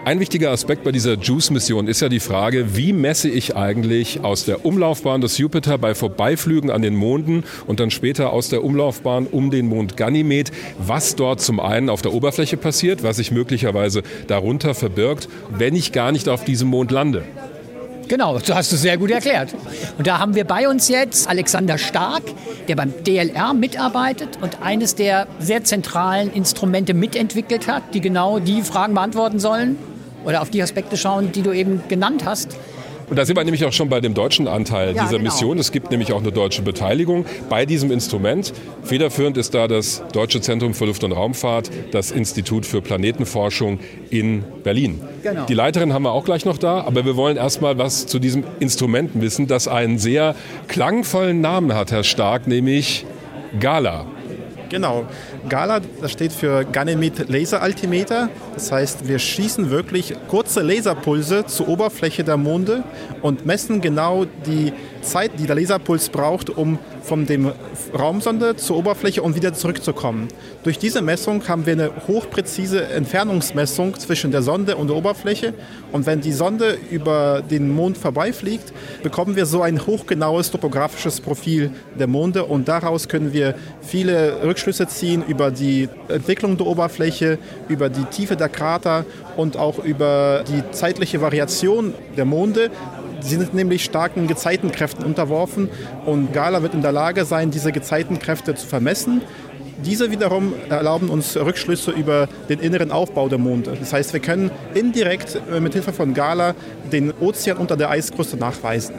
Ein 0.07 0.21
wichtiger 0.21 0.53
Aspekt 0.53 0.85
bei 0.85 0.93
dieser 0.93 1.15
JUICE-Mission 1.15 1.89
ist 1.89 2.01
ja 2.01 2.09
die 2.09 2.21
Frage, 2.21 2.77
wie 2.77 2.93
messe 2.93 3.29
ich 3.29 3.57
eigentlich 3.57 4.23
aus 4.23 4.45
der 4.45 4.65
Umlaufbahn 4.65 5.21
des 5.21 5.37
Jupiter 5.37 5.79
bei 5.79 5.97
Vorbeiflügen 5.97 6.71
an 6.71 6.81
den 6.81 6.95
Monden 6.95 7.43
und 7.67 7.81
dann 7.81 7.91
später 7.91 8.33
aus 8.33 8.49
der 8.49 8.63
Umlaufbahn 8.63 9.27
um 9.27 9.51
den 9.51 9.67
Mond 9.67 9.97
Ganymed, 9.97 10.53
was 10.79 11.17
dort 11.17 11.41
zum 11.41 11.59
einen 11.59 11.91
auf 11.91 12.03
der 12.03 12.13
Oberfläche 12.13 12.57
passiert, 12.57 13.03
was 13.03 13.17
sich 13.17 13.33
möglicherweise 13.33 14.05
darunter 14.29 14.77
verbirgt, 14.77 15.29
wenn 15.51 15.75
ich 15.75 15.91
gar 15.91 16.13
nicht 16.13 16.29
auf 16.29 16.45
diesem 16.45 16.69
Mond 16.69 16.93
lande. 16.93 17.25
Genau, 18.07 18.39
so 18.39 18.55
hast 18.55 18.71
du 18.71 18.77
sehr 18.77 18.99
gut 18.99 19.11
erklärt. 19.11 19.57
Und 19.99 20.07
da 20.07 20.21
haben 20.21 20.37
wir 20.37 20.45
bei 20.45 20.69
uns 20.69 20.87
jetzt 20.87 21.29
Alexander 21.29 21.79
Stark, 21.79 22.23
der 22.69 22.77
beim 22.77 22.95
DLR 23.03 23.55
mitarbeitet 23.55 24.39
und 24.41 24.63
eines 24.63 24.95
der 24.95 25.27
sehr 25.41 25.65
zentralen 25.65 26.33
Instrumente 26.33 26.95
mitentwickelt 26.95 27.67
hat, 27.67 27.93
die 27.93 28.01
genau 28.01 28.39
die 28.39 28.63
Fragen 28.63 28.95
beantworten 28.95 29.41
sollen 29.41 29.77
oder 30.27 30.43
auf 30.43 30.51
die 30.51 30.63
Aspekte 30.63 30.97
schauen, 30.97 31.33
die 31.33 31.43
du 31.43 31.53
eben 31.53 31.83
genannt 31.89 32.25
hast. 32.25 32.59
Und 33.09 33.17
da 33.17 33.25
sind 33.25 33.37
wir 33.37 33.45
nämlich 33.45 33.65
auch 33.65 33.73
schon 33.73 33.89
bei 33.89 34.01
dem 34.01 34.15
deutschen 34.15 34.49
Anteil 34.49 34.95
Ja, 34.95 35.05
dieser 35.05 35.19
genau. 35.19 35.31
Mission. 35.31 35.59
Es 35.59 35.71
gibt 35.71 35.93
nämlich 35.93 36.13
auch 36.13 36.21
eine 36.21 36.33
deutsche 36.33 36.63
Beteiligung 36.63 37.25
bei 37.49 37.65
diesem 37.65 37.93
Instrument. 37.93 38.53
Federführend 38.83 39.37
ist 39.37 39.55
da 39.55 39.69
das 39.69 40.03
Deutsche 40.13 40.41
Zentrum 40.41 40.75
für 40.75 40.87
Luft- 40.87 41.05
und 41.05 41.13
Raumfahrt, 41.13 41.71
das 41.93 42.11
Institut 42.11 42.67
für 42.67 42.83
Planetenforschung 42.83 43.79
in 44.11 44.43
Berlin. 44.65 45.01
Genau. 45.23 45.47
Die 45.47 45.55
Leiterin 45.55 45.93
haben 45.93 46.03
wir 46.03 46.11
auch 46.11 46.25
gleich 46.25 46.45
noch 46.45 46.59
da, 46.59 46.81
aber 46.81 47.05
wir 47.05 47.15
wollen 47.15 47.37
erstmal 47.37 47.79
was 47.79 48.07
zu 48.07 48.19
diesem 48.19 48.43
Instrument 48.59 49.13
wissen, 49.15 49.47
das 49.47 49.69
einen 49.69 49.99
sehr 49.99 50.35
klangvollen 50.67 51.41
Namen 51.41 51.75
hat, 51.75 51.93
Herr 51.93 52.03
Stark, 52.03 52.49
nämlich 52.49 53.07
Gala. 53.61 54.07
Genau. 54.69 55.07
Gala, 55.49 55.81
das 56.01 56.13
steht 56.13 56.33
für 56.33 56.65
Ganymed 56.65 57.29
Laser 57.29 57.63
Altimeter. 57.63 58.29
Das 58.55 58.73
heißt, 58.73 59.07
wir 59.07 59.19
schießen 59.19 59.71
wirklich 59.71 60.15
kurze 60.29 60.63
Laserpulse 60.63 61.47
zur 61.47 61.69
Oberfläche 61.69 62.25
der 62.25 62.37
Monde 62.37 62.83
und 63.23 63.47
messen 63.47 63.81
genau 63.81 64.25
die 64.47 64.73
Zeit, 65.03 65.33
die 65.39 65.47
der 65.47 65.55
Laserpuls 65.57 66.09
braucht, 66.09 66.51
um 66.51 66.79
von 67.07 67.25
dem 67.25 67.53
Raumsonde 67.97 68.57
zur 68.57 68.77
Oberfläche 68.77 69.23
und 69.23 69.37
wieder 69.37 69.55
zurückzukommen. 69.55 70.29
Durch 70.65 70.79
diese 70.79 71.03
Messung 71.03 71.47
haben 71.49 71.65
wir 71.65 71.73
eine 71.73 71.91
hochpräzise 72.09 72.85
Entfernungsmessung 72.87 73.99
zwischen 73.99 74.33
der 74.33 74.43
Sonde 74.43 74.77
und 74.77 74.89
der 74.89 74.97
Oberfläche. 74.97 75.55
Und 75.93 76.07
wenn 76.07 76.21
die 76.21 76.33
Sonde 76.33 76.77
über 76.91 77.43
den 77.49 77.71
Mond 77.75 77.97
vorbeifliegt, 77.97 78.73
bekommen 79.03 79.37
wir 79.37 79.47
so 79.47 79.63
ein 79.63 79.87
hochgenaues 79.87 80.51
topografisches 80.51 81.21
Profil 81.21 81.71
der 81.99 82.09
Monde 82.09 82.45
und 82.45 82.69
daraus 82.69 83.09
können 83.09 83.33
wir 83.33 83.55
viele 83.81 84.43
Rückschlüsse 84.43 84.89
ziehen 84.89 85.23
über 85.27 85.51
die 85.51 85.89
Entwicklung 86.09 86.57
der 86.57 86.67
Oberfläche, 86.67 87.39
über 87.69 87.89
die 87.89 88.05
Tiefe 88.07 88.37
der 88.37 88.49
Krater 88.49 89.05
und 89.37 89.57
auch 89.57 89.79
über 89.79 90.45
die 90.49 90.63
zeitliche 90.73 91.21
Variation 91.21 91.95
der 92.17 92.25
Monde. 92.25 92.71
Sie 93.21 93.37
sind 93.37 93.55
nämlich 93.55 93.85
starken 93.85 94.27
Gezeitenkräften 94.27 95.05
unterworfen 95.05 95.69
und 96.05 96.33
Gala 96.33 96.63
wird 96.63 96.75
in 96.75 96.83
der 96.83 96.93
Lage 96.93 97.25
sein, 97.25 97.51
diese 97.51 97.73
Gezeitenkräfte 97.73 98.55
zu 98.55 98.67
vermessen. 98.67 99.23
Diese 99.85 100.11
wiederum 100.11 100.55
erlauben 100.71 101.11
uns 101.11 101.37
Rückschlüsse 101.37 101.91
über 101.91 102.29
den 102.49 102.61
inneren 102.61 102.91
Aufbau 102.91 103.29
der 103.29 103.39
Monde. 103.39 103.77
Das 103.79 103.93
heißt, 103.93 104.13
wir 104.13 104.21
können 104.21 104.51
indirekt 104.75 105.39
äh, 105.53 105.61
mit 105.61 105.75
Hilfe 105.75 105.93
von 105.93 106.15
Gala 106.15 106.55
den 106.91 107.13
Ozean 107.21 107.59
unter 107.59 107.77
der 107.77 107.91
Eiskruste 107.91 108.37
nachweisen. 108.37 108.95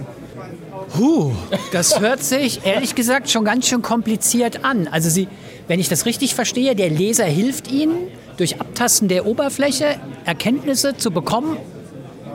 Huh, 0.98 1.32
das 1.72 2.00
hört 2.00 2.24
sich 2.24 2.66
ehrlich 2.66 2.96
gesagt 2.96 3.30
schon 3.30 3.44
ganz 3.44 3.68
schön 3.68 3.82
kompliziert 3.82 4.64
an. 4.64 4.88
Also 4.88 5.10
Sie, 5.10 5.28
wenn 5.68 5.80
ich 5.80 5.90
das 5.90 6.06
richtig 6.06 6.36
verstehe, 6.36 6.76
der 6.76 6.90
Leser 6.90 7.26
hilft 7.26 7.70
Ihnen 7.72 8.08
durch 8.38 8.62
Abtasten 8.62 9.08
der 9.08 9.26
Oberfläche 9.26 10.00
Erkenntnisse 10.26 10.96
zu 10.96 11.12
bekommen 11.12 11.58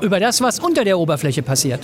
über 0.03 0.20
das, 0.20 0.40
was 0.40 0.59
unter 0.59 0.84
der 0.84 0.98
Oberfläche 0.98 1.42
passiert. 1.42 1.80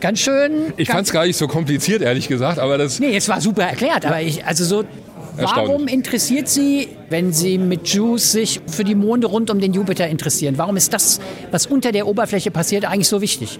Ganz 0.00 0.20
schön. 0.20 0.72
Ich 0.76 0.88
fand 0.88 1.06
es 1.06 1.12
gar 1.12 1.26
nicht 1.26 1.36
so 1.36 1.48
kompliziert, 1.48 2.02
ehrlich 2.02 2.28
gesagt, 2.28 2.58
aber 2.58 2.78
das. 2.78 3.00
Nee, 3.00 3.16
es 3.16 3.28
war 3.28 3.40
super 3.40 3.62
erklärt, 3.62 4.06
aber 4.06 4.20
ich, 4.20 4.44
also 4.44 4.64
so, 4.64 4.84
warum 5.36 5.88
interessiert 5.88 6.48
Sie, 6.48 6.88
wenn 7.10 7.32
Sie 7.32 7.58
mit 7.58 7.88
Juice 7.88 8.32
sich 8.32 8.60
für 8.66 8.84
die 8.84 8.94
Monde 8.94 9.26
rund 9.26 9.50
um 9.50 9.60
den 9.60 9.72
Jupiter 9.72 10.06
interessieren? 10.06 10.54
Warum 10.56 10.76
ist 10.76 10.92
das, 10.92 11.20
was 11.50 11.66
unter 11.66 11.90
der 11.90 12.06
Oberfläche 12.06 12.50
passiert, 12.50 12.84
eigentlich 12.84 13.08
so 13.08 13.20
wichtig? 13.20 13.58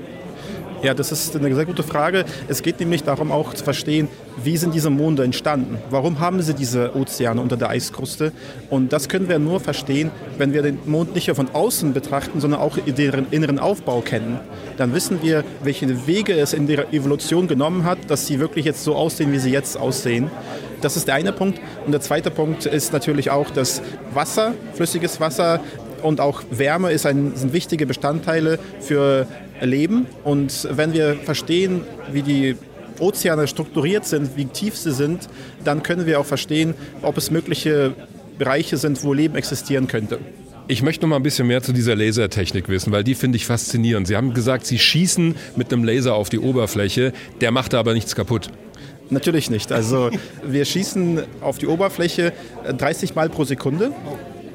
Ja, 0.80 0.94
das 0.94 1.10
ist 1.10 1.34
eine 1.34 1.52
sehr 1.52 1.66
gute 1.66 1.82
Frage. 1.82 2.24
Es 2.46 2.62
geht 2.62 2.78
nämlich 2.78 3.02
darum 3.02 3.32
auch 3.32 3.52
zu 3.52 3.64
verstehen, 3.64 4.06
wie 4.44 4.56
sind 4.56 4.74
diese 4.74 4.90
Monde 4.90 5.24
entstanden? 5.24 5.78
Warum 5.90 6.20
haben 6.20 6.40
sie 6.40 6.54
diese 6.54 6.94
Ozeane 6.94 7.40
unter 7.40 7.56
der 7.56 7.70
Eiskruste? 7.70 8.32
Und 8.70 8.92
das 8.92 9.08
können 9.08 9.28
wir 9.28 9.40
nur 9.40 9.58
verstehen, 9.58 10.12
wenn 10.38 10.52
wir 10.52 10.62
den 10.62 10.78
Mond 10.86 11.16
nicht 11.16 11.26
nur 11.26 11.34
von 11.34 11.50
außen 11.52 11.92
betrachten, 11.92 12.40
sondern 12.40 12.60
auch 12.60 12.78
deren 12.78 13.26
inneren 13.32 13.58
Aufbau 13.58 14.02
kennen. 14.02 14.38
Dann 14.76 14.94
wissen 14.94 15.20
wir, 15.20 15.42
welche 15.64 16.06
Wege 16.06 16.34
es 16.34 16.52
in 16.52 16.68
der 16.68 16.92
Evolution 16.94 17.48
genommen 17.48 17.82
hat, 17.82 17.98
dass 18.06 18.28
sie 18.28 18.38
wirklich 18.38 18.64
jetzt 18.64 18.84
so 18.84 18.94
aussehen, 18.94 19.32
wie 19.32 19.38
sie 19.40 19.50
jetzt 19.50 19.76
aussehen. 19.76 20.30
Das 20.80 20.96
ist 20.96 21.08
der 21.08 21.16
eine 21.16 21.32
Punkt. 21.32 21.60
Und 21.84 21.90
der 21.90 22.00
zweite 22.00 22.30
Punkt 22.30 22.66
ist 22.66 22.92
natürlich 22.92 23.30
auch, 23.30 23.50
dass 23.50 23.82
Wasser, 24.14 24.54
flüssiges 24.74 25.18
Wasser, 25.18 25.60
und 26.02 26.20
auch 26.20 26.42
Wärme 26.50 26.92
ist 26.92 27.06
ein, 27.06 27.32
sind 27.34 27.52
wichtige 27.52 27.86
Bestandteile 27.86 28.60
für 28.80 29.26
Leben. 29.60 30.06
Und 30.24 30.68
wenn 30.70 30.92
wir 30.92 31.16
verstehen, 31.16 31.82
wie 32.12 32.22
die 32.22 32.56
Ozeane 32.98 33.46
strukturiert 33.46 34.06
sind, 34.06 34.36
wie 34.36 34.46
tief 34.46 34.76
sie 34.76 34.92
sind, 34.92 35.28
dann 35.64 35.82
können 35.82 36.06
wir 36.06 36.20
auch 36.20 36.26
verstehen, 36.26 36.74
ob 37.02 37.16
es 37.16 37.30
mögliche 37.30 37.94
Bereiche 38.38 38.76
sind, 38.76 39.02
wo 39.04 39.12
Leben 39.12 39.36
existieren 39.36 39.86
könnte. 39.86 40.18
Ich 40.70 40.82
möchte 40.82 41.02
noch 41.02 41.08
mal 41.08 41.16
ein 41.16 41.22
bisschen 41.22 41.46
mehr 41.46 41.62
zu 41.62 41.72
dieser 41.72 41.96
Lasertechnik 41.96 42.68
wissen, 42.68 42.92
weil 42.92 43.02
die 43.02 43.14
finde 43.14 43.36
ich 43.36 43.46
faszinierend. 43.46 44.06
Sie 44.06 44.16
haben 44.16 44.34
gesagt, 44.34 44.66
Sie 44.66 44.78
schießen 44.78 45.34
mit 45.56 45.72
einem 45.72 45.82
Laser 45.82 46.14
auf 46.14 46.28
die 46.28 46.38
Oberfläche, 46.38 47.12
der 47.40 47.52
macht 47.52 47.72
aber 47.72 47.94
nichts 47.94 48.14
kaputt. 48.14 48.50
Natürlich 49.10 49.48
nicht. 49.48 49.72
Also 49.72 50.10
wir 50.46 50.66
schießen 50.66 51.22
auf 51.40 51.56
die 51.56 51.66
Oberfläche 51.66 52.34
30 52.76 53.14
Mal 53.14 53.30
pro 53.30 53.44
Sekunde. 53.44 53.92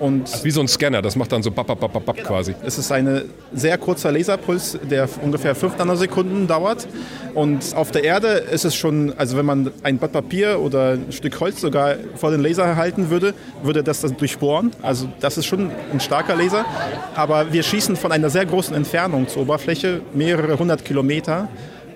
Und 0.03 0.43
Wie 0.43 0.51
so 0.51 0.59
ein 0.59 0.67
Scanner, 0.67 1.01
das 1.01 1.15
macht 1.15 1.31
dann 1.31 1.41
so 1.41 1.49
bap, 1.49 1.65
bap, 1.65 1.79
bap, 1.79 1.93
bap, 1.93 2.05
bap 2.05 2.23
quasi. 2.25 2.53
Es 2.65 2.77
ist 2.77 2.91
ein 2.91 3.21
sehr 3.53 3.77
kurzer 3.77 4.11
Laserpuls, 4.11 4.77
der 4.83 5.07
ungefähr 5.21 5.55
5 5.55 5.77
Nanosekunden 5.77 6.45
dauert. 6.45 6.85
Und 7.33 7.73
auf 7.73 7.91
der 7.91 8.03
Erde 8.03 8.27
ist 8.27 8.65
es 8.65 8.75
schon, 8.75 9.13
also 9.17 9.37
wenn 9.37 9.45
man 9.45 9.71
ein 9.81 9.99
Blatt 9.99 10.11
Papier 10.11 10.59
oder 10.59 10.97
ein 10.97 11.13
Stück 11.13 11.39
Holz 11.39 11.61
sogar 11.61 11.95
vor 12.15 12.31
den 12.31 12.41
Laser 12.41 12.75
halten 12.75 13.09
würde, 13.09 13.33
würde 13.63 13.81
das 13.81 14.01
das 14.01 14.13
durchbohren. 14.13 14.71
Also 14.81 15.07
das 15.21 15.37
ist 15.37 15.45
schon 15.45 15.71
ein 15.93 16.01
starker 16.01 16.35
Laser. 16.35 16.65
Aber 17.15 17.53
wir 17.53 17.63
schießen 17.63 17.95
von 17.95 18.11
einer 18.11 18.29
sehr 18.29 18.45
großen 18.45 18.75
Entfernung 18.75 19.29
zur 19.29 19.43
Oberfläche, 19.43 20.01
mehrere 20.13 20.59
hundert 20.59 20.83
Kilometer. 20.83 21.47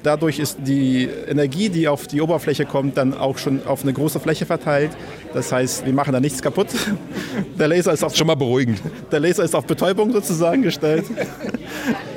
Dadurch 0.03 0.39
ist 0.39 0.59
die 0.65 1.09
Energie, 1.27 1.69
die 1.69 1.87
auf 1.87 2.07
die 2.07 2.21
Oberfläche 2.21 2.65
kommt, 2.65 2.97
dann 2.97 3.13
auch 3.13 3.37
schon 3.37 3.65
auf 3.65 3.83
eine 3.83 3.93
große 3.93 4.19
Fläche 4.19 4.45
verteilt. 4.45 4.91
Das 5.33 5.51
heißt, 5.51 5.85
wir 5.85 5.93
machen 5.93 6.13
da 6.13 6.19
nichts 6.19 6.41
kaputt. 6.41 6.67
Der 7.59 7.67
Laser 7.67 7.93
ist 7.93 8.03
auf, 8.03 8.15
schon 8.15 8.27
mal 8.27 8.35
beruhigend. 8.35 8.79
Der 9.11 9.19
Laser 9.19 9.43
ist 9.43 9.55
auf 9.55 9.65
Betäubung 9.65 10.11
sozusagen 10.11 10.61
gestellt. 10.61 11.05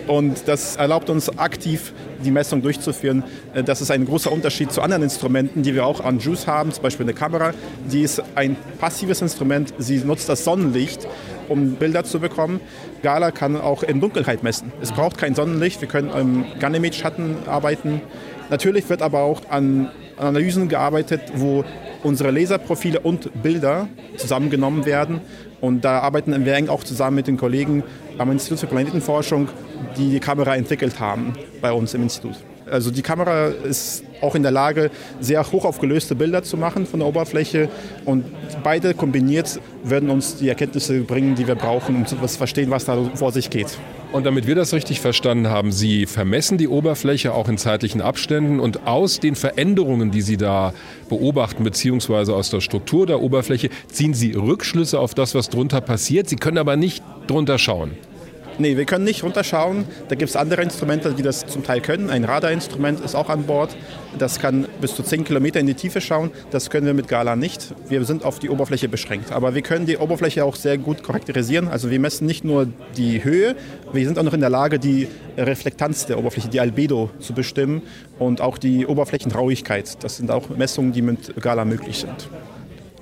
Und 0.06 0.48
das 0.48 0.76
erlaubt 0.76 1.08
uns 1.10 1.28
aktiv 1.38 1.92
die 2.24 2.30
Messung 2.30 2.62
durchzuführen. 2.62 3.22
Äh, 3.54 3.62
Das 3.62 3.80
ist 3.80 3.90
ein 3.90 4.04
großer 4.04 4.32
Unterschied 4.32 4.72
zu 4.72 4.82
anderen 4.82 5.02
Instrumenten, 5.02 5.62
die 5.62 5.74
wir 5.74 5.86
auch 5.86 6.00
an 6.00 6.18
JUICE 6.18 6.46
haben, 6.46 6.72
zum 6.72 6.82
Beispiel 6.82 7.04
eine 7.06 7.14
Kamera. 7.14 7.52
Die 7.90 8.02
ist 8.02 8.22
ein 8.34 8.56
passives 8.78 9.22
Instrument. 9.22 9.72
Sie 9.78 9.98
nutzt 9.98 10.28
das 10.28 10.44
Sonnenlicht, 10.44 11.06
um 11.50 11.74
Bilder 11.74 12.04
zu 12.04 12.20
bekommen. 12.20 12.60
Gala 13.02 13.30
kann 13.30 13.60
auch 13.60 13.82
in 13.82 14.00
Dunkelheit 14.00 14.42
messen. 14.42 14.72
Es 14.80 14.92
braucht 14.92 15.18
kein 15.18 15.34
Sonnenlicht. 15.34 15.80
Wir 15.80 15.88
können 15.88 16.10
im 16.10 16.44
Ganymed-Schatten 16.58 17.36
arbeiten. 17.46 18.00
Natürlich 18.48 18.88
wird 18.88 19.02
aber 19.02 19.20
auch 19.20 19.42
an 19.50 19.90
Analysen 20.16 20.68
gearbeitet, 20.68 21.20
wo 21.34 21.64
unsere 22.02 22.30
Laserprofile 22.30 23.00
und 23.00 23.42
Bilder 23.42 23.88
zusammengenommen 24.16 24.86
werden. 24.86 25.20
Und 25.60 25.84
da 25.84 26.00
arbeiten 26.00 26.44
wir 26.44 26.54
eng 26.54 26.68
auch 26.68 26.84
zusammen 26.84 27.16
mit 27.16 27.26
den 27.26 27.36
Kollegen 27.36 27.82
am 28.18 28.30
Institut 28.30 28.60
für 28.60 28.66
Planetenforschung, 28.66 29.48
die 29.96 30.10
die 30.10 30.20
Kamera 30.20 30.56
entwickelt 30.56 31.00
haben 31.00 31.34
bei 31.60 31.72
uns 31.72 31.94
im 31.94 32.02
Institut. 32.02 32.36
Also 32.70 32.90
die 32.90 33.02
Kamera 33.02 33.48
ist 33.48 34.04
auch 34.20 34.34
in 34.34 34.42
der 34.42 34.52
Lage, 34.52 34.90
sehr 35.20 35.44
hoch 35.50 35.64
aufgelöste 35.64 36.14
Bilder 36.14 36.42
zu 36.42 36.56
machen 36.56 36.86
von 36.86 37.00
der 37.00 37.08
Oberfläche. 37.08 37.68
Und 38.04 38.24
beide 38.62 38.94
kombiniert 38.94 39.60
werden 39.82 40.10
uns 40.10 40.36
die 40.36 40.48
Erkenntnisse 40.48 41.00
bringen, 41.00 41.34
die 41.34 41.46
wir 41.46 41.54
brauchen, 41.54 41.96
um 41.96 42.06
zu 42.06 42.16
verstehen, 42.16 42.70
was 42.70 42.84
da 42.84 42.98
vor 43.14 43.32
sich 43.32 43.50
geht. 43.50 43.78
Und 44.12 44.26
damit 44.26 44.48
wir 44.48 44.56
das 44.56 44.72
richtig 44.72 45.00
verstanden 45.00 45.48
haben, 45.48 45.70
Sie 45.70 46.04
vermessen 46.04 46.58
die 46.58 46.66
Oberfläche 46.66 47.32
auch 47.32 47.48
in 47.48 47.58
zeitlichen 47.58 48.00
Abständen 48.00 48.58
und 48.58 48.88
aus 48.88 49.20
den 49.20 49.36
Veränderungen, 49.36 50.10
die 50.10 50.22
Sie 50.22 50.36
da 50.36 50.74
beobachten, 51.08 51.62
beziehungsweise 51.62 52.34
aus 52.34 52.50
der 52.50 52.60
Struktur 52.60 53.06
der 53.06 53.20
Oberfläche, 53.20 53.70
ziehen 53.86 54.12
Sie 54.12 54.32
Rückschlüsse 54.32 54.98
auf 54.98 55.14
das, 55.14 55.36
was 55.36 55.48
drunter 55.48 55.80
passiert. 55.80 56.28
Sie 56.28 56.36
können 56.36 56.58
aber 56.58 56.74
nicht 56.74 57.04
drunter 57.28 57.56
schauen. 57.58 57.92
Nee, 58.60 58.76
wir 58.76 58.84
können 58.84 59.04
nicht 59.04 59.24
runterschauen. 59.24 59.86
Da 60.10 60.16
gibt 60.16 60.28
es 60.28 60.36
andere 60.36 60.62
Instrumente, 60.62 61.14
die 61.14 61.22
das 61.22 61.46
zum 61.46 61.64
Teil 61.64 61.80
können. 61.80 62.10
Ein 62.10 62.24
Radarinstrument 62.24 63.00
ist 63.00 63.14
auch 63.14 63.30
an 63.30 63.44
Bord. 63.44 63.74
Das 64.18 64.38
kann 64.38 64.66
bis 64.82 64.94
zu 64.94 65.02
10 65.02 65.24
Kilometer 65.24 65.58
in 65.60 65.66
die 65.66 65.72
Tiefe 65.72 66.02
schauen. 66.02 66.30
Das 66.50 66.68
können 66.68 66.84
wir 66.84 66.92
mit 66.92 67.08
Gala 67.08 67.36
nicht. 67.36 67.74
Wir 67.88 68.04
sind 68.04 68.22
auf 68.22 68.38
die 68.38 68.50
Oberfläche 68.50 68.90
beschränkt. 68.90 69.32
Aber 69.32 69.54
wir 69.54 69.62
können 69.62 69.86
die 69.86 69.96
Oberfläche 69.96 70.44
auch 70.44 70.56
sehr 70.56 70.76
gut 70.76 71.02
charakterisieren. 71.02 71.68
Also 71.68 71.90
wir 71.90 71.98
messen 71.98 72.26
nicht 72.26 72.44
nur 72.44 72.68
die 72.98 73.24
Höhe, 73.24 73.56
wir 73.94 74.04
sind 74.04 74.18
auch 74.18 74.24
noch 74.24 74.34
in 74.34 74.40
der 74.40 74.50
Lage, 74.50 74.78
die 74.78 75.08
Reflektanz 75.38 76.04
der 76.04 76.18
Oberfläche, 76.18 76.48
die 76.48 76.60
Albedo 76.60 77.08
zu 77.18 77.32
bestimmen 77.32 77.80
und 78.18 78.42
auch 78.42 78.58
die 78.58 78.84
Oberflächenrauigkeit. 78.84 80.04
Das 80.04 80.18
sind 80.18 80.30
auch 80.30 80.50
Messungen, 80.50 80.92
die 80.92 81.00
mit 81.00 81.40
Gala 81.40 81.64
möglich 81.64 81.96
sind. 81.96 82.28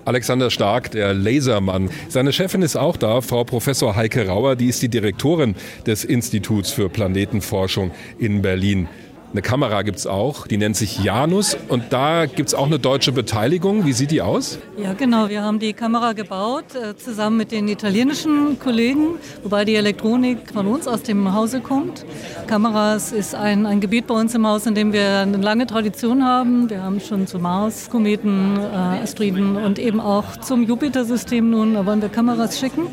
Alexander 0.09 0.51
Stark, 0.51 0.90
der 0.93 1.12
Lasermann. 1.12 1.90
Seine 2.09 2.32
Chefin 2.32 2.62
ist 2.62 2.76
auch 2.76 2.97
da, 2.97 3.20
Frau 3.20 3.44
Professor 3.44 3.94
Heike 3.94 4.26
Rauer, 4.26 4.56
die 4.56 4.68
ist 4.68 4.80
die 4.80 4.89
Direktorin 4.89 5.55
des 5.86 6.02
Instituts 6.02 6.70
für 6.70 6.89
Planetenforschung 6.89 7.90
in 8.18 8.40
Berlin. 8.40 8.89
Eine 9.31 9.43
Kamera 9.43 9.83
gibt 9.83 9.99
es 9.99 10.07
auch, 10.07 10.47
die 10.47 10.57
nennt 10.57 10.75
sich 10.75 11.05
Janus 11.05 11.55
und 11.69 11.93
da 11.93 12.25
gibt 12.25 12.49
es 12.49 12.55
auch 12.55 12.65
eine 12.65 12.79
deutsche 12.79 13.13
Beteiligung. 13.13 13.85
Wie 13.85 13.93
sieht 13.93 14.11
die 14.11 14.23
aus? 14.23 14.59
Ja, 14.83 14.95
genau. 14.95 15.29
Wir 15.29 15.43
haben 15.43 15.59
die 15.59 15.75
Kamera 15.75 16.15
gebaut 16.15 16.75
äh, 16.75 16.97
zusammen 16.97 17.37
mit 17.37 17.53
den 17.53 17.69
italienischen 17.69 18.59
Kollegen, 18.59 19.19
wobei 19.43 19.67
die 19.67 19.75
Elektronik 19.75 20.51
von 20.55 20.67
uns 20.67 20.89
aus 20.89 21.03
dem 21.03 21.35
Hause 21.35 21.61
kommt. 21.61 22.07
Kameras 22.47 23.13
ist 23.13 23.35
ein, 23.35 23.67
ein 23.67 23.81
Gebiet 23.81 24.07
bei 24.07 24.15
uns 24.15 24.35
im 24.35 24.47
Haus, 24.47 24.65
in 24.65 24.75
dem 24.75 24.95
wir 24.95 25.19
eine 25.19 25.37
lange 25.37 25.67
Tradition 25.67 26.25
haben. 26.25 26.71
Wir 26.71 26.83
haben 26.83 26.99
schon 26.99 27.27
zu 27.27 27.39
Mars, 27.39 27.91
Kometen, 27.91 28.57
äh, 28.57 29.03
Asteroiden 29.03 29.57
und 29.57 29.79
eben 29.79 30.01
auch 30.01 30.39
zum 30.39 30.63
Jupiter-System 30.63 31.51
nun, 31.51 31.85
wollen 31.85 32.01
wir 32.01 32.09
Kameras 32.09 32.59
schicken. 32.59 32.87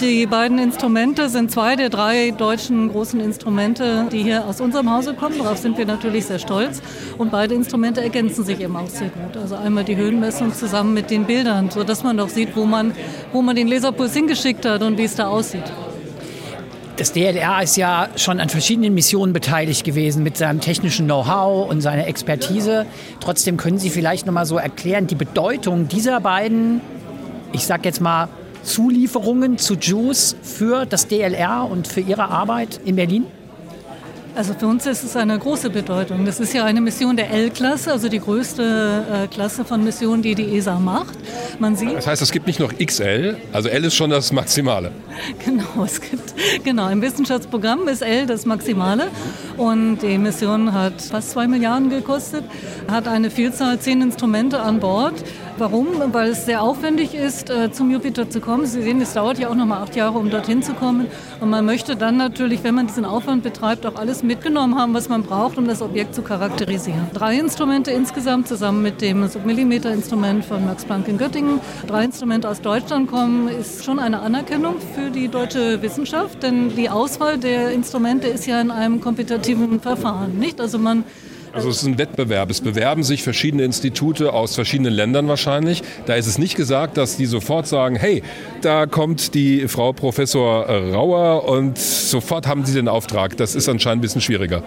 Die 0.00 0.26
beiden 0.26 0.58
Instrumente 0.58 1.28
sind 1.28 1.50
zwei 1.50 1.76
der 1.76 1.88
drei 1.88 2.32
deutschen 2.32 2.90
großen 2.90 3.20
Instrumente, 3.20 4.06
die 4.10 4.22
hier 4.22 4.44
aus 4.44 4.60
unserem 4.60 4.90
Hause 4.90 5.14
kommen. 5.14 5.38
Darauf 5.38 5.58
sind 5.58 5.78
wir 5.78 5.86
natürlich 5.86 6.26
sehr 6.26 6.38
stolz. 6.38 6.82
Und 7.16 7.30
beide 7.30 7.54
Instrumente 7.54 8.00
ergänzen 8.02 8.44
sich 8.44 8.60
eben 8.60 8.76
auch 8.76 8.88
sehr 8.88 9.08
gut. 9.08 9.36
Also 9.36 9.54
einmal 9.54 9.84
die 9.84 9.96
Höhenmessung 9.96 10.52
zusammen 10.52 10.94
mit 10.94 11.10
den 11.10 11.24
Bildern, 11.24 11.70
sodass 11.70 12.02
man 12.02 12.16
doch 12.16 12.28
sieht, 12.28 12.56
wo 12.56 12.64
man, 12.64 12.92
wo 13.32 13.40
man 13.40 13.54
den 13.54 13.68
Laserpuls 13.68 14.14
hingeschickt 14.14 14.66
hat 14.66 14.82
und 14.82 14.98
wie 14.98 15.04
es 15.04 15.14
da 15.14 15.28
aussieht. 15.28 15.72
Das 16.96 17.12
DLR 17.12 17.62
ist 17.62 17.76
ja 17.76 18.08
schon 18.16 18.40
an 18.40 18.48
verschiedenen 18.48 18.94
Missionen 18.94 19.32
beteiligt 19.32 19.84
gewesen 19.84 20.22
mit 20.22 20.36
seinem 20.36 20.60
technischen 20.60 21.06
Know-how 21.06 21.68
und 21.68 21.80
seiner 21.80 22.06
Expertise. 22.06 22.86
Trotzdem 23.20 23.56
können 23.56 23.78
Sie 23.78 23.90
vielleicht 23.90 24.26
noch 24.26 24.32
mal 24.32 24.46
so 24.46 24.58
erklären, 24.58 25.06
die 25.06 25.16
Bedeutung 25.16 25.88
dieser 25.88 26.20
beiden, 26.20 26.80
ich 27.52 27.66
sag 27.66 27.84
jetzt 27.84 28.00
mal, 28.00 28.28
Zulieferungen 28.64 29.58
zu 29.58 29.74
JUICE 29.74 30.36
für 30.42 30.86
das 30.86 31.06
DLR 31.06 31.68
und 31.70 31.86
für 31.86 32.00
Ihre 32.00 32.28
Arbeit 32.28 32.80
in 32.84 32.96
Berlin? 32.96 33.26
Also 34.36 34.52
für 34.52 34.66
uns 34.66 34.84
ist 34.84 35.04
es 35.04 35.14
eine 35.14 35.38
große 35.38 35.70
Bedeutung. 35.70 36.24
Das 36.24 36.40
ist 36.40 36.52
ja 36.54 36.64
eine 36.64 36.80
Mission 36.80 37.16
der 37.16 37.30
L-Klasse, 37.30 37.92
also 37.92 38.08
die 38.08 38.18
größte 38.18 39.04
äh, 39.24 39.26
Klasse 39.28 39.64
von 39.64 39.84
Missionen, 39.84 40.22
die 40.22 40.34
die 40.34 40.56
ESA 40.56 40.80
macht. 40.80 41.14
Man 41.60 41.76
sieht, 41.76 41.94
Das 41.96 42.08
heißt, 42.08 42.20
es 42.20 42.32
gibt 42.32 42.48
nicht 42.48 42.58
noch 42.58 42.72
XL, 42.76 43.36
also 43.52 43.68
L 43.68 43.84
ist 43.84 43.94
schon 43.94 44.10
das 44.10 44.32
Maximale. 44.32 44.90
Genau, 45.44 45.84
es 45.84 46.00
gibt, 46.00 46.34
genau, 46.64 46.88
im 46.88 47.00
Wissenschaftsprogramm 47.00 47.86
ist 47.86 48.02
L 48.02 48.26
das 48.26 48.44
Maximale 48.44 49.06
und 49.56 49.98
die 49.98 50.18
Mission 50.18 50.72
hat 50.72 51.00
fast 51.00 51.30
zwei 51.30 51.46
Milliarden 51.46 51.88
gekostet, 51.88 52.42
hat 52.90 53.06
eine 53.06 53.30
Vielzahl, 53.30 53.78
zehn 53.78 54.02
Instrumente 54.02 54.60
an 54.60 54.80
Bord. 54.80 55.14
Warum? 55.56 55.86
Weil 56.12 56.30
es 56.30 56.46
sehr 56.46 56.62
aufwendig 56.62 57.14
ist, 57.14 57.48
äh, 57.48 57.70
zum 57.70 57.88
Jupiter 57.88 58.28
zu 58.28 58.40
kommen. 58.40 58.66
Sie 58.66 58.82
sehen, 58.82 59.00
es 59.00 59.12
dauert 59.12 59.38
ja 59.38 59.48
auch 59.48 59.54
noch 59.54 59.66
mal 59.66 59.82
acht 59.82 59.94
Jahre, 59.94 60.18
um 60.18 60.28
dorthin 60.28 60.64
zu 60.64 60.74
kommen. 60.74 61.06
Und 61.40 61.48
man 61.48 61.64
möchte 61.64 61.94
dann 61.94 62.16
natürlich, 62.16 62.64
wenn 62.64 62.74
man 62.74 62.88
diesen 62.88 63.04
Aufwand 63.04 63.44
betreibt, 63.44 63.86
auch 63.86 63.94
alles 63.94 64.24
mitgenommen 64.24 64.76
haben, 64.76 64.94
was 64.94 65.08
man 65.08 65.22
braucht, 65.22 65.56
um 65.56 65.68
das 65.68 65.80
Objekt 65.80 66.16
zu 66.16 66.22
charakterisieren. 66.22 67.06
Drei 67.14 67.38
Instrumente 67.38 67.92
insgesamt, 67.92 68.48
zusammen 68.48 68.82
mit 68.82 69.00
dem 69.00 69.28
Submillimeter-Instrument 69.28 70.44
von 70.44 70.66
Max 70.66 70.84
Planck 70.84 71.06
in 71.06 71.18
Göttingen. 71.18 71.60
Drei 71.86 72.04
Instrumente 72.04 72.48
aus 72.48 72.60
Deutschland 72.60 73.08
kommen, 73.08 73.46
ist 73.46 73.84
schon 73.84 74.00
eine 74.00 74.22
Anerkennung 74.22 74.76
für 74.96 75.10
die 75.10 75.28
deutsche 75.28 75.80
Wissenschaft, 75.82 76.42
denn 76.42 76.74
die 76.74 76.90
Auswahl 76.90 77.38
der 77.38 77.70
Instrumente 77.70 78.26
ist 78.26 78.46
ja 78.46 78.60
in 78.60 78.72
einem 78.72 79.00
kompetitiven 79.00 79.78
Verfahren, 79.78 80.36
nicht? 80.36 80.60
Also 80.60 80.80
man 80.80 81.04
Also 81.54 81.68
es 81.68 81.76
ist 81.76 81.86
ein 81.86 81.98
Wettbewerb. 81.98 82.50
Es 82.50 82.60
bewerben 82.60 83.04
sich 83.04 83.22
verschiedene 83.22 83.62
Institute 83.62 84.32
aus 84.32 84.56
verschiedenen 84.56 84.92
Ländern 84.92 85.28
wahrscheinlich. 85.28 85.82
Da 86.06 86.14
ist 86.14 86.26
es 86.26 86.36
nicht 86.36 86.56
gesagt, 86.56 86.96
dass 86.96 87.16
die 87.16 87.26
sofort 87.26 87.68
sagen, 87.68 87.94
hey, 87.94 88.24
da 88.60 88.86
kommt 88.86 89.34
die 89.34 89.68
Frau 89.68 89.92
Professor 89.92 90.66
Rauer 90.68 91.48
und 91.48 91.78
sofort 91.78 92.48
haben 92.48 92.64
sie 92.64 92.74
den 92.74 92.88
Auftrag. 92.88 93.36
Das 93.36 93.54
ist 93.54 93.68
anscheinend 93.68 94.00
ein 94.00 94.02
bisschen 94.02 94.20
schwieriger. 94.20 94.64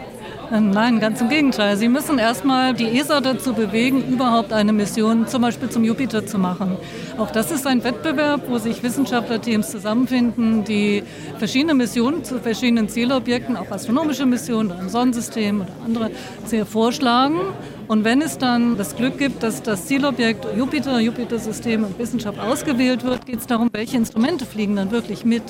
Nein, 0.50 1.02
ganz 1.02 1.20
im 1.20 1.28
Gegenteil. 1.28 1.76
Sie 1.76 1.90
müssen 1.90 2.20
erstmal 2.20 2.74
die 2.74 2.98
ESA 2.98 3.20
dazu 3.20 3.54
bewegen, 3.54 4.02
überhaupt 4.08 4.54
eine 4.54 4.72
Mission 4.72 5.28
zum 5.28 5.42
Beispiel 5.42 5.70
zum 5.70 5.84
Jupiter 5.84 6.26
zu 6.26 6.38
machen. 6.38 6.78
Auch 7.18 7.32
das 7.32 7.52
ist 7.52 7.68
ein 7.68 7.84
Wettbewerb, 7.84 8.44
wo 8.48 8.58
sich 8.58 8.82
Wissenschaftlerteams 8.82 9.70
zusammenfinden, 9.70 10.64
die 10.64 11.04
verschiedene 11.38 11.74
Missionen 11.74 12.24
zu 12.24 12.40
verschiedenen 12.40 12.88
Zielobjekten, 12.88 13.58
auch 13.58 13.70
astronomische 13.72 14.26
Missionen 14.26 14.72
oder 14.72 14.80
ein 14.80 14.90
Sonnensystem 14.90 15.62
oder 15.62 15.72
andere, 15.86 16.12
sehr 16.46 16.66
vorschlagen. 16.66 17.42
Und 17.88 18.04
wenn 18.04 18.22
es 18.22 18.38
dann 18.38 18.78
das 18.78 18.98
Glück 18.98 19.18
gibt, 19.18 19.44
dass 19.44 19.64
das 19.64 19.86
Zielobjekt 19.86 20.46
Jupiter, 20.58 21.00
Jupiter-System 21.00 21.86
und 21.86 21.98
Wissenschaft 21.98 22.38
ausgewählt 22.38 23.06
wird, 23.06 23.26
geht 23.26 23.40
es 23.40 23.48
darum, 23.48 23.70
welche 23.72 23.96
Instrumente 23.96 24.46
fliegen 24.46 24.76
dann 24.76 24.92
wirklich 24.92 25.24
mit. 25.24 25.44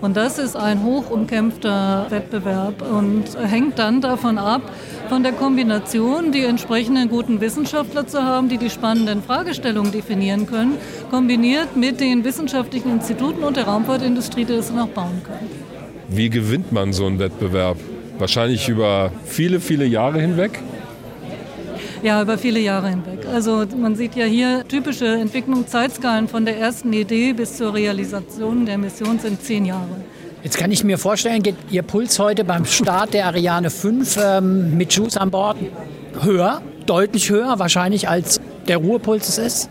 Und 0.00 0.16
das 0.16 0.38
ist 0.38 0.56
ein 0.56 0.84
hoch 0.84 1.10
umkämpfter 1.10 2.06
Wettbewerb 2.10 2.82
und 2.82 3.24
hängt 3.44 3.80
dann 3.80 4.00
davon 4.00 4.38
ab, 4.38 4.62
von 5.08 5.24
der 5.24 5.32
Kombination, 5.32 6.30
die 6.30 6.44
entsprechenden 6.44 7.08
guten 7.08 7.40
Wissenschaftler 7.40 8.06
zu 8.06 8.22
haben, 8.22 8.48
die 8.48 8.58
die 8.58 8.70
spannenden 8.70 9.22
Fragestellungen 9.24 9.90
definieren 9.90 10.46
können, 10.46 10.74
kombiniert 11.10 11.76
mit 11.76 12.00
den 12.00 12.22
wissenschaftlichen 12.24 12.92
Instituten 12.92 13.42
und 13.42 13.56
der 13.56 13.64
Raumfahrtindustrie, 13.64 14.44
die 14.44 14.56
das 14.56 14.68
dann 14.68 14.78
auch 14.78 14.88
bauen 14.88 15.22
können. 15.24 15.50
Wie 16.08 16.30
gewinnt 16.30 16.70
man 16.70 16.92
so 16.92 17.06
einen 17.06 17.18
Wettbewerb? 17.18 17.78
Wahrscheinlich 18.18 18.68
über 18.68 19.10
viele, 19.24 19.58
viele 19.58 19.86
Jahre 19.86 20.20
hinweg? 20.20 20.60
Ja, 22.02 22.22
über 22.22 22.38
viele 22.38 22.60
Jahre 22.60 22.88
hinweg. 22.88 23.26
Also 23.32 23.64
man 23.76 23.94
sieht 23.94 24.16
ja 24.16 24.24
hier 24.24 24.64
typische 24.66 25.06
Entwicklungszeitskalen 25.06 26.28
von 26.28 26.46
der 26.46 26.56
ersten 26.58 26.92
Idee 26.92 27.34
bis 27.34 27.56
zur 27.58 27.74
Realisation 27.74 28.64
der 28.64 28.78
Mission 28.78 29.18
sind 29.18 29.42
zehn 29.42 29.66
Jahre. 29.66 29.88
Jetzt 30.42 30.56
kann 30.56 30.72
ich 30.72 30.82
mir 30.82 30.96
vorstellen, 30.96 31.42
geht 31.42 31.56
Ihr 31.70 31.82
Puls 31.82 32.18
heute 32.18 32.44
beim 32.44 32.64
Start 32.64 33.12
der 33.12 33.26
Ariane 33.26 33.68
5 33.68 34.18
ähm, 34.22 34.76
mit 34.78 34.94
Juice 34.94 35.18
an 35.18 35.30
Bord 35.30 35.58
höher, 36.22 36.62
deutlich 36.86 37.28
höher 37.28 37.58
wahrscheinlich 37.58 38.08
als 38.08 38.40
der 38.66 38.78
Ruhepuls 38.78 39.28
es 39.28 39.38
ist? 39.38 39.70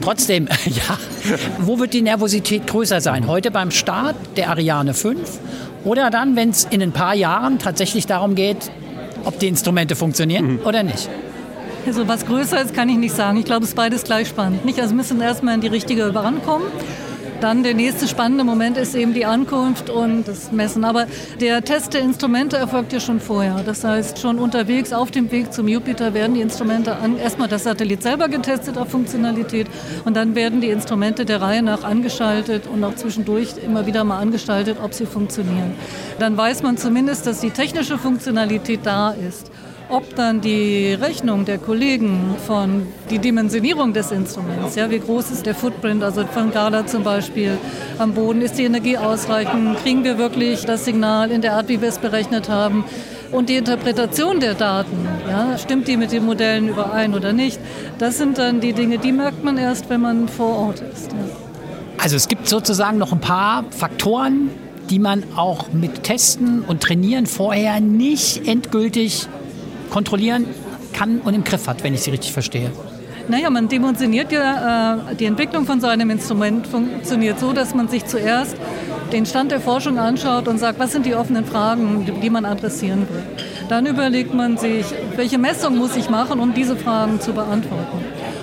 Trotzdem, 0.00 0.48
ja, 0.64 0.98
wo 1.58 1.78
wird 1.78 1.92
die 1.92 2.00
Nervosität 2.00 2.66
größer 2.66 3.02
sein? 3.02 3.26
Heute 3.26 3.50
beim 3.50 3.70
Start 3.70 4.16
der 4.38 4.48
Ariane 4.48 4.94
5 4.94 5.38
oder 5.84 6.08
dann, 6.08 6.34
wenn 6.34 6.50
es 6.50 6.66
in 6.70 6.82
ein 6.82 6.92
paar 6.92 7.14
Jahren 7.14 7.58
tatsächlich 7.58 8.06
darum 8.06 8.34
geht, 8.34 8.70
ob 9.24 9.38
die 9.38 9.48
Instrumente 9.48 9.94
funktionieren 9.94 10.54
mhm. 10.54 10.60
oder 10.64 10.82
nicht. 10.82 11.10
Also 11.86 12.06
was 12.06 12.26
größer 12.26 12.60
ist, 12.62 12.74
kann 12.74 12.88
ich 12.88 12.96
nicht 12.96 13.14
sagen. 13.14 13.38
Ich 13.38 13.44
glaube, 13.44 13.64
es 13.64 13.70
ist 13.70 13.76
beides 13.76 14.04
gleich 14.04 14.28
spannend. 14.28 14.64
Nicht? 14.64 14.80
Also 14.80 14.94
müssen 14.94 15.20
erstmal 15.20 15.54
in 15.54 15.60
die 15.60 15.68
richtige 15.68 16.12
Bahn 16.12 16.42
kommen. 16.42 16.66
Dann 17.40 17.62
der 17.62 17.74
nächste 17.74 18.08
spannende 18.08 18.42
Moment 18.42 18.76
ist 18.76 18.96
eben 18.96 19.14
die 19.14 19.24
Ankunft 19.24 19.90
und 19.90 20.26
das 20.26 20.50
Messen. 20.50 20.84
Aber 20.84 21.06
der 21.40 21.62
Test 21.62 21.94
der 21.94 22.00
Instrumente 22.00 22.56
erfolgt 22.56 22.92
ja 22.92 22.98
schon 22.98 23.20
vorher. 23.20 23.62
Das 23.64 23.84
heißt, 23.84 24.18
schon 24.18 24.40
unterwegs 24.40 24.92
auf 24.92 25.12
dem 25.12 25.30
Weg 25.30 25.52
zum 25.52 25.68
Jupiter 25.68 26.14
werden 26.14 26.34
die 26.34 26.40
Instrumente 26.40 26.96
an, 26.96 27.16
erstmal 27.16 27.46
das 27.46 27.62
Satellit 27.62 28.02
selber 28.02 28.28
getestet 28.28 28.76
auf 28.76 28.88
Funktionalität 28.88 29.68
und 30.04 30.16
dann 30.16 30.34
werden 30.34 30.60
die 30.60 30.70
Instrumente 30.70 31.24
der 31.24 31.40
Reihe 31.40 31.62
nach 31.62 31.84
angeschaltet 31.84 32.64
und 32.66 32.82
auch 32.82 32.96
zwischendurch 32.96 33.50
immer 33.64 33.86
wieder 33.86 34.02
mal 34.02 34.18
angestaltet, 34.18 34.78
ob 34.82 34.92
sie 34.92 35.06
funktionieren. 35.06 35.74
Dann 36.18 36.36
weiß 36.36 36.64
man 36.64 36.76
zumindest, 36.76 37.24
dass 37.28 37.38
die 37.38 37.50
technische 37.50 37.98
Funktionalität 37.98 38.80
da 38.82 39.10
ist. 39.10 39.52
Ob 39.90 40.14
dann 40.16 40.42
die 40.42 40.92
Rechnung 40.92 41.46
der 41.46 41.56
Kollegen 41.56 42.34
von 42.46 42.86
die 43.08 43.18
Dimensionierung 43.18 43.94
des 43.94 44.10
Instruments, 44.10 44.74
ja, 44.74 44.90
wie 44.90 44.98
groß 44.98 45.30
ist 45.30 45.46
der 45.46 45.54
Footprint, 45.54 46.02
also 46.02 46.26
von 46.26 46.50
Gala 46.50 46.86
zum 46.86 47.04
Beispiel 47.04 47.56
am 47.96 48.12
Boden, 48.12 48.42
ist 48.42 48.58
die 48.58 48.64
Energie 48.64 48.98
ausreichend, 48.98 49.78
kriegen 49.78 50.04
wir 50.04 50.18
wirklich 50.18 50.66
das 50.66 50.84
Signal 50.84 51.30
in 51.30 51.40
der 51.40 51.54
Art, 51.54 51.68
wie 51.68 51.80
wir 51.80 51.88
es 51.88 51.96
berechnet 51.96 52.50
haben, 52.50 52.84
und 53.32 53.48
die 53.48 53.56
Interpretation 53.56 54.40
der 54.40 54.52
Daten, 54.54 55.08
ja, 55.26 55.56
stimmt 55.56 55.88
die 55.88 55.96
mit 55.96 56.12
den 56.12 56.26
Modellen 56.26 56.68
überein 56.68 57.14
oder 57.14 57.32
nicht, 57.32 57.58
das 57.98 58.18
sind 58.18 58.36
dann 58.36 58.60
die 58.60 58.74
Dinge, 58.74 58.98
die 58.98 59.12
merkt 59.12 59.42
man 59.42 59.56
erst, 59.56 59.88
wenn 59.88 60.02
man 60.02 60.28
vor 60.28 60.54
Ort 60.66 60.80
ist. 60.80 61.12
Ja. 61.12 61.18
Also 61.96 62.16
es 62.16 62.28
gibt 62.28 62.46
sozusagen 62.46 62.98
noch 62.98 63.12
ein 63.12 63.20
paar 63.20 63.64
Faktoren, 63.70 64.50
die 64.90 64.98
man 64.98 65.24
auch 65.34 65.72
mit 65.72 66.02
Testen 66.02 66.62
und 66.62 66.82
Trainieren 66.82 67.26
vorher 67.26 67.80
nicht 67.80 68.46
endgültig 68.46 69.28
kontrollieren 69.90 70.46
kann 70.92 71.20
und 71.20 71.34
im 71.34 71.44
Griff 71.44 71.66
hat, 71.66 71.84
wenn 71.84 71.94
ich 71.94 72.02
Sie 72.02 72.10
richtig 72.10 72.32
verstehe. 72.32 72.70
Naja, 73.28 73.50
man 73.50 73.68
dimensioniert 73.68 74.32
ja, 74.32 74.96
äh, 75.10 75.14
die 75.14 75.26
Entwicklung 75.26 75.66
von 75.66 75.82
so 75.82 75.86
einem 75.86 76.08
Instrument 76.08 76.66
funktioniert 76.66 77.38
so, 77.38 77.52
dass 77.52 77.74
man 77.74 77.88
sich 77.88 78.06
zuerst 78.06 78.56
den 79.12 79.26
Stand 79.26 79.50
der 79.50 79.60
Forschung 79.60 79.98
anschaut 79.98 80.48
und 80.48 80.58
sagt, 80.58 80.78
was 80.78 80.92
sind 80.92 81.04
die 81.04 81.14
offenen 81.14 81.44
Fragen, 81.44 82.06
die 82.22 82.30
man 82.30 82.46
adressieren 82.46 83.06
will. 83.10 83.22
Dann 83.68 83.84
überlegt 83.84 84.32
man 84.32 84.56
sich, 84.56 84.86
welche 85.14 85.36
Messung 85.36 85.76
muss 85.76 85.94
ich 85.96 86.08
machen, 86.08 86.40
um 86.40 86.54
diese 86.54 86.74
Fragen 86.76 87.20
zu 87.20 87.34
beantworten. 87.34 87.98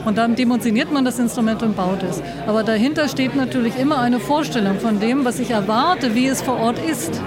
Und 0.06 0.20
dann 0.20 0.36
dimensioniert 0.36 0.92
man 0.92 1.04
das 1.04 1.18
Instrument 1.18 1.64
und 1.64 1.76
baut 1.76 2.04
es. 2.04 2.22
Aber 2.46 2.64
dahinter 2.64 3.08
steht 3.08 3.36
natürlich 3.36 3.78
immer 3.80 4.00
eine 4.00 4.20
Vorstellung 4.20 4.80
von 4.80 5.00
dem, 5.00 5.26
was 5.26 5.40
ich 5.40 5.50
erwarte, 5.50 6.14
wie 6.14 6.28
es 6.28 6.44
vor 6.44 6.60
Ort 6.60 6.78
ist. 6.80 7.20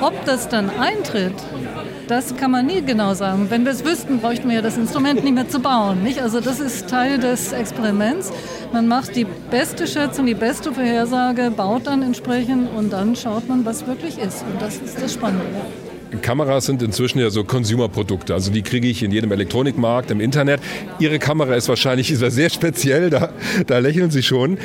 Ob 0.00 0.24
das 0.24 0.48
dann 0.48 0.70
eintritt, 0.70 1.34
das 2.08 2.36
kann 2.36 2.50
man 2.50 2.66
nie 2.66 2.82
genau 2.82 3.14
sagen. 3.14 3.46
Wenn 3.48 3.64
wir 3.64 3.72
es 3.72 3.84
wüssten, 3.84 4.18
bräuchten 4.18 4.48
wir 4.48 4.56
ja 4.56 4.62
das 4.62 4.76
Instrument 4.76 5.24
nicht 5.24 5.34
mehr 5.34 5.48
zu 5.48 5.60
bauen. 5.60 6.02
Nicht? 6.02 6.20
Also 6.20 6.40
das 6.40 6.60
ist 6.60 6.88
Teil 6.88 7.18
des 7.18 7.52
Experiments. 7.52 8.32
Man 8.72 8.88
macht 8.88 9.16
die 9.16 9.26
beste 9.50 9.86
Schätzung, 9.86 10.26
die 10.26 10.34
beste 10.34 10.72
Vorhersage, 10.72 11.50
baut 11.50 11.86
dann 11.86 12.02
entsprechend 12.02 12.68
und 12.76 12.92
dann 12.92 13.16
schaut 13.16 13.48
man, 13.48 13.64
was 13.64 13.86
wirklich 13.86 14.18
ist. 14.18 14.44
Und 14.52 14.60
das 14.60 14.76
ist 14.76 15.00
das 15.00 15.14
Spannende. 15.14 15.44
Kameras 16.22 16.66
sind 16.66 16.82
inzwischen 16.82 17.18
ja 17.18 17.30
so 17.30 17.44
Consumer-Produkte. 17.44 18.34
Also 18.34 18.52
die 18.52 18.62
kriege 18.62 18.88
ich 18.88 19.02
in 19.02 19.10
jedem 19.10 19.32
Elektronikmarkt, 19.32 20.10
im 20.10 20.20
Internet. 20.20 20.60
Ihre 20.98 21.18
Kamera 21.18 21.54
ist 21.54 21.68
wahrscheinlich 21.68 22.16
sehr 22.16 22.50
speziell, 22.50 23.10
da, 23.10 23.30
da 23.66 23.78
lächeln 23.78 24.10
Sie 24.10 24.22
schon. 24.22 24.58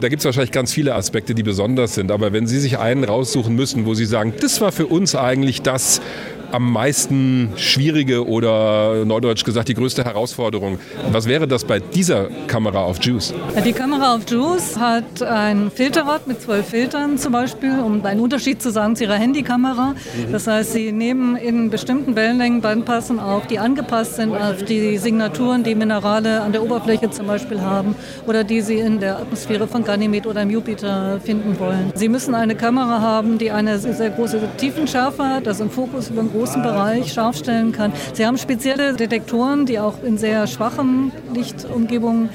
Da 0.00 0.08
gibt 0.08 0.20
es 0.20 0.26
wahrscheinlich 0.26 0.52
ganz 0.52 0.74
viele 0.74 0.94
Aspekte, 0.94 1.34
die 1.34 1.42
besonders 1.42 1.94
sind. 1.94 2.10
Aber 2.10 2.32
wenn 2.32 2.46
Sie 2.46 2.60
sich 2.60 2.78
einen 2.78 3.04
raussuchen 3.04 3.54
müssen, 3.54 3.86
wo 3.86 3.94
Sie 3.94 4.04
sagen, 4.04 4.34
das 4.40 4.60
war 4.60 4.70
für 4.70 4.86
uns 4.86 5.14
eigentlich 5.14 5.62
das, 5.62 6.02
am 6.52 6.72
meisten 6.72 7.52
schwierige 7.56 8.26
oder 8.26 9.04
neudeutsch 9.04 9.44
gesagt 9.44 9.68
die 9.68 9.74
größte 9.74 10.04
Herausforderung? 10.04 10.78
Was 11.12 11.26
wäre 11.26 11.46
das 11.46 11.64
bei 11.64 11.80
dieser 11.80 12.28
Kamera 12.46 12.84
auf 12.84 13.02
Juice? 13.02 13.34
Die 13.64 13.72
Kamera 13.72 14.14
auf 14.14 14.22
Juice 14.28 14.78
hat 14.78 15.22
ein 15.22 15.70
Filterrad 15.70 16.26
mit 16.26 16.40
zwölf 16.40 16.66
Filtern 16.66 17.18
zum 17.18 17.32
Beispiel, 17.32 17.78
um 17.78 18.04
einen 18.04 18.20
Unterschied 18.20 18.62
zu 18.62 18.70
sagen 18.70 18.96
zu 18.96 19.04
ihrer 19.04 19.14
Handykamera. 19.14 19.92
Mhm. 19.92 20.32
Das 20.32 20.46
heißt, 20.46 20.72
sie 20.72 20.92
nehmen 20.92 21.36
in 21.36 21.70
bestimmten 21.70 22.16
Wellenlängen 22.16 22.60
Bandpassen 22.60 23.20
auf, 23.20 23.46
die 23.46 23.58
angepasst 23.58 24.16
sind 24.16 24.34
auf 24.34 24.62
die 24.62 24.98
Signaturen, 24.98 25.62
die 25.62 25.74
Minerale 25.74 26.40
an 26.40 26.52
der 26.52 26.62
Oberfläche 26.62 27.10
zum 27.10 27.26
Beispiel 27.26 27.60
haben 27.60 27.94
oder 28.26 28.44
die 28.44 28.60
sie 28.60 28.78
in 28.78 29.00
der 29.00 29.18
Atmosphäre 29.18 29.66
von 29.66 29.84
Ganymed 29.84 30.26
oder 30.26 30.42
im 30.42 30.50
Jupiter 30.50 31.20
finden 31.22 31.58
wollen. 31.58 31.92
Sie 31.94 32.08
müssen 32.08 32.34
eine 32.34 32.54
Kamera 32.54 33.00
haben, 33.00 33.38
die 33.38 33.50
eine 33.50 33.78
sehr 33.78 34.10
große 34.10 34.40
Tiefenschärfe 34.56 35.24
hat, 35.24 35.48
also 35.48 35.64
im 35.64 35.70
Fokus 35.70 36.10
über 36.10 36.20
einen 36.20 36.30
großen 36.30 36.45
Bereich 36.54 37.12
scharf 37.12 37.36
stellen 37.36 37.72
kann. 37.72 37.92
Sie 38.12 38.26
haben 38.26 38.38
spezielle 38.38 38.94
Detektoren, 38.94 39.66
die 39.66 39.78
auch 39.78 40.02
in 40.02 40.18
sehr 40.18 40.46
schwachen 40.46 41.12
Lichtumgebungen 41.34 42.30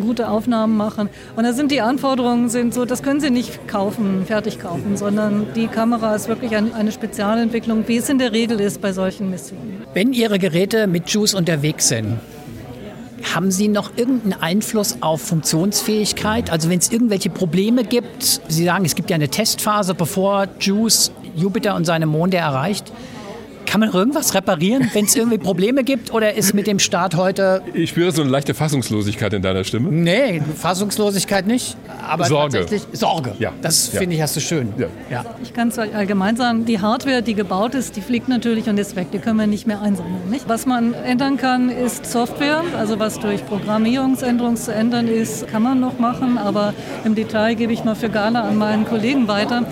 gute 0.00 0.28
Aufnahmen 0.28 0.76
machen. 0.76 1.08
Und 1.36 1.44
da 1.44 1.52
sind 1.52 1.70
die 1.70 1.80
Anforderungen 1.80 2.48
sind 2.48 2.74
so, 2.74 2.84
das 2.84 3.02
können 3.02 3.20
Sie 3.20 3.30
nicht 3.30 3.68
kaufen, 3.68 4.24
fertig 4.26 4.58
kaufen, 4.58 4.96
sondern 4.96 5.46
die 5.54 5.66
Kamera 5.66 6.14
ist 6.14 6.28
wirklich 6.28 6.56
eine 6.56 6.92
Spezialentwicklung, 6.92 7.86
wie 7.86 7.98
es 7.98 8.08
in 8.08 8.18
der 8.18 8.32
Regel 8.32 8.60
ist 8.60 8.80
bei 8.80 8.92
solchen 8.92 9.30
Missionen. 9.30 9.82
Wenn 9.94 10.12
Ihre 10.12 10.38
Geräte 10.38 10.86
mit 10.86 11.10
JUICE 11.10 11.34
unterwegs 11.34 11.88
sind, 11.88 12.18
haben 13.34 13.50
Sie 13.50 13.68
noch 13.68 13.92
irgendeinen 13.96 14.40
Einfluss 14.40 14.98
auf 15.02 15.20
Funktionsfähigkeit? 15.20 16.50
Also 16.50 16.70
wenn 16.70 16.78
es 16.78 16.90
irgendwelche 16.90 17.30
Probleme 17.30 17.84
gibt, 17.84 18.40
Sie 18.48 18.64
sagen, 18.64 18.84
es 18.84 18.94
gibt 18.94 19.10
ja 19.10 19.16
eine 19.16 19.28
Testphase, 19.28 19.94
bevor 19.94 20.48
JUICE 20.58 21.12
Jupiter 21.36 21.76
und 21.76 21.84
seine 21.84 22.06
Monde 22.06 22.38
erreicht. 22.38 22.92
Kann 23.66 23.80
man 23.80 23.92
irgendwas 23.92 24.34
reparieren, 24.34 24.90
wenn 24.94 25.04
es 25.04 25.14
irgendwie 25.14 25.38
Probleme 25.38 25.84
gibt? 25.84 26.12
Oder 26.12 26.34
ist 26.34 26.54
mit 26.54 26.66
dem 26.66 26.78
Start 26.78 27.14
heute. 27.14 27.62
Ich 27.74 27.90
spüre 27.90 28.10
so 28.12 28.22
eine 28.22 28.30
leichte 28.30 28.54
Fassungslosigkeit 28.54 29.32
in 29.32 29.42
deiner 29.42 29.64
Stimme. 29.64 29.90
Nee, 29.90 30.42
Fassungslosigkeit 30.56 31.46
nicht. 31.46 31.76
Aber 32.06 32.24
Sorge. 32.24 32.58
tatsächlich 32.58 32.98
Sorge. 32.98 33.34
Ja. 33.38 33.52
Das 33.62 33.92
ja. 33.92 34.00
finde 34.00 34.16
ich, 34.16 34.22
hast 34.22 34.36
du 34.36 34.40
schön. 34.40 34.72
Ja. 34.76 34.86
ja. 35.10 35.24
Ich 35.42 35.52
kann 35.52 35.68
es 35.68 35.78
allgemein 35.78 36.36
sagen, 36.36 36.64
die 36.64 36.80
Hardware, 36.80 37.22
die 37.22 37.34
gebaut 37.34 37.74
ist, 37.74 37.96
die 37.96 38.00
fliegt 38.00 38.28
natürlich 38.28 38.68
und 38.68 38.78
ist 38.78 38.96
weg. 38.96 39.08
Die 39.12 39.18
können 39.18 39.38
wir 39.38 39.46
nicht 39.46 39.66
mehr 39.66 39.80
einsammeln. 39.80 40.28
Nicht? 40.30 40.48
Was 40.48 40.66
man 40.66 40.94
ändern 40.94 41.36
kann, 41.36 41.70
ist 41.70 42.06
Software. 42.06 42.62
Also 42.76 42.98
was 42.98 43.20
durch 43.20 43.46
Programmierungsänderungen 43.46 44.56
zu 44.56 44.74
ändern 44.74 45.06
ist, 45.06 45.46
kann 45.48 45.62
man 45.62 45.80
noch 45.80 45.98
machen. 45.98 46.38
Aber 46.38 46.74
im 47.04 47.14
Detail 47.14 47.54
gebe 47.54 47.72
ich 47.72 47.84
mal 47.84 47.94
für 47.94 48.08
Gala 48.08 48.42
an 48.42 48.56
meinen 48.56 48.84
Kollegen 48.84 49.28
weiter. 49.28 49.64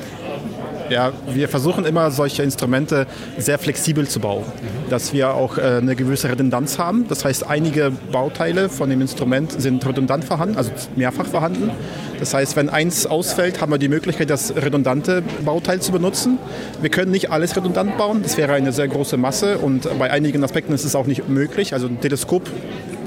Ja, 0.90 1.12
wir 1.32 1.48
versuchen 1.48 1.84
immer 1.84 2.10
solche 2.10 2.42
Instrumente 2.42 3.06
sehr 3.36 3.58
flexibel 3.58 4.08
zu 4.08 4.20
bauen, 4.20 4.44
dass 4.88 5.12
wir 5.12 5.34
auch 5.34 5.58
äh, 5.58 5.62
eine 5.62 5.96
gewisse 5.96 6.30
Redundanz 6.30 6.78
haben. 6.78 7.06
Das 7.08 7.24
heißt, 7.24 7.46
einige 7.46 7.92
Bauteile 8.12 8.68
von 8.68 8.88
dem 8.88 9.00
Instrument 9.00 9.52
sind 9.60 9.84
redundant 9.86 10.24
vorhanden, 10.24 10.56
also 10.56 10.70
mehrfach 10.96 11.26
vorhanden. 11.26 11.70
Das 12.18 12.34
heißt, 12.34 12.56
wenn 12.56 12.68
eins 12.68 13.06
ausfällt, 13.06 13.60
haben 13.60 13.70
wir 13.70 13.78
die 13.78 13.88
Möglichkeit, 13.88 14.30
das 14.30 14.54
redundante 14.56 15.22
Bauteil 15.44 15.80
zu 15.80 15.92
benutzen. 15.92 16.38
Wir 16.80 16.90
können 16.90 17.10
nicht 17.10 17.30
alles 17.30 17.54
redundant 17.54 17.96
bauen, 17.98 18.22
das 18.22 18.36
wäre 18.36 18.54
eine 18.54 18.72
sehr 18.72 18.88
große 18.88 19.16
Masse 19.16 19.58
und 19.58 19.88
bei 19.98 20.10
einigen 20.10 20.42
Aspekten 20.42 20.72
ist 20.72 20.84
es 20.84 20.94
auch 20.94 21.06
nicht 21.06 21.28
möglich. 21.28 21.74
Also 21.74 21.86
ein 21.86 22.00
Teleskop 22.00 22.48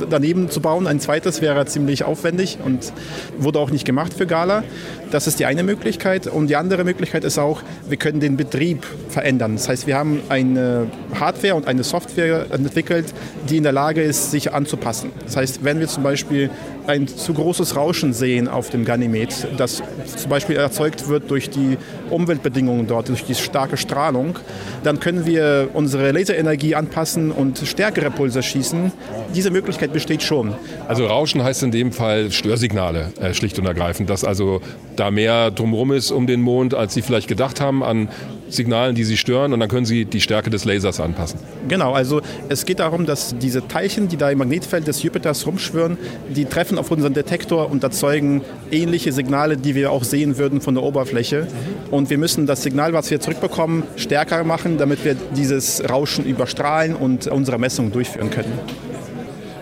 daneben 0.09 0.49
zu 0.49 0.61
bauen, 0.61 0.87
ein 0.87 0.99
zweites 0.99 1.41
wäre 1.41 1.65
ziemlich 1.65 2.03
aufwendig 2.03 2.57
und 2.63 2.93
wurde 3.37 3.59
auch 3.59 3.71
nicht 3.71 3.85
gemacht 3.85 4.13
für 4.13 4.25
Gala. 4.25 4.63
Das 5.11 5.27
ist 5.27 5.39
die 5.39 5.45
eine 5.45 5.63
Möglichkeit. 5.63 6.27
Und 6.27 6.47
die 6.47 6.55
andere 6.55 6.83
Möglichkeit 6.83 7.23
ist 7.23 7.37
auch, 7.37 7.61
wir 7.87 7.97
können 7.97 8.19
den 8.19 8.37
Betrieb 8.37 8.85
verändern. 9.09 9.55
Das 9.55 9.67
heißt, 9.67 9.87
wir 9.87 9.97
haben 9.97 10.21
eine 10.29 10.87
Hardware 11.19 11.55
und 11.55 11.67
eine 11.67 11.83
Software 11.83 12.45
entwickelt, 12.51 13.05
die 13.49 13.57
in 13.57 13.63
der 13.63 13.73
Lage 13.73 14.01
ist, 14.01 14.31
sich 14.31 14.53
anzupassen. 14.53 15.11
Das 15.25 15.35
heißt, 15.35 15.63
wenn 15.63 15.79
wir 15.79 15.87
zum 15.87 16.03
Beispiel 16.03 16.49
ein 16.87 17.07
zu 17.07 17.33
großes 17.33 17.75
Rauschen 17.75 18.13
sehen 18.13 18.47
auf 18.47 18.69
dem 18.69 18.85
Ganymed, 18.85 19.47
das 19.57 19.83
zum 20.17 20.29
Beispiel 20.29 20.55
erzeugt 20.55 21.07
wird 21.07 21.29
durch 21.29 21.49
die 21.49 21.77
Umweltbedingungen 22.09 22.87
dort, 22.87 23.09
durch 23.09 23.23
die 23.23 23.35
starke 23.35 23.77
Strahlung, 23.77 24.39
dann 24.83 24.99
können 24.99 25.25
wir 25.25 25.69
unsere 25.73 26.11
Laserenergie 26.11 26.75
anpassen 26.75 27.31
und 27.31 27.59
stärkere 27.59 28.09
Pulse 28.09 28.41
schießen. 28.41 28.91
Diese 29.35 29.51
Möglichkeit 29.51 29.90
besteht 29.93 30.23
schon. 30.23 30.53
Also 30.87 31.05
Rauschen 31.05 31.43
heißt 31.43 31.63
in 31.63 31.71
dem 31.71 31.91
Fall 31.91 32.31
Störsignale, 32.31 33.13
äh, 33.19 33.33
schlicht 33.33 33.59
und 33.59 33.65
ergreifend, 33.65 34.09
dass 34.09 34.23
also 34.23 34.61
da 34.95 35.11
mehr 35.11 35.51
drumherum 35.51 35.91
ist 35.91 36.11
um 36.11 36.27
den 36.27 36.41
Mond, 36.41 36.73
als 36.73 36.93
Sie 36.93 37.01
vielleicht 37.01 37.27
gedacht 37.27 37.61
haben 37.61 37.83
an 37.83 38.09
Signalen, 38.49 38.95
die 38.95 39.03
Sie 39.03 39.17
stören 39.17 39.53
und 39.53 39.59
dann 39.59 39.69
können 39.69 39.85
Sie 39.85 40.05
die 40.05 40.21
Stärke 40.21 40.49
des 40.49 40.65
Lasers 40.65 40.99
anpassen. 40.99 41.39
Genau, 41.67 41.93
also 41.93 42.21
es 42.49 42.65
geht 42.65 42.79
darum, 42.79 43.05
dass 43.05 43.35
diese 43.37 43.67
Teilchen, 43.67 44.07
die 44.09 44.17
da 44.17 44.29
im 44.29 44.39
Magnetfeld 44.39 44.87
des 44.87 45.01
Jupiters 45.03 45.47
rumschwirren, 45.47 45.97
die 46.29 46.45
treffen 46.45 46.77
auf 46.77 46.91
unseren 46.91 47.13
Detektor 47.13 47.71
und 47.71 47.83
erzeugen 47.83 48.41
ähnliche 48.71 49.13
Signale, 49.13 49.57
die 49.57 49.75
wir 49.75 49.91
auch 49.91 50.03
sehen 50.03 50.37
würden 50.37 50.61
von 50.61 50.75
der 50.75 50.83
Oberfläche. 50.83 51.47
Und 51.89 52.09
wir 52.09 52.17
müssen 52.17 52.45
das 52.45 52.63
Signal, 52.63 52.93
was 52.93 53.09
wir 53.09 53.19
zurückbekommen, 53.19 53.83
stärker 53.95 54.43
machen, 54.43 54.77
damit 54.77 55.05
wir 55.05 55.15
dieses 55.35 55.83
Rauschen 55.89 56.25
überstrahlen 56.25 56.95
und 56.95 57.27
unsere 57.27 57.57
Messungen 57.57 57.91
durchführen 57.91 58.29
können. 58.29 58.90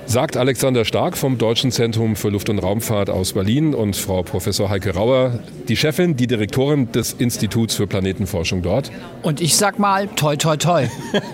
Sagt 0.09 0.37
Alexander 0.37 0.85
Stark 0.85 1.15
vom 1.15 1.37
Deutschen 1.37 1.71
Zentrum 1.71 2.15
für 2.15 2.29
Luft- 2.29 2.49
und 2.49 2.57
Raumfahrt 2.57 3.11
aus 3.11 3.33
Berlin 3.33 3.75
und 3.75 3.95
Frau 3.95 4.23
Professor 4.23 4.67
Heike 4.67 4.95
Rauer, 4.95 5.37
die 5.67 5.77
Chefin, 5.77 6.15
die 6.15 6.25
Direktorin 6.25 6.91
des 6.91 7.13
Instituts 7.13 7.75
für 7.75 7.85
Planetenforschung 7.85 8.63
dort. 8.63 8.89
Und 9.21 9.39
ich 9.39 9.55
sag 9.55 9.77
mal, 9.77 10.07
toi, 10.07 10.35
toi, 10.35 10.57
toi. 10.57 10.87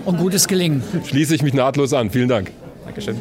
Und 0.03 0.17
gutes 0.17 0.49
Gelingen. 0.49 0.83
Schließe 1.05 1.35
ich 1.35 1.41
mich 1.41 1.53
nahtlos 1.53 1.93
an. 1.93 2.09
Vielen 2.09 2.27
Dank. 2.27 2.51
Dankeschön. 2.83 3.17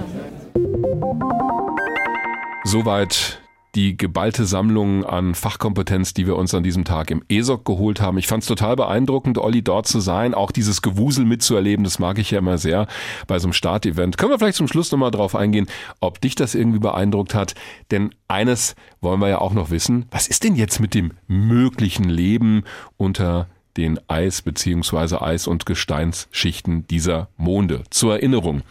Soweit 2.65 3.39
die 3.75 3.97
geballte 3.97 4.47
Sammlung 4.47 5.05
an 5.05 5.35
Fachkompetenz, 5.35 6.15
die 6.15 6.27
wir 6.27 6.37
uns 6.37 6.55
an 6.55 6.63
diesem 6.63 6.85
Tag 6.85 7.11
im 7.11 7.23
ESOC 7.29 7.65
geholt 7.65 8.01
haben. 8.01 8.19
Ich 8.19 8.27
fand 8.27 8.43
es 8.43 8.49
total 8.49 8.77
beeindruckend, 8.77 9.39
Olli 9.39 9.63
dort 9.63 9.87
zu 9.87 10.01
sein, 10.01 10.35
auch 10.35 10.53
dieses 10.53 10.83
Gewusel 10.83 11.25
mitzuerleben, 11.25 11.85
das 11.85 11.99
mag 11.99 12.19
ich 12.19 12.31
ja 12.31 12.39
immer 12.39 12.59
sehr 12.59 12.87
bei 13.27 13.39
so 13.39 13.47
einem 13.47 13.53
Startevent. 13.53 14.17
Können 14.17 14.31
wir 14.31 14.39
vielleicht 14.39 14.59
zum 14.59 14.69
Schluss 14.69 14.93
nochmal 14.93 15.11
drauf 15.11 15.35
eingehen, 15.35 15.67
ob 16.01 16.21
dich 16.21 16.35
das 16.35 16.55
irgendwie 16.55 16.79
beeindruckt 16.79 17.35
hat? 17.35 17.55
Denn 17.91 18.15
eines 18.29 18.75
wollen 19.01 19.21
wir 19.21 19.29
ja 19.29 19.39
auch 19.39 19.53
noch 19.53 19.71
wissen, 19.71 20.07
was 20.11 20.29
ist 20.29 20.45
denn 20.45 20.55
jetzt 20.55 20.81
mit 20.81 20.95
dem 20.95 21.13
möglichen 21.27 22.09
Leben 22.09 22.63
unter 22.97 23.49
den 23.77 23.99
Eis- 24.09 24.43
bzw. 24.43 25.17
Eis- 25.17 25.47
und 25.47 25.67
Gesteinsschichten 25.67 26.87
dieser 26.87 27.29
Monde. 27.37 27.83
Zur 27.91 28.15
Erinnerung, 28.15 28.63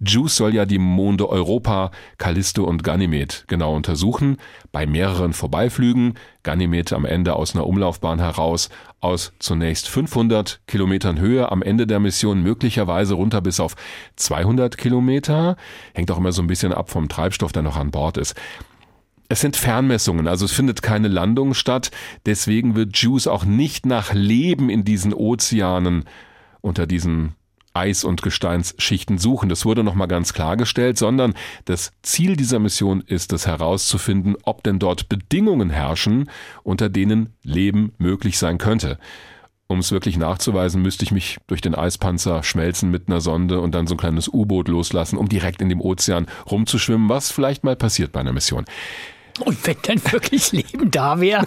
JUICE 0.00 0.36
soll 0.36 0.54
ja 0.54 0.66
die 0.66 0.78
Monde 0.78 1.28
Europa, 1.28 1.90
Callisto 2.18 2.64
und 2.64 2.82
Ganymed 2.82 3.44
genau 3.46 3.74
untersuchen, 3.74 4.38
bei 4.72 4.86
mehreren 4.86 5.32
Vorbeiflügen, 5.32 6.14
Ganymed 6.42 6.92
am 6.92 7.04
Ende 7.04 7.34
aus 7.36 7.54
einer 7.54 7.66
Umlaufbahn 7.66 8.18
heraus, 8.18 8.68
aus 9.00 9.32
zunächst 9.38 9.88
500 9.88 10.60
Kilometern 10.66 11.20
Höhe, 11.20 11.50
am 11.52 11.62
Ende 11.62 11.86
der 11.86 12.00
Mission 12.00 12.42
möglicherweise 12.42 13.14
runter 13.14 13.40
bis 13.40 13.60
auf 13.60 13.74
200 14.16 14.76
Kilometer, 14.76 15.56
hängt 15.94 16.10
auch 16.10 16.18
immer 16.18 16.32
so 16.32 16.42
ein 16.42 16.48
bisschen 16.48 16.72
ab 16.72 16.90
vom 16.90 17.08
Treibstoff, 17.08 17.52
der 17.52 17.62
noch 17.62 17.76
an 17.76 17.90
Bord 17.90 18.16
ist. 18.16 18.34
Es 19.32 19.40
sind 19.40 19.56
Fernmessungen, 19.56 20.28
also 20.28 20.44
es 20.44 20.52
findet 20.52 20.82
keine 20.82 21.08
Landung 21.08 21.54
statt. 21.54 21.90
Deswegen 22.26 22.76
wird 22.76 22.98
JUICE 22.98 23.28
auch 23.28 23.46
nicht 23.46 23.86
nach 23.86 24.12
Leben 24.12 24.68
in 24.68 24.84
diesen 24.84 25.14
Ozeanen 25.14 26.04
unter 26.60 26.86
diesen 26.86 27.34
Eis- 27.72 28.04
und 28.04 28.20
Gesteinsschichten 28.20 29.16
suchen. 29.16 29.48
Das 29.48 29.64
wurde 29.64 29.84
nochmal 29.84 30.06
ganz 30.06 30.34
klargestellt, 30.34 30.98
sondern 30.98 31.32
das 31.64 31.92
Ziel 32.02 32.36
dieser 32.36 32.58
Mission 32.58 33.00
ist 33.00 33.32
es 33.32 33.46
herauszufinden, 33.46 34.36
ob 34.42 34.64
denn 34.64 34.78
dort 34.78 35.08
Bedingungen 35.08 35.70
herrschen, 35.70 36.28
unter 36.62 36.90
denen 36.90 37.32
Leben 37.42 37.94
möglich 37.96 38.36
sein 38.36 38.58
könnte. 38.58 38.98
Um 39.66 39.78
es 39.78 39.92
wirklich 39.92 40.18
nachzuweisen, 40.18 40.82
müsste 40.82 41.04
ich 41.04 41.10
mich 41.12 41.38
durch 41.46 41.62
den 41.62 41.74
Eispanzer 41.74 42.42
schmelzen 42.42 42.90
mit 42.90 43.08
einer 43.08 43.22
Sonde 43.22 43.62
und 43.62 43.74
dann 43.74 43.86
so 43.86 43.94
ein 43.94 43.98
kleines 43.98 44.28
U-Boot 44.28 44.68
loslassen, 44.68 45.16
um 45.16 45.30
direkt 45.30 45.62
in 45.62 45.70
dem 45.70 45.80
Ozean 45.80 46.26
rumzuschwimmen, 46.50 47.08
was 47.08 47.30
vielleicht 47.30 47.64
mal 47.64 47.76
passiert 47.76 48.12
bei 48.12 48.20
einer 48.20 48.34
Mission. 48.34 48.66
Und 49.40 49.66
wenn 49.66 49.76
dann 49.82 50.12
wirklich 50.12 50.52
Leben 50.52 50.90
da 50.90 51.20
wäre, 51.20 51.46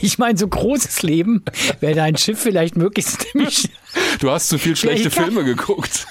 ich 0.00 0.18
meine, 0.18 0.38
so 0.38 0.48
großes 0.48 1.02
Leben, 1.02 1.44
wäre 1.80 1.94
dein 1.94 2.16
Schiff 2.16 2.40
vielleicht 2.40 2.76
möglichst 2.76 3.26
nämlich. 3.34 3.70
Du 4.20 4.30
hast 4.30 4.48
zu 4.48 4.58
viel 4.58 4.76
schlechte 4.76 5.10
Filme 5.10 5.44
geguckt. 5.44 6.06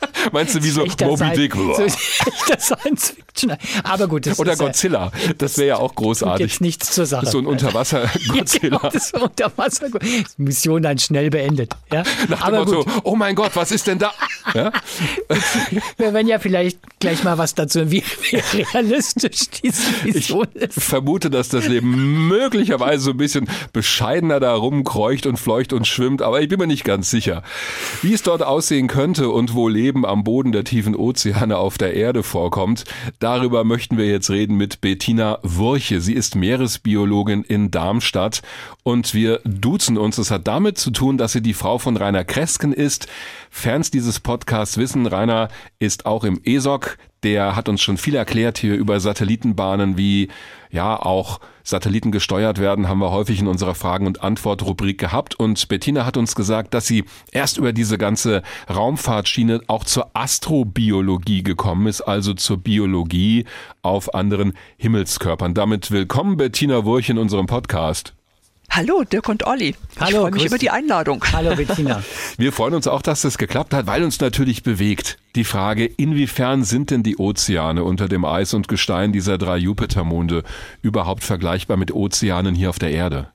Meinst 0.32 0.54
du 0.54 0.62
wie 0.62 0.70
so 0.70 0.84
Moby 0.84 1.30
Dick? 1.36 1.54
So 1.54 1.82
echter 1.84 2.58
Science 2.58 3.10
Fiction. 3.10 3.56
Aber 3.84 4.08
gut, 4.08 4.26
das 4.26 4.38
Oder 4.38 4.52
ist 4.52 4.60
ja- 4.60 4.66
Godzilla. 4.66 5.12
Das 5.38 5.58
wäre 5.58 5.68
ja 5.68 5.76
auch 5.76 5.94
großartig. 5.94 6.46
jetzt 6.46 6.60
nichts 6.60 6.92
zur 6.92 7.06
Sache. 7.06 7.26
So 7.26 7.38
ein 7.38 7.46
Unterwasser-Godzilla. 7.46 8.78
Genau, 8.78 8.90
das 8.90 9.12
war 9.12 9.22
Unterwasser. 9.22 9.86
Mission 10.36 10.82
dann 10.82 10.98
schnell 10.98 11.30
beendet. 11.30 11.74
Ja? 11.92 12.02
Nach 12.28 12.38
dem 12.38 12.42
Aber 12.42 12.58
Motto, 12.64 12.84
gut, 12.84 12.92
oh 13.04 13.16
mein 13.16 13.34
Gott, 13.34 13.52
was 13.54 13.70
ist 13.70 13.86
denn 13.86 13.98
da? 13.98 14.12
Ja? 14.54 14.72
wir 15.98 16.12
werden 16.12 16.28
ja 16.28 16.38
vielleicht 16.38 16.78
gleich 17.00 17.24
mal 17.24 17.38
was 17.38 17.54
dazu, 17.54 17.90
wie, 17.90 18.02
wie 18.30 18.36
realistisch 18.58 19.48
diese 19.62 19.82
Mission 20.04 20.46
ist. 20.54 20.76
Ich 20.76 20.84
vermute, 20.84 21.30
dass 21.30 21.48
das 21.48 21.68
Leben 21.68 22.28
möglicherweise 22.28 23.04
so 23.04 23.10
ein 23.10 23.16
bisschen 23.16 23.48
bescheidener 23.72 24.40
da 24.40 24.54
rumkreucht 24.54 25.26
und 25.26 25.36
fleucht 25.38 25.72
und 25.72 25.86
schwimmt, 25.86 26.22
aber 26.22 26.40
ich 26.40 26.48
bin 26.48 26.58
mir 26.58 26.66
nicht 26.66 26.84
ganz 26.84 27.10
sicher. 27.10 27.42
Wie 28.02 28.12
es 28.14 28.22
dort 28.22 28.42
aussehen 28.42 28.88
könnte 28.88 29.28
und 29.30 29.54
wo 29.54 29.68
Leben 29.68 29.85
am 29.94 30.24
Boden 30.24 30.52
der 30.52 30.64
tiefen 30.64 30.96
Ozeane 30.96 31.56
auf 31.56 31.78
der 31.78 31.94
Erde 31.94 32.22
vorkommt, 32.22 32.84
darüber 33.18 33.64
möchten 33.64 33.96
wir 33.96 34.06
jetzt 34.06 34.30
reden 34.30 34.56
mit 34.56 34.80
Bettina 34.80 35.38
Wurche. 35.42 36.00
Sie 36.00 36.14
ist 36.14 36.34
Meeresbiologin 36.34 37.42
in 37.42 37.70
Darmstadt 37.70 38.42
und 38.82 39.14
wir 39.14 39.40
duzen 39.44 39.98
uns. 39.98 40.16
Das 40.16 40.30
hat 40.30 40.46
damit 40.46 40.78
zu 40.78 40.90
tun, 40.90 41.18
dass 41.18 41.32
sie 41.32 41.42
die 41.42 41.54
Frau 41.54 41.78
von 41.78 41.96
Rainer 41.96 42.24
Kresken 42.24 42.72
ist. 42.72 43.06
Fans 43.50 43.90
dieses 43.90 44.20
Podcasts 44.20 44.76
wissen, 44.76 45.06
Rainer 45.06 45.48
ist 45.78 46.06
auch 46.06 46.24
im 46.24 46.40
ESOC. 46.42 46.98
Der 47.22 47.56
hat 47.56 47.68
uns 47.68 47.80
schon 47.80 47.96
viel 47.96 48.14
erklärt 48.14 48.58
hier 48.58 48.74
über 48.74 49.00
Satellitenbahnen, 49.00 49.96
wie 49.96 50.28
ja 50.70 50.96
auch 51.00 51.40
Satelliten 51.66 52.12
gesteuert 52.12 52.60
werden, 52.60 52.88
haben 52.88 53.00
wir 53.00 53.10
häufig 53.10 53.40
in 53.40 53.48
unserer 53.48 53.74
Fragen- 53.74 54.06
und 54.06 54.22
Antwort-Rubrik 54.22 54.98
gehabt. 54.98 55.34
Und 55.34 55.66
Bettina 55.66 56.06
hat 56.06 56.16
uns 56.16 56.36
gesagt, 56.36 56.74
dass 56.74 56.86
sie 56.86 57.04
erst 57.32 57.58
über 57.58 57.72
diese 57.72 57.98
ganze 57.98 58.42
Raumfahrtschiene 58.72 59.60
auch 59.66 59.82
zur 59.82 60.10
Astrobiologie 60.14 61.42
gekommen 61.42 61.88
ist, 61.88 62.02
also 62.02 62.34
zur 62.34 62.58
Biologie 62.58 63.46
auf 63.82 64.14
anderen 64.14 64.52
Himmelskörpern. 64.76 65.54
Damit 65.54 65.90
willkommen, 65.90 66.36
Bettina 66.36 66.84
Wurch, 66.84 67.08
in 67.08 67.18
unserem 67.18 67.46
Podcast. 67.46 68.14
Hallo, 68.70 69.04
Dirk 69.04 69.28
und 69.28 69.46
Olli. 69.46 69.68
Ich 69.94 70.00
Hallo, 70.00 70.22
freue 70.22 70.32
mich 70.32 70.44
über 70.44 70.58
die. 70.58 70.70
Einladung. 70.70 71.24
Hallo 71.32 71.54
Bettina. 71.56 72.02
Wir 72.36 72.52
freuen 72.52 72.74
uns 72.74 72.86
auch, 72.86 73.00
dass 73.00 73.22
das 73.22 73.38
geklappt 73.38 73.72
hat, 73.72 73.86
weil 73.86 74.02
uns 74.02 74.20
natürlich 74.20 74.62
bewegt 74.62 75.18
die 75.34 75.44
Frage, 75.44 75.86
inwiefern 75.86 76.64
sind 76.64 76.90
denn 76.90 77.02
die 77.02 77.16
Ozeane 77.16 77.84
unter 77.84 78.08
dem 78.08 78.24
Eis 78.24 78.52
und 78.52 78.68
Gestein 78.68 79.12
dieser 79.12 79.38
drei 79.38 79.56
Jupitermonde 79.56 80.42
überhaupt 80.82 81.24
vergleichbar 81.24 81.76
mit 81.76 81.92
Ozeanen 81.92 82.54
hier 82.54 82.70
auf 82.70 82.78
der 82.78 82.90
Erde? 82.90 83.30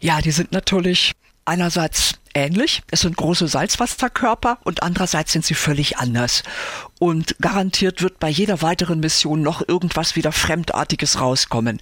Ja, 0.00 0.20
die 0.20 0.30
sind 0.30 0.52
natürlich 0.52 1.12
einerseits 1.44 2.17
ähnlich. 2.34 2.82
Es 2.90 3.00
sind 3.00 3.16
große 3.16 3.48
Salzwasserkörper 3.48 4.58
und 4.64 4.82
andererseits 4.82 5.32
sind 5.32 5.44
sie 5.44 5.54
völlig 5.54 5.98
anders. 5.98 6.42
Und 6.98 7.36
garantiert 7.40 8.02
wird 8.02 8.18
bei 8.18 8.28
jeder 8.28 8.60
weiteren 8.60 9.00
Mission 9.00 9.42
noch 9.42 9.66
irgendwas 9.66 10.16
wieder 10.16 10.32
Fremdartiges 10.32 11.20
rauskommen. 11.20 11.80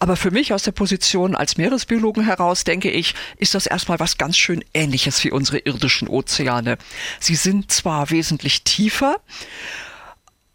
Aber 0.00 0.16
für 0.16 0.30
mich 0.30 0.52
aus 0.52 0.64
der 0.64 0.72
Position 0.72 1.36
als 1.36 1.56
Meeresbiologen 1.56 2.24
heraus, 2.24 2.64
denke 2.64 2.90
ich, 2.90 3.14
ist 3.36 3.54
das 3.54 3.66
erstmal 3.66 4.00
was 4.00 4.18
ganz 4.18 4.36
schön 4.36 4.64
Ähnliches 4.74 5.22
wie 5.22 5.30
unsere 5.30 5.58
irdischen 5.58 6.08
Ozeane. 6.08 6.78
Sie 7.20 7.36
sind 7.36 7.70
zwar 7.70 8.10
wesentlich 8.10 8.64
tiefer, 8.64 9.20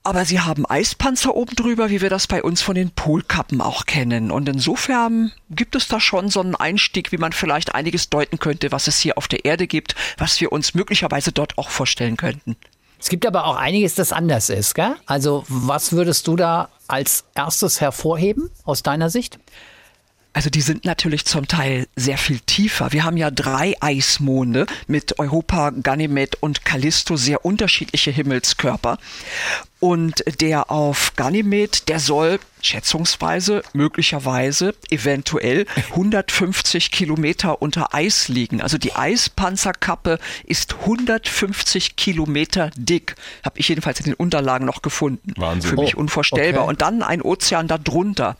aber 0.03 0.25
sie 0.25 0.39
haben 0.39 0.65
Eispanzer 0.65 1.35
oben 1.35 1.55
drüber, 1.55 1.89
wie 1.89 2.01
wir 2.01 2.09
das 2.09 2.27
bei 2.27 2.41
uns 2.41 2.61
von 2.61 2.75
den 2.75 2.89
Polkappen 2.91 3.61
auch 3.61 3.85
kennen. 3.85 4.31
Und 4.31 4.49
insofern 4.49 5.31
gibt 5.49 5.75
es 5.75 5.87
da 5.87 5.99
schon 5.99 6.29
so 6.29 6.39
einen 6.39 6.55
Einstieg, 6.55 7.11
wie 7.11 7.17
man 7.17 7.33
vielleicht 7.33 7.75
einiges 7.75 8.09
deuten 8.09 8.39
könnte, 8.39 8.71
was 8.71 8.87
es 8.87 8.99
hier 8.99 9.17
auf 9.17 9.27
der 9.27 9.45
Erde 9.45 9.67
gibt, 9.67 9.95
was 10.17 10.41
wir 10.41 10.51
uns 10.51 10.73
möglicherweise 10.73 11.31
dort 11.31 11.57
auch 11.57 11.69
vorstellen 11.69 12.17
könnten. 12.17 12.55
Es 12.99 13.09
gibt 13.09 13.25
aber 13.25 13.45
auch 13.45 13.55
einiges, 13.55 13.95
das 13.95 14.11
anders 14.11 14.49
ist, 14.49 14.75
gell? 14.75 14.95
Also, 15.07 15.43
was 15.47 15.91
würdest 15.91 16.27
du 16.27 16.35
da 16.35 16.69
als 16.87 17.23
erstes 17.33 17.81
hervorheben 17.81 18.49
aus 18.63 18.83
deiner 18.83 19.09
Sicht? 19.09 19.39
Also 20.33 20.49
die 20.49 20.61
sind 20.61 20.85
natürlich 20.85 21.25
zum 21.25 21.47
Teil 21.47 21.87
sehr 21.95 22.17
viel 22.17 22.39
tiefer. 22.39 22.93
Wir 22.93 23.03
haben 23.03 23.17
ja 23.17 23.31
drei 23.31 23.75
Eismonde 23.81 24.65
mit 24.87 25.19
Europa, 25.19 25.71
Ganymed 25.71 26.37
und 26.41 26.63
Callisto, 26.63 27.17
sehr 27.17 27.43
unterschiedliche 27.43 28.11
Himmelskörper. 28.11 28.97
Und 29.81 30.23
der 30.39 30.69
auf 30.69 31.13
Ganymed, 31.15 31.89
der 31.89 31.99
soll 31.99 32.39
schätzungsweise, 32.61 33.63
möglicherweise, 33.73 34.75
eventuell 34.91 35.65
150 35.89 36.91
Kilometer 36.91 37.63
unter 37.63 37.93
Eis 37.95 38.27
liegen. 38.27 38.61
Also 38.61 38.77
die 38.77 38.93
Eispanzerkappe 38.93 40.19
ist 40.43 40.75
150 40.81 41.95
Kilometer 41.95 42.69
dick. 42.75 43.15
Habe 43.43 43.57
ich 43.59 43.69
jedenfalls 43.69 43.99
in 43.99 44.05
den 44.05 44.13
Unterlagen 44.13 44.65
noch 44.67 44.83
gefunden. 44.83 45.33
Wahnsinn. 45.37 45.71
Für 45.71 45.75
mich 45.77 45.95
Oh, 45.97 45.99
unvorstellbar. 46.01 46.61
okay. 46.63 46.69
Und 46.69 46.81
dann 46.83 47.01
ein 47.01 47.23
Ozean 47.23 47.67
darunter. 47.67 48.37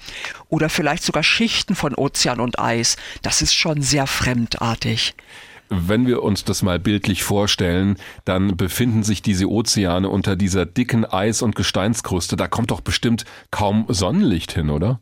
Oder 0.50 0.70
vielleicht 0.70 1.02
sogar 1.04 1.24
Schichten 1.24 1.74
von 1.76 1.96
Ozean 1.96 2.40
und 2.40 2.60
Eis. 2.60 2.98
Das 3.24 3.42
ist 3.42 3.56
schon 3.56 3.82
sehr 3.82 4.06
fremdartig. 4.06 5.16
Wenn 5.74 6.06
wir 6.06 6.22
uns 6.22 6.44
das 6.44 6.64
mal 6.64 6.80
bildlich 6.80 7.24
vorstellen, 7.24 7.96
dann 8.26 8.58
befinden 8.58 9.04
sich 9.04 9.22
diese 9.22 9.50
Ozeane 9.50 10.10
unter 10.10 10.36
dieser 10.36 10.66
dicken 10.66 11.06
Eis- 11.06 11.42
und 11.42 11.56
Gesteinskruste. 11.56 12.36
Da 12.36 12.50
kommt 12.50 12.72
doch 12.72 12.82
bestimmt 12.82 13.24
kaum 13.52 13.86
Sonnenlicht 13.88 14.52
hin, 14.52 14.70
oder? 14.70 15.00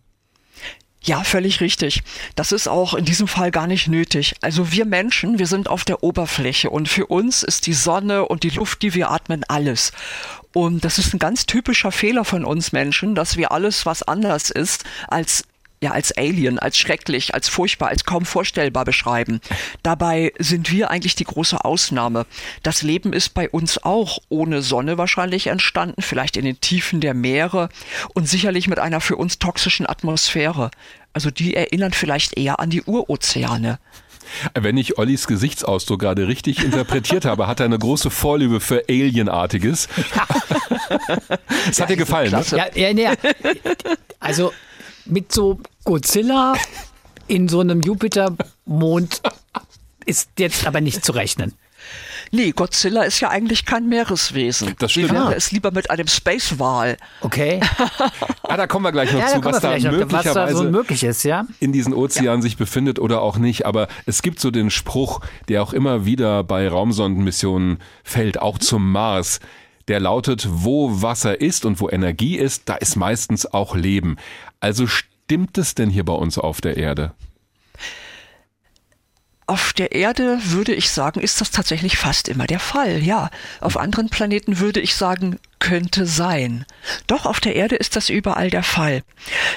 Ja, 1.02 1.24
völlig 1.24 1.60
richtig. 1.62 2.04
Das 2.36 2.52
ist 2.52 2.68
auch 2.68 2.94
in 2.94 3.06
diesem 3.06 3.28
Fall 3.28 3.50
gar 3.50 3.66
nicht 3.66 3.88
nötig. 3.88 4.36
Also 4.42 4.72
wir 4.72 4.86
Menschen, 4.86 5.40
wir 5.40 5.48
sind 5.48 5.70
auf 5.70 5.86
der 5.86 6.04
Oberfläche 6.04 6.70
und 6.70 6.88
für 6.88 7.08
uns 7.08 7.42
ist 7.42 7.66
die 7.66 7.74
Sonne 7.74 8.28
und 8.28 8.44
die 8.44 8.50
Luft, 8.50 8.84
die 8.84 8.94
wir 8.94 9.10
atmen, 9.10 9.44
alles. 9.48 9.92
Und 10.54 10.86
das 10.86 11.00
ist 11.00 11.16
ein 11.16 11.20
ganz 11.20 11.48
typischer 11.48 11.92
Fehler 11.92 12.26
von 12.26 12.46
uns 12.46 12.74
Menschen, 12.74 13.16
dass 13.16 13.38
wir 13.38 13.52
alles, 13.52 13.88
was 13.88 14.04
anders 14.04 14.52
ist, 14.52 14.84
als 15.08 15.46
ja 15.82 15.92
als 15.92 16.12
Alien, 16.18 16.60
als 16.60 16.78
schrecklich, 16.78 17.34
als 17.34 17.48
furchtbar, 17.48 17.90
als 17.90 18.04
kaum 18.04 18.26
vorstellbar 18.26 18.86
beschreiben. 18.86 19.40
Dabei 19.84 20.34
sind 20.38 20.72
wir 20.72 20.92
eigentlich 20.92 21.16
die 21.16 21.24
große 21.24 21.64
Ausnahme. 21.64 22.26
Das 22.64 22.82
Leben 22.82 23.14
ist 23.14 23.34
bei 23.34 23.50
uns 23.50 23.84
auch 23.84 24.20
ohne 24.30 24.62
Sonne 24.62 24.98
wahrscheinlich 24.98 25.48
entstanden, 25.48 26.02
vielleicht 26.02 26.38
in 26.38 26.46
den 26.46 26.60
Tiefen 26.60 27.00
der 27.00 27.14
Meere 27.14 27.70
und 28.14 28.28
sicherlich 28.28 28.68
mit 28.68 28.80
einer 28.80 29.02
für 29.02 29.16
uns 29.16 29.40
toxischen 29.40 29.88
Atmosphäre. 29.88 30.72
Also 31.14 31.32
die 31.32 31.56
erinnern 31.56 31.94
vielleicht 31.94 32.38
eher 32.38 32.60
an 32.60 32.70
die 32.70 32.84
Urozeane. 32.84 33.80
Wenn 34.54 34.78
ich 34.78 35.00
Ollis 35.00 35.28
Gesichtsausdruck 35.28 36.02
gerade 36.02 36.28
richtig 36.28 36.64
interpretiert 36.64 37.26
habe, 37.26 37.48
hat 37.48 37.62
er 37.62 37.66
eine 37.66 37.80
große 37.80 38.10
Vorliebe 38.10 38.60
für 38.60 38.84
Alienartiges. 38.90 39.88
Das 41.68 41.80
hat 41.80 41.90
dir 41.90 41.98
gefallen, 41.98 42.32
ne? 42.32 42.44
Ja, 42.52 42.66
ja, 42.74 42.90
ja. 42.90 43.14
Also 44.20 44.52
mit 45.10 45.32
so 45.32 45.60
Godzilla 45.84 46.54
in 47.28 47.48
so 47.48 47.60
einem 47.60 47.82
Jupitermond 47.82 49.22
ist 50.06 50.30
jetzt 50.38 50.66
aber 50.66 50.82
nicht 50.82 51.04
zu 51.06 51.12
rechnen. 51.12 51.54
Nee, 52.32 52.52
Godzilla 52.52 53.04
ist 53.04 53.20
ja 53.22 53.30
eigentlich 53.30 53.66
kein 53.66 53.88
Meereswesen. 53.90 54.76
Das 54.78 54.92
stimmt. 54.92 55.10
Wie 55.10 55.14
wäre 55.14 55.28
Ah. 55.28 55.34
es 55.36 55.52
lieber 55.52 55.72
mit 55.72 55.90
einem 55.90 56.08
Space-Wal? 56.08 56.98
Okay. 57.22 57.60
Ah, 58.44 58.58
da 58.58 58.66
kommen 58.66 58.84
wir 58.84 58.92
gleich 58.92 59.12
noch 59.14 59.20
Ja, 59.20 59.28
da 59.28 59.34
zu, 59.36 59.42
kommen 59.42 59.54
was 59.54 59.62
da 59.62 59.70
noch, 59.70 59.76
was 59.76 59.84
da 59.84 59.92
möglicherweise 59.92 60.58
so 60.58 60.64
möglich 60.64 61.04
ist, 61.04 61.24
ja. 61.24 61.46
in 61.60 61.72
diesen 61.72 61.94
Ozeanen 61.94 62.42
sich 62.42 62.58
befindet 62.58 62.98
oder 62.98 63.22
auch 63.22 63.38
nicht. 63.38 63.68
Aber 63.68 63.88
es 64.08 64.24
gibt 64.24 64.40
so 64.40 64.50
den 64.50 64.72
Spruch, 64.72 65.20
der 65.50 65.62
auch 65.62 65.72
immer 65.72 66.06
wieder 66.06 66.44
bei 66.44 66.68
Raumsondenmissionen 66.68 67.78
fällt, 68.04 68.42
auch 68.42 68.58
zum 68.58 68.92
Mars. 68.92 69.40
Der 69.88 70.00
lautet, 70.00 70.48
wo 70.50 71.02
Wasser 71.04 71.40
ist 71.40 71.64
und 71.64 71.80
wo 71.80 71.90
Energie 71.90 72.38
ist, 72.38 72.64
da 72.70 72.74
ist 72.76 72.96
meistens 72.96 73.46
auch 73.54 73.76
Leben. 73.76 74.18
Also 74.60 74.88
stimmt 74.88 75.58
es 75.58 75.76
denn 75.76 75.90
hier 75.90 76.06
bei 76.06 76.14
uns 76.14 76.38
auf 76.38 76.62
der 76.62 76.78
Erde? 76.78 77.14
Auf 79.48 79.74
der 79.74 79.94
Erde 79.94 80.38
würde 80.44 80.76
ich 80.76 80.92
sagen, 80.92 81.22
ist 81.22 81.42
das 81.42 81.50
tatsächlich 81.50 81.98
fast 81.98 82.28
immer 82.28 82.46
der 82.46 82.60
Fall. 82.60 83.02
Ja, 83.02 83.32
auf 83.62 83.78
anderen 83.78 84.10
Planeten 84.10 84.60
würde 84.60 84.80
ich 84.80 84.96
sagen, 84.96 85.40
könnte 85.60 86.06
sein. 86.06 86.66
Doch 87.08 87.26
auf 87.26 87.40
der 87.40 87.56
Erde 87.56 87.76
ist 87.76 87.96
das 87.96 88.10
überall 88.10 88.50
der 88.50 88.64
Fall. 88.64 89.04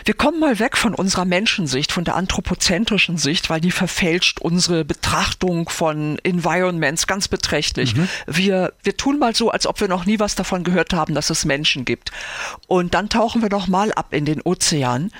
Wir 0.04 0.14
kommen 0.14 0.40
mal 0.40 0.58
weg 0.58 0.76
von 0.76 0.94
unserer 0.94 1.24
Menschensicht, 1.24 1.92
von 1.92 2.04
der 2.04 2.16
anthropozentrischen 2.16 3.18
Sicht, 3.18 3.50
weil 3.50 3.60
die 3.60 3.70
verfälscht 3.70 4.40
unsere 4.40 4.84
Betrachtung 4.84 5.68
von 5.68 6.18
Environments 6.22 7.06
ganz 7.06 7.28
beträchtlich. 7.28 7.94
Wir, 8.26 8.72
wir 8.82 8.96
tun 8.96 9.18
mal 9.18 9.34
so, 9.34 9.50
als 9.50 9.66
ob 9.66 9.80
wir 9.80 9.88
noch 9.88 10.04
nie 10.04 10.18
was 10.18 10.34
davon 10.34 10.64
gehört 10.64 10.92
haben, 10.92 11.14
dass 11.14 11.30
es 11.30 11.44
Menschen 11.44 11.84
gibt. 11.84 12.10
Und 12.66 12.94
dann 12.94 13.08
tauchen 13.08 13.42
wir 13.42 13.50
noch 13.50 13.68
mal 13.68 13.92
ab 13.92 14.12
in 14.12 14.24
den 14.24 14.42
Ozean 14.42 15.10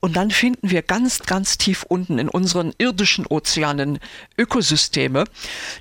und 0.00 0.16
dann 0.16 0.30
finden 0.30 0.70
wir 0.70 0.82
ganz, 0.82 1.20
ganz 1.20 1.58
tief 1.58 1.84
unten 1.88 2.18
in 2.18 2.28
unseren 2.28 2.72
irdischen 2.78 3.26
Ozeanen 3.26 3.98
Ökosysteme, 4.36 5.24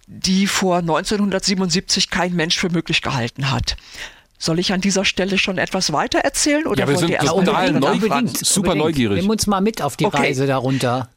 die 0.08 0.48
vor 0.48 0.78
1977 0.78 2.10
kein 2.10 2.34
Mensch 2.34 2.58
für 2.58 2.70
möglich 2.70 3.02
gehalten 3.02 3.52
hat. 3.52 3.76
Soll 4.42 4.58
ich 4.58 4.74
an 4.74 4.82
dieser 4.82 5.06
Stelle 5.06 5.38
schon 5.38 5.60
etwas 5.60 5.94
weiter 5.94 6.18
erzählen 6.20 6.66
oder 6.66 6.80
Ja, 6.82 6.88
wir 6.88 6.96
wollt 6.96 7.08
sind 7.08 7.20
total 7.20 7.72
mal 7.74 7.80
neu- 7.80 7.96
nachfragen? 7.98 8.28
super 8.36 8.74
neugierig. 8.74 9.22
Nimm 9.22 9.30
uns 9.30 9.46
mal 9.46 9.62
mit 9.62 9.84
auf 9.84 9.98
die 9.98 10.06
Okay. 10.08 10.18
Reise 10.18 10.48
darunter. 10.48 11.10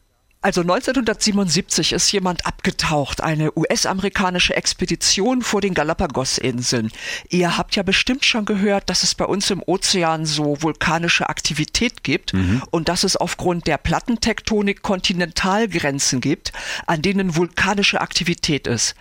Also 0.43 0.61
1977 0.61 1.95
ist 1.95 2.13
jemand 2.13 2.45
abgetaucht, 2.45 3.23
eine 3.23 3.51
US-amerikanische 3.57 4.55
Expedition 4.55 5.41
vor 5.41 5.63
den 5.63 5.73
Galapagos-Inseln. 5.73 6.91
Ihr 7.31 7.57
habt 7.57 7.77
ja 7.77 7.83
bestimmt 7.83 8.27
schon 8.27 8.45
gehört, 8.45 8.91
dass 8.91 9.05
es 9.05 9.15
bei 9.15 9.25
uns 9.25 9.49
im 9.51 9.63
Ozean 9.65 10.27
so 10.27 10.61
vulkanische 10.61 11.31
Aktivität 11.31 12.03
gibt 12.05 12.35
und 12.71 12.91
dass 12.91 13.05
es 13.05 13.17
aufgrund 13.17 13.67
der 13.67 13.79
Plattentektonik 13.79 14.83
Kontinentalgrenzen 14.83 16.21
gibt, 16.21 16.53
an 16.87 17.01
denen 17.01 17.37
vulkanische 17.37 18.03
Aktivität 18.03 18.67
ist. 18.67 18.95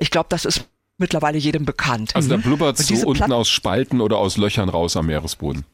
Ich 0.00 0.10
glaube, 0.10 0.26
das 0.30 0.44
ist 0.44 0.64
mittlerweile 0.98 1.38
jedem 1.38 1.64
bekannt. 1.64 2.14
Also 2.14 2.28
da 2.28 2.36
blubbert 2.36 2.78
Und 2.78 2.86
so 2.86 3.06
unten 3.06 3.32
aus 3.32 3.48
Spalten 3.48 4.00
oder 4.00 4.18
aus 4.18 4.36
Löchern 4.36 4.68
raus 4.68 4.96
am 4.96 5.06
Meeresboden. 5.06 5.64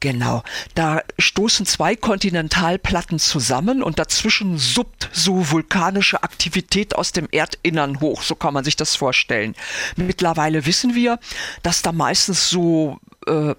Genau, 0.00 0.44
da 0.76 1.02
stoßen 1.18 1.66
zwei 1.66 1.96
Kontinentalplatten 1.96 3.18
zusammen 3.18 3.82
und 3.82 3.98
dazwischen 3.98 4.56
suppt 4.56 5.10
so 5.12 5.50
vulkanische 5.50 6.22
Aktivität 6.22 6.94
aus 6.94 7.10
dem 7.10 7.26
Erdinnern 7.32 8.00
hoch, 8.00 8.22
so 8.22 8.36
kann 8.36 8.54
man 8.54 8.62
sich 8.62 8.76
das 8.76 8.94
vorstellen. 8.94 9.56
Mittlerweile 9.96 10.66
wissen 10.66 10.94
wir, 10.94 11.18
dass 11.64 11.82
da 11.82 11.90
meistens 11.90 12.48
so 12.48 13.00
äh, 13.26 13.56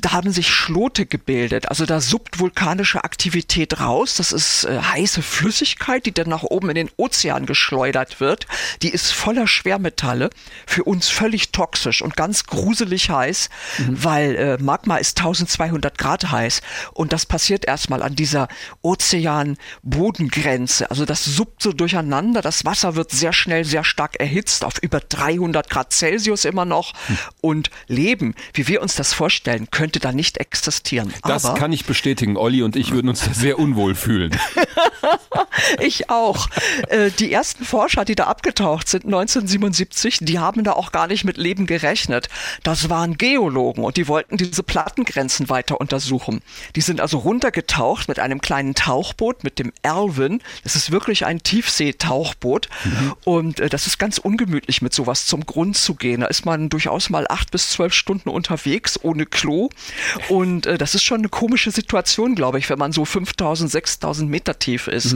da 0.00 0.12
haben 0.12 0.32
sich 0.32 0.48
Schlote 0.48 1.06
gebildet. 1.06 1.68
Also 1.68 1.86
da 1.86 2.00
suppt 2.00 2.38
vulkanische 2.38 3.04
Aktivität 3.04 3.80
raus. 3.80 4.14
Das 4.16 4.32
ist 4.32 4.64
äh, 4.64 4.80
heiße 4.80 5.22
Flüssigkeit, 5.22 6.06
die 6.06 6.12
dann 6.12 6.28
nach 6.28 6.42
oben 6.42 6.70
in 6.70 6.74
den 6.74 6.90
Ozean 6.96 7.46
geschleudert 7.46 8.20
wird. 8.20 8.46
Die 8.82 8.90
ist 8.90 9.12
voller 9.12 9.46
Schwermetalle, 9.46 10.30
für 10.66 10.84
uns 10.84 11.08
völlig 11.08 11.52
toxisch 11.52 12.02
und 12.02 12.16
ganz 12.16 12.46
gruselig 12.46 13.10
heiß, 13.10 13.50
weil 13.88 14.36
äh, 14.36 14.56
Magma 14.62 14.96
ist 14.96 15.18
1200 15.18 15.98
Grad 15.98 16.30
heiß. 16.30 16.62
Und 16.92 17.12
das 17.12 17.26
passiert 17.26 17.66
erstmal 17.66 18.02
an 18.02 18.14
dieser 18.14 18.48
Ozean-Bodengrenze. 18.82 20.90
Also 20.90 21.04
das 21.04 21.24
suppt 21.24 21.62
so 21.62 21.72
durcheinander. 21.72 22.42
Das 22.42 22.64
Wasser 22.64 22.96
wird 22.96 23.10
sehr 23.10 23.32
schnell, 23.32 23.64
sehr 23.64 23.84
stark 23.84 24.20
erhitzt 24.20 24.64
auf 24.64 24.82
über 24.82 25.00
300 25.00 25.68
Grad 25.68 25.92
Celsius 25.92 26.44
immer 26.44 26.64
noch. 26.64 26.92
Und 27.40 27.70
Leben, 27.86 28.34
wie 28.54 28.68
wir 28.68 28.82
uns 28.82 28.94
das 28.94 29.12
vorstellen, 29.12 29.68
könnte 29.90 29.98
da 29.98 30.12
nicht 30.12 30.38
existieren. 30.38 31.12
Das 31.24 31.44
Aber 31.44 31.58
kann 31.58 31.72
ich 31.72 31.84
bestätigen. 31.84 32.36
Olli 32.36 32.62
und 32.62 32.76
ich 32.76 32.92
würden 32.92 33.08
uns 33.08 33.24
da 33.24 33.34
sehr 33.34 33.58
unwohl 33.58 33.96
fühlen. 33.96 34.30
ich 35.80 36.10
auch. 36.10 36.48
Äh, 36.88 37.10
die 37.10 37.32
ersten 37.32 37.64
Forscher, 37.64 38.04
die 38.04 38.14
da 38.14 38.24
abgetaucht 38.24 38.88
sind 38.88 39.04
1977, 39.04 40.18
die 40.22 40.38
haben 40.38 40.64
da 40.64 40.72
auch 40.72 40.92
gar 40.92 41.06
nicht 41.06 41.24
mit 41.24 41.36
Leben 41.36 41.66
gerechnet. 41.66 42.28
Das 42.62 42.88
waren 42.88 43.18
Geologen 43.18 43.84
und 43.84 43.96
die 43.96 44.08
wollten 44.08 44.36
diese 44.36 44.62
Plattengrenzen 44.62 45.48
weiter 45.48 45.80
untersuchen. 45.80 46.42
Die 46.76 46.80
sind 46.80 47.00
also 47.00 47.18
runtergetaucht 47.18 48.08
mit 48.08 48.18
einem 48.18 48.40
kleinen 48.40 48.74
Tauchboot, 48.74 49.44
mit 49.44 49.58
dem 49.58 49.72
Erwin. 49.82 50.42
Das 50.64 50.76
ist 50.76 50.90
wirklich 50.90 51.26
ein 51.26 51.42
Tiefseetauchboot. 51.42 52.68
Und 53.24 53.60
äh, 53.60 53.68
das 53.68 53.86
ist 53.86 53.98
ganz 53.98 54.18
ungemütlich, 54.18 54.82
mit 54.82 54.94
sowas 54.94 55.26
zum 55.26 55.46
Grund 55.46 55.76
zu 55.76 55.94
gehen. 55.94 56.20
Da 56.20 56.26
ist 56.26 56.44
man 56.44 56.68
durchaus 56.68 57.10
mal 57.10 57.26
acht 57.28 57.50
bis 57.50 57.70
zwölf 57.70 57.94
Stunden 57.94 58.28
unterwegs, 58.28 58.98
ohne 59.02 59.26
Klo. 59.26 59.70
Und 60.28 60.66
äh, 60.66 60.78
das 60.78 60.94
ist 60.94 61.02
schon 61.02 61.18
eine 61.18 61.28
komische 61.28 61.70
Situation, 61.70 62.34
glaube 62.34 62.58
ich, 62.58 62.68
wenn 62.70 62.78
man 62.78 62.92
so 62.92 63.04
5000, 63.04 63.70
6000 63.70 64.30
Meter 64.30 64.58
tief 64.58 64.86
ist. 64.86 65.14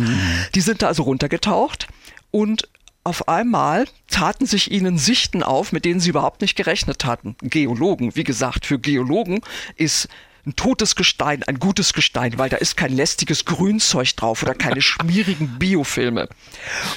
Die 0.55 0.61
sind 0.61 0.83
da 0.83 0.89
also 0.89 1.03
runtergetaucht 1.05 1.89
und 2.31 2.69
auf 3.05 3.29
einmal 3.29 3.87
taten 4.09 4.47
sich 4.47 4.71
ihnen 4.71 4.97
Sichten 4.97 5.43
auf, 5.43 5.73
mit 5.73 5.85
denen 5.85 6.01
sie 6.01 6.09
überhaupt 6.09 6.41
nicht 6.41 6.57
gerechnet 6.57 7.05
hatten. 7.05 7.37
Geologen, 7.43 8.17
wie 8.17 8.25
gesagt, 8.25 8.65
für 8.65 8.79
Geologen 8.79 9.41
ist 9.77 10.09
ein 10.47 10.57
totes 10.57 10.95
Gestein, 10.95 11.43
ein 11.45 11.59
gutes 11.59 11.93
Gestein, 11.93 12.39
weil 12.39 12.51
da 12.51 12.57
ist 12.59 12.77
kein 12.77 12.93
lästiges 12.93 13.45
Grünzeug 13.45 14.15
drauf 14.17 14.43
oder 14.43 14.55
keine 14.55 14.83
schmierigen 14.83 15.59
Biofilme. 15.59 16.29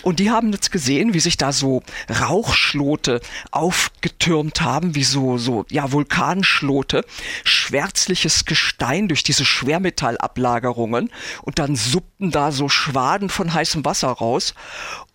Und 0.02 0.20
die 0.20 0.32
haben 0.32 0.52
jetzt 0.52 0.72
gesehen, 0.72 1.14
wie 1.14 1.20
sich 1.20 1.38
da 1.38 1.52
so 1.52 1.84
Rauchschlote 2.10 3.22
aufgetürmt 3.52 4.62
haben, 4.62 4.96
wie 4.96 5.04
so, 5.04 5.38
so, 5.38 5.66
ja, 5.70 5.92
Vulkanschlote, 5.92 7.06
schwärzliches 7.44 8.46
Gestein 8.46 9.08
durch 9.08 9.24
diese 9.24 9.46
Schwermetallablagerungen 9.46 11.10
und 11.44 11.60
dann 11.60 11.76
suppten 11.76 12.32
da 12.32 12.52
so 12.52 12.70
Schwaden 12.70 13.30
von 13.30 13.54
heißem 13.54 13.86
Wasser 13.86 14.10
raus. 14.10 14.54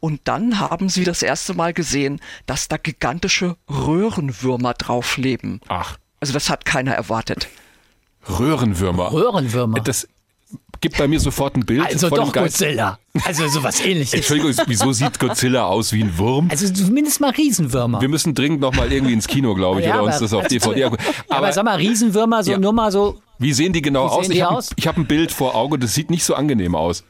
Und 0.01 0.23
dann 0.25 0.59
haben 0.59 0.89
sie 0.89 1.05
das 1.05 1.23
erste 1.23 1.55
Mal 1.55 1.73
gesehen, 1.73 2.21
dass 2.47 2.69
da 2.69 2.77
gigantische 2.77 3.57
Röhrenwürmer 3.69 4.75
drauf 4.75 5.17
leben. 5.17 5.61
Ach. 5.69 5.97
Also 6.19 6.33
das 6.33 6.51
hat 6.51 6.65
keiner 6.65 6.95
erwartet. 6.95 7.49
Röhrenwürmer. 8.29 9.13
Röhrenwürmer. 9.13 9.81
Das 9.81 10.07
gibt 10.81 10.99
bei 10.99 11.07
mir 11.07 11.21
sofort 11.21 11.57
ein 11.57 11.65
Bild 11.65 11.85
Also 11.87 12.09
von 12.09 12.17
doch 12.19 12.33
Geist. 12.33 12.59
Godzilla. 12.59 12.99
Also 13.25 13.47
sowas 13.49 13.81
ähnliches. 13.81 14.15
Entschuldigung, 14.15 14.53
wieso 14.67 14.93
sieht 14.93 15.19
Godzilla 15.19 15.65
aus 15.67 15.93
wie 15.93 16.03
ein 16.03 16.19
Wurm? 16.19 16.49
Also 16.51 16.69
zumindest 16.73 17.21
mal 17.21 17.31
Riesenwürmer. 17.31 18.01
Wir 18.01 18.09
müssen 18.09 18.35
dringend 18.35 18.61
noch 18.61 18.75
mal 18.75 18.91
irgendwie 18.93 19.13
ins 19.13 19.29
Kino, 19.29 19.55
glaube 19.55 19.81
ich, 19.81 19.87
Ja, 19.87 19.95
oder 19.97 20.05
uns 20.05 20.15
aber- 20.17 20.25
das 20.25 20.33
auf 20.33 20.47
DVD 20.49 20.85
angucken. 20.85 21.05
aber, 21.29 21.39
aber 21.39 21.53
sag 21.53 21.65
mal, 21.65 21.77
Riesenwürmer, 21.77 22.43
so 22.43 22.53
Ja. 22.53 22.59
nur 22.59 22.73
mal 22.73 22.91
so. 22.91 23.21
Wie 23.39 23.53
sehen 23.53 23.73
die 23.73 23.83
genau 23.83 24.09
sehen 24.09 24.19
aus? 24.19 24.29
die 24.29 24.35
ich 24.35 24.43
habe 24.43 24.57
aus? 24.57 24.71
ich 24.77 24.87
hab 24.87 24.97
ein 24.97 25.07
Bild 25.07 25.31
vor 25.33 25.55
Auge, 25.55 25.79
das 25.79 25.95
sieht 25.95 26.11
nicht 26.11 26.25
so 26.25 26.35
angenehm 26.35 26.75
aus. 26.75 27.05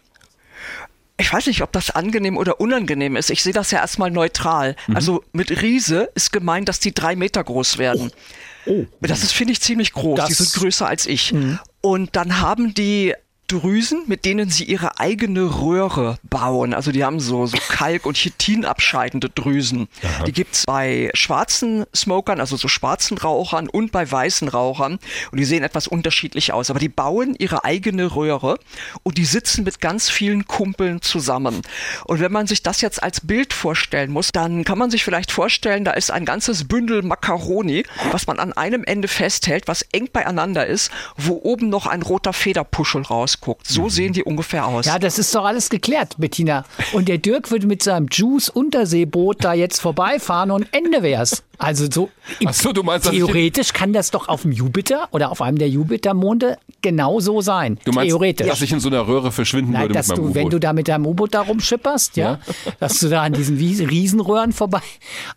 Ich 1.18 1.32
weiß 1.32 1.46
nicht, 1.46 1.62
ob 1.62 1.70
das 1.72 1.90
angenehm 1.90 2.36
oder 2.36 2.60
unangenehm 2.60 3.16
ist. 3.16 3.30
Ich 3.30 3.42
sehe 3.42 3.52
das 3.52 3.70
ja 3.70 3.78
erstmal 3.78 4.10
neutral. 4.10 4.76
Mhm. 4.86 4.96
Also 4.96 5.24
mit 5.32 5.62
Riese 5.62 6.10
ist 6.14 6.32
gemeint, 6.32 6.68
dass 6.68 6.80
die 6.80 6.92
drei 6.92 7.16
Meter 7.16 7.44
groß 7.44 7.78
werden. 7.78 8.10
Das 9.00 9.22
ist, 9.22 9.32
finde 9.32 9.52
ich, 9.52 9.60
ziemlich 9.60 9.92
groß. 9.92 10.16
Das- 10.16 10.28
die 10.28 10.34
sind 10.34 10.52
größer 10.54 10.86
als 10.86 11.06
ich. 11.06 11.34
Und 11.80 12.16
dann 12.16 12.40
haben 12.40 12.74
die 12.74 13.14
Drüsen, 13.52 14.04
mit 14.06 14.24
denen 14.24 14.48
sie 14.48 14.64
ihre 14.64 14.98
eigene 14.98 15.60
Röhre 15.60 16.18
bauen. 16.22 16.72
Also 16.72 16.90
die 16.90 17.04
haben 17.04 17.20
so, 17.20 17.44
so 17.44 17.58
Kalk- 17.68 18.06
und 18.06 18.16
Chitin 18.16 18.64
abscheidende 18.64 19.28
Drüsen. 19.28 19.88
Aha. 20.02 20.24
Die 20.24 20.32
gibt's 20.32 20.64
bei 20.64 21.10
schwarzen 21.12 21.84
Smokern, 21.94 22.40
also 22.40 22.56
so 22.56 22.68
schwarzen 22.68 23.18
Rauchern 23.18 23.68
und 23.68 23.92
bei 23.92 24.10
weißen 24.10 24.48
Rauchern. 24.48 24.98
Und 25.30 25.38
die 25.38 25.44
sehen 25.44 25.64
etwas 25.64 25.86
unterschiedlich 25.86 26.54
aus. 26.54 26.70
Aber 26.70 26.78
die 26.78 26.88
bauen 26.88 27.36
ihre 27.38 27.64
eigene 27.64 28.16
Röhre 28.16 28.58
und 29.02 29.18
die 29.18 29.26
sitzen 29.26 29.64
mit 29.64 29.80
ganz 29.80 30.08
vielen 30.08 30.46
Kumpeln 30.46 31.02
zusammen. 31.02 31.60
Und 32.06 32.20
wenn 32.20 32.32
man 32.32 32.46
sich 32.46 32.62
das 32.62 32.80
jetzt 32.80 33.02
als 33.02 33.20
Bild 33.20 33.52
vorstellen 33.52 34.10
muss, 34.10 34.30
dann 34.32 34.64
kann 34.64 34.78
man 34.78 34.90
sich 34.90 35.04
vielleicht 35.04 35.30
vorstellen, 35.30 35.84
da 35.84 35.90
ist 35.90 36.10
ein 36.10 36.24
ganzes 36.24 36.66
Bündel 36.68 37.02
Macaroni, 37.02 37.84
was 38.12 38.26
man 38.26 38.38
an 38.38 38.54
einem 38.54 38.82
Ende 38.84 39.08
festhält, 39.08 39.68
was 39.68 39.82
eng 39.92 40.08
beieinander 40.10 40.66
ist, 40.66 40.90
wo 41.18 41.38
oben 41.42 41.68
noch 41.68 41.86
ein 41.86 42.00
roter 42.00 42.32
Federpuschel 42.32 43.02
rausguckt. 43.42 43.66
So 43.66 43.88
sehen 43.88 44.12
die 44.12 44.24
ungefähr 44.24 44.66
aus. 44.66 44.86
Ja, 44.86 44.98
das 44.98 45.18
ist 45.18 45.34
doch 45.34 45.44
alles 45.44 45.70
geklärt, 45.70 46.14
Bettina. 46.18 46.64
Und 46.92 47.08
der 47.08 47.18
Dirk 47.18 47.50
würde 47.50 47.66
mit 47.66 47.82
seinem 47.82 48.06
Juice-Unterseeboot 48.10 49.44
da 49.44 49.52
jetzt 49.52 49.80
vorbeifahren 49.80 50.50
und 50.50 50.68
Ende 50.72 51.02
wär's. 51.02 51.42
Also 51.58 51.86
so, 51.88 52.10
so, 52.50 52.72
du 52.72 52.82
meinst, 52.82 53.08
theoretisch 53.08 53.72
kann 53.72 53.92
das 53.92 54.10
doch 54.10 54.26
auf 54.26 54.42
dem 54.42 54.50
Jupiter 54.50 55.06
oder 55.12 55.30
auf 55.30 55.40
einem 55.40 55.58
der 55.58 55.68
Jupitermonde 55.68 56.58
genau 56.80 57.20
so 57.20 57.40
sein. 57.40 57.78
Du 57.84 57.92
meinst, 57.92 58.08
theoretisch. 58.08 58.48
dass 58.48 58.62
ich 58.62 58.72
in 58.72 58.80
so 58.80 58.88
einer 58.88 59.06
Röhre 59.06 59.30
verschwinden 59.30 59.72
Nein, 59.72 59.82
würde 59.82 59.94
dass 59.94 60.08
mit 60.08 60.18
meinem 60.18 60.28
du, 60.28 60.34
wenn 60.34 60.50
du 60.50 60.58
da 60.58 60.72
mit 60.72 60.88
deinem 60.88 61.06
U-Boot 61.06 61.34
da 61.34 61.42
rumschipperst, 61.42 62.16
ja, 62.16 62.40
dass 62.80 62.98
du 62.98 63.08
da 63.08 63.22
an 63.22 63.32
diesen 63.32 63.56
Riesenröhren 63.58 64.52
vorbei 64.52 64.80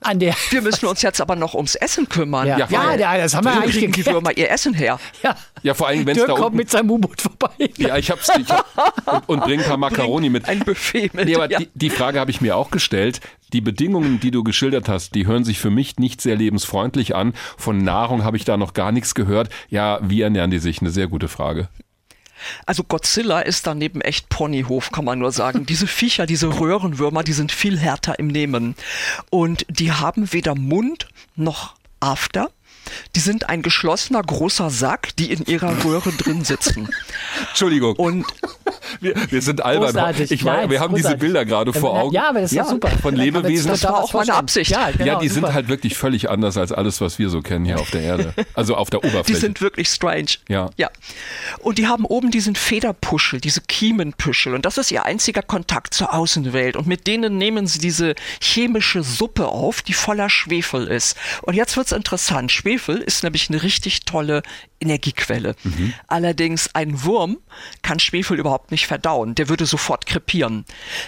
an 0.02 0.18
der. 0.18 0.34
Wir 0.50 0.64
müssen 0.64 0.88
uns 0.88 1.04
jetzt 1.04 1.22
aber 1.22 1.36
noch 1.36 1.54
ums 1.54 1.76
Essen 1.76 2.10
kümmern. 2.10 2.48
Ja, 2.48 2.58
ja, 2.70 2.96
ja, 2.96 3.18
das 3.18 3.36
haben 3.36 3.46
wir 3.46 3.52
eigentlich 3.62 3.78
kriegen 3.78 3.92
die. 3.92 4.06
Würmer 4.06 4.36
ihr 4.36 4.50
Essen 4.50 4.74
her? 4.74 5.00
Ja, 5.22 5.36
Ja, 5.62 5.74
vor 5.76 5.88
allem, 5.88 6.08
wenn 6.08 6.18
es 6.18 6.24
Dirk 6.24 6.30
da 6.30 6.36
kommt 6.36 6.56
mit 6.56 6.72
seinem 6.72 6.90
U-Boot 6.90 7.22
vorbei. 7.22 7.70
Ja, 7.78 7.95
ich 7.98 8.12
hab's 8.12 8.30
ich 8.40 8.50
hab, 8.50 9.28
und, 9.28 9.40
und 9.40 9.44
bring 9.44 9.60
ein 9.60 9.66
paar 9.66 9.78
Macaroni 9.78 10.30
mit. 10.30 10.48
Ein 10.48 10.60
Buffet 10.60 11.12
mit. 11.14 11.26
Nee, 11.26 11.36
aber 11.36 11.50
ja. 11.50 11.60
die, 11.60 11.70
die 11.74 11.90
Frage 11.90 12.20
habe 12.20 12.32
ich 12.32 12.42
mir 12.42 12.56
auch 12.58 12.72
gestellt. 12.72 13.22
Die 13.54 13.62
Bedingungen, 13.62 14.20
die 14.20 14.32
du 14.32 14.44
geschildert 14.44 14.90
hast, 14.90 15.16
die 15.16 15.28
hören 15.28 15.44
sich 15.44 15.60
für 15.60 15.70
mich 15.70 15.98
nicht 15.98 16.22
sehr 16.22 16.36
lebensfreundlich 16.36 17.16
an. 17.16 17.34
Von 17.58 17.78
Nahrung 17.78 18.24
habe 18.24 18.38
ich 18.38 18.46
da 18.46 18.58
noch 18.58 18.74
gar 18.74 18.92
nichts 18.92 19.16
gehört. 19.16 19.50
Ja, 19.70 20.00
wie 20.02 20.22
ernähren 20.22 20.52
die 20.52 20.60
sich? 20.60 20.82
Eine 20.82 20.92
sehr 20.92 21.08
gute 21.08 21.28
Frage. 21.28 21.70
Also 22.66 22.84
Godzilla 22.84 23.40
ist 23.40 23.66
daneben 23.68 24.02
echt 24.02 24.30
Ponyhof, 24.30 24.92
kann 24.92 25.06
man 25.06 25.20
nur 25.20 25.32
sagen. 25.32 25.66
Diese 25.70 25.88
Viecher, 25.88 26.26
diese 26.26 26.60
Röhrenwürmer, 26.60 27.24
die 27.24 27.34
sind 27.34 27.52
viel 27.52 27.78
härter 27.78 28.20
im 28.20 28.28
Nehmen. 28.28 28.76
Und 29.30 29.66
die 29.70 29.92
haben 29.92 30.32
weder 30.34 30.56
Mund 30.56 31.08
noch 31.36 31.76
After. 32.00 32.50
Die 33.16 33.20
sind 33.20 33.50
ein 33.50 33.62
geschlossener 33.62 34.22
großer 34.22 34.70
Sack, 34.70 35.16
die 35.18 35.32
in 35.32 35.46
ihrer 35.46 35.84
Röhre 35.84 36.12
drin 36.12 36.44
sitzen. 36.44 36.90
Entschuldigung. 37.50 37.96
Und 37.96 38.26
Wir, 39.02 39.14
wir 39.30 39.42
sind 39.42 39.64
albern. 39.64 39.90
Großartig. 39.94 40.32
Ich 40.32 40.44
meine, 40.44 40.58
Nein, 40.62 40.70
wir 40.70 40.80
haben 40.80 40.94
diese 40.96 41.04
großartig. 41.10 41.20
Bilder 41.20 41.46
gerade 41.46 41.72
Ja, 41.72 41.80
vor 41.80 42.00
Augen. 42.00 42.14
ja, 42.14 42.30
aber 42.30 42.42
das 42.42 42.52
ist 42.52 42.60
doch 42.60 42.70
super. 42.70 42.90
Von 43.02 43.16
sich 43.16 43.26
Lebewesen. 43.26 43.68
das 43.70 43.84
war 43.84 44.04
auch 44.04 44.14
meine 44.14 44.34
Absicht. 44.34 44.72
Ja, 44.72 44.90
genau, 44.92 45.06
ja, 45.06 45.20
die 45.20 45.28
super. 45.28 45.48
sind 45.48 45.56
halt 45.56 45.68
wirklich 45.68 45.98
völlig 45.98 46.30
anders 46.30 46.58
als 46.58 46.72
alles, 46.72 47.02
was 47.02 47.20
wir 47.20 47.30
so 47.30 47.42
kennen 47.42 47.66
hier 47.66 47.80
auf 47.80 47.90
der 47.92 48.02
Erde. 48.02 48.34
Also 48.54 48.76
auf 48.76 48.90
der 48.90 49.00
Oberfläche. 49.00 49.26
Die 49.26 49.36
sind 49.36 49.62
wirklich 49.62 49.90
strange. 49.90 50.26
ja. 50.50 50.70
Ja. 50.78 50.90
Und 51.60 51.78
die 51.78 51.88
haben 51.88 52.06
oben 52.06 52.32
diesen 52.32 52.56
Federpuschel, 52.56 53.42
diese 53.42 53.62
Kiemenpuschel. 53.62 54.54
Und 54.54 54.66
das 54.66 54.78
ist 54.78 54.92
ihr 54.92 55.04
einziger 55.06 55.42
Kontakt 55.42 55.94
zur 55.94 56.14
Außenwelt. 56.14 56.76
Und 56.78 56.88
mit 56.88 57.08
denen 57.08 57.38
nehmen 57.38 57.68
sie 57.68 57.80
diese 57.80 58.16
chemische 58.42 59.04
Suppe 59.04 59.48
auf, 59.48 59.82
die 59.82 59.94
voller 59.94 60.30
Schwefel 60.30 60.88
ist. 60.88 61.16
Und 61.42 61.56
jetzt 61.56 61.76
wird's 61.78 61.92
interessant. 61.92 62.52
Schwefel 62.52 62.75
ist 62.78 63.24
nämlich 63.24 63.50
eine 63.50 63.64
richtig 63.64 64.06
tolle 64.06 64.44
Energiequelle. 64.80 65.56
Allerdings 66.08 66.70
ein 66.74 67.04
Wurm 67.04 67.38
kann 67.82 68.00
Schwefel 68.00 68.38
überhaupt 68.38 68.72
nicht 68.72 68.88
verdauen. 68.88 69.36
Der 69.36 69.50
würde 69.50 69.66
sofort 69.66 70.06
krepieren. 70.06 70.66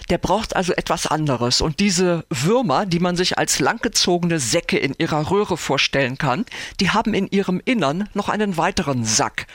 Der 0.10 0.18
braucht 0.18 0.56
also 0.56 0.74
etwas 0.74 1.06
anderes. 1.06 1.62
Und 1.62 1.80
diese 1.80 2.26
Würmer, 2.30 2.86
die 2.86 3.00
man 3.00 3.16
sich 3.16 3.38
als 3.38 3.60
langgezogene 3.60 4.40
Säcke 4.40 4.78
in 4.78 4.96
ihrer 4.98 5.30
Röhre 5.30 5.58
vorstellen 5.58 6.18
kann, 6.18 6.46
die 6.80 6.92
haben 6.92 7.14
in 7.14 7.28
ihrem 7.28 7.62
Innern 7.64 8.10
noch 8.14 8.30
einen 8.30 8.58
weiteren 8.58 9.04
Sack. 9.06 9.48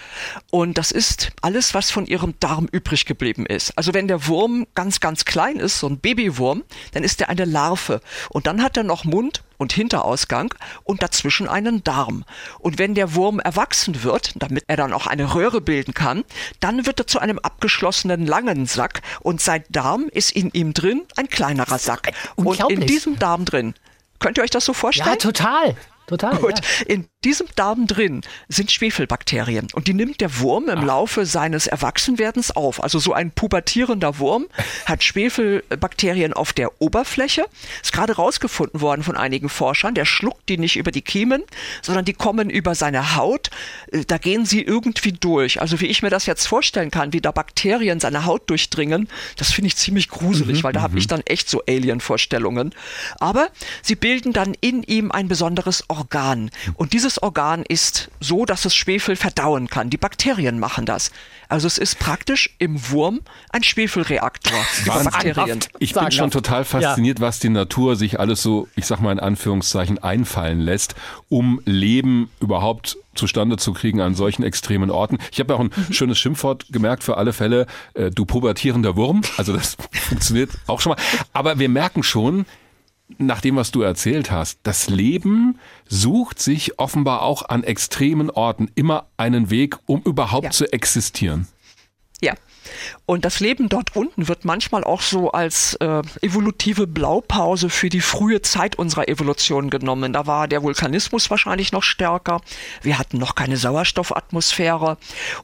Und 0.51 0.79
das 0.79 0.93
ist 0.93 1.33
alles, 1.41 1.75
was 1.75 1.91
von 1.91 2.07
ihrem 2.07 2.35
Darm 2.39 2.69
übrig 2.71 3.07
geblieben 3.07 3.47
ist. 3.47 3.77
Also 3.77 3.95
wenn 3.95 4.09
der 4.09 4.27
Wurm 4.27 4.67
ganz, 4.75 5.01
ganz 5.01 5.25
klein 5.25 5.57
ist, 5.57 5.81
so 5.81 5.89
ein 5.89 5.99
Babywurm, 5.99 6.63
dann 6.93 7.03
ist 7.03 7.21
er 7.21 7.29
eine 7.29 7.45
Larve. 7.45 8.01
Und 8.29 8.47
dann 8.47 8.63
hat 8.63 8.77
er 8.77 8.85
noch 8.85 9.05
Mund 9.05 9.43
und 9.63 9.73
Hinterausgang 9.73 10.53
und 10.85 11.03
dazwischen 11.03 11.49
einen 11.49 11.83
Darm. 11.85 12.25
Und 12.59 12.79
wenn 12.79 12.95
der 12.95 13.15
Wurm 13.15 13.41
erwachsen 13.41 14.03
wird, 14.03 14.33
damit 14.35 14.65
er 14.67 14.77
dann 14.77 14.93
auch 14.93 15.07
eine 15.07 15.35
Röhre 15.35 15.61
bilden 15.61 15.95
kann, 15.95 16.25
dann 16.61 16.85
wird 16.85 17.01
er 17.01 17.07
zu 17.07 17.19
einem 17.21 17.39
abgeschlossenen 17.39 18.27
langen 18.27 18.67
Sack 18.67 19.01
und 19.21 19.41
sein 19.41 19.65
Darm 19.71 20.09
ist 20.13 20.33
in 20.33 20.51
ihm 20.51 20.75
drin 20.75 21.03
ein 21.17 21.29
kleinerer 21.29 21.79
Sack. 21.79 22.13
Und 22.37 22.61
in 22.71 22.81
diesem 22.81 23.19
Darm 23.19 23.45
drin, 23.45 23.75
könnt 24.19 24.37
ihr 24.37 24.45
euch 24.45 24.51
das 24.51 24.65
so 24.65 24.75
vorstellen? 24.75 25.09
Ja, 25.09 25.17
total. 25.17 25.77
Total. 26.07 26.37
Gut, 26.37 26.59
Ja. 26.59 26.87
in 26.87 27.09
diesem 27.25 27.47
Darm 27.57 27.87
drin 27.87 28.23
sind 28.49 28.71
Schwefelbakterien 28.71 29.69
und 29.73 29.87
die 29.89 29.95
nimmt 29.95 30.21
der 30.21 30.41
Wurm 30.41 30.69
im 30.69 30.85
Laufe 30.85 31.27
seines 31.27 31.67
Erwachsenwerdens 31.67 32.51
auf. 32.51 32.83
Also 32.83 32.99
so 32.99 33.13
ein 33.13 33.31
pubertierender 33.31 34.19
Wurm 34.19 34.47
hat 34.87 35.03
Schwefelbakterien 35.05 36.33
auf 36.33 36.53
der 36.53 36.81
Oberfläche. 36.81 37.47
Ist 37.83 37.93
gerade 37.93 38.17
rausgefunden 38.17 38.81
worden 38.81 39.03
von 39.03 39.17
einigen 39.17 39.49
Forschern. 39.49 39.95
Der 39.95 40.05
schluckt 40.05 40.49
die 40.49 40.59
nicht 40.59 40.77
über 40.77 40.91
die 40.91 41.03
Kiemen, 41.03 41.45
sondern 41.83 42.05
die 42.05 42.13
kommen 42.13 42.51
über 42.51 42.75
seine 42.75 43.17
Haut. 43.17 43.51
Äh, 43.91 44.05
Da 44.05 44.19
gehen 44.19 44.45
sie 44.45 44.63
irgendwie 44.63 45.13
durch. 45.13 45.61
Also 45.61 45.81
wie 45.81 45.87
ich 45.87 46.03
mir 46.03 46.11
das 46.11 46.27
jetzt 46.27 46.47
vorstellen 46.47 46.91
kann, 46.91 47.13
wie 47.13 47.21
da 47.21 47.33
Bakterien 47.33 48.01
seine 48.01 48.25
Haut 48.25 48.49
durchdringen, 48.51 49.09
das 49.37 49.53
finde 49.53 49.69
ich 49.69 49.77
ziemlich 49.77 50.09
gruselig, 50.09 50.65
weil 50.65 50.73
da 50.73 50.83
habe 50.83 50.99
ich 50.99 51.07
dann 51.07 51.23
echt 51.23 51.49
so 51.49 51.63
Alien-Vorstellungen. 51.69 52.75
Aber 53.21 53.49
sie 53.83 53.95
bilden 53.95 54.33
dann 54.33 54.55
in 54.61 54.83
ihm 54.83 55.11
ein 55.11 55.29
besonderes 55.29 55.85
Organ. 55.89 56.51
Und 56.75 56.93
dieses 56.93 57.12
Organ 57.21 57.65
ist 57.67 58.11
so, 58.21 58.45
dass 58.45 58.65
es 58.65 58.75
Schwefel 58.75 59.17
verdauen 59.17 59.69
kann. 59.69 59.91
Die 59.91 59.97
Bakterien 59.97 60.59
machen 60.59 60.87
das. 60.87 61.11
Also 61.49 61.67
es 61.67 61.77
ist 61.79 61.99
praktisch 61.99 62.55
im 62.59 62.91
Wurm 62.91 63.21
ein 63.51 63.63
Schwefelreaktor 63.63 64.59
über. 64.85 65.05
Bakterien. 65.05 65.61
Ich 65.79 65.93
bin 65.95 66.11
schon 66.13 66.31
total 66.31 66.61
Ja. 66.61 66.65
fasziniert, 66.65 67.21
was 67.21 67.39
die 67.41 67.49
Natur 67.51 67.97
sich 67.97 68.19
alles 68.21 68.43
so, 68.43 68.69
ich 68.77 68.87
sag 68.87 69.01
mal 69.01 69.13
in 69.13 69.21
Anführungszeichen, 69.21 69.99
einfallen 70.03 70.61
lässt, 70.61 70.95
um 71.29 71.61
Leben 71.65 72.31
überhaupt 72.41 72.97
zustande 73.15 73.59
zu 73.59 73.73
kriegen 73.75 74.01
an 74.01 74.15
solchen 74.15 74.43
extremen 74.43 74.91
Orten. 74.91 75.19
Ich 75.31 75.41
habe 75.41 75.53
ja 75.53 75.57
auch 75.59 75.65
ein 75.65 75.71
Mhm. 75.89 75.93
schönes 75.93 76.19
Schimpfwort 76.19 76.67
gemerkt 76.71 77.05
für 77.05 77.19
alle 77.19 77.33
Fälle, 77.35 77.67
äh, 77.95 78.11
du 78.11 78.25
pubertierender 78.25 78.97
Wurm. 78.97 79.21
Also 79.37 79.53
das 79.53 79.77
funktioniert 79.93 80.51
auch 80.67 80.81
schon 80.81 80.93
mal. 80.93 80.99
Aber 81.35 81.59
wir 81.59 81.69
merken 81.69 82.03
schon, 82.03 82.47
nach 83.19 83.41
dem, 83.41 83.57
was 83.57 83.71
du 83.71 83.83
erzählt 83.83 84.31
hast, 84.31 84.59
das 84.63 84.89
Leben 84.89 85.59
sucht 85.89 86.39
sich 86.41 86.79
offenbar 86.79 87.23
auch 87.23 87.49
an 87.49 87.65
extremen 87.65 88.31
Orten 88.31 88.71
immer 88.75 89.07
einen 89.17 89.51
Weg, 89.51 89.77
um 89.87 90.03
überhaupt 90.03 90.45
Ja. 90.45 90.51
zu 90.51 90.73
existieren. 90.73 91.47
Ja. 92.21 92.35
Und 93.07 93.25
das 93.25 93.41
Leben 93.41 93.69
dort 93.69 93.97
unten 93.97 94.29
wird 94.29 94.45
manchmal 94.45 94.85
auch 94.85 95.03
so 95.03 95.33
als 95.33 95.75
äh, 95.75 96.03
evolutive 96.21 96.87
Blaupause 96.87 97.69
für 97.71 97.89
die 97.89 98.01
frühe 98.01 98.43
Zeit 98.43 98.77
unserer 98.77 99.09
Evolution 99.09 99.71
genommen. 99.71 100.13
Da 100.13 100.27
war 100.27 100.49
der 100.49 100.63
Vulkanismus 100.63 101.31
wahrscheinlich 101.31 101.73
noch 101.73 101.83
stärker. 101.83 102.41
Wir 102.83 102.99
hatten 102.99 103.19
noch 103.19 103.35
keine 103.35 103.57
Sauerstoffatmosphäre. 103.57 104.97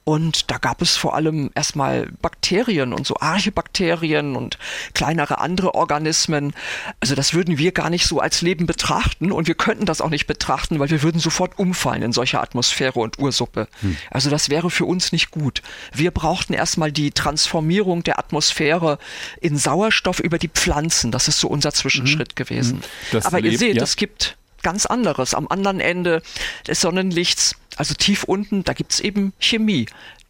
Und 0.05 0.51
da 0.51 0.59
gab 0.59 0.83
es 0.83 0.97
vor 0.97 1.15
allem 1.15 1.51
erstmal 1.55 2.11
Bakterien 2.23 2.93
und 2.93 3.07
so 3.07 3.17
Archebakterien 3.21 4.37
und 4.37 4.59
kleinere 4.95 5.39
andere 5.39 5.75
Organismen. 5.75 6.53
Also 7.01 7.15
das 7.15 7.35
würden 7.35 7.59
wir 7.59 7.73
gar 7.73 7.91
nicht 7.91 8.07
so 8.07 8.21
als 8.21 8.43
Leben 8.43 8.67
betrachten 8.67 9.33
und 9.33 9.47
wir 9.47 9.55
könnten 9.55 9.87
das 9.87 10.01
auch 10.01 10.11
nicht 10.11 10.27
betrachten, 10.27 10.79
weil 10.79 10.91
wir 10.91 11.03
würden 11.03 11.21
sofort 11.21 11.59
umfallen 11.59 12.03
in 12.03 12.13
solcher 12.13 12.43
Atmosphäre 12.43 12.99
und 13.01 13.19
Ursuppe. 13.19 13.69
Also 14.11 14.31
das 14.31 14.49
wäre 14.49 14.71
für 14.71 14.85
uns 14.85 15.13
nicht 15.13 15.31
gut. 15.31 15.63
Wir 15.93 16.11
brauchten 16.11 16.55
erstmal 16.55 16.93
die 16.93 17.08
Transformierung 17.13 18.03
der 18.03 18.19
Atmosphäre 18.19 18.99
in 19.41 19.57
Sauerstoff 19.57 20.21
über 20.21 20.39
die 20.39 20.49
Pflanzen. 20.49 21.11
Das 21.11 21.29
ist 21.29 21.41
so 21.41 21.49
unser 21.49 21.73
Zwischenschritt 21.73 22.37
gewesen. 22.37 22.83
Das 23.13 23.27
Aber 23.27 23.41
ihr 23.41 23.57
seht, 23.59 23.77
ja. 23.77 23.83
es 23.83 23.97
gibt 23.97 24.37
ganz 24.63 24.87
anderes. 24.87 25.35
Am 25.35 25.49
anderen 25.49 25.81
Ende 25.81 26.23
des 26.67 26.81
Sonnenlichts, 26.81 27.57
also 27.77 27.95
tief 27.95 28.25
unten, 28.25 28.65
da 28.65 28.73
gibt's 28.73 29.01
eben 29.01 29.33
Chemie, 29.39 29.87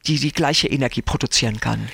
die 0.07 0.19
die 0.19 0.33
gleiche 0.33 0.69
Energie 0.69 1.03
produzieren 1.03 1.61
kann. 1.61 1.89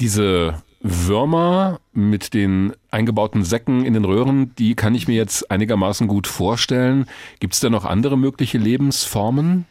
Diese 0.00 0.62
Würmer 0.80 1.80
mit 1.92 2.34
den 2.34 2.72
eingebauten 2.90 3.44
Säcken 3.44 3.84
in 3.84 3.94
den 3.94 4.04
Röhren, 4.04 4.54
die 4.56 4.74
kann 4.74 4.94
ich 4.94 5.08
mir 5.08 5.16
jetzt 5.16 5.50
einigermaßen 5.50 6.06
gut 6.06 6.26
vorstellen. 6.26 7.06
Gibt 7.40 7.54
es 7.54 7.60
da 7.60 7.68
noch 7.68 7.84
andere 7.84 8.16
mögliche 8.16 8.58
Lebensformen? 8.58 9.66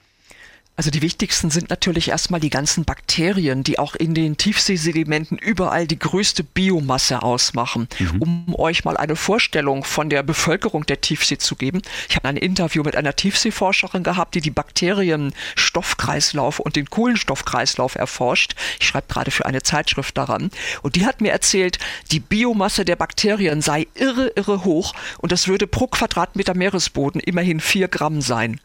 Also 0.77 0.89
die 0.91 1.01
wichtigsten 1.01 1.49
sind 1.49 1.71
natürlich 1.71 2.09
erstmal 2.09 2.39
die 2.39 2.51
ganzen 2.51 2.85
Bakterien, 2.85 3.63
die 3.63 3.79
auch 3.79 3.95
in 3.95 4.13
den 4.13 4.37
Tiefseesedimenten 4.37 5.39
überall 5.39 5.87
die 5.87 5.97
größte 5.97 6.43
Biomasse 6.43 7.23
ausmachen. 7.23 7.87
Mhm. 7.97 8.21
Um 8.21 8.53
euch 8.59 8.85
mal 8.85 8.95
eine 8.95 9.15
Vorstellung 9.15 9.83
von 9.83 10.11
der 10.11 10.21
Bevölkerung 10.21 10.85
der 10.85 11.01
Tiefsee 11.01 11.39
zu 11.39 11.55
geben. 11.55 11.81
Ich 12.09 12.15
habe 12.15 12.27
ein 12.27 12.37
Interview 12.37 12.83
mit 12.83 12.95
einer 12.95 13.15
Tiefseeforscherin 13.15 14.03
gehabt, 14.03 14.35
die 14.35 14.41
die 14.41 14.51
Bakterienstoffkreislauf 14.51 16.59
und 16.59 16.75
den 16.75 16.91
Kohlenstoffkreislauf 16.91 17.95
erforscht. 17.95 18.53
Ich 18.79 18.85
schreibe 18.85 19.11
gerade 19.11 19.31
für 19.31 19.47
eine 19.47 19.63
Zeitschrift 19.63 20.15
daran. 20.15 20.51
Und 20.83 20.95
die 20.95 21.07
hat 21.07 21.21
mir 21.21 21.31
erzählt, 21.31 21.79
die 22.11 22.19
Biomasse 22.19 22.85
der 22.85 22.97
Bakterien 22.97 23.63
sei 23.63 23.87
irre, 23.95 24.31
irre 24.35 24.63
hoch 24.63 24.93
und 25.17 25.31
das 25.31 25.47
würde 25.47 25.65
pro 25.65 25.87
Quadratmeter 25.87 26.53
Meeresboden 26.53 27.19
immerhin 27.19 27.61
vier 27.61 27.87
Gramm 27.87 28.21
sein. 28.21 28.61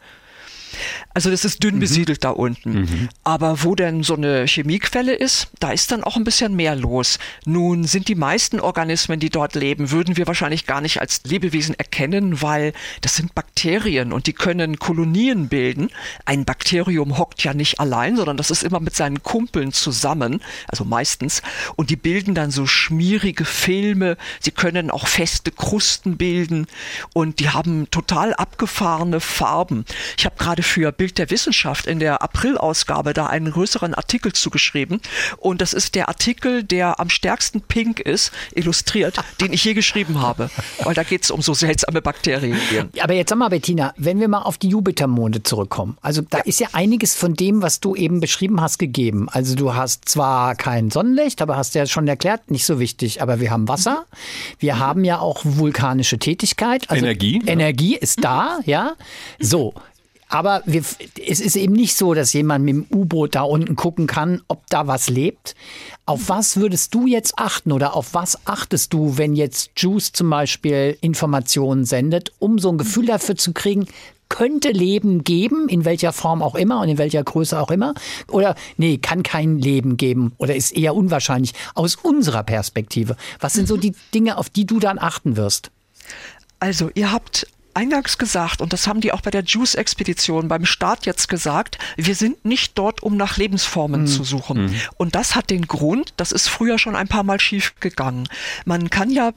Also 1.13 1.29
das 1.29 1.45
ist 1.45 1.63
dünn 1.63 1.75
mhm. 1.75 1.79
besiedelt 1.79 2.23
da 2.23 2.31
unten. 2.31 2.81
Mhm. 2.81 3.09
Aber 3.23 3.63
wo 3.63 3.75
denn 3.75 4.03
so 4.03 4.15
eine 4.15 4.45
Chemiequelle 4.47 5.13
ist, 5.13 5.47
da 5.59 5.71
ist 5.71 5.91
dann 5.91 6.03
auch 6.03 6.17
ein 6.17 6.23
bisschen 6.23 6.55
mehr 6.55 6.75
los. 6.75 7.19
Nun 7.45 7.83
sind 7.85 8.07
die 8.07 8.15
meisten 8.15 8.59
Organismen, 8.59 9.19
die 9.19 9.29
dort 9.29 9.55
leben, 9.55 9.91
würden 9.91 10.17
wir 10.17 10.27
wahrscheinlich 10.27 10.65
gar 10.65 10.81
nicht 10.81 11.01
als 11.01 11.21
Lebewesen 11.23 11.75
erkennen, 11.75 12.41
weil 12.41 12.73
das 13.01 13.15
sind 13.15 13.35
Bakterien 13.35 14.13
und 14.13 14.27
die 14.27 14.33
können 14.33 14.79
Kolonien 14.79 15.47
bilden. 15.49 15.89
Ein 16.25 16.45
Bakterium 16.45 17.17
hockt 17.17 17.43
ja 17.43 17.53
nicht 17.53 17.79
allein, 17.79 18.17
sondern 18.17 18.37
das 18.37 18.51
ist 18.51 18.63
immer 18.63 18.79
mit 18.79 18.95
seinen 18.95 19.21
Kumpeln 19.23 19.71
zusammen, 19.71 20.41
also 20.67 20.85
meistens. 20.85 21.41
Und 21.75 21.89
die 21.89 21.95
bilden 21.95 22.33
dann 22.33 22.51
so 22.51 22.65
schmierige 22.65 23.45
Filme. 23.45 24.17
Sie 24.39 24.51
können 24.51 24.89
auch 24.89 25.07
feste 25.07 25.51
Krusten 25.51 26.17
bilden 26.17 26.67
und 27.13 27.39
die 27.39 27.49
haben 27.49 27.89
total 27.91 28.33
abgefahrene 28.33 29.19
Farben. 29.19 29.85
Ich 30.17 30.25
habe 30.25 30.35
gerade 30.37 30.62
für 30.63 30.91
Bild 30.91 31.17
der 31.17 31.29
Wissenschaft 31.29 31.85
in 31.87 31.99
der 31.99 32.21
Aprilausgabe 32.21 33.13
da 33.13 33.27
einen 33.27 33.51
größeren 33.51 33.93
Artikel 33.93 34.33
zugeschrieben. 34.33 35.01
Und 35.37 35.61
das 35.61 35.73
ist 35.73 35.95
der 35.95 36.09
Artikel, 36.09 36.63
der 36.63 36.99
am 36.99 37.09
stärksten 37.09 37.61
pink 37.61 37.99
ist, 37.99 38.31
illustriert, 38.55 39.17
den 39.41 39.53
ich 39.53 39.63
je 39.63 39.73
geschrieben 39.73 40.21
habe. 40.21 40.49
Weil 40.83 40.93
da 40.93 41.03
geht 41.03 41.23
es 41.23 41.31
um 41.31 41.41
so 41.41 41.53
seltsame 41.53 42.01
Bakterien. 42.01 42.59
Aber 43.01 43.13
jetzt 43.13 43.29
sag 43.29 43.37
mal, 43.37 43.49
Bettina, 43.49 43.93
wenn 43.97 44.19
wir 44.19 44.27
mal 44.27 44.41
auf 44.41 44.57
die 44.57 44.69
Jupitermonde 44.69 45.43
zurückkommen. 45.43 45.97
Also 46.01 46.21
da 46.21 46.39
ja. 46.39 46.43
ist 46.45 46.59
ja 46.59 46.69
einiges 46.73 47.15
von 47.15 47.33
dem, 47.33 47.61
was 47.61 47.79
du 47.79 47.95
eben 47.95 48.19
beschrieben 48.19 48.61
hast, 48.61 48.79
gegeben. 48.79 49.27
Also 49.29 49.55
du 49.55 49.75
hast 49.75 50.09
zwar 50.09 50.55
kein 50.55 50.91
Sonnenlicht, 50.91 51.41
aber 51.41 51.57
hast 51.57 51.75
ja 51.75 51.85
schon 51.85 52.07
erklärt, 52.07 52.49
nicht 52.49 52.65
so 52.65 52.79
wichtig, 52.79 53.21
aber 53.21 53.39
wir 53.39 53.51
haben 53.51 53.67
Wasser. 53.67 54.05
Wir 54.59 54.79
haben 54.79 55.03
ja 55.03 55.19
auch 55.19 55.41
vulkanische 55.43 56.17
Tätigkeit. 56.19 56.89
Also 56.89 57.05
Energie. 57.05 57.41
Energie 57.45 57.95
ist 57.95 58.23
da, 58.23 58.59
ja. 58.65 58.93
So, 59.39 59.73
aber 60.33 60.63
wir, 60.65 60.81
es 61.27 61.39
ist 61.39 61.55
eben 61.55 61.73
nicht 61.73 61.95
so, 61.95 62.15
dass 62.15 62.33
jemand 62.33 62.65
mit 62.65 62.75
dem 62.75 62.85
U-Boot 62.91 63.35
da 63.35 63.43
unten 63.43 63.75
gucken 63.75 64.07
kann, 64.07 64.41
ob 64.47 64.65
da 64.67 64.87
was 64.87 65.07
lebt. 65.07 65.53
Auf 66.07 66.27
was 66.27 66.57
würdest 66.57 66.95
du 66.95 67.05
jetzt 67.05 67.37
achten 67.37 67.71
oder 67.71 67.95
auf 67.95 68.15
was 68.15 68.47
achtest 68.47 68.93
du, 68.93 69.19
wenn 69.19 69.35
jetzt 69.35 69.69
Juice 69.77 70.11
zum 70.11 70.31
Beispiel 70.31 70.97
Informationen 71.01 71.85
sendet, 71.85 72.31
um 72.39 72.57
so 72.57 72.71
ein 72.71 72.79
Gefühl 72.79 73.05
dafür 73.05 73.35
zu 73.35 73.53
kriegen, 73.53 73.85
könnte 74.27 74.71
Leben 74.71 75.23
geben, 75.23 75.69
in 75.69 75.85
welcher 75.85 76.11
Form 76.11 76.41
auch 76.41 76.55
immer 76.55 76.81
und 76.81 76.89
in 76.89 76.97
welcher 76.97 77.23
Größe 77.23 77.59
auch 77.61 77.69
immer? 77.69 77.93
Oder 78.27 78.55
nee, 78.77 78.97
kann 78.97 79.21
kein 79.21 79.59
Leben 79.59 79.97
geben 79.97 80.31
oder 80.39 80.55
ist 80.55 80.75
eher 80.75 80.95
unwahrscheinlich 80.95 81.53
aus 81.75 81.95
unserer 81.95 82.41
Perspektive? 82.41 83.17
Was 83.39 83.53
sind 83.53 83.67
so 83.67 83.77
die 83.77 83.93
Dinge, 84.15 84.39
auf 84.39 84.49
die 84.49 84.65
du 84.65 84.79
dann 84.79 84.97
achten 84.97 85.37
wirst? 85.37 85.69
Also, 86.59 86.89
ihr 86.95 87.11
habt 87.11 87.45
eingangs 87.73 88.17
gesagt, 88.17 88.61
und 88.61 88.73
das 88.73 88.87
haben 88.87 89.01
die 89.01 89.11
auch 89.11 89.21
bei 89.21 89.31
der 89.31 89.43
Juice-Expedition 89.43 90.47
beim 90.47 90.65
Start 90.65 91.05
jetzt 91.05 91.27
gesagt, 91.27 91.77
wir 91.97 92.15
sind 92.15 92.45
nicht 92.45 92.77
dort, 92.77 93.03
um 93.03 93.17
nach 93.17 93.37
Lebensformen 93.37 94.01
mhm. 94.01 94.07
zu 94.07 94.23
suchen. 94.23 94.65
Mhm. 94.65 94.75
Und 94.97 95.15
das 95.15 95.35
hat 95.35 95.49
den 95.49 95.67
Grund, 95.67 96.13
das 96.17 96.31
ist 96.31 96.47
früher 96.47 96.79
schon 96.79 96.95
ein 96.95 97.07
paar 97.07 97.23
Mal 97.23 97.39
schief 97.39 97.75
gegangen. 97.79 98.27
Man 98.65 98.89
kann 98.89 99.09
ja 99.09 99.31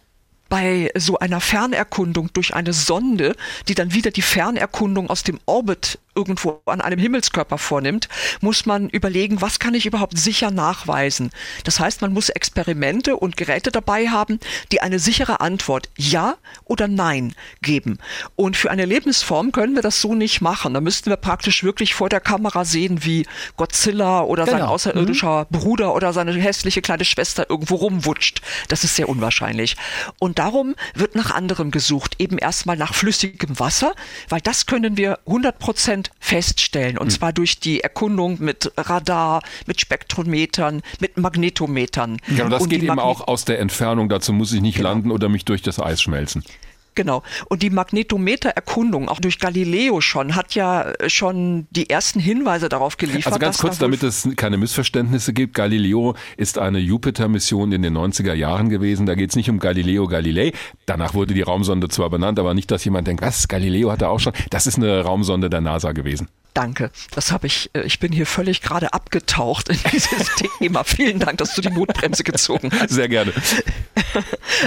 bei 0.48 0.90
so 0.96 1.18
einer 1.18 1.40
Fernerkundung 1.40 2.32
durch 2.32 2.54
eine 2.54 2.72
Sonde, 2.72 3.34
die 3.68 3.74
dann 3.74 3.92
wieder 3.92 4.10
die 4.10 4.22
Fernerkundung 4.22 5.10
aus 5.10 5.22
dem 5.22 5.40
Orbit 5.46 5.98
irgendwo 6.16 6.62
an 6.66 6.80
einem 6.80 6.98
Himmelskörper 6.98 7.58
vornimmt, 7.58 8.08
muss 8.40 8.66
man 8.66 8.88
überlegen, 8.88 9.40
was 9.40 9.58
kann 9.58 9.74
ich 9.74 9.86
überhaupt 9.86 10.18
sicher 10.18 10.50
nachweisen. 10.50 11.30
Das 11.64 11.78
heißt, 11.78 12.00
man 12.00 12.12
muss 12.12 12.30
Experimente 12.30 13.16
und 13.16 13.36
Geräte 13.36 13.70
dabei 13.70 14.08
haben, 14.08 14.40
die 14.72 14.80
eine 14.80 14.98
sichere 14.98 15.40
Antwort 15.40 15.90
Ja 15.96 16.36
oder 16.64 16.88
Nein 16.88 17.34
geben. 17.62 17.98
Und 18.34 18.56
für 18.56 18.70
eine 18.70 18.84
Lebensform 18.84 19.52
können 19.52 19.74
wir 19.74 19.82
das 19.82 20.00
so 20.00 20.14
nicht 20.14 20.40
machen. 20.40 20.74
Da 20.74 20.80
müssten 20.80 21.10
wir 21.10 21.16
praktisch 21.16 21.62
wirklich 21.62 21.94
vor 21.94 22.08
der 22.08 22.20
Kamera 22.20 22.64
sehen, 22.64 23.04
wie 23.04 23.26
Godzilla 23.56 24.22
oder 24.22 24.44
genau. 24.44 24.56
sein 24.56 24.66
außerirdischer 24.66 25.46
mhm. 25.50 25.58
Bruder 25.58 25.94
oder 25.94 26.12
seine 26.12 26.32
hässliche 26.32 26.82
kleine 26.82 27.04
Schwester 27.04 27.46
irgendwo 27.48 27.76
rumwutscht. 27.76 28.40
Das 28.68 28.84
ist 28.84 28.96
sehr 28.96 29.08
unwahrscheinlich. 29.08 29.76
Und 30.18 30.38
darum 30.38 30.74
wird 30.94 31.14
nach 31.14 31.30
anderem 31.30 31.70
gesucht, 31.70 32.16
eben 32.18 32.38
erstmal 32.38 32.76
nach 32.76 32.94
flüssigem 32.94 33.58
Wasser, 33.58 33.94
weil 34.28 34.40
das 34.40 34.66
können 34.66 34.96
wir 34.96 35.18
100 35.26 35.58
Prozent 35.58 36.05
feststellen. 36.18 36.98
Und 36.98 37.06
mhm. 37.06 37.10
zwar 37.10 37.32
durch 37.32 37.60
die 37.60 37.80
Erkundung 37.80 38.36
mit 38.40 38.72
Radar, 38.76 39.42
mit 39.66 39.80
Spektrometern, 39.80 40.82
mit 41.00 41.16
Magnetometern. 41.16 42.18
Und 42.28 42.50
das 42.50 42.62
und 42.62 42.68
geht 42.68 42.82
eben 42.82 42.98
auch 42.98 43.26
aus 43.26 43.44
der 43.44 43.58
Entfernung. 43.58 44.08
Dazu 44.08 44.32
muss 44.32 44.52
ich 44.52 44.60
nicht 44.60 44.76
genau. 44.76 44.90
landen 44.90 45.10
oder 45.10 45.28
mich 45.28 45.44
durch 45.44 45.62
das 45.62 45.80
Eis 45.80 46.02
schmelzen. 46.02 46.44
Genau. 46.96 47.22
Und 47.48 47.62
die 47.62 47.70
Magnetometererkundung, 47.70 49.08
auch 49.08 49.20
durch 49.20 49.38
Galileo 49.38 50.00
schon, 50.00 50.34
hat 50.34 50.54
ja 50.54 50.92
schon 51.06 51.66
die 51.70 51.90
ersten 51.90 52.18
Hinweise 52.18 52.68
darauf 52.68 52.96
geliefert. 52.96 53.26
Also 53.26 53.38
ganz 53.38 53.58
kurz, 53.58 53.78
damit 53.78 54.02
es 54.02 54.28
keine 54.36 54.56
Missverständnisse 54.56 55.32
gibt. 55.32 55.54
Galileo 55.54 56.14
ist 56.36 56.58
eine 56.58 56.78
Jupiter-Mission 56.78 57.70
in 57.72 57.82
den 57.82 57.96
90er 57.96 58.32
Jahren 58.32 58.70
gewesen. 58.70 59.06
Da 59.06 59.14
geht 59.14 59.30
es 59.30 59.36
nicht 59.36 59.50
um 59.50 59.58
Galileo 59.58 60.08
Galilei. 60.08 60.52
Danach 60.86 61.14
wurde 61.14 61.34
die 61.34 61.42
Raumsonde 61.42 61.88
zwar 61.88 62.10
benannt, 62.10 62.38
aber 62.38 62.54
nicht, 62.54 62.70
dass 62.70 62.84
jemand 62.84 63.06
denkt, 63.06 63.22
was, 63.22 63.46
Galileo 63.46 63.92
hat 63.92 64.02
er 64.02 64.10
auch 64.10 64.20
schon. 64.20 64.32
Das 64.50 64.66
ist 64.66 64.76
eine 64.78 65.02
Raumsonde 65.02 65.50
der 65.50 65.60
NASA 65.60 65.92
gewesen. 65.92 66.28
Danke. 66.56 66.90
Das 67.10 67.32
habe 67.32 67.46
ich, 67.46 67.68
äh, 67.74 67.82
ich 67.82 67.98
bin 67.98 68.12
hier 68.12 68.24
völlig 68.24 68.62
gerade 68.62 68.94
abgetaucht 68.94 69.68
in 69.68 69.78
dieses 69.92 70.26
Thema. 70.58 70.84
Vielen 70.84 71.18
Dank, 71.18 71.36
dass 71.36 71.54
du 71.54 71.60
die 71.60 71.68
Notbremse 71.68 72.24
gezogen 72.24 72.70
hast. 72.72 72.90
Sehr 72.90 73.08
gerne. 73.08 73.34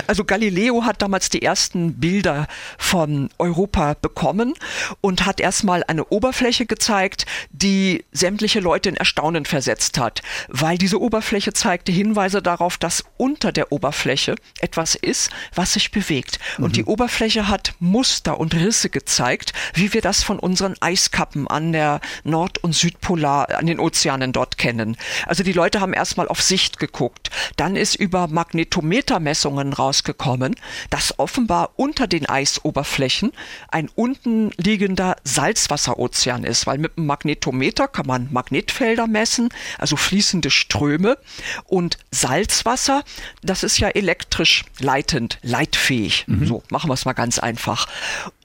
Also 0.05 0.23
Galileo 0.23 0.85
hat 0.85 1.01
damals 1.01 1.29
die 1.29 1.41
ersten 1.41 1.99
Bilder 1.99 2.47
von 2.77 3.29
Europa 3.39 3.95
bekommen 3.99 4.53
und 5.01 5.25
hat 5.25 5.39
erstmal 5.39 5.83
eine 5.87 6.05
Oberfläche 6.05 6.67
gezeigt, 6.67 7.25
die 7.51 8.05
sämtliche 8.11 8.59
Leute 8.59 8.89
in 8.89 8.95
Erstaunen 8.95 9.45
versetzt 9.45 9.97
hat, 9.97 10.21
weil 10.47 10.77
diese 10.77 11.01
Oberfläche 11.01 11.53
zeigte 11.53 11.91
Hinweise 11.91 12.41
darauf, 12.41 12.77
dass 12.77 13.03
unter 13.17 13.51
der 13.51 13.71
Oberfläche 13.71 14.35
etwas 14.59 14.93
ist, 14.93 15.31
was 15.55 15.73
sich 15.73 15.91
bewegt. 15.91 16.39
Und 16.57 16.69
mhm. 16.69 16.73
die 16.73 16.85
Oberfläche 16.85 17.47
hat 17.47 17.73
Muster 17.79 18.39
und 18.39 18.53
Risse 18.53 18.89
gezeigt, 18.89 19.53
wie 19.73 19.93
wir 19.93 20.01
das 20.01 20.21
von 20.21 20.37
unseren 20.37 20.75
Eiskappen 20.81 21.47
an 21.47 21.71
der 21.71 21.78
Nord- 22.23 22.57
und 22.60 22.73
Südpolar, 22.73 23.57
an 23.57 23.65
den 23.65 23.80
Ozeanen 23.80 24.31
dort 24.31 24.57
kennen. 24.57 24.97
Also 25.26 25.43
die 25.43 25.53
Leute 25.53 25.81
haben 25.81 25.93
erstmal 25.93 26.27
auf 26.27 26.41
Sicht 26.41 26.80
geguckt. 26.80 27.30
Dann 27.56 27.76
ist 27.76 27.95
über 27.95 28.27
Magnetometermessungen 28.27 29.73
rausgekommen, 29.73 30.56
dass 30.89 31.18
offenbar 31.18 31.72
unter 31.76 32.07
den 32.07 32.27
Eisoberflächen 32.27 33.31
ein 33.69 33.89
unten 33.95 34.51
liegender 34.57 35.15
Salzwasserozean 35.23 36.43
ist, 36.43 36.68
weil 36.68 36.77
mit 36.77 36.97
dem 36.97 37.06
Magnetometer 37.06 37.88
kann 37.88 38.07
man 38.07 38.27
Magnetfelder 38.31 39.07
messen, 39.07 39.49
also 39.77 39.95
fließende 39.95 40.49
Ströme 40.49 41.18
und 41.65 41.97
Salzwasser, 42.11 43.03
das 43.41 43.64
ist 43.64 43.80
ja 43.80 43.89
elektrisch 43.89 44.65
leitend, 44.80 45.39
leitfähig. 45.41 46.26
Mhm. 46.27 46.45
So, 46.45 46.64
machen 46.69 46.89
wir 46.89 46.93
es 46.93 47.06
mal 47.06 47.14
ganz 47.14 47.39
einfach. 47.39 47.88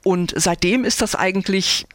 Und 0.02 0.32
seitdem 0.36 0.84
ist 0.84 1.00
das 1.02 1.14
eigentlich 1.14 1.86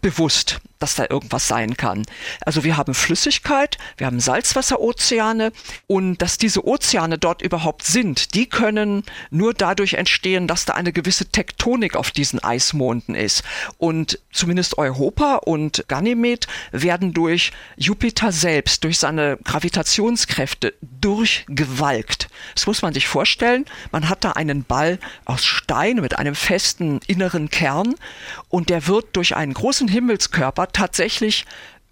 bewusst 0.00 0.60
dass 0.78 0.94
da 0.94 1.06
irgendwas 1.08 1.48
sein 1.48 1.76
kann. 1.76 2.04
Also 2.44 2.64
wir 2.64 2.76
haben 2.76 2.94
Flüssigkeit, 2.94 3.78
wir 3.96 4.06
haben 4.06 4.20
Salzwasserozeane 4.20 5.52
und 5.86 6.18
dass 6.18 6.38
diese 6.38 6.66
Ozeane 6.66 7.18
dort 7.18 7.42
überhaupt 7.42 7.84
sind, 7.84 8.34
die 8.34 8.48
können 8.48 9.04
nur 9.30 9.54
dadurch 9.54 9.94
entstehen, 9.94 10.46
dass 10.46 10.64
da 10.64 10.74
eine 10.74 10.92
gewisse 10.92 11.26
Tektonik 11.26 11.96
auf 11.96 12.10
diesen 12.10 12.42
Eismonden 12.42 13.14
ist. 13.14 13.42
Und 13.78 14.18
zumindest 14.32 14.78
Europa 14.78 15.36
und 15.36 15.84
Ganymed 15.88 16.46
werden 16.72 17.12
durch 17.12 17.52
Jupiter 17.76 18.32
selbst, 18.32 18.84
durch 18.84 18.98
seine 18.98 19.38
Gravitationskräfte 19.44 20.74
durchgewalkt. 20.80 22.28
Das 22.54 22.66
muss 22.66 22.82
man 22.82 22.92
sich 22.92 23.06
vorstellen. 23.06 23.64
Man 23.92 24.08
hat 24.08 24.24
da 24.24 24.32
einen 24.32 24.64
Ball 24.64 24.98
aus 25.24 25.44
Stein 25.44 25.96
mit 25.96 26.18
einem 26.18 26.34
festen 26.34 27.00
inneren 27.06 27.50
Kern 27.50 27.94
und 28.48 28.70
der 28.70 28.86
wird 28.86 29.16
durch 29.16 29.36
einen 29.36 29.54
großen 29.54 29.88
Himmelskörper 29.88 30.65
tatsächlich 30.72 31.46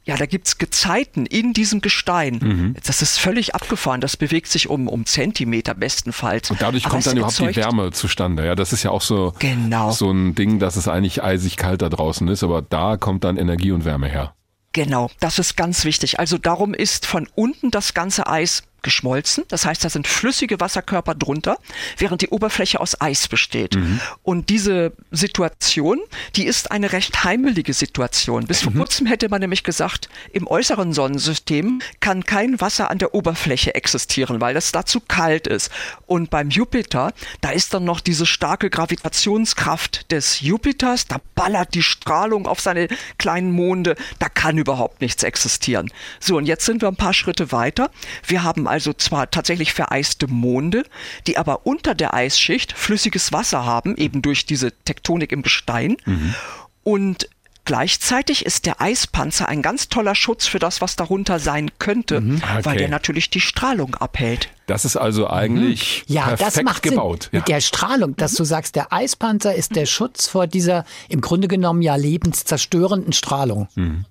ja, 0.06 0.16
da 0.16 0.26
gibt 0.26 0.46
es 0.46 0.58
Gezeiten 0.58 1.24
in 1.24 1.54
diesem 1.54 1.80
Gestein. 1.80 2.38
Mhm. 2.42 2.76
Das 2.84 3.00
ist 3.00 3.18
völlig 3.18 3.54
abgefahren. 3.54 4.02
Das 4.02 4.18
bewegt 4.18 4.48
sich 4.48 4.68
um, 4.68 4.86
um 4.86 5.06
Zentimeter 5.06 5.72
bestenfalls. 5.72 6.50
Und 6.50 6.60
dadurch 6.60 6.84
Aber 6.84 6.92
kommt 6.92 7.06
dann 7.06 7.16
überhaupt 7.16 7.38
die 7.38 7.56
Wärme 7.56 7.90
zustande. 7.90 8.44
Ja, 8.44 8.54
das 8.54 8.74
ist 8.74 8.82
ja 8.82 8.90
auch 8.90 9.00
so, 9.00 9.32
genau. 9.38 9.92
so 9.92 10.10
ein 10.10 10.34
Ding, 10.34 10.58
dass 10.58 10.76
es 10.76 10.88
eigentlich 10.88 11.22
eisig 11.22 11.56
kalt 11.56 11.80
da 11.80 11.88
draußen 11.88 12.28
ist, 12.28 12.44
aber 12.44 12.60
da 12.60 12.98
kommt 12.98 13.24
dann 13.24 13.38
Energie 13.38 13.72
und 13.72 13.86
Wärme 13.86 14.08
her. 14.08 14.34
Genau, 14.74 15.10
das 15.20 15.38
ist 15.38 15.56
ganz 15.56 15.84
wichtig. 15.84 16.18
Also 16.18 16.36
darum 16.36 16.74
ist 16.74 17.06
von 17.06 17.26
unten 17.34 17.70
das 17.70 17.94
ganze 17.94 18.26
Eis 18.26 18.64
geschmolzen. 18.84 19.42
Das 19.48 19.66
heißt, 19.66 19.84
da 19.84 19.90
sind 19.90 20.06
flüssige 20.06 20.60
Wasserkörper 20.60 21.16
drunter, 21.16 21.58
während 21.98 22.22
die 22.22 22.28
Oberfläche 22.28 22.78
aus 22.80 23.00
Eis 23.00 23.26
besteht. 23.26 23.74
Mhm. 23.74 24.00
Und 24.22 24.48
diese 24.50 24.92
Situation, 25.10 25.98
die 26.36 26.44
ist 26.44 26.70
eine 26.70 26.92
recht 26.92 27.24
heimelige 27.24 27.72
Situation. 27.72 28.46
Bis 28.46 28.62
vor 28.62 28.72
mhm. 28.72 28.78
kurzem 28.78 29.06
hätte 29.06 29.28
man 29.28 29.40
nämlich 29.40 29.64
gesagt, 29.64 30.08
im 30.32 30.46
äußeren 30.46 30.92
Sonnensystem 30.92 31.80
kann 31.98 32.24
kein 32.24 32.60
Wasser 32.60 32.90
an 32.90 32.98
der 32.98 33.14
Oberfläche 33.14 33.74
existieren, 33.74 34.40
weil 34.40 34.56
es 34.56 34.70
da 34.70 34.86
zu 34.86 35.00
kalt 35.00 35.48
ist. 35.48 35.70
Und 36.06 36.30
beim 36.30 36.50
Jupiter, 36.50 37.12
da 37.40 37.50
ist 37.50 37.74
dann 37.74 37.84
noch 37.84 38.00
diese 38.00 38.26
starke 38.26 38.70
Gravitationskraft 38.70 40.12
des 40.12 40.40
Jupiters, 40.42 41.06
da 41.06 41.16
ballert 41.34 41.74
die 41.74 41.82
Strahlung 41.82 42.46
auf 42.46 42.60
seine 42.60 42.88
kleinen 43.18 43.50
Monde, 43.50 43.96
da 44.18 44.28
kann 44.28 44.58
überhaupt 44.58 45.00
nichts 45.00 45.22
existieren. 45.22 45.90
So, 46.20 46.36
und 46.36 46.44
jetzt 46.46 46.66
sind 46.66 46.82
wir 46.82 46.88
ein 46.88 46.96
paar 46.96 47.14
Schritte 47.14 47.50
weiter. 47.50 47.90
Wir 48.26 48.42
haben 48.42 48.68
also 48.74 48.92
zwar 48.92 49.30
tatsächlich 49.30 49.72
vereiste 49.72 50.26
Monde, 50.26 50.82
die 51.28 51.38
aber 51.38 51.64
unter 51.64 51.94
der 51.94 52.12
Eisschicht 52.12 52.72
flüssiges 52.72 53.32
Wasser 53.32 53.64
haben, 53.64 53.96
eben 53.96 54.20
durch 54.20 54.46
diese 54.46 54.72
Tektonik 54.72 55.30
im 55.30 55.42
Gestein. 55.42 55.96
Mhm. 56.04 56.34
Und 56.82 57.28
Gleichzeitig 57.66 58.44
ist 58.44 58.66
der 58.66 58.82
Eispanzer 58.82 59.48
ein 59.48 59.62
ganz 59.62 59.88
toller 59.88 60.14
Schutz 60.14 60.46
für 60.46 60.58
das, 60.58 60.82
was 60.82 60.96
darunter 60.96 61.38
sein 61.38 61.70
könnte, 61.78 62.20
mhm. 62.20 62.42
okay. 62.42 62.64
weil 62.64 62.76
der 62.76 62.88
natürlich 62.90 63.30
die 63.30 63.40
Strahlung 63.40 63.94
abhält. 63.94 64.50
Das 64.66 64.84
ist 64.84 64.98
also 64.98 65.30
eigentlich 65.30 66.04
mhm. 66.06 66.14
ja, 66.14 66.24
perfekt 66.26 66.56
das 66.56 66.62
macht 66.62 66.82
gebaut. 66.82 67.22
Sinn. 67.22 67.30
Ja. 67.32 67.38
Mit 67.38 67.48
der 67.48 67.60
Strahlung, 67.62 68.16
dass 68.16 68.34
du 68.34 68.44
sagst, 68.44 68.76
der 68.76 68.92
Eispanzer 68.92 69.54
ist 69.54 69.76
der 69.76 69.86
Schutz 69.86 70.26
vor 70.26 70.46
dieser 70.46 70.84
im 71.08 71.22
Grunde 71.22 71.48
genommen 71.48 71.80
ja 71.80 71.96
lebenszerstörenden 71.96 73.14
Strahlung. 73.14 73.68
Mhm. 73.76 74.04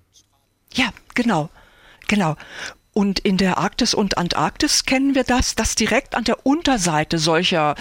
Ja, 0.73 0.89
genau. 1.13 1.51
Genau. 2.07 2.35
Und 2.93 3.19
in 3.19 3.37
der 3.37 3.57
Arktis 3.57 3.95
und 3.95 4.19
Antarktis 4.19 4.85
kennen 4.85 5.15
wir 5.15 5.23
das, 5.23 5.55
dass 5.55 5.73
direkt 5.73 6.13
an 6.15 6.25
der 6.25 6.45
Unterseite 6.45 7.17
solcher 7.17 7.73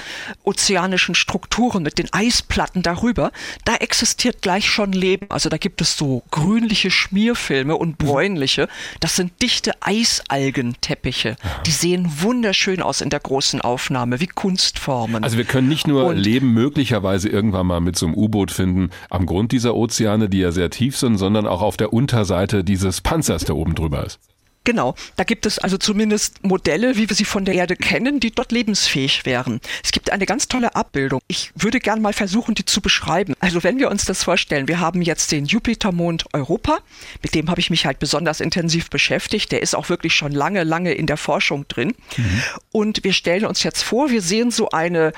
ozeanischen 0.43 1.15
Strukturen 1.15 1.83
mit 1.83 1.99
den 1.99 2.11
Eisplatten 2.13 2.83
darüber, 2.83 3.31
da 3.67 3.77
existiert 3.77 4.41
gleich 4.41 4.71
schon 4.71 4.93
Leben. 4.93 5.27
Also 5.29 5.51
da 5.51 5.59
gibt 5.59 5.83
es 5.83 5.99
so 5.99 6.23
grünliche 6.31 6.91
Schmierfilme 6.91 7.77
und 7.77 7.99
bräunliche. 7.99 8.69
Das 9.01 9.17
sind 9.17 9.33
dichte 9.43 9.73
Eisalgenteppiche. 9.81 11.37
Die 11.67 11.71
sehen 11.71 12.11
wunderschön 12.21 12.81
aus 12.81 13.03
in 13.03 13.11
der 13.11 13.21
großen 13.21 13.61
Aufnahme, 13.61 14.21
wie 14.21 14.29
Kunstformen. 14.29 15.25
Also 15.25 15.37
wir 15.37 15.45
können 15.45 15.69
nicht 15.69 15.87
nur 15.87 16.07
und 16.07 16.17
Leben 16.17 16.55
möglicherweise 16.55 17.29
irgendwann 17.29 17.67
mal 17.67 17.81
mit 17.81 17.97
so 17.97 18.07
einem 18.07 18.15
U-Boot 18.15 18.51
finden 18.51 18.91
am 19.11 19.27
Grund 19.27 19.53
dieser 19.53 19.75
Ozeane, 19.75 20.31
die 20.31 20.39
ja 20.39 20.53
sehr 20.53 20.71
tief 20.71 20.97
sind, 20.97 21.19
sondern 21.19 21.47
auch 21.47 21.61
auf 21.61 21.77
der 21.77 21.93
Unterseite 21.93 22.65
dieses 22.65 23.03
Panzers, 23.03 23.45
der 23.45 23.57
oben 23.57 23.75
drüber 23.75 24.07
ist. 24.07 24.19
Genau, 24.65 24.95
da 25.17 25.25
gibt 25.25 25.45
es 25.47 25.59
also 25.59 25.77
zumindest 25.77 26.45
Modelle, 26.45 26.97
wie 26.97 27.09
wir 27.09 27.17
sie 27.17 27.25
von 27.25 27.45
der 27.45 27.55
Erde 27.55 27.75
kennen, 27.75 28.21
die 28.21 28.31
dort 28.31 28.53
lebensfähig 28.53 29.27
wären. 29.27 29.61
Es 29.83 29.91
gibt 29.91 30.11
eine 30.11 30.25
ganz 30.25 30.47
tolle 30.47 30.77
Abbildung. 30.77 31.21
Ich 31.27 31.51
würde 31.57 31.81
gern 31.81 32.01
mal 32.01 32.13
versuchen, 32.13 32.55
die 32.55 32.65
zu 32.65 32.81
beschreiben. 32.81 33.35
Also 33.41 33.65
wenn 33.65 33.79
wir 33.79 33.91
uns 33.91 34.05
das 34.05 34.23
vorstellen, 34.23 34.69
wir 34.69 34.79
haben 34.79 35.03
jetzt 35.03 35.33
den 35.33 35.47
Jupitermond 35.47 36.27
Europa, 36.33 36.79
mit 37.23 37.35
dem 37.35 37.51
habe 37.51 37.61
ich 37.61 37.71
mich 37.71 37.87
halt 37.87 37.99
besonders 37.99 38.41
intensiv 38.41 38.89
beschäftigt. 38.89 39.51
Der 39.51 39.63
ist 39.63 39.75
auch 39.75 39.89
wirklich 39.89 40.15
schon 40.15 40.33
lange, 40.33 40.63
lange 40.63 40.93
in 40.93 41.07
der 41.07 41.17
Forschung 41.17 41.67
drin. 41.67 41.95
Mhm. 42.17 42.43
Und 42.71 43.05
wir 43.05 43.13
stellen 43.13 43.47
uns 43.47 43.65
jetzt 43.65 43.83
vor, 43.83 44.11
wir 44.11 44.23
sehen 44.23 44.53
so 44.53 44.71
eine 44.71 45.13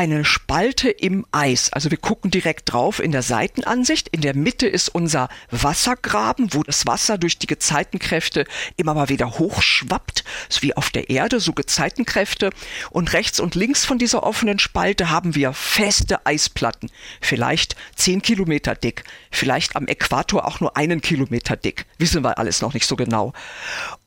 eine 0.00 0.24
Spalte 0.24 0.88
im 0.88 1.26
Eis. 1.30 1.70
Also 1.74 1.90
wir 1.90 1.98
gucken 1.98 2.30
direkt 2.30 2.72
drauf 2.72 3.00
in 3.00 3.12
der 3.12 3.20
Seitenansicht. 3.20 4.08
In 4.08 4.22
der 4.22 4.34
Mitte 4.34 4.66
ist 4.66 4.88
unser 4.88 5.28
Wassergraben, 5.50 6.54
wo 6.54 6.62
das 6.62 6.86
Wasser 6.86 7.18
durch 7.18 7.38
die 7.38 7.46
Gezeitenkräfte 7.46 8.46
immer 8.78 8.94
mal 8.94 9.10
wieder 9.10 9.38
hochschwappt, 9.38 10.24
so 10.48 10.62
wie 10.62 10.74
auf 10.74 10.88
der 10.88 11.10
Erde, 11.10 11.38
so 11.38 11.52
Gezeitenkräfte. 11.52 12.48
Und 12.88 13.12
rechts 13.12 13.40
und 13.40 13.54
links 13.54 13.84
von 13.84 13.98
dieser 13.98 14.22
offenen 14.22 14.58
Spalte 14.58 15.10
haben 15.10 15.34
wir 15.34 15.52
feste 15.52 16.24
Eisplatten, 16.24 16.90
vielleicht 17.20 17.76
zehn 17.94 18.22
Kilometer 18.22 18.74
dick, 18.74 19.04
vielleicht 19.30 19.76
am 19.76 19.86
Äquator 19.86 20.46
auch 20.46 20.60
nur 20.60 20.78
einen 20.78 21.02
Kilometer 21.02 21.56
dick. 21.56 21.84
Wissen 21.98 22.24
wir 22.24 22.38
alles 22.38 22.62
noch 22.62 22.72
nicht 22.72 22.86
so 22.86 22.96
genau. 22.96 23.34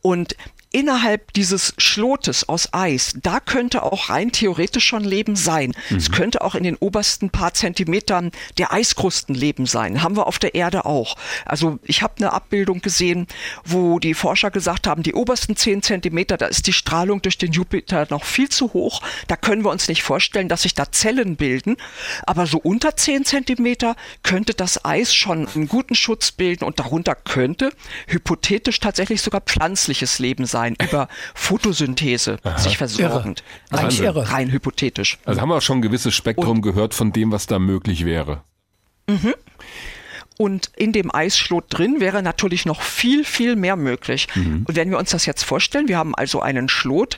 Und 0.02 0.36
innerhalb 0.74 1.32
dieses 1.34 1.74
Schlotes 1.78 2.50
aus 2.50 2.74
Eis, 2.74 3.14
da 3.22 3.40
könnte 3.40 3.84
auch 3.84 4.10
rein 4.10 4.32
theoretisch 4.32 4.86
schon 4.86 5.04
Leben 5.04 5.36
sein. 5.36 5.74
Mhm. 5.90 5.98
Es 5.98 6.12
könnte 6.12 6.41
auch 6.41 6.56
in 6.56 6.64
den 6.64 6.76
obersten 6.76 7.30
paar 7.30 7.54
Zentimetern 7.54 8.32
der 8.58 8.74
Eiskrusten 8.74 9.36
Leben 9.36 9.68
sein. 9.68 10.02
Haben 10.02 10.18
wir 10.18 10.28
auf 10.28 10.40
der 10.40 10.56
Erde 10.56 10.86
auch. 10.86 11.16
Also 11.45 11.80
ich 11.84 12.02
habe 12.02 12.16
eine 12.18 12.34
Abbildung 12.34 12.82
gesehen, 12.82 13.28
wo 13.64 14.00
die 14.00 14.16
Forscher 14.16 14.50
gesagt 14.50 14.88
haben, 14.88 15.04
die 15.04 15.14
obersten 15.14 15.56
zehn 15.56 15.84
Zentimeter, 15.84 16.38
da 16.38 16.48
ist 16.48 16.66
die 16.66 16.74
Strahlung 16.74 17.22
durch 17.22 17.38
den 17.38 17.52
Jupiter 17.52 18.08
noch 18.10 18.26
viel 18.26 18.50
zu 18.50 18.74
hoch. 18.74 19.02
Da 19.28 19.36
können 19.36 19.64
wir 19.64 19.70
uns 19.70 19.88
nicht 19.88 20.02
vorstellen, 20.02 20.50
dass 20.50 20.64
sich 20.64 20.74
da 20.74 20.91
Zellen 20.91 21.36
bilden. 21.36 21.78
Aber 22.26 22.48
so 22.48 22.58
unter 22.58 22.98
zehn 22.98 23.26
Zentimeter 23.26 23.95
könnte 24.24 24.56
das 24.56 24.84
Eis 24.84 25.14
schon 25.14 25.48
einen 25.48 25.68
guten 25.68 25.94
Schutz 25.94 26.32
bilden 26.32 26.66
und 26.66 26.80
darunter 26.80 27.14
könnte 27.14 27.72
hypothetisch 28.08 28.80
tatsächlich 28.80 29.22
sogar 29.22 29.41
pflanzliches 29.41 30.18
Leben 30.18 30.48
sein 30.48 30.62
sein, 30.64 30.76
über 30.81 31.07
Photosynthese 31.34 32.38
Aha. 32.44 32.57
sich 32.57 32.77
versorgend. 32.77 33.44
Rein, 33.72 33.91
irre. 33.91 34.31
rein 34.31 34.52
hypothetisch. 34.52 35.18
Also 35.26 35.41
haben 35.41 35.49
wir 35.49 35.57
auch 35.57 35.61
schon 35.61 35.80
ein 35.80 35.81
gewisses 35.81 36.14
Spektrum 36.14 36.57
Und, 36.57 36.61
gehört 36.61 36.94
von 36.94 37.11
dem, 37.11 37.31
was 37.31 37.48
da 37.48 37.60
möglich 37.60 38.06
wäre. 38.06 38.44
Mhm. 39.07 39.34
Und 40.38 40.72
in 40.76 40.94
dem 40.94 41.14
Eisschlot 41.14 41.65
drin 41.69 41.99
wäre 41.99 42.23
natürlich 42.23 42.65
noch 42.65 42.81
viel, 42.81 43.23
viel 43.23 43.56
mehr 43.56 43.76
möglich. 43.76 44.27
Mhm. 44.34 44.64
Und 44.68 44.76
wenn 44.76 44.90
wir 44.90 44.98
uns 44.98 45.11
das 45.11 45.26
jetzt 45.26 45.44
vorstellen, 45.44 45.88
wir 45.88 45.98
haben 45.98 46.15
also 46.15 46.41
einen 46.41 46.69
Schlot 46.69 47.18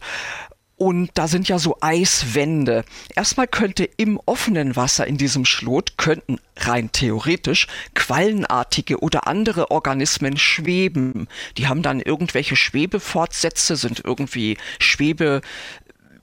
und 0.78 1.12
da 1.14 1.28
sind 1.28 1.48
ja 1.48 1.58
so 1.58 1.78
Eiswände. 1.80 2.84
Erstmal 3.16 3.48
könnte 3.48 3.86
im 3.86 4.20
offenen 4.26 4.76
Wasser 4.76 5.08
in 5.08 5.18
diesem 5.18 5.46
Schlot, 5.46 5.98
könnten 5.98 6.40
rein 6.58 6.92
theoretisch 6.92 7.68
quallenartige 7.94 9.00
oder 9.00 9.28
andere 9.28 9.72
Organismen 9.72 10.38
schweben. 10.38 11.28
Die 11.58 11.68
haben 11.68 11.82
dann 11.82 12.02
irgendwelche 12.02 12.58
Schwebefortsätze, 12.58 13.78
sind 13.78 14.02
irgendwie 14.04 14.58
Schwebe, 14.80 15.42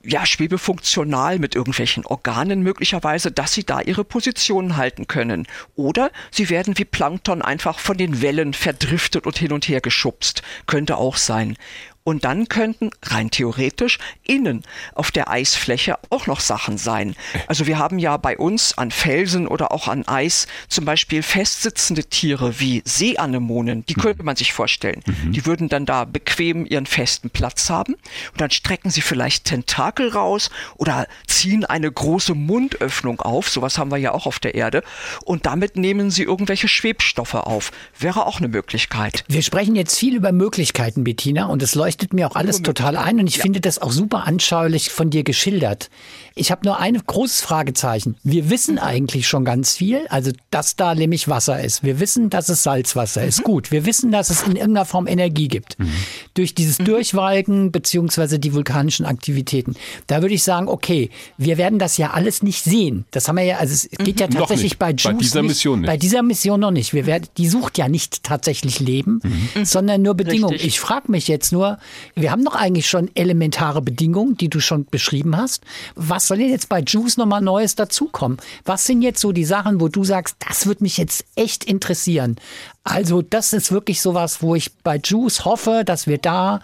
ja, 0.05 0.25
schwebefunktional 0.25 1.39
mit 1.39 1.55
irgendwelchen 1.55 2.05
Organen 2.05 2.61
möglicherweise, 2.61 3.31
dass 3.31 3.53
sie 3.53 3.63
da 3.63 3.81
ihre 3.81 4.03
Positionen 4.03 4.75
halten 4.75 5.07
können. 5.07 5.47
Oder 5.75 6.11
sie 6.29 6.49
werden 6.49 6.77
wie 6.77 6.85
Plankton 6.85 7.41
einfach 7.41 7.79
von 7.79 7.97
den 7.97 8.21
Wellen 8.21 8.53
verdriftet 8.53 9.25
und 9.25 9.37
hin 9.37 9.53
und 9.53 9.67
her 9.67 9.81
geschubst. 9.81 10.43
Könnte 10.67 10.97
auch 10.97 11.15
sein. 11.15 11.57
Und 12.05 12.25
dann 12.25 12.49
könnten 12.49 12.89
rein 13.01 13.31
theoretisch 13.31 13.97
innen 14.23 14.63
auf 14.93 15.11
der 15.11 15.29
Eisfläche 15.29 15.97
auch 16.09 16.27
noch 16.27 16.41
Sachen 16.41 16.77
sein. 16.77 17.15
Also 17.47 17.65
wir 17.65 17.77
haben 17.77 17.97
ja 17.97 18.17
bei 18.17 18.37
uns 18.37 18.77
an 18.77 18.91
Felsen 18.91 19.47
oder 19.47 19.71
auch 19.71 19.87
an 19.87 20.05
Eis 20.05 20.47
zum 20.67 20.83
Beispiel 20.83 21.23
festsitzende 21.23 22.03
Tiere 22.03 22.59
wie 22.59 22.81
Seeanemonen. 22.83 23.85
Die 23.85 23.93
könnte 23.93 24.23
man 24.23 24.35
sich 24.35 24.51
vorstellen. 24.51 25.01
Mhm. 25.05 25.31
Die 25.31 25.45
würden 25.45 25.69
dann 25.69 25.85
da 25.85 26.03
bequem 26.03 26.65
ihren 26.65 26.85
festen 26.85 27.29
Platz 27.29 27.69
haben. 27.69 27.93
Und 27.93 28.41
dann 28.41 28.51
strecken 28.51 28.89
sie 28.89 29.01
vielleicht 29.01 29.45
Tentakel 29.45 30.09
raus 30.09 30.49
oder 30.75 31.07
ziehen 31.25 31.63
eine 31.63 31.89
große 31.89 32.33
Mundöffnung 32.33 33.21
auf. 33.21 33.49
Sowas 33.49 33.77
haben 33.77 33.91
wir 33.91 33.97
ja 33.97 34.11
auch 34.11 34.25
auf 34.25 34.39
der 34.39 34.55
Erde. 34.55 34.83
Und 35.23 35.45
damit 35.45 35.77
nehmen 35.77 36.11
sie 36.11 36.23
irgendwelche 36.23 36.67
Schwebstoffe 36.67 37.35
auf. 37.35 37.71
Wäre 37.97 38.25
auch 38.25 38.39
eine 38.39 38.49
Möglichkeit. 38.49 39.23
Wir 39.29 39.41
sprechen 39.41 39.75
jetzt 39.75 39.97
viel 39.97 40.15
über 40.15 40.33
Möglichkeiten, 40.33 41.05
Bettina, 41.05 41.45
und 41.45 41.63
es 41.63 41.75
leuchtet 41.75 41.92
leuchtet 41.93 42.13
mir 42.13 42.27
auch 42.27 42.35
alles 42.35 42.63
total 42.63 42.97
ein 42.97 43.19
und 43.19 43.27
ich 43.27 43.37
finde 43.37 43.61
das 43.61 43.77
auch 43.77 43.91
super 43.91 44.25
anschaulich 44.25 44.89
von 44.89 45.11
dir 45.11 45.23
geschildert. 45.23 45.91
Ich 46.35 46.51
habe 46.51 46.65
nur 46.65 46.79
ein 46.79 46.95
großes 46.95 47.41
Fragezeichen. 47.41 48.15
Wir 48.23 48.49
wissen 48.49 48.79
eigentlich 48.79 49.27
schon 49.27 49.45
ganz 49.45 49.75
viel, 49.75 50.07
also 50.09 50.31
dass 50.49 50.75
da 50.75 50.95
nämlich 50.95 51.27
Wasser 51.27 51.63
ist. 51.63 51.83
Wir 51.83 51.99
wissen, 51.99 52.29
dass 52.29 52.49
es 52.49 52.63
Salzwasser 52.63 53.21
mhm. 53.21 53.27
ist. 53.27 53.43
Gut, 53.43 53.71
wir 53.71 53.85
wissen, 53.85 54.11
dass 54.11 54.31
es 54.31 54.41
in 54.41 54.55
irgendeiner 54.55 54.85
Form 54.85 55.05
Energie 55.05 55.47
gibt. 55.47 55.77
Mhm. 55.77 55.91
Durch 56.33 56.55
dieses 56.55 56.79
mhm. 56.79 56.85
Durchwalken 56.85 57.71
beziehungsweise 57.71 58.39
die 58.39 58.53
vulkanischen 58.53 59.05
Aktivitäten. 59.05 59.75
Da 60.07 60.21
würde 60.21 60.33
ich 60.33 60.43
sagen, 60.43 60.67
okay, 60.67 61.11
wir 61.37 61.57
werden 61.57 61.77
das 61.77 61.97
ja 61.97 62.11
alles 62.11 62.41
nicht 62.41 62.63
sehen. 62.63 63.05
Das 63.11 63.27
haben 63.27 63.37
wir 63.37 63.43
ja, 63.43 63.57
also 63.57 63.73
es 63.73 63.89
geht 64.03 64.19
ja 64.19 64.27
mhm. 64.27 64.31
tatsächlich 64.31 64.79
bei 64.79 64.89
Juice 64.91 65.03
bei 65.03 65.13
dieser 65.13 65.41
nicht, 65.43 65.49
Mission 65.49 65.81
nicht. 65.81 65.87
Bei 65.87 65.97
dieser 65.97 66.23
Mission 66.23 66.59
noch 66.59 66.71
nicht. 66.71 66.93
Wir 66.93 67.05
werden, 67.05 67.27
die 67.37 67.47
sucht 67.47 67.77
ja 67.77 67.87
nicht 67.87 68.23
tatsächlich 68.23 68.79
Leben, 68.79 69.19
mhm. 69.23 69.65
sondern 69.65 70.01
nur 70.01 70.15
Bedingungen. 70.15 70.53
Richtig. 70.53 70.67
Ich 70.67 70.79
frage 70.79 71.11
mich 71.11 71.27
jetzt 71.27 71.51
nur, 71.51 71.77
wir 72.15 72.31
haben 72.31 72.43
doch 72.43 72.55
eigentlich 72.55 72.87
schon 72.87 73.11
elementare 73.13 73.83
Bedingungen, 73.83 74.35
die 74.35 74.49
du 74.49 74.59
schon 74.59 74.85
beschrieben 74.85 75.37
hast. 75.37 75.63
Was 75.95 76.22
soll 76.27 76.37
denn 76.37 76.49
jetzt 76.49 76.69
bei 76.69 76.81
Juice 76.81 77.17
nochmal 77.17 77.41
Neues 77.41 77.75
dazukommen? 77.75 78.37
Was 78.65 78.85
sind 78.85 79.01
jetzt 79.01 79.19
so 79.19 79.31
die 79.31 79.45
Sachen, 79.45 79.79
wo 79.79 79.87
du 79.87 80.03
sagst, 80.03 80.35
das 80.47 80.67
wird 80.67 80.81
mich 80.81 80.97
jetzt 80.97 81.25
echt 81.35 81.63
interessieren? 81.63 82.37
Also 82.83 83.21
das 83.21 83.53
ist 83.53 83.71
wirklich 83.71 84.01
sowas, 84.01 84.41
wo 84.41 84.55
ich 84.55 84.73
bei 84.83 84.99
Juice 85.03 85.45
hoffe, 85.45 85.83
dass 85.85 86.07
wir 86.07 86.17
da 86.17 86.61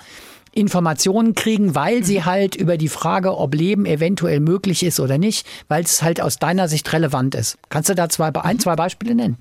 Informationen 0.53 1.35
kriegen, 1.35 1.75
weil 1.75 2.03
sie 2.03 2.25
halt 2.25 2.55
über 2.55 2.77
die 2.77 2.89
Frage, 2.89 3.37
ob 3.37 3.53
Leben 3.53 3.85
eventuell 3.85 4.39
möglich 4.39 4.83
ist 4.83 4.99
oder 4.99 5.17
nicht, 5.17 5.45
weil 5.67 5.83
es 5.83 6.01
halt 6.01 6.21
aus 6.21 6.37
deiner 6.37 6.67
Sicht 6.67 6.91
relevant 6.91 7.35
ist. 7.35 7.57
Kannst 7.69 7.89
du 7.89 7.95
da 7.95 8.09
zwei, 8.09 8.33
ein, 8.33 8.59
zwei 8.59 8.75
Beispiele 8.75 9.15
nennen? 9.15 9.37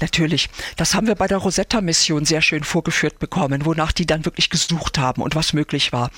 Natürlich. 0.00 0.48
Das 0.76 0.94
haben 0.94 1.06
wir 1.06 1.14
bei 1.14 1.26
der 1.26 1.38
Rosetta-Mission 1.38 2.24
sehr 2.24 2.42
schön 2.42 2.64
vorgeführt 2.64 3.18
bekommen, 3.18 3.64
wonach 3.64 3.92
die 3.92 4.06
dann 4.06 4.24
wirklich 4.24 4.50
gesucht 4.50 4.98
haben 4.98 5.22
und 5.22 5.34
was 5.34 5.52
möglich 5.52 5.92
war. 5.92 6.10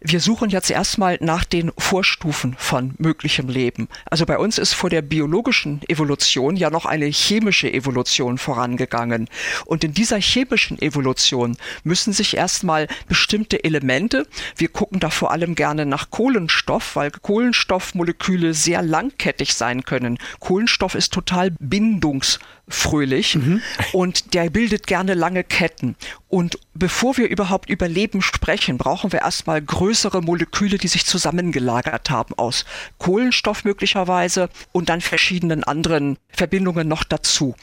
Wir 0.00 0.20
suchen 0.20 0.50
jetzt 0.50 0.70
erstmal 0.70 1.18
nach 1.20 1.44
den 1.44 1.72
Vorstufen 1.78 2.54
von 2.58 2.94
möglichem 2.98 3.48
Leben. 3.48 3.88
Also 4.10 4.26
bei 4.26 4.38
uns 4.38 4.58
ist 4.58 4.74
vor 4.74 4.90
der 4.90 5.02
biologischen 5.02 5.80
Evolution 5.88 6.56
ja 6.56 6.70
noch 6.70 6.86
eine 6.86 7.06
chemische 7.06 7.72
Evolution 7.72 8.38
vorangegangen. 8.38 9.28
Und 9.64 9.84
in 9.84 9.92
dieser 9.92 10.20
chemischen 10.20 10.80
Evolution 10.80 11.56
müssen 11.84 12.12
sich 12.12 12.36
erstmal 12.36 12.88
bestimmte 13.08 13.64
Elemente, 13.64 14.26
wir 14.56 14.68
gucken 14.68 15.00
da 15.00 15.10
vor 15.10 15.30
allem 15.30 15.54
gerne 15.54 15.86
nach 15.86 16.10
Kohlenstoff, 16.10 16.96
weil 16.96 17.10
Kohlenstoffmoleküle 17.10 18.54
sehr 18.54 18.82
langkettig 18.82 19.54
sein 19.54 19.84
können. 19.84 20.18
Kohlenstoff 20.40 20.94
ist 20.94 21.12
total 21.12 21.50
bindungs 21.58 22.38
fröhlich 22.78 23.34
mhm. 23.34 23.60
und 23.92 24.34
der 24.34 24.50
bildet 24.50 24.86
gerne 24.86 25.14
lange 25.14 25.44
Ketten. 25.44 25.96
Und 26.28 26.58
bevor 26.74 27.16
wir 27.16 27.28
überhaupt 27.28 27.70
über 27.70 27.88
Leben 27.88 28.20
sprechen, 28.20 28.76
brauchen 28.76 29.12
wir 29.12 29.20
erstmal 29.20 29.62
größere 29.62 30.20
Moleküle, 30.20 30.76
die 30.76 30.88
sich 30.88 31.06
zusammengelagert 31.06 32.10
haben 32.10 32.34
aus 32.36 32.66
Kohlenstoff 32.98 33.64
möglicherweise 33.64 34.50
und 34.72 34.90
dann 34.90 35.00
verschiedenen 35.00 35.64
anderen 35.64 36.18
Verbindungen 36.28 36.86
noch 36.86 37.04
dazu. 37.04 37.54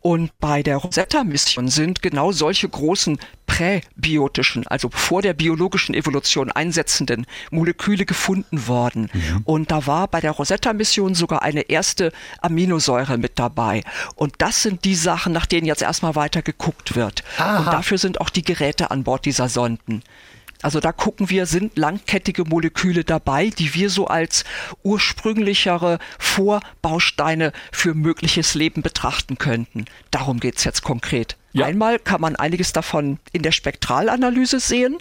Und 0.00 0.36
bei 0.40 0.62
der 0.62 0.78
Rosetta-Mission 0.78 1.68
sind 1.68 2.02
genau 2.02 2.32
solche 2.32 2.68
großen 2.68 3.18
präbiotischen, 3.48 4.66
also 4.66 4.90
vor 4.92 5.22
der 5.22 5.32
biologischen 5.32 5.94
Evolution 5.94 6.52
einsetzenden 6.52 7.26
Moleküle 7.50 8.04
gefunden 8.04 8.68
worden. 8.68 9.10
Mhm. 9.12 9.42
Und 9.44 9.70
da 9.70 9.86
war 9.86 10.06
bei 10.06 10.20
der 10.20 10.32
Rosetta-Mission 10.32 11.14
sogar 11.14 11.42
eine 11.42 11.62
erste 11.62 12.12
Aminosäure 12.42 13.16
mit 13.16 13.38
dabei. 13.38 13.82
Und 14.14 14.34
das 14.38 14.62
sind 14.62 14.84
die 14.84 14.94
Sachen, 14.94 15.32
nach 15.32 15.46
denen 15.46 15.66
jetzt 15.66 15.82
erstmal 15.82 16.14
weiter 16.14 16.42
geguckt 16.42 16.94
wird. 16.94 17.24
Aha. 17.38 17.58
Und 17.58 17.66
dafür 17.66 17.98
sind 17.98 18.07
auch 18.16 18.30
die 18.30 18.42
Geräte 18.42 18.90
an 18.90 19.04
Bord 19.04 19.26
dieser 19.26 19.50
Sonden. 19.50 20.02
Also 20.62 20.80
da 20.80 20.92
gucken 20.92 21.30
wir, 21.30 21.46
sind 21.46 21.78
langkettige 21.78 22.44
Moleküle 22.44 23.04
dabei, 23.04 23.50
die 23.50 23.74
wir 23.74 23.90
so 23.90 24.08
als 24.08 24.44
ursprünglichere 24.82 25.98
Vorbausteine 26.18 27.52
für 27.70 27.94
mögliches 27.94 28.54
Leben 28.54 28.82
betrachten 28.82 29.38
könnten. 29.38 29.84
Darum 30.10 30.40
geht's 30.40 30.64
jetzt 30.64 30.82
konkret. 30.82 31.36
Ja. 31.58 31.66
Einmal 31.66 31.98
kann 31.98 32.20
man 32.20 32.36
einiges 32.36 32.72
davon 32.72 33.18
in 33.32 33.42
der 33.42 33.52
Spektralanalyse 33.52 34.60
sehen 34.60 34.98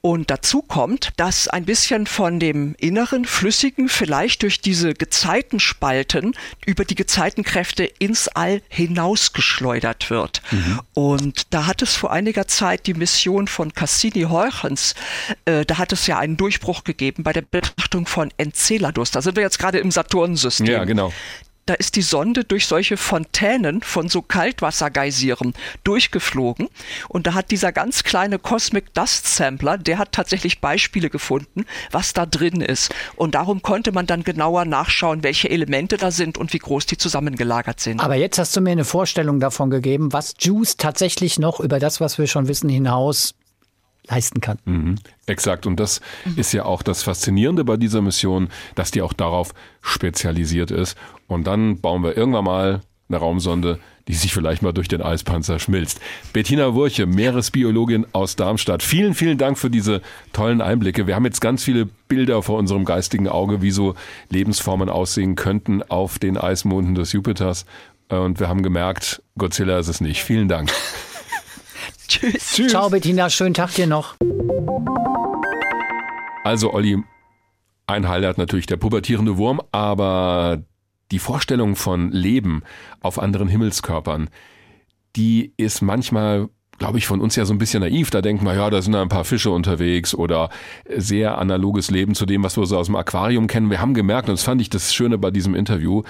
und 0.00 0.30
dazu 0.30 0.62
kommt, 0.62 1.10
dass 1.16 1.48
ein 1.48 1.64
bisschen 1.64 2.06
von 2.06 2.40
dem 2.40 2.74
inneren 2.78 3.24
Flüssigen 3.24 3.88
vielleicht 3.88 4.42
durch 4.42 4.60
diese 4.60 4.94
Gezeitenspalten 4.94 6.34
über 6.66 6.84
die 6.84 6.94
Gezeitenkräfte 6.94 7.84
ins 7.84 8.28
All 8.28 8.62
hinausgeschleudert 8.68 10.10
wird. 10.10 10.42
Mhm. 10.50 10.80
Und 10.94 11.54
da 11.54 11.66
hat 11.66 11.82
es 11.82 11.96
vor 11.96 12.12
einiger 12.12 12.46
Zeit 12.46 12.86
die 12.86 12.94
Mission 12.94 13.48
von 13.48 13.72
Cassini-Heuchens, 13.72 14.94
äh, 15.44 15.64
da 15.64 15.78
hat 15.78 15.92
es 15.92 16.06
ja 16.06 16.18
einen 16.18 16.36
Durchbruch 16.36 16.84
gegeben 16.84 17.22
bei 17.22 17.32
der 17.32 17.42
Betrachtung 17.42 18.06
von 18.06 18.32
Enceladus. 18.36 19.10
Da 19.10 19.22
sind 19.22 19.36
wir 19.36 19.42
jetzt 19.42 19.58
gerade 19.58 19.78
im 19.78 19.90
Saturnsystem. 19.90 20.66
Ja, 20.66 20.84
genau 20.84 21.12
da 21.68 21.74
ist 21.74 21.96
die 21.96 22.02
Sonde 22.02 22.44
durch 22.44 22.66
solche 22.66 22.96
Fontänen 22.96 23.82
von 23.82 24.08
so 24.08 24.22
Kaltwassergeysiren 24.22 25.54
durchgeflogen 25.84 26.68
und 27.08 27.26
da 27.26 27.34
hat 27.34 27.50
dieser 27.50 27.72
ganz 27.72 28.04
kleine 28.04 28.38
Cosmic 28.38 28.94
Dust 28.94 29.26
Sampler, 29.26 29.76
der 29.76 29.98
hat 29.98 30.12
tatsächlich 30.12 30.60
Beispiele 30.60 31.10
gefunden, 31.10 31.66
was 31.90 32.12
da 32.14 32.26
drin 32.26 32.60
ist 32.60 32.94
und 33.16 33.34
darum 33.34 33.62
konnte 33.62 33.92
man 33.92 34.06
dann 34.06 34.24
genauer 34.24 34.64
nachschauen, 34.64 35.22
welche 35.22 35.50
Elemente 35.50 35.96
da 35.96 36.10
sind 36.10 36.38
und 36.38 36.52
wie 36.52 36.58
groß 36.58 36.86
die 36.86 36.96
zusammengelagert 36.96 37.80
sind. 37.80 38.00
Aber 38.00 38.14
jetzt 38.16 38.38
hast 38.38 38.56
du 38.56 38.60
mir 38.60 38.70
eine 38.70 38.84
Vorstellung 38.84 39.40
davon 39.40 39.68
gegeben, 39.70 40.12
was 40.12 40.34
Juice 40.38 40.76
tatsächlich 40.76 41.38
noch 41.38 41.60
über 41.60 41.78
das, 41.78 42.00
was 42.00 42.18
wir 42.18 42.26
schon 42.26 42.48
wissen, 42.48 42.68
hinaus 42.68 43.34
leisten 44.08 44.40
kann. 44.40 44.58
Mhm, 44.64 44.96
exakt. 45.26 45.66
Und 45.66 45.78
das 45.78 46.00
mhm. 46.24 46.38
ist 46.38 46.52
ja 46.52 46.64
auch 46.64 46.82
das 46.82 47.02
Faszinierende 47.02 47.64
bei 47.64 47.76
dieser 47.76 48.02
Mission, 48.02 48.48
dass 48.74 48.90
die 48.90 49.02
auch 49.02 49.12
darauf 49.12 49.54
spezialisiert 49.80 50.70
ist. 50.70 50.96
Und 51.26 51.46
dann 51.46 51.80
bauen 51.80 52.02
wir 52.02 52.16
irgendwann 52.16 52.44
mal 52.44 52.80
eine 53.08 53.18
Raumsonde, 53.18 53.78
die 54.06 54.14
sich 54.14 54.32
vielleicht 54.32 54.62
mal 54.62 54.72
durch 54.72 54.88
den 54.88 55.02
Eispanzer 55.02 55.58
schmilzt. 55.58 56.00
Bettina 56.32 56.74
Wurche, 56.74 57.06
Meeresbiologin 57.06 58.06
aus 58.12 58.36
Darmstadt. 58.36 58.82
Vielen, 58.82 59.14
vielen 59.14 59.38
Dank 59.38 59.58
für 59.58 59.70
diese 59.70 60.02
tollen 60.32 60.60
Einblicke. 60.60 61.06
Wir 61.06 61.14
haben 61.14 61.24
jetzt 61.24 61.40
ganz 61.40 61.64
viele 61.64 61.86
Bilder 62.08 62.42
vor 62.42 62.58
unserem 62.58 62.84
geistigen 62.84 63.28
Auge, 63.28 63.62
wie 63.62 63.70
so 63.70 63.94
Lebensformen 64.30 64.88
aussehen 64.88 65.36
könnten 65.36 65.82
auf 65.82 66.18
den 66.18 66.36
Eismonden 66.36 66.94
des 66.94 67.12
Jupiters. 67.12 67.66
Und 68.08 68.40
wir 68.40 68.48
haben 68.48 68.62
gemerkt, 68.62 69.22
Godzilla 69.36 69.78
ist 69.78 69.88
es 69.88 70.00
nicht. 70.00 70.22
Vielen 70.22 70.48
Dank. 70.48 70.70
Tschüss. 72.10 72.52
Tschüss. 72.54 72.70
Ciao, 72.70 72.88
Bettina. 72.88 73.28
Schönen 73.28 73.54
Tag 73.54 73.74
dir 73.74 73.86
noch. 73.86 74.16
Also, 76.42 76.72
Olli, 76.72 77.02
ein 77.86 78.08
Highlight 78.08 78.38
natürlich 78.38 78.66
der 78.66 78.78
pubertierende 78.78 79.36
Wurm, 79.36 79.60
aber 79.72 80.62
die 81.10 81.18
Vorstellung 81.18 81.76
von 81.76 82.10
Leben 82.10 82.62
auf 83.00 83.18
anderen 83.18 83.48
Himmelskörpern, 83.48 84.30
die 85.16 85.52
ist 85.58 85.82
manchmal 85.82 86.48
glaube 86.78 86.98
ich, 86.98 87.06
von 87.06 87.20
uns 87.20 87.36
ja 87.36 87.44
so 87.44 87.52
ein 87.52 87.58
bisschen 87.58 87.80
naiv. 87.80 88.10
Da 88.10 88.22
denken 88.22 88.44
wir, 88.44 88.54
ja, 88.54 88.70
da 88.70 88.80
sind 88.80 88.94
ein 88.94 89.08
paar 89.08 89.24
Fische 89.24 89.50
unterwegs 89.50 90.14
oder 90.14 90.48
sehr 90.96 91.38
analoges 91.38 91.90
Leben 91.90 92.14
zu 92.14 92.24
dem, 92.24 92.44
was 92.44 92.56
wir 92.56 92.66
so 92.66 92.78
aus 92.78 92.86
dem 92.86 92.96
Aquarium 92.96 93.48
kennen. 93.48 93.68
Wir 93.68 93.80
haben 93.80 93.94
gemerkt, 93.94 94.28
und 94.28 94.34
das 94.34 94.44
fand 94.44 94.60
ich 94.60 94.70
das 94.70 94.94
Schöne 94.94 95.18
bei 95.18 95.30
diesem 95.30 95.54
Interview, 95.54 96.04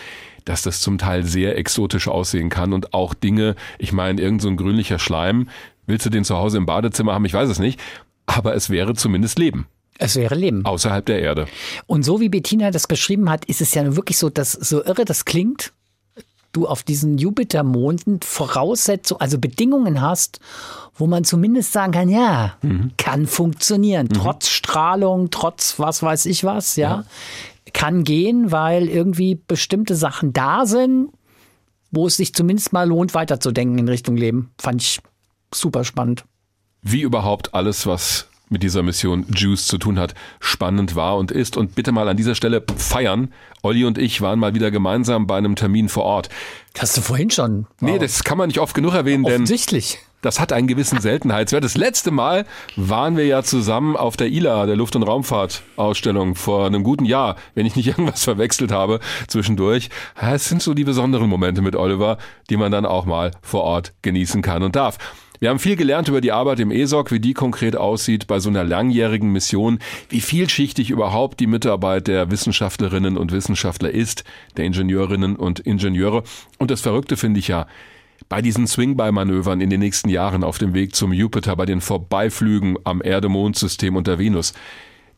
dass 0.44 0.62
das 0.62 0.80
zum 0.80 0.98
Teil 0.98 1.24
sehr 1.24 1.56
exotisch 1.56 2.06
aussehen 2.08 2.50
kann 2.50 2.72
und 2.72 2.92
auch 2.92 3.14
Dinge, 3.14 3.54
ich 3.78 3.92
meine, 3.92 4.20
irgend 4.20 4.42
so 4.42 4.48
ein 4.48 4.56
grünlicher 4.56 4.98
Schleim, 4.98 5.48
Willst 5.88 6.04
du 6.04 6.10
den 6.10 6.24
zu 6.24 6.36
Hause 6.36 6.58
im 6.58 6.66
Badezimmer 6.66 7.14
haben? 7.14 7.24
Ich 7.24 7.32
weiß 7.32 7.48
es 7.48 7.58
nicht. 7.58 7.80
Aber 8.26 8.54
es 8.54 8.68
wäre 8.68 8.94
zumindest 8.94 9.38
Leben. 9.38 9.66
Es 9.98 10.16
wäre 10.16 10.34
Leben. 10.34 10.64
Außerhalb 10.64 11.04
der 11.04 11.20
Erde. 11.20 11.46
Und 11.86 12.04
so 12.04 12.20
wie 12.20 12.28
Bettina 12.28 12.70
das 12.70 12.86
beschrieben 12.86 13.30
hat, 13.30 13.46
ist 13.46 13.62
es 13.62 13.72
ja 13.74 13.96
wirklich 13.96 14.18
so, 14.18 14.28
dass 14.28 14.52
so 14.52 14.84
irre 14.84 15.06
das 15.06 15.24
klingt, 15.24 15.72
du 16.52 16.66
auf 16.66 16.82
diesen 16.82 17.16
Jupitermonden 17.16 18.20
Voraussetzungen, 18.22 19.20
also 19.22 19.38
Bedingungen 19.38 20.02
hast, 20.02 20.40
wo 20.94 21.06
man 21.06 21.24
zumindest 21.24 21.72
sagen 21.72 21.92
kann, 21.92 22.08
ja, 22.10 22.54
mhm. 22.60 22.92
kann 22.98 23.26
funktionieren, 23.26 24.08
mhm. 24.10 24.14
trotz 24.14 24.48
Strahlung, 24.48 25.30
trotz 25.30 25.78
was 25.78 26.02
weiß 26.02 26.26
ich 26.26 26.44
was, 26.44 26.76
ja, 26.76 26.90
ja, 26.90 27.04
kann 27.72 28.04
gehen, 28.04 28.52
weil 28.52 28.88
irgendwie 28.88 29.36
bestimmte 29.46 29.94
Sachen 29.94 30.32
da 30.32 30.66
sind, 30.66 31.10
wo 31.90 32.06
es 32.06 32.16
sich 32.18 32.34
zumindest 32.34 32.72
mal 32.72 32.86
lohnt, 32.86 33.14
weiterzudenken 33.14 33.78
in 33.78 33.88
Richtung 33.88 34.16
Leben. 34.16 34.50
Fand 34.58 34.82
ich 34.82 35.00
super 35.52 35.84
spannend. 35.84 36.24
Wie 36.82 37.02
überhaupt 37.02 37.54
alles, 37.54 37.86
was 37.86 38.28
mit 38.50 38.62
dieser 38.62 38.82
Mission 38.82 39.26
Juice 39.34 39.66
zu 39.66 39.78
tun 39.78 39.98
hat, 39.98 40.14
spannend 40.40 40.94
war 40.94 41.16
und 41.18 41.30
ist. 41.30 41.56
Und 41.56 41.74
bitte 41.74 41.92
mal 41.92 42.08
an 42.08 42.16
dieser 42.16 42.34
Stelle 42.34 42.64
feiern. 42.76 43.32
Olli 43.62 43.84
und 43.84 43.98
ich 43.98 44.20
waren 44.20 44.38
mal 44.38 44.54
wieder 44.54 44.70
gemeinsam 44.70 45.26
bei 45.26 45.36
einem 45.36 45.56
Termin 45.56 45.88
vor 45.88 46.04
Ort. 46.04 46.28
Hast 46.78 46.96
du 46.96 47.00
vorhin 47.02 47.30
schon? 47.30 47.66
Wow. 47.80 47.90
Nee, 47.90 47.98
das 47.98 48.24
kann 48.24 48.38
man 48.38 48.48
nicht 48.48 48.60
oft 48.60 48.74
genug 48.74 48.94
erwähnen, 48.94 49.24
denn 49.24 49.34
Offensichtlich. 49.34 49.98
das 50.22 50.40
hat 50.40 50.52
einen 50.52 50.68
gewissen 50.68 51.00
Seltenheitswert. 51.00 51.64
Das 51.64 51.76
letzte 51.76 52.10
Mal 52.10 52.46
waren 52.76 53.16
wir 53.16 53.26
ja 53.26 53.42
zusammen 53.42 53.96
auf 53.96 54.16
der 54.16 54.28
ILA, 54.28 54.64
der 54.66 54.76
Luft- 54.76 54.96
und 54.96 55.02
Raumfahrtausstellung, 55.02 56.34
vor 56.34 56.66
einem 56.66 56.84
guten 56.84 57.04
Jahr, 57.04 57.36
wenn 57.54 57.66
ich 57.66 57.76
nicht 57.76 57.86
irgendwas 57.88 58.24
verwechselt 58.24 58.70
habe 58.70 59.00
zwischendurch. 59.26 59.90
Es 60.20 60.48
sind 60.48 60.62
so 60.62 60.72
die 60.72 60.84
besonderen 60.84 61.28
Momente 61.28 61.60
mit 61.60 61.76
Oliver, 61.76 62.16
die 62.48 62.56
man 62.56 62.72
dann 62.72 62.86
auch 62.86 63.04
mal 63.04 63.32
vor 63.42 63.62
Ort 63.64 63.92
genießen 64.02 64.40
kann 64.40 64.62
und 64.62 64.76
darf. 64.76 64.98
Wir 65.40 65.50
haben 65.50 65.60
viel 65.60 65.76
gelernt 65.76 66.08
über 66.08 66.20
die 66.20 66.32
Arbeit 66.32 66.58
im 66.58 66.72
ESOC, 66.72 67.12
wie 67.12 67.20
die 67.20 67.32
konkret 67.32 67.76
aussieht 67.76 68.26
bei 68.26 68.40
so 68.40 68.48
einer 68.48 68.64
langjährigen 68.64 69.30
Mission, 69.30 69.78
wie 70.08 70.20
vielschichtig 70.20 70.90
überhaupt 70.90 71.38
die 71.38 71.46
Mitarbeit 71.46 72.08
der 72.08 72.32
Wissenschaftlerinnen 72.32 73.16
und 73.16 73.30
Wissenschaftler 73.30 73.90
ist, 73.90 74.24
der 74.56 74.64
Ingenieurinnen 74.64 75.36
und 75.36 75.60
Ingenieure. 75.60 76.24
Und 76.58 76.72
das 76.72 76.80
Verrückte 76.80 77.16
finde 77.16 77.38
ich 77.38 77.48
ja, 77.48 77.68
bei 78.28 78.42
diesen 78.42 78.66
Swing-by-Manövern 78.66 79.60
in 79.60 79.70
den 79.70 79.78
nächsten 79.78 80.08
Jahren 80.08 80.42
auf 80.42 80.58
dem 80.58 80.74
Weg 80.74 80.96
zum 80.96 81.12
Jupiter, 81.12 81.54
bei 81.54 81.66
den 81.66 81.80
Vorbeiflügen 81.80 82.76
am 82.82 83.00
Erde-Mond-System 83.00 83.94
und 83.94 84.08
der 84.08 84.18
Venus, 84.18 84.54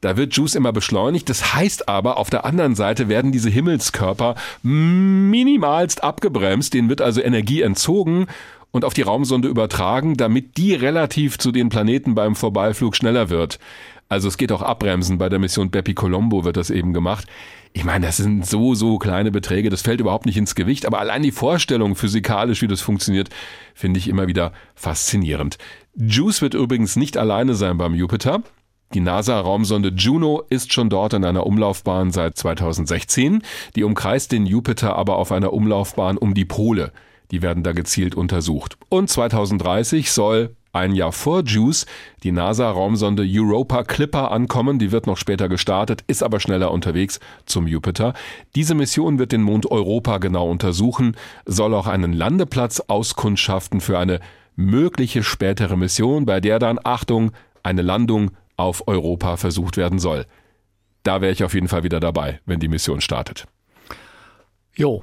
da 0.03 0.17
wird 0.17 0.35
Juice 0.35 0.55
immer 0.55 0.73
beschleunigt. 0.73 1.29
Das 1.29 1.55
heißt 1.55 1.89
aber, 1.89 2.17
auf 2.17 2.31
der 2.31 2.45
anderen 2.45 2.75
Seite 2.75 3.09
werden 3.09 3.33
diese 3.33 3.51
Himmelskörper 3.51 4.35
minimalst 4.63 6.03
abgebremst. 6.03 6.73
Denen 6.73 6.89
wird 6.89 7.03
also 7.03 7.21
Energie 7.21 7.61
entzogen 7.63 8.27
und 8.73 8.85
auf 8.85 8.95
die 8.95 9.03
Raumsonde 9.03 9.49
übertragen, 9.49 10.17
damit 10.17 10.57
die 10.57 10.75
relativ 10.75 11.39
zu 11.39 11.53
den 11.53 11.69
Planeten 11.69 12.15
beim 12.15 12.35
Vorbeiflug 12.35 12.97
schneller 12.97 13.31
wird. 13.31 13.59
Also 14.09 14.29
es 14.29 14.37
geht 14.37 14.53
auch 14.53 14.63
abbremsen. 14.63 15.19
Bei 15.19 15.29
der 15.29 15.39
Mission 15.39 15.71
Bepi 15.71 15.95
Colombo 15.95 16.45
wird 16.45 16.57
das 16.57 16.71
eben 16.71 16.93
gemacht. 16.93 17.27
Ich 17.73 17.85
meine, 17.85 18.07
das 18.07 18.17
sind 18.17 18.45
so, 18.45 18.75
so 18.75 18.99
kleine 18.99 19.31
Beträge, 19.31 19.71
das 19.71 19.83
fällt 19.83 20.01
überhaupt 20.01 20.27
nicht 20.27 20.37
ins 20.37 20.57
Gewicht, 20.57 20.87
aber 20.87 20.99
allein 20.99 21.23
die 21.23 21.31
Vorstellung 21.31 21.95
physikalisch, 21.95 22.63
wie 22.63 22.67
das 22.67 22.81
funktioniert, 22.81 23.29
finde 23.75 23.99
ich 23.99 24.09
immer 24.09 24.27
wieder 24.27 24.53
faszinierend. 24.75 25.57
JUICE 25.95 26.43
wird 26.43 26.55
übrigens 26.55 26.97
nicht 26.97 27.17
alleine 27.17 27.55
sein 27.55 27.79
beim 27.79 27.95
Jupiter. 27.95 28.43
Die 28.93 29.01
NASA-Raumsonde 29.01 29.93
Juno 29.97 30.43
ist 30.49 30.73
schon 30.73 30.91
dort 30.91 31.13
in 31.15 31.25
einer 31.25 31.47
Umlaufbahn 31.47 32.11
seit 32.11 32.37
2016. 32.37 33.45
Die 33.77 33.85
umkreist 33.85 34.33
den 34.33 34.47
Jupiter 34.47 34.97
aber 34.97 35.17
auf 35.17 35.31
einer 35.31 35.53
Umlaufbahn 35.53 36.19
um 36.19 36.35
die 36.35 36.45
Pole. 36.45 36.93
Die 37.31 37.43
werden 37.43 37.63
da 37.63 37.73
gezielt 37.73 38.15
untersucht. 38.15 38.77
Und 38.89 39.09
2030 39.09 40.11
soll 40.11 40.57
ein 40.73 40.95
Jahr 40.95 41.13
vor 41.13 41.43
JUICE 41.45 41.87
die 42.23 42.33
NASA-Raumsonde 42.33 43.25
Europa 43.29 43.83
Clipper 43.85 44.31
ankommen. 44.31 44.79
Die 44.79 44.93
wird 44.93 45.07
noch 45.07 45.17
später 45.17 45.49
gestartet, 45.49 46.05
ist 46.07 46.23
aber 46.23 46.41
schneller 46.41 46.71
unterwegs 46.71 47.19
zum 47.45 47.67
Jupiter. 47.67 48.15
Diese 48.55 48.75
Mission 48.75 49.19
wird 49.19 49.33
den 49.33 49.43
Mond 49.43 49.71
Europa 49.71 50.19
genau 50.19 50.49
untersuchen, 50.49 51.17
soll 51.45 51.75
auch 51.75 51.87
einen 51.87 52.13
Landeplatz 52.13 52.81
auskundschaften 52.87 53.81
für 53.81 53.99
eine 53.99 54.21
mögliche 54.57 55.23
spätere 55.23 55.77
Mission, 55.77 56.27
bei 56.27 56.41
der 56.41 56.59
dann, 56.59 56.79
Achtung, 56.83 57.33
eine 57.63 57.83
Landung 57.83 58.31
auf 58.57 58.87
Europa 58.87 59.37
versucht 59.37 59.77
werden 59.77 59.99
soll. 59.99 60.27
Da 61.03 61.21
wäre 61.21 61.33
ich 61.33 61.45
auf 61.45 61.55
jeden 61.55 61.69
Fall 61.69 61.83
wieder 61.83 61.99
dabei, 61.99 62.41
wenn 62.45 62.61
die 62.61 62.69
Mission 62.69 63.01
startet. 63.01 63.47
Jo. 64.77 65.03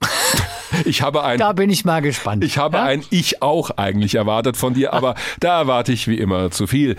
Ich 0.84 1.02
habe 1.02 1.24
ein. 1.24 1.38
Da 1.38 1.52
bin 1.52 1.70
ich 1.70 1.84
mal 1.84 2.00
gespannt. 2.02 2.44
Ich 2.44 2.58
habe 2.58 2.78
ja? 2.78 2.84
ein 2.84 3.04
Ich 3.10 3.42
auch 3.42 3.70
eigentlich 3.70 4.14
erwartet 4.14 4.56
von 4.56 4.74
dir, 4.74 4.92
aber 4.92 5.14
da 5.40 5.60
erwarte 5.60 5.92
ich 5.92 6.08
wie 6.08 6.18
immer 6.18 6.50
zu 6.50 6.66
viel. 6.66 6.96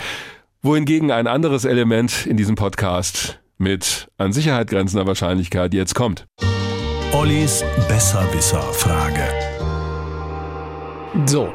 Wohingegen 0.62 1.12
ein 1.12 1.28
anderes 1.28 1.66
Element 1.66 2.26
in 2.26 2.38
diesem 2.38 2.56
Podcast 2.56 3.40
mit 3.58 4.08
an 4.18 4.34
Sicherheit 4.34 4.70
grenzender 4.70 5.08
Wahrscheinlichkeit 5.08 5.74
jetzt 5.74 5.96
kommt. 5.96 6.26
Ollis 7.12 7.64
Besserwisser-Frage. 7.88 9.24
So. 11.26 11.54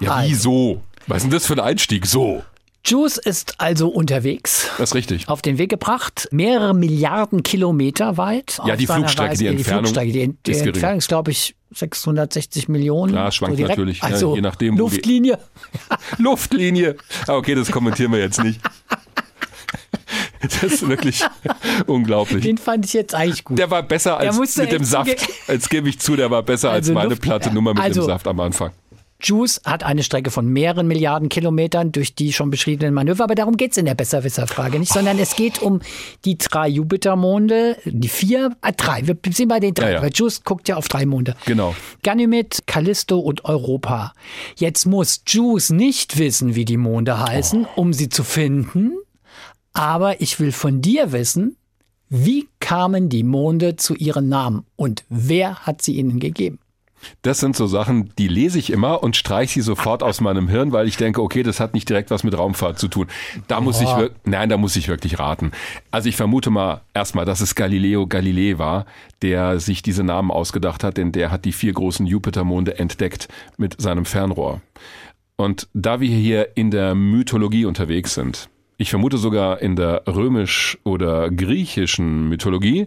Ja, 0.00 0.14
also. 0.14 0.30
wieso? 0.30 0.82
Was 1.06 1.18
ist 1.18 1.22
denn 1.24 1.30
das 1.30 1.46
für 1.46 1.54
ein 1.54 1.60
Einstieg? 1.60 2.06
So. 2.06 2.42
Juice 2.84 3.18
ist 3.18 3.60
also 3.60 3.88
unterwegs. 3.88 4.68
Das 4.78 4.90
ist 4.90 4.94
richtig. 4.94 5.28
Auf 5.28 5.42
den 5.42 5.58
Weg 5.58 5.70
gebracht, 5.70 6.28
mehrere 6.30 6.74
Milliarden 6.74 7.42
Kilometer 7.42 8.16
weit. 8.16 8.60
Ja, 8.64 8.76
die 8.76 8.86
Flugstrecke, 8.86 9.30
Reise, 9.30 9.44
die 9.44 9.48
Entfernung. 9.48 9.84
Die, 9.84 9.88
Flugstrecke, 9.90 10.12
die, 10.12 10.36
die 10.46 10.50
ist 10.50 10.66
Entfernung 10.66 10.98
ist, 10.98 11.08
glaube 11.08 11.30
ich, 11.30 11.54
660 11.72 12.68
Millionen. 12.68 13.14
Ja, 13.14 13.30
schwankt 13.30 13.58
so 13.58 13.66
natürlich, 13.66 14.02
also 14.02 14.30
ja, 14.30 14.36
je 14.36 14.40
nachdem. 14.40 14.76
Luftlinie. 14.76 15.38
Luftlinie. 16.18 16.96
Ah, 17.26 17.36
okay, 17.36 17.54
das 17.54 17.70
kommentieren 17.70 18.12
wir 18.12 18.20
jetzt 18.20 18.42
nicht. 18.42 18.60
Das 20.42 20.62
ist 20.62 20.88
wirklich 20.88 21.22
unglaublich. 21.86 22.42
Den 22.42 22.56
fand 22.56 22.86
ich 22.86 22.94
jetzt 22.94 23.14
eigentlich 23.14 23.44
gut. 23.44 23.58
Der 23.58 23.70
war 23.70 23.82
besser 23.82 24.16
als 24.16 24.56
mit 24.56 24.72
dem 24.72 24.84
Saft. 24.84 25.14
Jetzt 25.46 25.68
gebe 25.68 25.88
ich 25.88 25.98
zu, 26.00 26.16
der 26.16 26.30
war 26.30 26.42
besser 26.42 26.70
also 26.70 26.92
als 26.92 26.94
meine 26.94 27.10
Luft, 27.10 27.22
platte 27.22 27.52
Nummer 27.52 27.74
mit 27.74 27.82
also, 27.82 28.00
dem 28.00 28.06
Saft 28.06 28.26
am 28.26 28.40
Anfang. 28.40 28.70
JUICE 29.20 29.60
hat 29.64 29.82
eine 29.82 30.02
Strecke 30.02 30.30
von 30.30 30.46
mehreren 30.46 30.86
Milliarden 30.86 31.28
Kilometern 31.28 31.92
durch 31.92 32.14
die 32.14 32.32
schon 32.32 32.50
beschriebenen 32.50 32.94
Manöver, 32.94 33.24
aber 33.24 33.34
darum 33.34 33.56
geht 33.56 33.72
es 33.72 33.76
in 33.76 33.84
der 33.84 33.94
Besserwisser-Frage 33.94 34.78
nicht, 34.78 34.92
sondern 34.92 35.18
es 35.18 35.36
geht 35.36 35.60
um 35.60 35.80
die 36.24 36.38
drei 36.38 36.68
Jupitermonde, 36.68 37.76
die 37.84 38.08
vier, 38.08 38.56
äh, 38.62 38.72
drei, 38.72 39.06
wir 39.06 39.16
sind 39.32 39.48
bei 39.48 39.60
den 39.60 39.74
drei, 39.74 39.86
ja, 39.86 39.92
ja. 39.96 40.02
weil 40.02 40.10
JUICE 40.12 40.42
guckt 40.44 40.68
ja 40.68 40.76
auf 40.76 40.88
drei 40.88 41.06
Monde. 41.06 41.36
Genau. 41.46 41.74
Ganymed, 42.02 42.66
Callisto 42.66 43.18
und 43.18 43.44
Europa. 43.44 44.14
Jetzt 44.56 44.86
muss 44.86 45.22
JUICE 45.26 45.70
nicht 45.70 46.18
wissen, 46.18 46.54
wie 46.54 46.64
die 46.64 46.76
Monde 46.76 47.20
heißen, 47.20 47.66
oh. 47.66 47.80
um 47.80 47.92
sie 47.92 48.08
zu 48.08 48.24
finden, 48.24 48.92
aber 49.72 50.20
ich 50.20 50.40
will 50.40 50.52
von 50.52 50.80
dir 50.80 51.12
wissen, 51.12 51.56
wie 52.08 52.48
kamen 52.58 53.08
die 53.08 53.22
Monde 53.22 53.76
zu 53.76 53.94
ihren 53.94 54.28
Namen 54.28 54.66
und 54.74 55.04
wer 55.08 55.60
hat 55.60 55.80
sie 55.80 55.94
ihnen 55.94 56.18
gegeben? 56.18 56.58
Das 57.22 57.40
sind 57.40 57.56
so 57.56 57.66
Sachen, 57.66 58.12
die 58.18 58.28
lese 58.28 58.58
ich 58.58 58.70
immer 58.70 59.02
und 59.02 59.16
streiche 59.16 59.54
sie 59.54 59.60
sofort 59.60 60.02
aus 60.02 60.20
meinem 60.20 60.48
Hirn, 60.48 60.72
weil 60.72 60.88
ich 60.88 60.96
denke, 60.96 61.22
okay, 61.22 61.42
das 61.42 61.60
hat 61.60 61.74
nicht 61.74 61.88
direkt 61.88 62.10
was 62.10 62.24
mit 62.24 62.36
Raumfahrt 62.36 62.78
zu 62.78 62.88
tun. 62.88 63.08
Da 63.48 63.60
muss 63.60 63.80
ich 63.80 63.88
nein, 64.24 64.48
da 64.48 64.56
muss 64.56 64.76
ich 64.76 64.88
wirklich 64.88 65.18
raten. 65.18 65.52
Also 65.90 66.08
ich 66.08 66.16
vermute 66.16 66.50
mal 66.50 66.82
erstmal, 66.94 67.24
dass 67.24 67.40
es 67.40 67.54
Galileo 67.54 68.06
Galilei 68.06 68.58
war, 68.58 68.86
der 69.22 69.60
sich 69.60 69.82
diese 69.82 70.04
Namen 70.04 70.30
ausgedacht 70.30 70.84
hat, 70.84 70.96
denn 70.96 71.12
der 71.12 71.30
hat 71.30 71.44
die 71.44 71.52
vier 71.52 71.72
großen 71.72 72.06
Jupitermonde 72.06 72.78
entdeckt 72.78 73.28
mit 73.56 73.80
seinem 73.80 74.04
Fernrohr. 74.04 74.60
Und 75.36 75.68
da 75.72 76.00
wir 76.00 76.08
hier 76.08 76.56
in 76.56 76.70
der 76.70 76.94
Mythologie 76.94 77.64
unterwegs 77.64 78.14
sind, 78.14 78.50
ich 78.80 78.88
vermute 78.88 79.18
sogar 79.18 79.60
in 79.60 79.76
der 79.76 80.04
römisch- 80.06 80.78
oder 80.84 81.30
griechischen 81.30 82.30
Mythologie, 82.30 82.86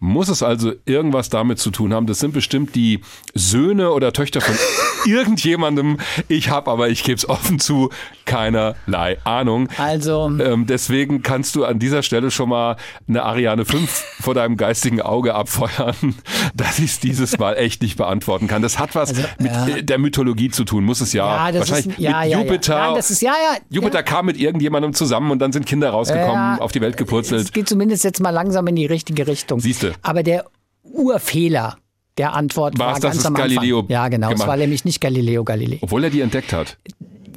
muss 0.00 0.28
es 0.28 0.42
also 0.42 0.72
irgendwas 0.84 1.28
damit 1.28 1.58
zu 1.58 1.70
tun 1.70 1.92
haben. 1.92 2.06
Das 2.06 2.20
sind 2.20 2.32
bestimmt 2.32 2.74
die 2.74 3.00
Söhne 3.34 3.90
oder 3.90 4.12
Töchter 4.12 4.40
von 4.40 4.54
irgendjemandem. 5.06 5.98
Ich 6.28 6.50
habe 6.50 6.70
aber, 6.70 6.88
ich 6.88 7.02
gebe 7.02 7.16
es 7.16 7.28
offen 7.28 7.58
zu, 7.58 7.90
keinerlei 8.24 9.18
Ahnung. 9.24 9.68
Also. 9.76 10.30
Ähm, 10.38 10.66
deswegen 10.66 11.22
kannst 11.22 11.56
du 11.56 11.64
an 11.64 11.78
dieser 11.78 12.02
Stelle 12.02 12.30
schon 12.30 12.48
mal 12.48 12.76
eine 13.08 13.24
Ariane 13.24 13.64
5 13.64 14.04
vor 14.20 14.34
deinem 14.34 14.56
geistigen 14.56 15.00
Auge 15.00 15.34
abfeuern, 15.34 16.14
dass 16.54 16.78
ich 16.78 16.92
es 16.92 17.00
dieses 17.00 17.38
Mal 17.38 17.54
echt 17.54 17.82
nicht 17.82 17.96
beantworten 17.96 18.46
kann. 18.46 18.62
Das 18.62 18.78
hat 18.78 18.94
was 18.94 19.10
also, 19.10 19.22
mit 19.38 19.50
ja. 19.50 19.82
der 19.82 19.98
Mythologie 19.98 20.50
zu 20.50 20.64
tun, 20.64 20.84
muss 20.84 21.00
es 21.00 21.12
ja. 21.12 21.48
ja 21.48 21.52
das 21.52 21.70
Wahrscheinlich 21.70 21.98
ist, 21.98 22.02
ja, 22.02 22.20
mit 22.20 22.30
ja, 22.30 22.38
Jupiter. 22.40 22.76
Ja. 22.76 22.94
das 22.94 23.10
ist, 23.10 23.22
ja, 23.22 23.32
ja, 23.32 23.58
Jupiter 23.68 24.02
kam 24.04 24.26
mit 24.26 24.38
irgendjemandem 24.38 24.92
zusammen 24.92 25.32
und 25.32 25.40
dann 25.40 25.52
sind 25.52 25.66
Kinder 25.66 25.90
rausgekommen, 25.90 26.60
auf 26.60 26.70
die 26.70 26.80
Welt 26.80 26.96
gepurzelt. 26.96 27.42
Es 27.46 27.52
geht 27.52 27.68
zumindest 27.68 28.04
jetzt 28.04 28.20
mal 28.20 28.30
langsam 28.30 28.66
in 28.68 28.76
die 28.76 28.86
richtige 28.86 29.26
Richtung. 29.26 29.58
Siehst 29.58 29.82
du. 29.82 29.87
Aber 30.02 30.22
der 30.22 30.46
Urfehler 30.82 31.78
der 32.18 32.34
Antwort 32.34 32.78
War's, 32.78 32.94
war 32.94 33.10
ganz 33.10 33.24
am 33.24 33.34
Anfang. 33.34 33.54
Galileo 33.54 33.86
ja, 33.88 34.08
genau. 34.08 34.28
gemacht. 34.28 34.42
Es 34.42 34.46
war 34.46 34.56
nämlich 34.56 34.84
nicht 34.84 35.00
Galileo 35.00 35.44
Galilei. 35.44 35.78
Obwohl 35.80 36.04
er 36.04 36.10
die 36.10 36.20
entdeckt 36.20 36.52
hat. 36.52 36.76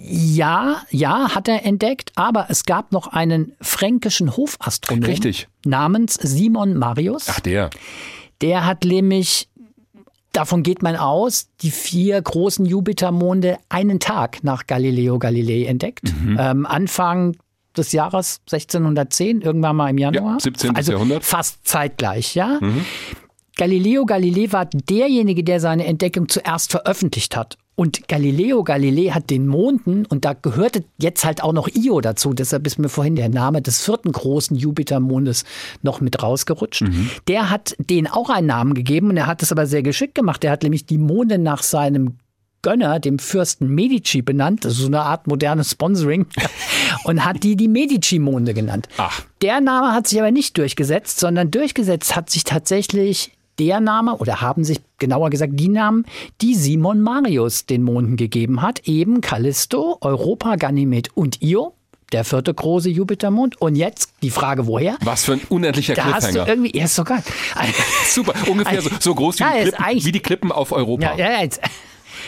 Ja, 0.03 0.81
ja, 0.89 1.35
hat 1.35 1.47
er 1.47 1.63
entdeckt, 1.63 2.11
aber 2.15 2.47
es 2.49 2.65
gab 2.65 2.91
noch 2.91 3.07
einen 3.07 3.53
fränkischen 3.61 4.35
Hofastronom 4.35 5.03
Richtig. 5.03 5.47
namens 5.63 6.15
Simon 6.15 6.75
Marius. 6.75 7.27
Ach, 7.29 7.39
der. 7.39 7.69
Der 8.41 8.65
hat 8.65 8.83
nämlich, 8.83 9.47
davon 10.33 10.63
geht 10.63 10.81
man 10.81 10.95
aus, 10.95 11.49
die 11.61 11.69
vier 11.69 12.19
großen 12.19 12.65
Jupitermonde 12.65 13.57
einen 13.69 13.99
Tag 13.99 14.43
nach 14.43 14.65
Galileo 14.65 15.19
Galilei 15.19 15.65
entdeckt. 15.65 16.11
Mhm. 16.11 16.37
Ähm, 16.39 16.65
Anfang 16.65 17.37
des 17.77 17.91
Jahres 17.91 18.41
1610, 18.51 19.41
irgendwann 19.41 19.75
mal 19.75 19.89
im 19.89 19.97
Januar. 19.97 20.33
Ja, 20.33 20.39
17. 20.39 20.75
also 20.75 20.91
Jahrhundert. 20.93 21.23
Fast 21.23 21.67
zeitgleich, 21.67 22.35
ja. 22.35 22.59
Mhm. 22.61 22.85
Galileo 23.57 24.05
Galilei 24.05 24.51
war 24.51 24.65
derjenige, 24.65 25.43
der 25.43 25.59
seine 25.59 25.85
Entdeckung 25.85 26.29
zuerst 26.29 26.71
veröffentlicht 26.71 27.35
hat. 27.35 27.57
Und 27.75 28.07
Galileo 28.07 28.63
Galilei 28.63 29.11
hat 29.11 29.29
den 29.29 29.47
Monden, 29.47 30.05
und 30.05 30.25
da 30.25 30.33
gehörte 30.33 30.83
jetzt 30.97 31.25
halt 31.25 31.41
auch 31.41 31.53
noch 31.53 31.67
Io 31.67 32.01
dazu, 32.01 32.33
deshalb 32.33 32.67
ist 32.67 32.77
mir 32.77 32.89
vorhin 32.89 33.15
der 33.15 33.29
Name 33.29 33.61
des 33.61 33.83
vierten 33.83 34.11
großen 34.11 34.55
Jupitermondes 34.55 35.45
noch 35.81 36.01
mit 36.01 36.21
rausgerutscht. 36.21 36.83
Mhm. 36.83 37.09
Der 37.27 37.49
hat 37.49 37.75
denen 37.79 38.07
auch 38.07 38.29
einen 38.29 38.47
Namen 38.47 38.73
gegeben 38.73 39.09
und 39.09 39.17
er 39.17 39.27
hat 39.27 39.41
es 39.41 39.51
aber 39.51 39.65
sehr 39.65 39.83
geschickt 39.83 40.15
gemacht. 40.15 40.43
Er 40.43 40.51
hat 40.51 40.63
nämlich 40.63 40.85
die 40.85 40.97
Monde 40.97 41.37
nach 41.37 41.63
seinem 41.63 42.17
Gönner, 42.61 42.99
dem 42.99 43.17
Fürsten 43.17 43.67
Medici 43.73 44.21
benannt, 44.21 44.65
also 44.65 44.83
so 44.83 44.87
eine 44.87 45.01
Art 45.01 45.25
modernes 45.25 45.71
Sponsoring, 45.71 46.27
und 47.03 47.25
hat 47.25 47.43
die 47.43 47.55
die 47.55 47.67
Medici-Monde 47.67 48.53
genannt. 48.53 48.87
Ach. 48.97 49.21
Der 49.41 49.61
Name 49.61 49.93
hat 49.93 50.07
sich 50.07 50.19
aber 50.19 50.31
nicht 50.31 50.57
durchgesetzt, 50.57 51.19
sondern 51.19 51.51
durchgesetzt 51.51 52.15
hat 52.15 52.29
sich 52.29 52.43
tatsächlich 52.43 53.31
der 53.59 53.79
Name 53.79 54.15
oder 54.17 54.41
haben 54.41 54.63
sich 54.63 54.79
genauer 54.97 55.29
gesagt 55.29 55.53
die 55.55 55.67
Namen, 55.69 56.05
die 56.41 56.55
Simon 56.55 57.01
Marius 57.01 57.65
den 57.65 57.83
Monden 57.83 58.17
gegeben 58.17 58.61
hat, 58.61 58.87
eben 58.87 59.21
Callisto, 59.21 59.97
Europa, 60.01 60.55
Ganymed 60.55 61.09
und 61.15 61.41
Io. 61.41 61.73
Der 62.11 62.25
vierte 62.25 62.53
große 62.53 62.89
Jupitermond. 62.89 63.61
Und 63.61 63.75
jetzt 63.77 64.11
die 64.21 64.31
Frage, 64.31 64.67
woher? 64.67 64.97
Was 65.01 65.23
für 65.23 65.33
ein 65.33 65.41
unendlicher 65.47 65.93
da 65.93 66.05
hast 66.05 66.27
du 66.27 66.31
Cliffhanger. 66.31 66.49
irgendwie, 66.49 66.77
ja, 66.77 66.83
ist 66.83 67.05
geil. 67.05 67.23
Super, 68.05 68.33
ungefähr 68.49 68.81
so, 68.81 68.89
so 68.99 69.15
groß 69.15 69.39
wie, 69.39 69.43
Ja, 69.43 69.51
die 69.63 69.71
Klippen, 69.71 70.05
wie 70.05 70.11
die 70.11 70.19
Klippen 70.19 70.51
auf 70.51 70.73
Europa. 70.73 71.15
Ja, 71.15 71.31
ja, 71.31 71.41
jetzt. 71.41 71.61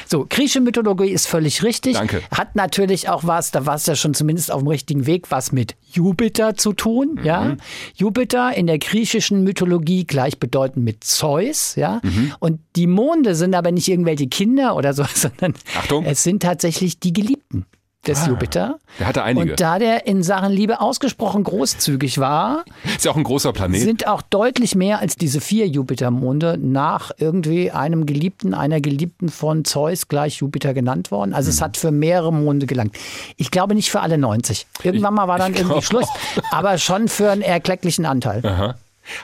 So, 0.07 0.25
griechische 0.29 0.61
Mythologie 0.61 1.09
ist 1.09 1.27
völlig 1.27 1.63
richtig. 1.63 1.93
Danke. 1.93 2.21
Hat 2.31 2.55
natürlich 2.55 3.09
auch 3.09 3.23
was, 3.25 3.51
da 3.51 3.65
warst 3.65 3.87
du 3.87 3.91
ja 3.91 3.95
schon 3.95 4.13
zumindest 4.13 4.51
auf 4.51 4.61
dem 4.61 4.67
richtigen 4.67 5.05
Weg, 5.05 5.31
was 5.31 5.51
mit 5.51 5.75
Jupiter 5.91 6.55
zu 6.55 6.73
tun. 6.73 7.15
Mhm. 7.19 7.25
Ja? 7.25 7.55
Jupiter 7.95 8.55
in 8.55 8.67
der 8.67 8.79
griechischen 8.79 9.43
Mythologie 9.43 10.05
gleichbedeutend 10.05 10.83
mit 10.83 11.03
Zeus. 11.03 11.75
Ja? 11.75 12.01
Mhm. 12.03 12.33
Und 12.39 12.59
die 12.75 12.87
Monde 12.87 13.35
sind 13.35 13.55
aber 13.55 13.71
nicht 13.71 13.87
irgendwelche 13.87 14.27
Kinder 14.27 14.75
oder 14.75 14.93
so, 14.93 15.05
sondern 15.13 15.53
Achtung. 15.77 16.05
es 16.05 16.23
sind 16.23 16.43
tatsächlich 16.43 16.99
die 16.99 17.13
Geliebten 17.13 17.65
des 18.07 18.23
Ah, 18.23 18.27
Jupiter. 18.27 18.79
Der 18.99 19.07
hatte 19.07 19.23
einige. 19.23 19.51
Und 19.51 19.61
da 19.61 19.79
der 19.79 20.05
in 20.07 20.23
Sachen 20.23 20.51
Liebe 20.51 20.81
ausgesprochen 20.81 21.43
großzügig 21.43 22.17
war, 22.19 22.65
Ist 22.85 23.05
ja 23.05 23.11
auch 23.11 23.15
ein 23.15 23.23
großer 23.23 23.53
Planet. 23.53 23.81
sind 23.81 24.07
auch 24.07 24.21
deutlich 24.21 24.75
mehr 24.75 24.99
als 24.99 25.15
diese 25.15 25.39
vier 25.39 25.67
Jupitermonde 25.67 26.57
nach 26.61 27.11
irgendwie 27.17 27.71
einem 27.71 28.05
Geliebten, 28.05 28.53
einer 28.53 28.81
Geliebten 28.81 29.29
von 29.29 29.63
Zeus 29.65 30.07
gleich 30.09 30.37
Jupiter 30.37 30.73
genannt 30.73 31.11
worden. 31.11 31.33
Also 31.33 31.49
es 31.49 31.59
Mhm. 31.59 31.63
hat 31.63 31.77
für 31.77 31.91
mehrere 31.91 32.33
Monde 32.33 32.65
gelangt. 32.65 32.95
Ich 33.37 33.51
glaube 33.51 33.73
nicht 33.75 33.89
für 33.91 34.01
alle 34.01 34.17
90. 34.17 34.67
Irgendwann 34.83 35.13
mal 35.13 35.27
war 35.27 35.37
dann 35.37 35.53
ich 35.53 35.59
irgendwie 35.61 35.81
Schluss, 35.81 36.07
aber 36.51 36.77
schon 36.77 37.07
für 37.07 37.31
einen 37.31 37.41
erklecklichen 37.41 38.05
Anteil. 38.05 38.45
Aha. 38.45 38.75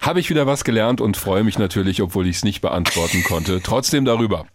Habe 0.02 0.20
ich 0.20 0.30
wieder 0.30 0.46
was 0.46 0.64
gelernt 0.64 1.00
und 1.02 1.16
freue 1.18 1.44
mich 1.44 1.58
natürlich, 1.58 2.02
obwohl 2.02 2.28
ich 2.28 2.38
es 2.38 2.44
nicht 2.44 2.60
beantworten 2.62 3.24
konnte, 3.24 3.62
trotzdem 3.62 4.04
darüber. 4.06 4.46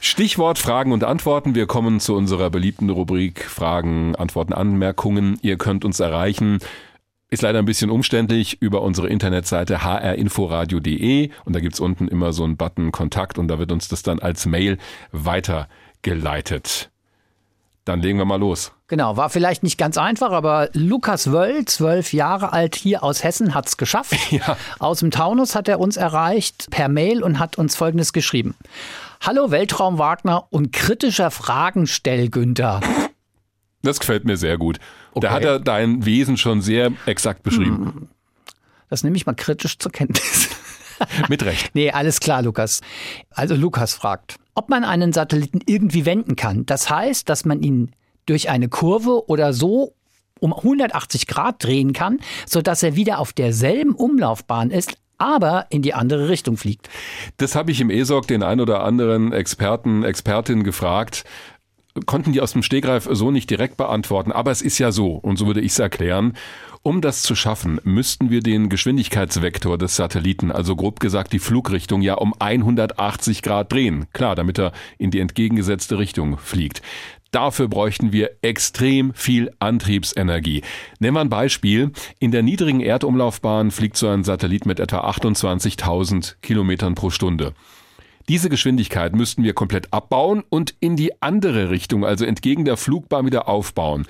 Stichwort 0.00 0.58
Fragen 0.58 0.92
und 0.92 1.04
Antworten. 1.04 1.54
Wir 1.54 1.66
kommen 1.66 2.00
zu 2.00 2.14
unserer 2.14 2.50
beliebten 2.50 2.90
Rubrik 2.90 3.44
Fragen, 3.44 4.14
Antworten, 4.16 4.52
Anmerkungen. 4.52 5.38
Ihr 5.42 5.58
könnt 5.58 5.84
uns 5.84 6.00
erreichen 6.00 6.58
Ist 7.30 7.42
leider 7.42 7.58
ein 7.58 7.64
bisschen 7.64 7.90
umständlich 7.90 8.62
über 8.62 8.82
unsere 8.82 9.08
Internetseite 9.08 9.82
hrinforadio.de 9.82 11.30
und 11.44 11.54
da 11.54 11.60
gibt's 11.60 11.80
unten 11.80 12.08
immer 12.08 12.32
so 12.32 12.44
einen 12.44 12.56
Button 12.56 12.92
Kontakt 12.92 13.38
und 13.38 13.48
da 13.48 13.58
wird 13.58 13.72
uns 13.72 13.88
das 13.88 14.02
dann 14.02 14.18
als 14.18 14.46
Mail 14.46 14.78
weitergeleitet. 15.12 16.90
Dann 17.84 18.00
legen 18.00 18.18
wir 18.18 18.26
mal 18.26 18.38
los. 18.38 18.72
Genau, 18.86 19.16
war 19.16 19.30
vielleicht 19.30 19.62
nicht 19.62 19.78
ganz 19.78 19.96
einfach, 19.96 20.30
aber 20.30 20.68
Lukas 20.74 21.32
Wöll, 21.32 21.64
zwölf 21.64 22.12
Jahre 22.12 22.52
alt, 22.52 22.76
hier 22.76 23.02
aus 23.02 23.24
Hessen, 23.24 23.54
hat's 23.54 23.76
geschafft. 23.76 24.14
Ja. 24.30 24.56
Aus 24.78 25.00
dem 25.00 25.10
Taunus 25.10 25.54
hat 25.54 25.68
er 25.68 25.80
uns 25.80 25.96
erreicht 25.96 26.68
per 26.70 26.88
Mail 26.88 27.22
und 27.22 27.38
hat 27.38 27.56
uns 27.56 27.76
Folgendes 27.76 28.12
geschrieben. 28.12 28.54
Hallo 29.20 29.50
Weltraum 29.50 29.98
Wagner 29.98 30.46
und 30.50 30.72
kritischer 30.72 31.30
Fragenstell 31.30 32.28
Günther. 32.28 32.80
Das 33.82 33.98
gefällt 33.98 34.24
mir 34.24 34.36
sehr 34.36 34.58
gut. 34.58 34.78
Da 35.14 35.30
hat 35.32 35.44
er 35.44 35.58
dein 35.58 36.04
Wesen 36.04 36.36
schon 36.36 36.60
sehr 36.60 36.92
exakt 37.04 37.42
beschrieben. 37.42 38.08
Das 38.88 39.02
nehme 39.02 39.16
ich 39.16 39.26
mal 39.26 39.34
kritisch 39.34 39.78
zur 39.78 39.92
Kenntnis. 39.92 40.48
Mit 41.28 41.44
Recht. 41.44 41.74
Nee, 41.74 41.90
alles 41.90 42.20
klar, 42.20 42.42
Lukas. 42.42 42.80
Also 43.30 43.54
Lukas 43.54 43.94
fragt, 43.94 44.36
ob 44.54 44.68
man 44.68 44.84
einen 44.84 45.12
Satelliten 45.12 45.60
irgendwie 45.66 46.06
wenden 46.06 46.36
kann. 46.36 46.64
Das 46.66 46.88
heißt, 46.88 47.28
dass 47.28 47.44
man 47.44 47.62
ihn 47.62 47.92
durch 48.26 48.50
eine 48.50 48.68
Kurve 48.68 49.28
oder 49.28 49.52
so 49.52 49.94
um 50.40 50.52
180 50.54 51.26
Grad 51.26 51.62
drehen 51.62 51.92
kann, 51.92 52.18
sodass 52.46 52.82
er 52.82 52.94
wieder 52.94 53.18
auf 53.18 53.32
derselben 53.32 53.94
Umlaufbahn 53.94 54.70
ist, 54.70 54.96
aber 55.18 55.66
in 55.70 55.82
die 55.82 55.94
andere 55.94 56.28
Richtung 56.28 56.56
fliegt. 56.56 56.88
Das 57.36 57.54
habe 57.54 57.70
ich 57.70 57.80
im 57.80 57.90
ESOC 57.90 58.26
den 58.26 58.42
ein 58.42 58.60
oder 58.60 58.82
anderen 58.82 59.32
Experten, 59.32 60.04
Expertin 60.04 60.64
gefragt. 60.64 61.24
Konnten 62.06 62.32
die 62.32 62.40
aus 62.40 62.52
dem 62.52 62.62
Stegreif 62.62 63.08
so 63.10 63.32
nicht 63.32 63.50
direkt 63.50 63.76
beantworten, 63.76 64.30
aber 64.30 64.52
es 64.52 64.62
ist 64.62 64.78
ja 64.78 64.92
so, 64.92 65.14
und 65.14 65.36
so 65.36 65.46
würde 65.46 65.60
ich 65.60 65.72
es 65.72 65.78
erklären. 65.80 66.34
Um 66.82 67.00
das 67.00 67.22
zu 67.22 67.34
schaffen, 67.34 67.80
müssten 67.82 68.30
wir 68.30 68.40
den 68.40 68.68
Geschwindigkeitsvektor 68.68 69.76
des 69.78 69.96
Satelliten, 69.96 70.52
also 70.52 70.76
grob 70.76 71.00
gesagt 71.00 71.32
die 71.32 71.40
Flugrichtung, 71.40 72.02
ja 72.02 72.14
um 72.14 72.34
180 72.38 73.42
Grad 73.42 73.72
drehen. 73.72 74.06
Klar, 74.12 74.36
damit 74.36 74.58
er 74.58 74.72
in 74.96 75.10
die 75.10 75.18
entgegengesetzte 75.18 75.98
Richtung 75.98 76.38
fliegt. 76.38 76.80
Dafür 77.30 77.68
bräuchten 77.68 78.12
wir 78.12 78.30
extrem 78.40 79.12
viel 79.12 79.50
Antriebsenergie. 79.58 80.62
Nehmen 80.98 81.16
wir 81.16 81.20
ein 81.20 81.28
Beispiel. 81.28 81.92
In 82.18 82.30
der 82.30 82.42
niedrigen 82.42 82.80
Erdumlaufbahn 82.80 83.70
fliegt 83.70 83.96
so 83.96 84.08
ein 84.08 84.24
Satellit 84.24 84.64
mit 84.64 84.80
etwa 84.80 85.00
28.000 85.10 86.36
Kilometern 86.40 86.94
pro 86.94 87.10
Stunde. 87.10 87.52
Diese 88.28 88.50
Geschwindigkeit 88.50 89.16
müssten 89.16 89.42
wir 89.42 89.54
komplett 89.54 89.92
abbauen 89.92 90.42
und 90.50 90.74
in 90.80 90.96
die 90.96 91.22
andere 91.22 91.70
Richtung, 91.70 92.04
also 92.04 92.26
entgegen 92.26 92.66
der 92.66 92.76
Flugbahn 92.76 93.24
wieder 93.24 93.48
aufbauen. 93.48 94.06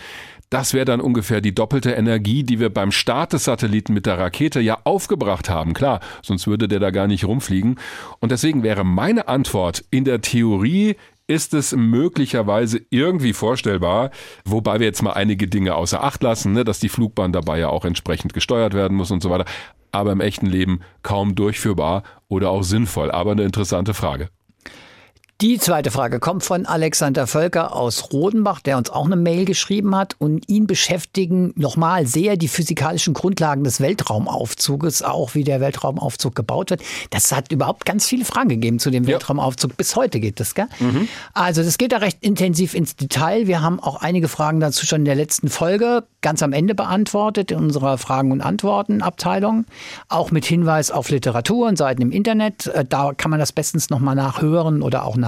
Das 0.51 0.73
wäre 0.73 0.86
dann 0.86 1.01
ungefähr 1.01 1.40
die 1.40 1.55
doppelte 1.55 1.93
Energie, 1.93 2.43
die 2.43 2.59
wir 2.59 2.70
beim 2.70 2.90
Start 2.90 3.32
des 3.32 3.45
Satelliten 3.45 3.93
mit 3.93 4.07
der 4.07 4.19
Rakete 4.19 4.61
ja 4.61 4.78
aufgebracht 4.85 5.51
haben. 5.51 5.74
Klar, 5.74 6.01
sonst 6.23 6.47
würde 6.47 6.69
der 6.69 6.81
da 6.81 6.90
gar 6.90 7.07
nicht 7.07 7.27
rumfliegen. 7.27 7.78
Und 8.19 8.32
deswegen 8.32 8.62
wäre 8.62 8.82
meine 8.82 9.28
Antwort 9.28 9.85
in 9.90 10.05
der 10.05 10.23
Theorie 10.23 10.97
ist 11.29 11.55
es 11.55 11.77
möglicherweise 11.77 12.81
irgendwie 12.91 13.33
vorstellbar, 13.33 14.11
wobei 14.45 14.81
wir 14.81 14.87
jetzt 14.87 15.03
mal 15.03 15.13
einige 15.13 15.47
Dinge 15.47 15.75
außer 15.75 16.03
Acht 16.03 16.23
lassen, 16.23 16.53
ne, 16.53 16.65
dass 16.65 16.81
die 16.81 16.89
Flugbahn 16.89 17.33
dabei 17.33 17.61
ja 17.61 17.69
auch 17.69 17.85
entsprechend 17.85 18.33
gesteuert 18.33 18.75
werden 18.75 18.97
muss 18.97 19.11
und 19.11 19.23
so 19.23 19.31
weiter, 19.31 19.45
aber 19.93 20.13
im 20.13 20.21
echten 20.21 20.47
Leben 20.47 20.81
kaum 21.03 21.35
durchführbar 21.35 22.03
oder 22.29 22.51
auch 22.51 22.63
sinnvoll. 22.63 23.11
Aber 23.11 23.33
eine 23.33 23.45
interessante 23.45 23.95
Frage. 23.95 24.31
Die 25.40 25.56
zweite 25.60 25.93
Frage 25.93 26.19
kommt 26.19 26.43
von 26.43 26.66
Alexander 26.66 27.28
Völker 27.28 27.73
aus 27.73 28.12
Rodenbach, 28.12 28.59
der 28.59 28.77
uns 28.77 28.90
auch 28.90 29.06
eine 29.06 29.15
Mail 29.15 29.44
geschrieben 29.44 29.94
hat. 29.94 30.16
Und 30.19 30.48
ihn 30.48 30.66
beschäftigen 30.66 31.52
nochmal 31.55 32.09
sehr 32.09 32.36
die 32.36 32.48
physikalischen 32.48 33.15
Grundlagen 33.15 33.62
des 33.62 33.81
Weltraumaufzuges, 33.81 35.05
auch 35.05 35.36
wie 35.36 35.44
der 35.44 35.60
Weltraumaufzug 35.60 36.35
gebaut 36.35 36.70
wird. 36.70 36.82
Das 37.10 37.31
hat 37.31 37.52
überhaupt 37.52 37.85
ganz 37.85 38.09
viele 38.09 38.24
Fragen 38.24 38.48
gegeben 38.48 38.81
zu 38.81 38.90
dem 38.90 39.05
ja. 39.05 39.10
Weltraumaufzug. 39.10 39.77
Bis 39.77 39.94
heute 39.94 40.19
geht 40.19 40.40
das, 40.40 40.56
gell? 40.56 40.66
Mhm. 40.81 41.06
Also 41.35 41.62
das 41.62 41.78
geht 41.78 41.93
da 41.93 41.98
recht 41.98 42.19
intensiv 42.20 42.74
ins 42.74 42.97
Detail. 42.97 43.47
Wir 43.47 43.62
haben 43.62 43.78
auch 43.78 44.02
einige 44.02 44.27
Fragen 44.27 44.59
dazu 44.59 44.86
schon 44.86 45.02
in 45.02 45.05
der 45.05 45.15
letzten 45.15 45.51
Folge 45.51 46.02
ganz 46.20 46.43
am 46.43 46.52
Ende 46.52 46.74
beantwortet 46.74 47.52
in 47.52 47.59
unserer 47.59 47.97
Fragen- 47.97 48.32
und 48.32 48.40
Antworten-Abteilung. 48.40 49.66
Auch 50.09 50.32
mit 50.32 50.44
Hinweis 50.44 50.90
auf 50.90 51.10
Literatur 51.10 51.69
und 51.69 51.78
Seiten 51.78 52.02
im 52.02 52.10
Internet. 52.10 52.66
Äh, 52.66 52.85
da 52.85 53.12
kann 53.16 53.31
man 53.31 53.39
das 53.39 53.52
bestens 53.52 53.89
nochmal 53.89 54.16
nachhören 54.16 54.82
oder 54.82 55.05
auch 55.05 55.15
nachlesen. 55.15 55.28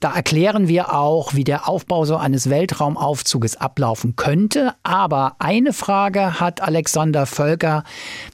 Da 0.00 0.14
erklären 0.14 0.68
wir 0.68 0.92
auch, 0.94 1.34
wie 1.34 1.44
der 1.44 1.68
Aufbau 1.68 2.04
so 2.04 2.16
eines 2.16 2.50
Weltraumaufzuges 2.50 3.56
ablaufen 3.56 4.16
könnte. 4.16 4.74
Aber 4.82 5.36
eine 5.38 5.72
Frage 5.72 6.38
hat 6.40 6.60
Alexander 6.60 7.26
Völker 7.26 7.84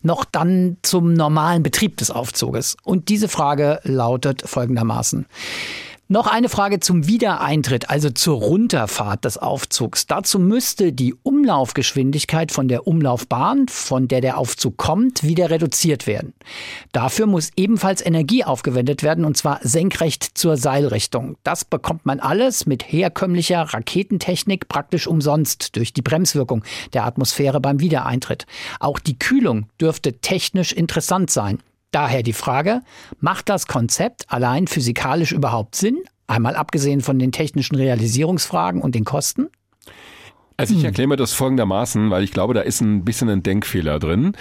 noch 0.02 0.24
dann 0.24 0.76
zum 0.82 1.14
normalen 1.14 1.62
Betrieb 1.62 1.96
des 1.96 2.10
Aufzuges. 2.10 2.76
Und 2.82 3.08
diese 3.08 3.28
Frage 3.28 3.80
lautet 3.84 4.42
folgendermaßen. 4.44 5.26
Noch 6.08 6.26
eine 6.26 6.50
Frage 6.50 6.78
zum 6.78 7.06
Wiedereintritt, 7.06 7.88
also 7.88 8.10
zur 8.10 8.36
Runterfahrt 8.36 9.24
des 9.24 9.38
Aufzugs. 9.38 10.06
Dazu 10.06 10.38
müsste 10.38 10.92
die 10.92 11.14
Umlaufgeschwindigkeit 11.14 12.52
von 12.52 12.68
der 12.68 12.86
Umlaufbahn, 12.86 13.68
von 13.68 14.08
der 14.08 14.20
der 14.20 14.36
Aufzug 14.36 14.76
kommt, 14.76 15.22
wieder 15.22 15.48
reduziert 15.48 16.06
werden. 16.06 16.34
Dafür 16.92 17.26
muss 17.26 17.50
ebenfalls 17.56 18.04
Energie 18.04 18.44
aufgewendet 18.44 19.02
werden, 19.02 19.24
und 19.24 19.38
zwar 19.38 19.60
senkrecht 19.62 20.36
zur 20.36 20.58
Seilrichtung. 20.58 21.36
Das 21.44 21.64
bekommt 21.64 22.04
man 22.04 22.20
alles 22.20 22.66
mit 22.66 22.92
herkömmlicher 22.92 23.62
Raketentechnik 23.62 24.68
praktisch 24.68 25.06
umsonst 25.06 25.76
durch 25.76 25.94
die 25.94 26.02
Bremswirkung 26.02 26.62
der 26.92 27.06
Atmosphäre 27.06 27.60
beim 27.60 27.80
Wiedereintritt. 27.80 28.46
Auch 28.80 28.98
die 28.98 29.18
Kühlung 29.18 29.66
dürfte 29.80 30.14
technisch 30.14 30.72
interessant 30.72 31.30
sein. 31.30 31.62
Daher 31.92 32.22
die 32.22 32.32
Frage, 32.32 32.80
macht 33.20 33.48
das 33.48 33.66
Konzept 33.66 34.24
allein 34.28 34.66
physikalisch 34.66 35.32
überhaupt 35.32 35.76
Sinn? 35.76 35.98
Einmal 36.26 36.56
abgesehen 36.56 37.02
von 37.02 37.18
den 37.18 37.32
technischen 37.32 37.76
Realisierungsfragen 37.76 38.80
und 38.80 38.94
den 38.94 39.04
Kosten? 39.04 39.48
Also 40.56 40.74
ich 40.74 40.84
erkläre 40.84 41.08
mir 41.08 41.16
das 41.16 41.34
folgendermaßen, 41.34 42.10
weil 42.10 42.24
ich 42.24 42.32
glaube, 42.32 42.54
da 42.54 42.60
ist 42.62 42.80
ein 42.80 43.04
bisschen 43.04 43.28
ein 43.28 43.42
Denkfehler 43.42 43.98
drin. 43.98 44.32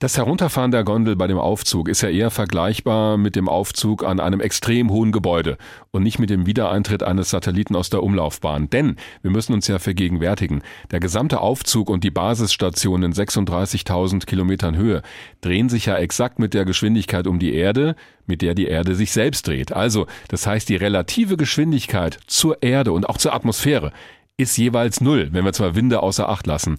Das 0.00 0.16
Herunterfahren 0.16 0.70
der 0.70 0.82
Gondel 0.82 1.14
bei 1.14 1.26
dem 1.26 1.36
Aufzug 1.36 1.86
ist 1.86 2.00
ja 2.00 2.08
eher 2.08 2.30
vergleichbar 2.30 3.18
mit 3.18 3.36
dem 3.36 3.50
Aufzug 3.50 4.02
an 4.02 4.18
einem 4.18 4.40
extrem 4.40 4.88
hohen 4.88 5.12
Gebäude 5.12 5.58
und 5.90 6.04
nicht 6.04 6.18
mit 6.18 6.30
dem 6.30 6.46
Wiedereintritt 6.46 7.02
eines 7.02 7.28
Satelliten 7.28 7.76
aus 7.76 7.90
der 7.90 8.02
Umlaufbahn. 8.02 8.70
Denn 8.70 8.96
wir 9.20 9.30
müssen 9.30 9.52
uns 9.52 9.68
ja 9.68 9.78
vergegenwärtigen, 9.78 10.62
der 10.90 11.00
gesamte 11.00 11.42
Aufzug 11.42 11.90
und 11.90 12.02
die 12.02 12.10
Basisstation 12.10 13.02
in 13.02 13.12
36.000 13.12 14.24
Kilometern 14.24 14.74
Höhe 14.74 15.02
drehen 15.42 15.68
sich 15.68 15.84
ja 15.84 15.98
exakt 15.98 16.38
mit 16.38 16.54
der 16.54 16.64
Geschwindigkeit 16.64 17.26
um 17.26 17.38
die 17.38 17.52
Erde, 17.52 17.94
mit 18.24 18.40
der 18.40 18.54
die 18.54 18.68
Erde 18.68 18.94
sich 18.94 19.12
selbst 19.12 19.48
dreht. 19.48 19.70
Also, 19.74 20.06
das 20.28 20.46
heißt, 20.46 20.70
die 20.70 20.76
relative 20.76 21.36
Geschwindigkeit 21.36 22.18
zur 22.26 22.62
Erde 22.62 22.92
und 22.92 23.06
auch 23.06 23.18
zur 23.18 23.34
Atmosphäre 23.34 23.92
ist 24.40 24.56
jeweils 24.56 25.00
null, 25.00 25.28
wenn 25.32 25.44
wir 25.44 25.52
zwar 25.52 25.74
Winde 25.74 26.02
außer 26.02 26.28
Acht 26.28 26.46
lassen. 26.46 26.78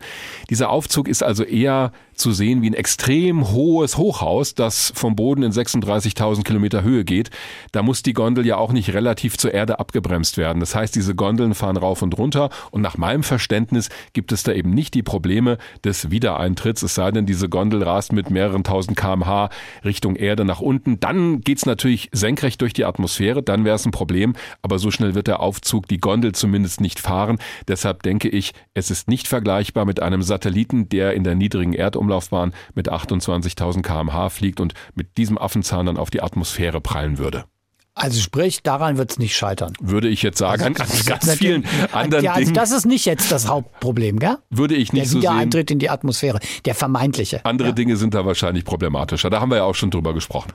Dieser 0.50 0.70
Aufzug 0.70 1.08
ist 1.08 1.24
also 1.24 1.44
eher 1.44 1.92
zu 2.22 2.32
sehen 2.32 2.62
wie 2.62 2.70
ein 2.70 2.76
extrem 2.76 3.52
hohes 3.52 3.98
Hochhaus, 3.98 4.54
das 4.54 4.92
vom 4.96 5.16
Boden 5.16 5.44
in 5.44 5.52
36.000 5.52 6.44
Kilometer 6.44 6.84
Höhe 6.84 7.04
geht. 7.04 7.32
Da 7.72 7.82
muss 7.82 8.04
die 8.04 8.14
Gondel 8.14 8.46
ja 8.46 8.58
auch 8.58 8.72
nicht 8.72 8.94
relativ 8.94 9.38
zur 9.38 9.54
Erde 9.54 9.80
abgebremst 9.80 10.38
werden. 10.38 10.60
Das 10.60 10.76
heißt, 10.76 10.96
diese 10.96 11.16
Gondeln 11.16 11.56
fahren 11.56 11.78
rauf 11.78 12.02
und 12.02 12.18
runter 12.18 12.50
und 12.70 12.82
nach 12.82 12.98
meinem 12.98 13.24
Verständnis 13.24 13.90
gibt 14.14 14.32
es 14.32 14.44
da 14.44 14.52
eben 14.52 14.72
nicht 14.72 14.94
die 14.94 15.04
Probleme 15.04 15.58
des 15.84 16.12
Wiedereintritts, 16.12 16.84
es 16.84 16.96
sei 16.96 17.12
denn, 17.12 17.26
diese 17.26 17.50
Gondel 17.50 17.84
rast 17.84 18.14
mit 18.14 18.30
mehreren 18.30 18.64
tausend 18.64 18.98
kmh 18.98 19.50
Richtung 19.84 20.16
Erde 20.16 20.46
nach 20.46 20.60
unten. 20.62 21.00
Dann 21.00 21.42
geht's 21.42 21.66
natürlich 21.66 22.10
senkrecht 22.12 22.62
durch 22.62 22.74
die 22.74 22.86
Atmosphäre, 22.86 23.42
dann 23.42 23.66
wäre 23.66 23.76
es 23.76 23.86
ein 23.86 23.92
Problem, 23.92 24.34
aber 24.62 24.78
so 24.80 24.92
schnell 24.92 25.16
wird 25.16 25.28
der 25.28 25.40
Aufzug 25.40 25.88
die 25.88 25.98
Gondel 25.98 26.34
zumindest 26.34 26.82
nicht 26.82 27.00
fahren. 27.00 27.40
Deshalb 27.68 28.04
denke 28.04 28.30
ich, 28.30 28.54
es 28.74 28.92
ist 28.92 29.08
nicht 29.08 29.28
vergleichbar 29.28 29.86
mit 29.86 30.02
einem 30.02 30.22
Satelliten, 30.22 30.90
der 30.90 31.14
in 31.14 31.24
der 31.24 31.36
niedrigen 31.36 31.74
Erdumlaufbahn 31.74 32.54
mit 32.76 32.92
28.000 32.92 33.82
kmh 33.82 34.30
fliegt 34.30 34.60
und 34.60 34.74
mit 34.96 35.18
diesem 35.18 35.38
Affenzahn 35.38 35.86
dann 35.86 35.98
auf 35.98 36.10
die 36.10 36.22
Atmosphäre 36.22 36.82
prallen 36.82 37.18
würde. 37.18 37.46
Also 37.94 38.22
sprich, 38.22 38.64
daran 38.64 38.98
wird 38.98 39.12
es 39.12 39.20
nicht 39.20 39.36
scheitern. 39.36 39.74
Würde 39.82 40.08
ich 40.08 40.22
jetzt 40.24 40.38
sagen, 40.38 40.64
an 40.64 40.74
ganz, 40.74 41.06
ganz 41.06 41.34
vielen 41.34 41.66
anderen 41.92 42.24
ja, 42.24 42.32
also 42.32 42.46
Dingen. 42.46 42.54
Das 42.54 42.72
ist 42.72 42.86
nicht 42.86 43.06
jetzt 43.06 43.32
das 43.32 43.48
Hauptproblem, 43.48 44.18
gell? 44.18 44.38
Würde 44.50 44.76
ich 44.76 44.94
nicht 44.94 45.04
der 45.04 45.10
so 45.10 45.12
sehen. 45.12 45.22
Der 45.22 45.32
Wiedereintritt 45.32 45.72
in 45.72 45.80
die 45.80 45.90
Atmosphäre, 45.90 46.40
der 46.66 46.74
vermeintliche. 46.74 47.46
Andere 47.46 47.70
ja. 47.70 47.74
Dinge 47.74 47.98
sind 47.98 48.14
da 48.14 48.26
wahrscheinlich 48.26 48.64
problematischer. 48.64 49.30
Da 49.30 49.42
haben 49.42 49.52
wir 49.52 49.58
ja 49.58 49.64
auch 49.66 49.76
schon 49.76 49.92
drüber 49.92 50.14
gesprochen. 50.14 50.54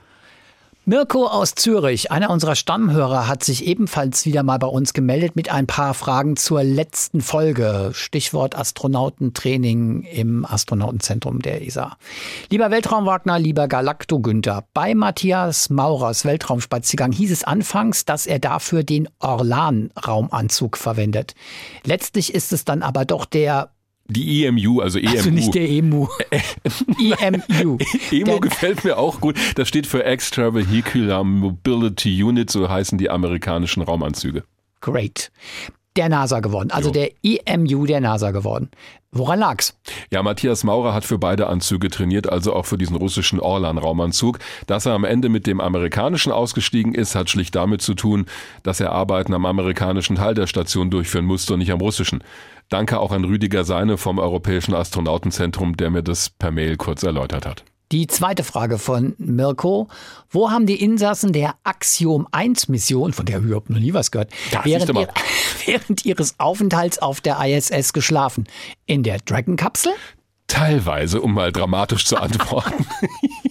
Mirko 0.89 1.27
aus 1.27 1.53
Zürich, 1.53 2.11
einer 2.11 2.29
unserer 2.29 2.55
Stammhörer, 2.55 3.27
hat 3.27 3.43
sich 3.43 3.67
ebenfalls 3.67 4.25
wieder 4.25 4.41
mal 4.41 4.57
bei 4.57 4.67
uns 4.67 4.93
gemeldet 4.93 5.35
mit 5.35 5.51
ein 5.51 5.67
paar 5.67 5.93
Fragen 5.93 6.37
zur 6.37 6.63
letzten 6.63 7.19
Folge. 7.19 7.89
Stichwort 7.91 8.57
Astronautentraining 8.57 10.03
im 10.03 10.45
Astronautenzentrum 10.45 11.41
der 11.41 11.67
ESA. 11.67 11.97
Lieber 12.49 12.71
Weltraumwagner, 12.71 13.37
lieber 13.37 13.67
Galacto 13.67 14.21
Günther, 14.21 14.63
bei 14.73 14.95
Matthias 14.95 15.69
Maurers 15.69 16.23
Weltraumspaziergang 16.23 17.11
hieß 17.11 17.33
es 17.33 17.43
anfangs, 17.43 18.05
dass 18.05 18.25
er 18.25 18.39
dafür 18.39 18.83
den 18.83 19.09
Orlan-Raumanzug 19.19 20.77
verwendet. 20.77 21.35
Letztlich 21.83 22.33
ist 22.33 22.53
es 22.53 22.63
dann 22.63 22.81
aber 22.81 23.03
doch 23.03 23.25
der 23.25 23.71
Die 24.09 24.45
EMU, 24.45 24.79
also 24.79 24.99
EMU. 24.99 25.09
Also 25.09 25.29
nicht 25.29 25.53
der 25.55 25.69
EMU. 25.69 26.07
EMU. 27.19 27.77
EMU 28.11 28.39
gefällt 28.39 28.83
mir 28.83 28.97
auch 28.97 29.19
gut. 29.19 29.35
Das 29.55 29.67
steht 29.67 29.87
für 29.87 30.03
Extravehicular 30.03 31.23
Mobility 31.23 32.23
Unit, 32.23 32.49
so 32.49 32.69
heißen 32.69 32.97
die 32.97 33.09
amerikanischen 33.09 33.83
Raumanzüge. 33.83 34.43
Great. 34.81 35.31
Der 35.95 36.09
NASA 36.09 36.41
geworden, 36.41 36.69
also 36.69 36.91
der 36.91 37.09
EMU 37.23 37.87
der 37.87 37.99
NASA 37.99 38.29
geworden. 38.29 38.69
Woran 39.11 39.39
lag's? 39.39 39.75
Ja, 40.11 40.21
Matthias 40.21 40.63
Maurer 40.63 40.93
hat 40.93 41.05
für 41.05 41.17
beide 41.17 41.47
Anzüge 41.47 41.89
trainiert, 41.89 42.29
also 42.29 42.53
auch 42.53 42.67
für 42.67 42.77
diesen 42.77 42.95
russischen 42.95 43.39
Orlan-Raumanzug. 43.39 44.37
Dass 44.67 44.85
er 44.85 44.93
am 44.93 45.05
Ende 45.05 45.29
mit 45.29 45.47
dem 45.47 45.59
amerikanischen 45.59 46.31
ausgestiegen 46.31 46.93
ist, 46.93 47.15
hat 47.15 47.31
schlicht 47.31 47.55
damit 47.55 47.81
zu 47.81 47.95
tun, 47.95 48.27
dass 48.61 48.79
er 48.79 48.91
Arbeiten 48.91 49.33
am 49.33 49.47
amerikanischen 49.47 50.17
Teil 50.17 50.35
der 50.35 50.45
Station 50.45 50.91
durchführen 50.91 51.25
musste 51.25 51.53
und 51.53 51.59
nicht 51.59 51.71
am 51.71 51.81
russischen. 51.81 52.23
Danke 52.69 52.99
auch 52.99 53.11
an 53.11 53.23
Rüdiger 53.23 53.63
Seine 53.63 53.97
vom 53.97 54.19
Europäischen 54.19 54.73
Astronautenzentrum, 54.73 55.77
der 55.77 55.89
mir 55.89 56.03
das 56.03 56.29
per 56.29 56.51
Mail 56.51 56.75
kurz 56.75 57.03
erläutert 57.03 57.45
hat. 57.45 57.63
Die 57.93 58.07
zweite 58.07 58.43
Frage 58.43 58.77
von 58.77 59.15
Mirko. 59.17 59.87
Wo 60.29 60.51
haben 60.51 60.65
die 60.65 60.83
Insassen 60.83 61.31
der 61.31 61.55
Axiom 61.63 62.27
1 62.31 62.67
Mission, 62.67 63.13
von 63.13 63.25
der 63.25 63.39
überhaupt 63.39 63.69
noch 63.69 63.79
nie 63.79 63.93
was 63.93 64.11
gehört, 64.11 64.31
während, 64.63 64.93
ihr, 64.93 65.07
während 65.65 66.03
ihres 66.03 66.37
Aufenthalts 66.37 66.99
auf 66.99 67.21
der 67.21 67.39
ISS 67.39 67.93
geschlafen? 67.93 68.45
In 68.85 69.03
der 69.03 69.19
Dragon-Kapsel? 69.19 69.93
Teilweise, 70.47 71.21
um 71.21 71.33
mal 71.33 71.53
dramatisch 71.53 72.05
zu 72.05 72.17
antworten. 72.17 72.85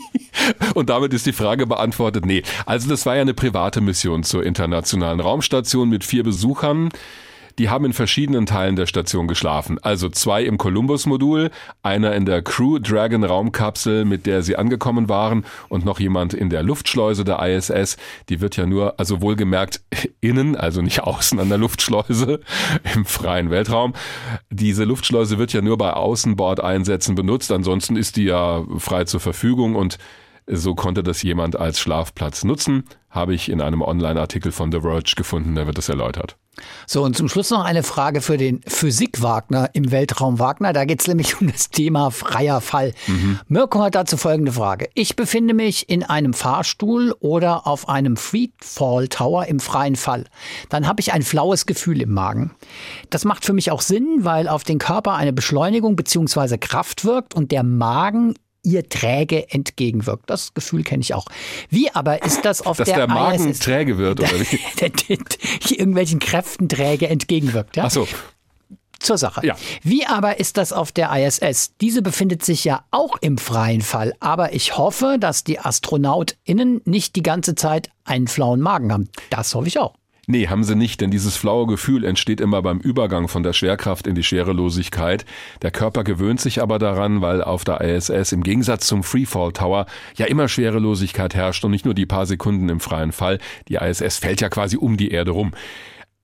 Und 0.74 0.90
damit 0.90 1.14
ist 1.14 1.24
die 1.24 1.32
Frage 1.32 1.66
beantwortet. 1.66 2.26
Nee, 2.26 2.42
also 2.66 2.90
das 2.90 3.06
war 3.06 3.14
ja 3.14 3.22
eine 3.22 3.32
private 3.32 3.80
Mission 3.80 4.22
zur 4.22 4.44
internationalen 4.44 5.20
Raumstation 5.20 5.88
mit 5.88 6.04
vier 6.04 6.22
Besuchern. 6.22 6.90
Die 7.58 7.70
haben 7.70 7.86
in 7.86 7.94
verschiedenen 7.94 8.44
Teilen 8.44 8.76
der 8.76 8.86
Station 8.86 9.28
geschlafen. 9.28 9.78
Also 9.80 10.10
zwei 10.10 10.44
im 10.44 10.58
Columbus-Modul, 10.58 11.50
einer 11.82 12.14
in 12.14 12.26
der 12.26 12.42
Crew 12.42 12.78
Dragon 12.78 13.24
Raumkapsel, 13.24 14.04
mit 14.04 14.26
der 14.26 14.42
sie 14.42 14.56
angekommen 14.56 15.08
waren 15.08 15.44
und 15.68 15.84
noch 15.84 15.98
jemand 15.98 16.34
in 16.34 16.50
der 16.50 16.62
Luftschleuse 16.62 17.24
der 17.24 17.40
ISS. 17.40 17.96
Die 18.28 18.40
wird 18.42 18.56
ja 18.56 18.66
nur, 18.66 19.00
also 19.00 19.22
wohlgemerkt 19.22 19.80
innen, 20.20 20.54
also 20.54 20.82
nicht 20.82 21.00
außen 21.02 21.40
an 21.40 21.48
der 21.48 21.58
Luftschleuse 21.58 22.40
im 22.94 23.06
freien 23.06 23.50
Weltraum. 23.50 23.94
Diese 24.50 24.84
Luftschleuse 24.84 25.38
wird 25.38 25.54
ja 25.54 25.62
nur 25.62 25.78
bei 25.78 25.94
Außenbordeinsätzen 25.94 27.14
benutzt. 27.14 27.50
Ansonsten 27.52 27.96
ist 27.96 28.16
die 28.16 28.24
ja 28.24 28.64
frei 28.76 29.04
zur 29.04 29.20
Verfügung 29.20 29.76
und 29.76 29.96
so 30.46 30.74
konnte 30.74 31.02
das 31.02 31.22
jemand 31.22 31.56
als 31.56 31.80
Schlafplatz 31.80 32.44
nutzen, 32.44 32.84
habe 33.10 33.34
ich 33.34 33.48
in 33.48 33.60
einem 33.60 33.82
Online-Artikel 33.82 34.52
von 34.52 34.70
The 34.70 34.80
Verge 34.80 35.14
gefunden, 35.16 35.56
da 35.56 35.66
wird 35.66 35.78
das 35.78 35.88
erläutert. 35.88 36.36
So, 36.86 37.02
und 37.02 37.16
zum 37.16 37.28
Schluss 37.28 37.50
noch 37.50 37.64
eine 37.64 37.82
Frage 37.82 38.20
für 38.20 38.36
den 38.36 38.60
Physik-Wagner 38.66 39.70
im 39.72 39.90
Weltraum 39.90 40.38
Wagner. 40.38 40.72
Da 40.72 40.84
geht 40.84 41.00
es 41.00 41.08
nämlich 41.08 41.40
um 41.40 41.50
das 41.50 41.70
Thema 41.70 42.10
freier 42.10 42.60
Fall. 42.60 42.92
Mhm. 43.06 43.40
Mirko 43.48 43.82
hat 43.82 43.94
dazu 43.94 44.16
folgende 44.16 44.52
Frage. 44.52 44.88
Ich 44.94 45.16
befinde 45.16 45.54
mich 45.54 45.88
in 45.88 46.02
einem 46.02 46.32
Fahrstuhl 46.32 47.14
oder 47.20 47.66
auf 47.66 47.88
einem 47.88 48.16
Freefall 48.16 49.08
Tower 49.08 49.46
im 49.46 49.60
freien 49.60 49.96
Fall. 49.96 50.24
Dann 50.68 50.86
habe 50.86 51.00
ich 51.00 51.12
ein 51.12 51.22
flaues 51.22 51.66
Gefühl 51.66 52.00
im 52.00 52.12
Magen. 52.12 52.54
Das 53.10 53.24
macht 53.24 53.44
für 53.44 53.52
mich 53.52 53.70
auch 53.70 53.80
Sinn, 53.80 54.18
weil 54.20 54.48
auf 54.48 54.64
den 54.64 54.78
Körper 54.78 55.14
eine 55.14 55.32
Beschleunigung 55.32 55.96
bzw. 55.96 56.58
Kraft 56.58 57.04
wirkt 57.04 57.34
und 57.34 57.52
der 57.52 57.62
Magen 57.62 58.34
ihr 58.66 58.88
träge 58.88 59.50
entgegenwirkt. 59.50 60.28
Das 60.28 60.52
Gefühl 60.52 60.82
kenne 60.82 61.00
ich 61.00 61.14
auch. 61.14 61.26
Wie 61.70 61.90
aber 61.94 62.24
ist 62.24 62.44
das 62.44 62.62
auf 62.62 62.76
Dass 62.76 62.86
der, 62.86 62.96
der 62.96 63.06
Magen 63.06 63.48
ISS? 63.48 63.60
träge 63.60 63.96
wird, 63.96 64.20
oder 64.20 64.28
wie? 64.32 64.60
irgendwelchen 65.74 66.18
Kräften 66.18 66.68
träge 66.68 67.08
entgegenwirkt. 67.08 67.76
Ja? 67.76 67.84
Ach 67.84 67.90
so. 67.90 68.08
Zur 68.98 69.18
Sache. 69.18 69.46
Ja. 69.46 69.56
Wie 69.82 70.06
aber 70.06 70.40
ist 70.40 70.56
das 70.56 70.72
auf 70.72 70.90
der 70.90 71.10
ISS? 71.14 71.76
Diese 71.80 72.02
befindet 72.02 72.44
sich 72.44 72.64
ja 72.64 72.84
auch 72.90 73.16
im 73.20 73.38
freien 73.38 73.82
Fall, 73.82 74.14
aber 74.20 74.52
ich 74.54 74.76
hoffe, 74.76 75.18
dass 75.20 75.44
die 75.44 75.60
AstronautInnen 75.60 76.80
nicht 76.84 77.14
die 77.14 77.22
ganze 77.22 77.54
Zeit 77.54 77.90
einen 78.04 78.26
flauen 78.26 78.60
Magen 78.60 78.92
haben. 78.92 79.08
Das 79.30 79.54
hoffe 79.54 79.68
ich 79.68 79.78
auch. 79.78 79.94
Nee, 80.28 80.48
haben 80.48 80.64
sie 80.64 80.74
nicht, 80.74 81.00
denn 81.00 81.12
dieses 81.12 81.36
flaue 81.36 81.68
Gefühl 81.68 82.04
entsteht 82.04 82.40
immer 82.40 82.60
beim 82.60 82.80
Übergang 82.80 83.28
von 83.28 83.44
der 83.44 83.52
Schwerkraft 83.52 84.08
in 84.08 84.16
die 84.16 84.24
Schwerelosigkeit. 84.24 85.24
Der 85.62 85.70
Körper 85.70 86.02
gewöhnt 86.02 86.40
sich 86.40 86.60
aber 86.60 86.80
daran, 86.80 87.20
weil 87.20 87.44
auf 87.44 87.62
der 87.62 87.80
ISS 87.80 88.32
im 88.32 88.42
Gegensatz 88.42 88.88
zum 88.88 89.04
Freefall 89.04 89.52
Tower 89.52 89.86
ja 90.16 90.26
immer 90.26 90.48
Schwerelosigkeit 90.48 91.36
herrscht 91.36 91.64
und 91.64 91.70
nicht 91.70 91.84
nur 91.84 91.94
die 91.94 92.06
paar 92.06 92.26
Sekunden 92.26 92.68
im 92.68 92.80
freien 92.80 93.12
Fall. 93.12 93.38
Die 93.68 93.76
ISS 93.76 94.18
fällt 94.18 94.40
ja 94.40 94.48
quasi 94.48 94.76
um 94.76 94.96
die 94.96 95.12
Erde 95.12 95.30
rum. 95.30 95.52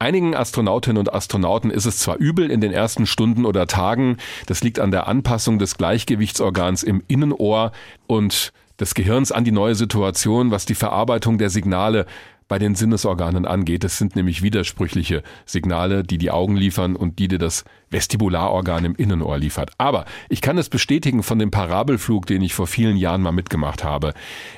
Einigen 0.00 0.34
Astronautinnen 0.34 0.98
und 0.98 1.14
Astronauten 1.14 1.70
ist 1.70 1.86
es 1.86 1.98
zwar 1.98 2.16
übel 2.16 2.50
in 2.50 2.60
den 2.60 2.72
ersten 2.72 3.06
Stunden 3.06 3.46
oder 3.46 3.68
Tagen, 3.68 4.16
das 4.46 4.64
liegt 4.64 4.80
an 4.80 4.90
der 4.90 5.06
Anpassung 5.06 5.60
des 5.60 5.76
Gleichgewichtsorgans 5.76 6.82
im 6.82 7.04
Innenohr 7.06 7.70
und 8.08 8.52
des 8.80 8.94
Gehirns 8.94 9.30
an 9.30 9.44
die 9.44 9.52
neue 9.52 9.76
Situation, 9.76 10.50
was 10.50 10.66
die 10.66 10.74
Verarbeitung 10.74 11.38
der 11.38 11.50
Signale 11.50 12.06
bei 12.52 12.58
den 12.58 12.74
Sinnesorganen 12.74 13.46
angeht. 13.46 13.82
Es 13.82 13.96
sind 13.96 14.14
nämlich 14.14 14.42
widersprüchliche 14.42 15.22
Signale, 15.46 16.02
die 16.02 16.18
die 16.18 16.30
Augen 16.30 16.54
liefern 16.54 16.96
und 16.96 17.18
die 17.18 17.26
dir 17.26 17.38
das 17.38 17.64
Vestibularorgan 17.88 18.84
im 18.84 18.94
Innenohr 18.94 19.38
liefert. 19.38 19.70
Aber 19.78 20.04
ich 20.28 20.42
kann 20.42 20.58
es 20.58 20.68
bestätigen 20.68 21.22
von 21.22 21.38
dem 21.38 21.50
Parabelflug, 21.50 22.26
den 22.26 22.42
ich 22.42 22.52
vor 22.52 22.66
vielen 22.66 22.98
Jahren 22.98 23.22
mal 23.22 23.32
mitgemacht 23.32 23.84
habe. 23.84 24.12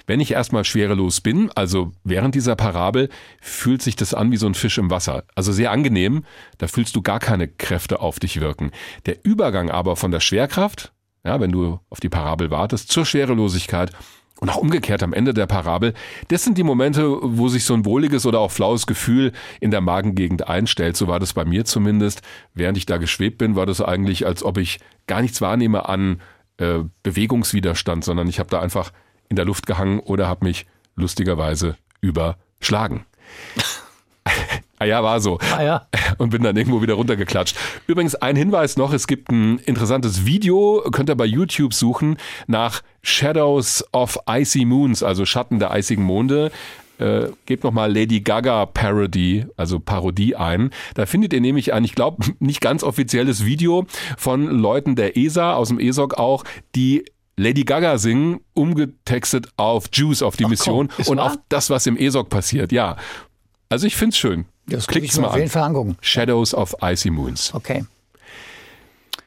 Wenn 0.08 0.18
ich 0.18 0.32
erstmal 0.32 0.64
schwerelos 0.64 1.20
bin, 1.20 1.52
also 1.54 1.92
während 2.02 2.34
dieser 2.34 2.56
Parabel, 2.56 3.10
fühlt 3.40 3.80
sich 3.80 3.94
das 3.94 4.12
an 4.12 4.32
wie 4.32 4.38
so 4.38 4.48
ein 4.48 4.54
Fisch 4.54 4.78
im 4.78 4.90
Wasser. 4.90 5.22
Also 5.36 5.52
sehr 5.52 5.70
angenehm, 5.70 6.24
da 6.58 6.66
fühlst 6.66 6.96
du 6.96 7.00
gar 7.00 7.20
keine 7.20 7.46
Kräfte 7.46 8.00
auf 8.00 8.18
dich 8.18 8.40
wirken. 8.40 8.72
Der 9.06 9.24
Übergang 9.24 9.70
aber 9.70 9.94
von 9.94 10.10
der 10.10 10.18
Schwerkraft, 10.18 10.92
ja, 11.22 11.38
wenn 11.38 11.52
du 11.52 11.78
auf 11.90 12.00
die 12.00 12.08
Parabel 12.08 12.50
wartest, 12.50 12.90
zur 12.90 13.06
Schwerelosigkeit 13.06 13.92
und 14.40 14.50
auch 14.50 14.56
umgekehrt 14.56 15.02
am 15.02 15.12
Ende 15.12 15.32
der 15.32 15.46
Parabel, 15.46 15.94
das 16.28 16.44
sind 16.44 16.58
die 16.58 16.64
Momente, 16.64 17.18
wo 17.22 17.48
sich 17.48 17.64
so 17.64 17.74
ein 17.74 17.84
wohliges 17.84 18.26
oder 18.26 18.40
auch 18.40 18.50
flaues 18.50 18.86
Gefühl 18.86 19.32
in 19.60 19.70
der 19.70 19.80
Magengegend 19.80 20.48
einstellt. 20.48 20.96
So 20.96 21.06
war 21.06 21.20
das 21.20 21.32
bei 21.32 21.44
mir 21.44 21.64
zumindest. 21.64 22.22
Während 22.52 22.76
ich 22.76 22.86
da 22.86 22.96
geschwebt 22.96 23.38
bin, 23.38 23.56
war 23.56 23.66
das 23.66 23.80
eigentlich, 23.80 24.26
als 24.26 24.42
ob 24.42 24.58
ich 24.58 24.80
gar 25.06 25.22
nichts 25.22 25.40
wahrnehme 25.40 25.88
an 25.88 26.20
äh, 26.58 26.80
Bewegungswiderstand, 27.02 28.04
sondern 28.04 28.28
ich 28.28 28.38
habe 28.38 28.50
da 28.50 28.60
einfach 28.60 28.92
in 29.28 29.36
der 29.36 29.44
Luft 29.44 29.66
gehangen 29.66 30.00
oder 30.00 30.28
habe 30.28 30.44
mich 30.44 30.66
lustigerweise 30.96 31.76
überschlagen. 32.00 33.06
Ah 34.78 34.86
ja, 34.86 35.02
war 35.02 35.20
so. 35.20 35.38
Ah 35.56 35.62
ja. 35.62 35.86
Und 36.18 36.30
bin 36.30 36.42
dann 36.42 36.56
irgendwo 36.56 36.82
wieder 36.82 36.94
runtergeklatscht. 36.94 37.56
Übrigens 37.86 38.14
ein 38.14 38.36
Hinweis 38.36 38.76
noch, 38.76 38.92
es 38.92 39.06
gibt 39.06 39.30
ein 39.30 39.58
interessantes 39.58 40.26
Video, 40.26 40.82
könnt 40.92 41.08
ihr 41.08 41.14
bei 41.14 41.26
YouTube 41.26 41.74
suchen, 41.74 42.16
nach 42.46 42.82
Shadows 43.02 43.84
of 43.92 44.18
Icy 44.28 44.64
Moons, 44.64 45.02
also 45.02 45.24
Schatten 45.24 45.58
der 45.58 45.70
eisigen 45.70 46.02
Monde. 46.02 46.50
Äh, 46.98 47.28
gebt 47.46 47.64
nochmal 47.64 47.92
Lady 47.92 48.20
Gaga 48.20 48.66
Parody, 48.66 49.46
also 49.56 49.80
Parodie 49.80 50.36
ein. 50.36 50.70
Da 50.94 51.06
findet 51.06 51.32
ihr 51.32 51.40
nämlich 51.40 51.72
ein, 51.72 51.82
ich 51.82 51.94
glaube, 51.94 52.24
nicht 52.38 52.60
ganz 52.60 52.84
offizielles 52.84 53.44
Video 53.44 53.86
von 54.16 54.46
Leuten 54.46 54.94
der 54.94 55.16
ESA, 55.16 55.54
aus 55.54 55.68
dem 55.68 55.80
ESOC 55.80 56.14
auch, 56.14 56.44
die 56.76 57.04
Lady 57.36 57.64
Gaga 57.64 57.98
singen, 57.98 58.40
umgetextet 58.52 59.48
auf 59.56 59.86
Juice, 59.92 60.22
auf 60.22 60.36
die 60.36 60.46
Mission 60.46 60.88
komm, 60.88 61.06
und 61.06 61.18
wahr? 61.18 61.26
auf 61.26 61.38
das, 61.48 61.68
was 61.68 61.86
im 61.86 61.96
ESOC 61.96 62.28
passiert. 62.28 62.70
Ja. 62.70 62.96
Also 63.68 63.86
ich 63.86 63.96
find's 63.96 64.16
schön. 64.16 64.46
Das 64.66 64.86
guck 64.86 65.02
ich 65.02 65.14
mir 65.14 65.22
mal 65.22 65.28
auf 65.28 65.36
jeden. 65.36 65.50
Fall 65.50 65.62
angucken. 65.62 65.96
Shadows 66.00 66.54
of 66.54 66.74
Icy 66.82 67.10
Moons. 67.10 67.52
Okay. 67.54 67.84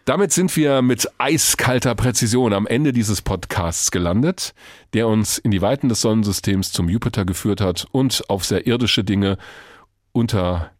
Damit 0.06 0.32
sind 0.32 0.56
wir 0.56 0.82
mit 0.82 1.10
eiskalter 1.18 1.94
Präzision 1.94 2.54
am 2.54 2.66
Ende 2.66 2.94
dieses 2.94 3.22
Podcasts 3.22 3.92
gelandet, 3.92 4.54
der 4.94 5.08
uns 5.10 5.38
in 5.38 5.52
die 5.52 5.62
Weiten 5.62 5.90
des 5.90 6.00
Sonnensystems 6.00 6.72
zum 6.72 6.88
Jupiter 6.88 7.26
geführt 7.26 7.60
hat 7.60 7.88
und 7.92 8.24
auf 8.30 8.46
sehr 8.46 8.66
irdische 8.66 9.04
Dinge 9.04 9.38
unter 10.14 10.72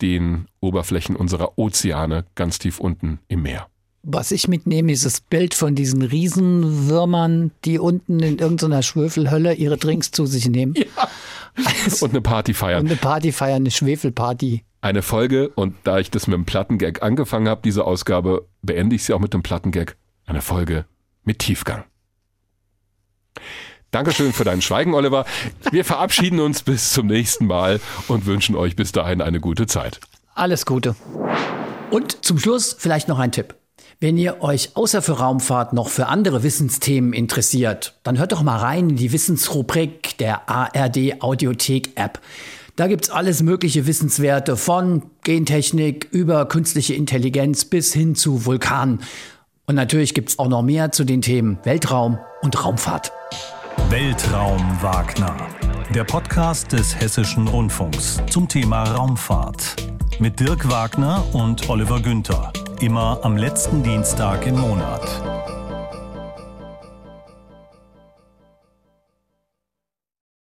den 0.00 0.46
Oberflächen 0.60 1.16
unserer 1.16 1.58
Ozeane 1.58 2.24
ganz 2.36 2.60
tief 2.60 2.78
unten 2.78 3.18
im 3.26 3.42
Meer. 3.42 3.66
Was 4.04 4.32
ich 4.32 4.48
mitnehme, 4.48 4.90
ist 4.90 5.04
das 5.04 5.20
Bild 5.20 5.54
von 5.54 5.76
diesen 5.76 6.02
Riesenwürmern, 6.02 7.52
die 7.64 7.78
unten 7.78 8.18
in 8.18 8.38
irgendeiner 8.38 8.82
Schwefelhölle 8.82 9.54
ihre 9.54 9.76
Drinks 9.76 10.10
zu 10.10 10.26
sich 10.26 10.48
nehmen. 10.48 10.74
Und 12.00 12.10
eine 12.10 12.20
Party 12.20 12.52
feiern. 12.52 12.80
Und 12.80 12.86
eine 12.88 12.96
Party 12.96 13.30
feiern, 13.30 13.62
eine 13.62 13.70
Schwefelparty. 13.70 14.64
Eine 14.80 15.02
Folge 15.02 15.50
und 15.50 15.76
da 15.84 16.00
ich 16.00 16.10
das 16.10 16.26
mit 16.26 16.34
einem 16.34 16.46
Plattengag 16.46 17.02
angefangen 17.02 17.48
habe, 17.48 17.60
diese 17.62 17.84
Ausgabe, 17.84 18.48
beende 18.62 18.96
ich 18.96 19.04
sie 19.04 19.12
auch 19.12 19.20
mit 19.20 19.34
einem 19.34 19.44
Plattengag. 19.44 19.96
Eine 20.26 20.42
Folge 20.42 20.86
mit 21.22 21.38
Tiefgang. 21.38 21.84
Dankeschön 23.92 24.32
für 24.32 24.44
dein 24.44 24.62
Schweigen, 24.62 24.94
Oliver. 24.94 25.26
Wir 25.70 25.84
verabschieden 25.84 26.40
uns 26.40 26.62
bis 26.62 26.92
zum 26.92 27.06
nächsten 27.06 27.46
Mal 27.46 27.78
und 28.08 28.26
wünschen 28.26 28.56
euch 28.56 28.74
bis 28.74 28.90
dahin 28.90 29.20
eine 29.20 29.38
gute 29.38 29.66
Zeit. 29.66 30.00
Alles 30.34 30.66
Gute. 30.66 30.96
Und 31.90 32.24
zum 32.24 32.38
Schluss 32.38 32.74
vielleicht 32.76 33.06
noch 33.06 33.18
ein 33.20 33.30
Tipp. 33.30 33.54
Wenn 34.02 34.16
ihr 34.16 34.42
euch 34.42 34.70
außer 34.74 35.00
für 35.00 35.20
Raumfahrt 35.20 35.74
noch 35.74 35.88
für 35.88 36.08
andere 36.08 36.42
Wissensthemen 36.42 37.12
interessiert, 37.12 37.94
dann 38.02 38.18
hört 38.18 38.32
doch 38.32 38.42
mal 38.42 38.56
rein 38.58 38.90
in 38.90 38.96
die 38.96 39.12
Wissensrubrik 39.12 40.18
der 40.18 40.48
ARD 40.50 41.22
Audiothek 41.22 41.90
App. 41.94 42.20
Da 42.74 42.88
gibt 42.88 43.04
es 43.04 43.10
alles 43.10 43.44
mögliche 43.44 43.86
Wissenswerte 43.86 44.56
von 44.56 45.04
Gentechnik 45.22 46.08
über 46.10 46.46
künstliche 46.46 46.94
Intelligenz 46.94 47.64
bis 47.64 47.92
hin 47.92 48.16
zu 48.16 48.44
Vulkanen. 48.44 49.02
Und 49.66 49.76
natürlich 49.76 50.14
gibt 50.14 50.30
es 50.30 50.38
auch 50.40 50.48
noch 50.48 50.62
mehr 50.62 50.90
zu 50.90 51.04
den 51.04 51.22
Themen 51.22 51.58
Weltraum 51.62 52.18
und 52.40 52.64
Raumfahrt. 52.64 53.12
Weltraum 53.88 54.60
Wagner. 54.80 55.36
Der 55.94 56.02
Podcast 56.02 56.72
des 56.72 56.98
Hessischen 56.98 57.46
Rundfunks 57.46 58.20
zum 58.28 58.48
Thema 58.48 58.82
Raumfahrt. 58.82 59.91
Mit 60.22 60.38
Dirk 60.38 60.70
Wagner 60.70 61.24
und 61.32 61.68
Oliver 61.68 61.98
Günther. 61.98 62.52
Immer 62.78 63.18
am 63.22 63.36
letzten 63.36 63.82
Dienstag 63.82 64.46
im 64.46 64.56
Monat. 64.56 65.02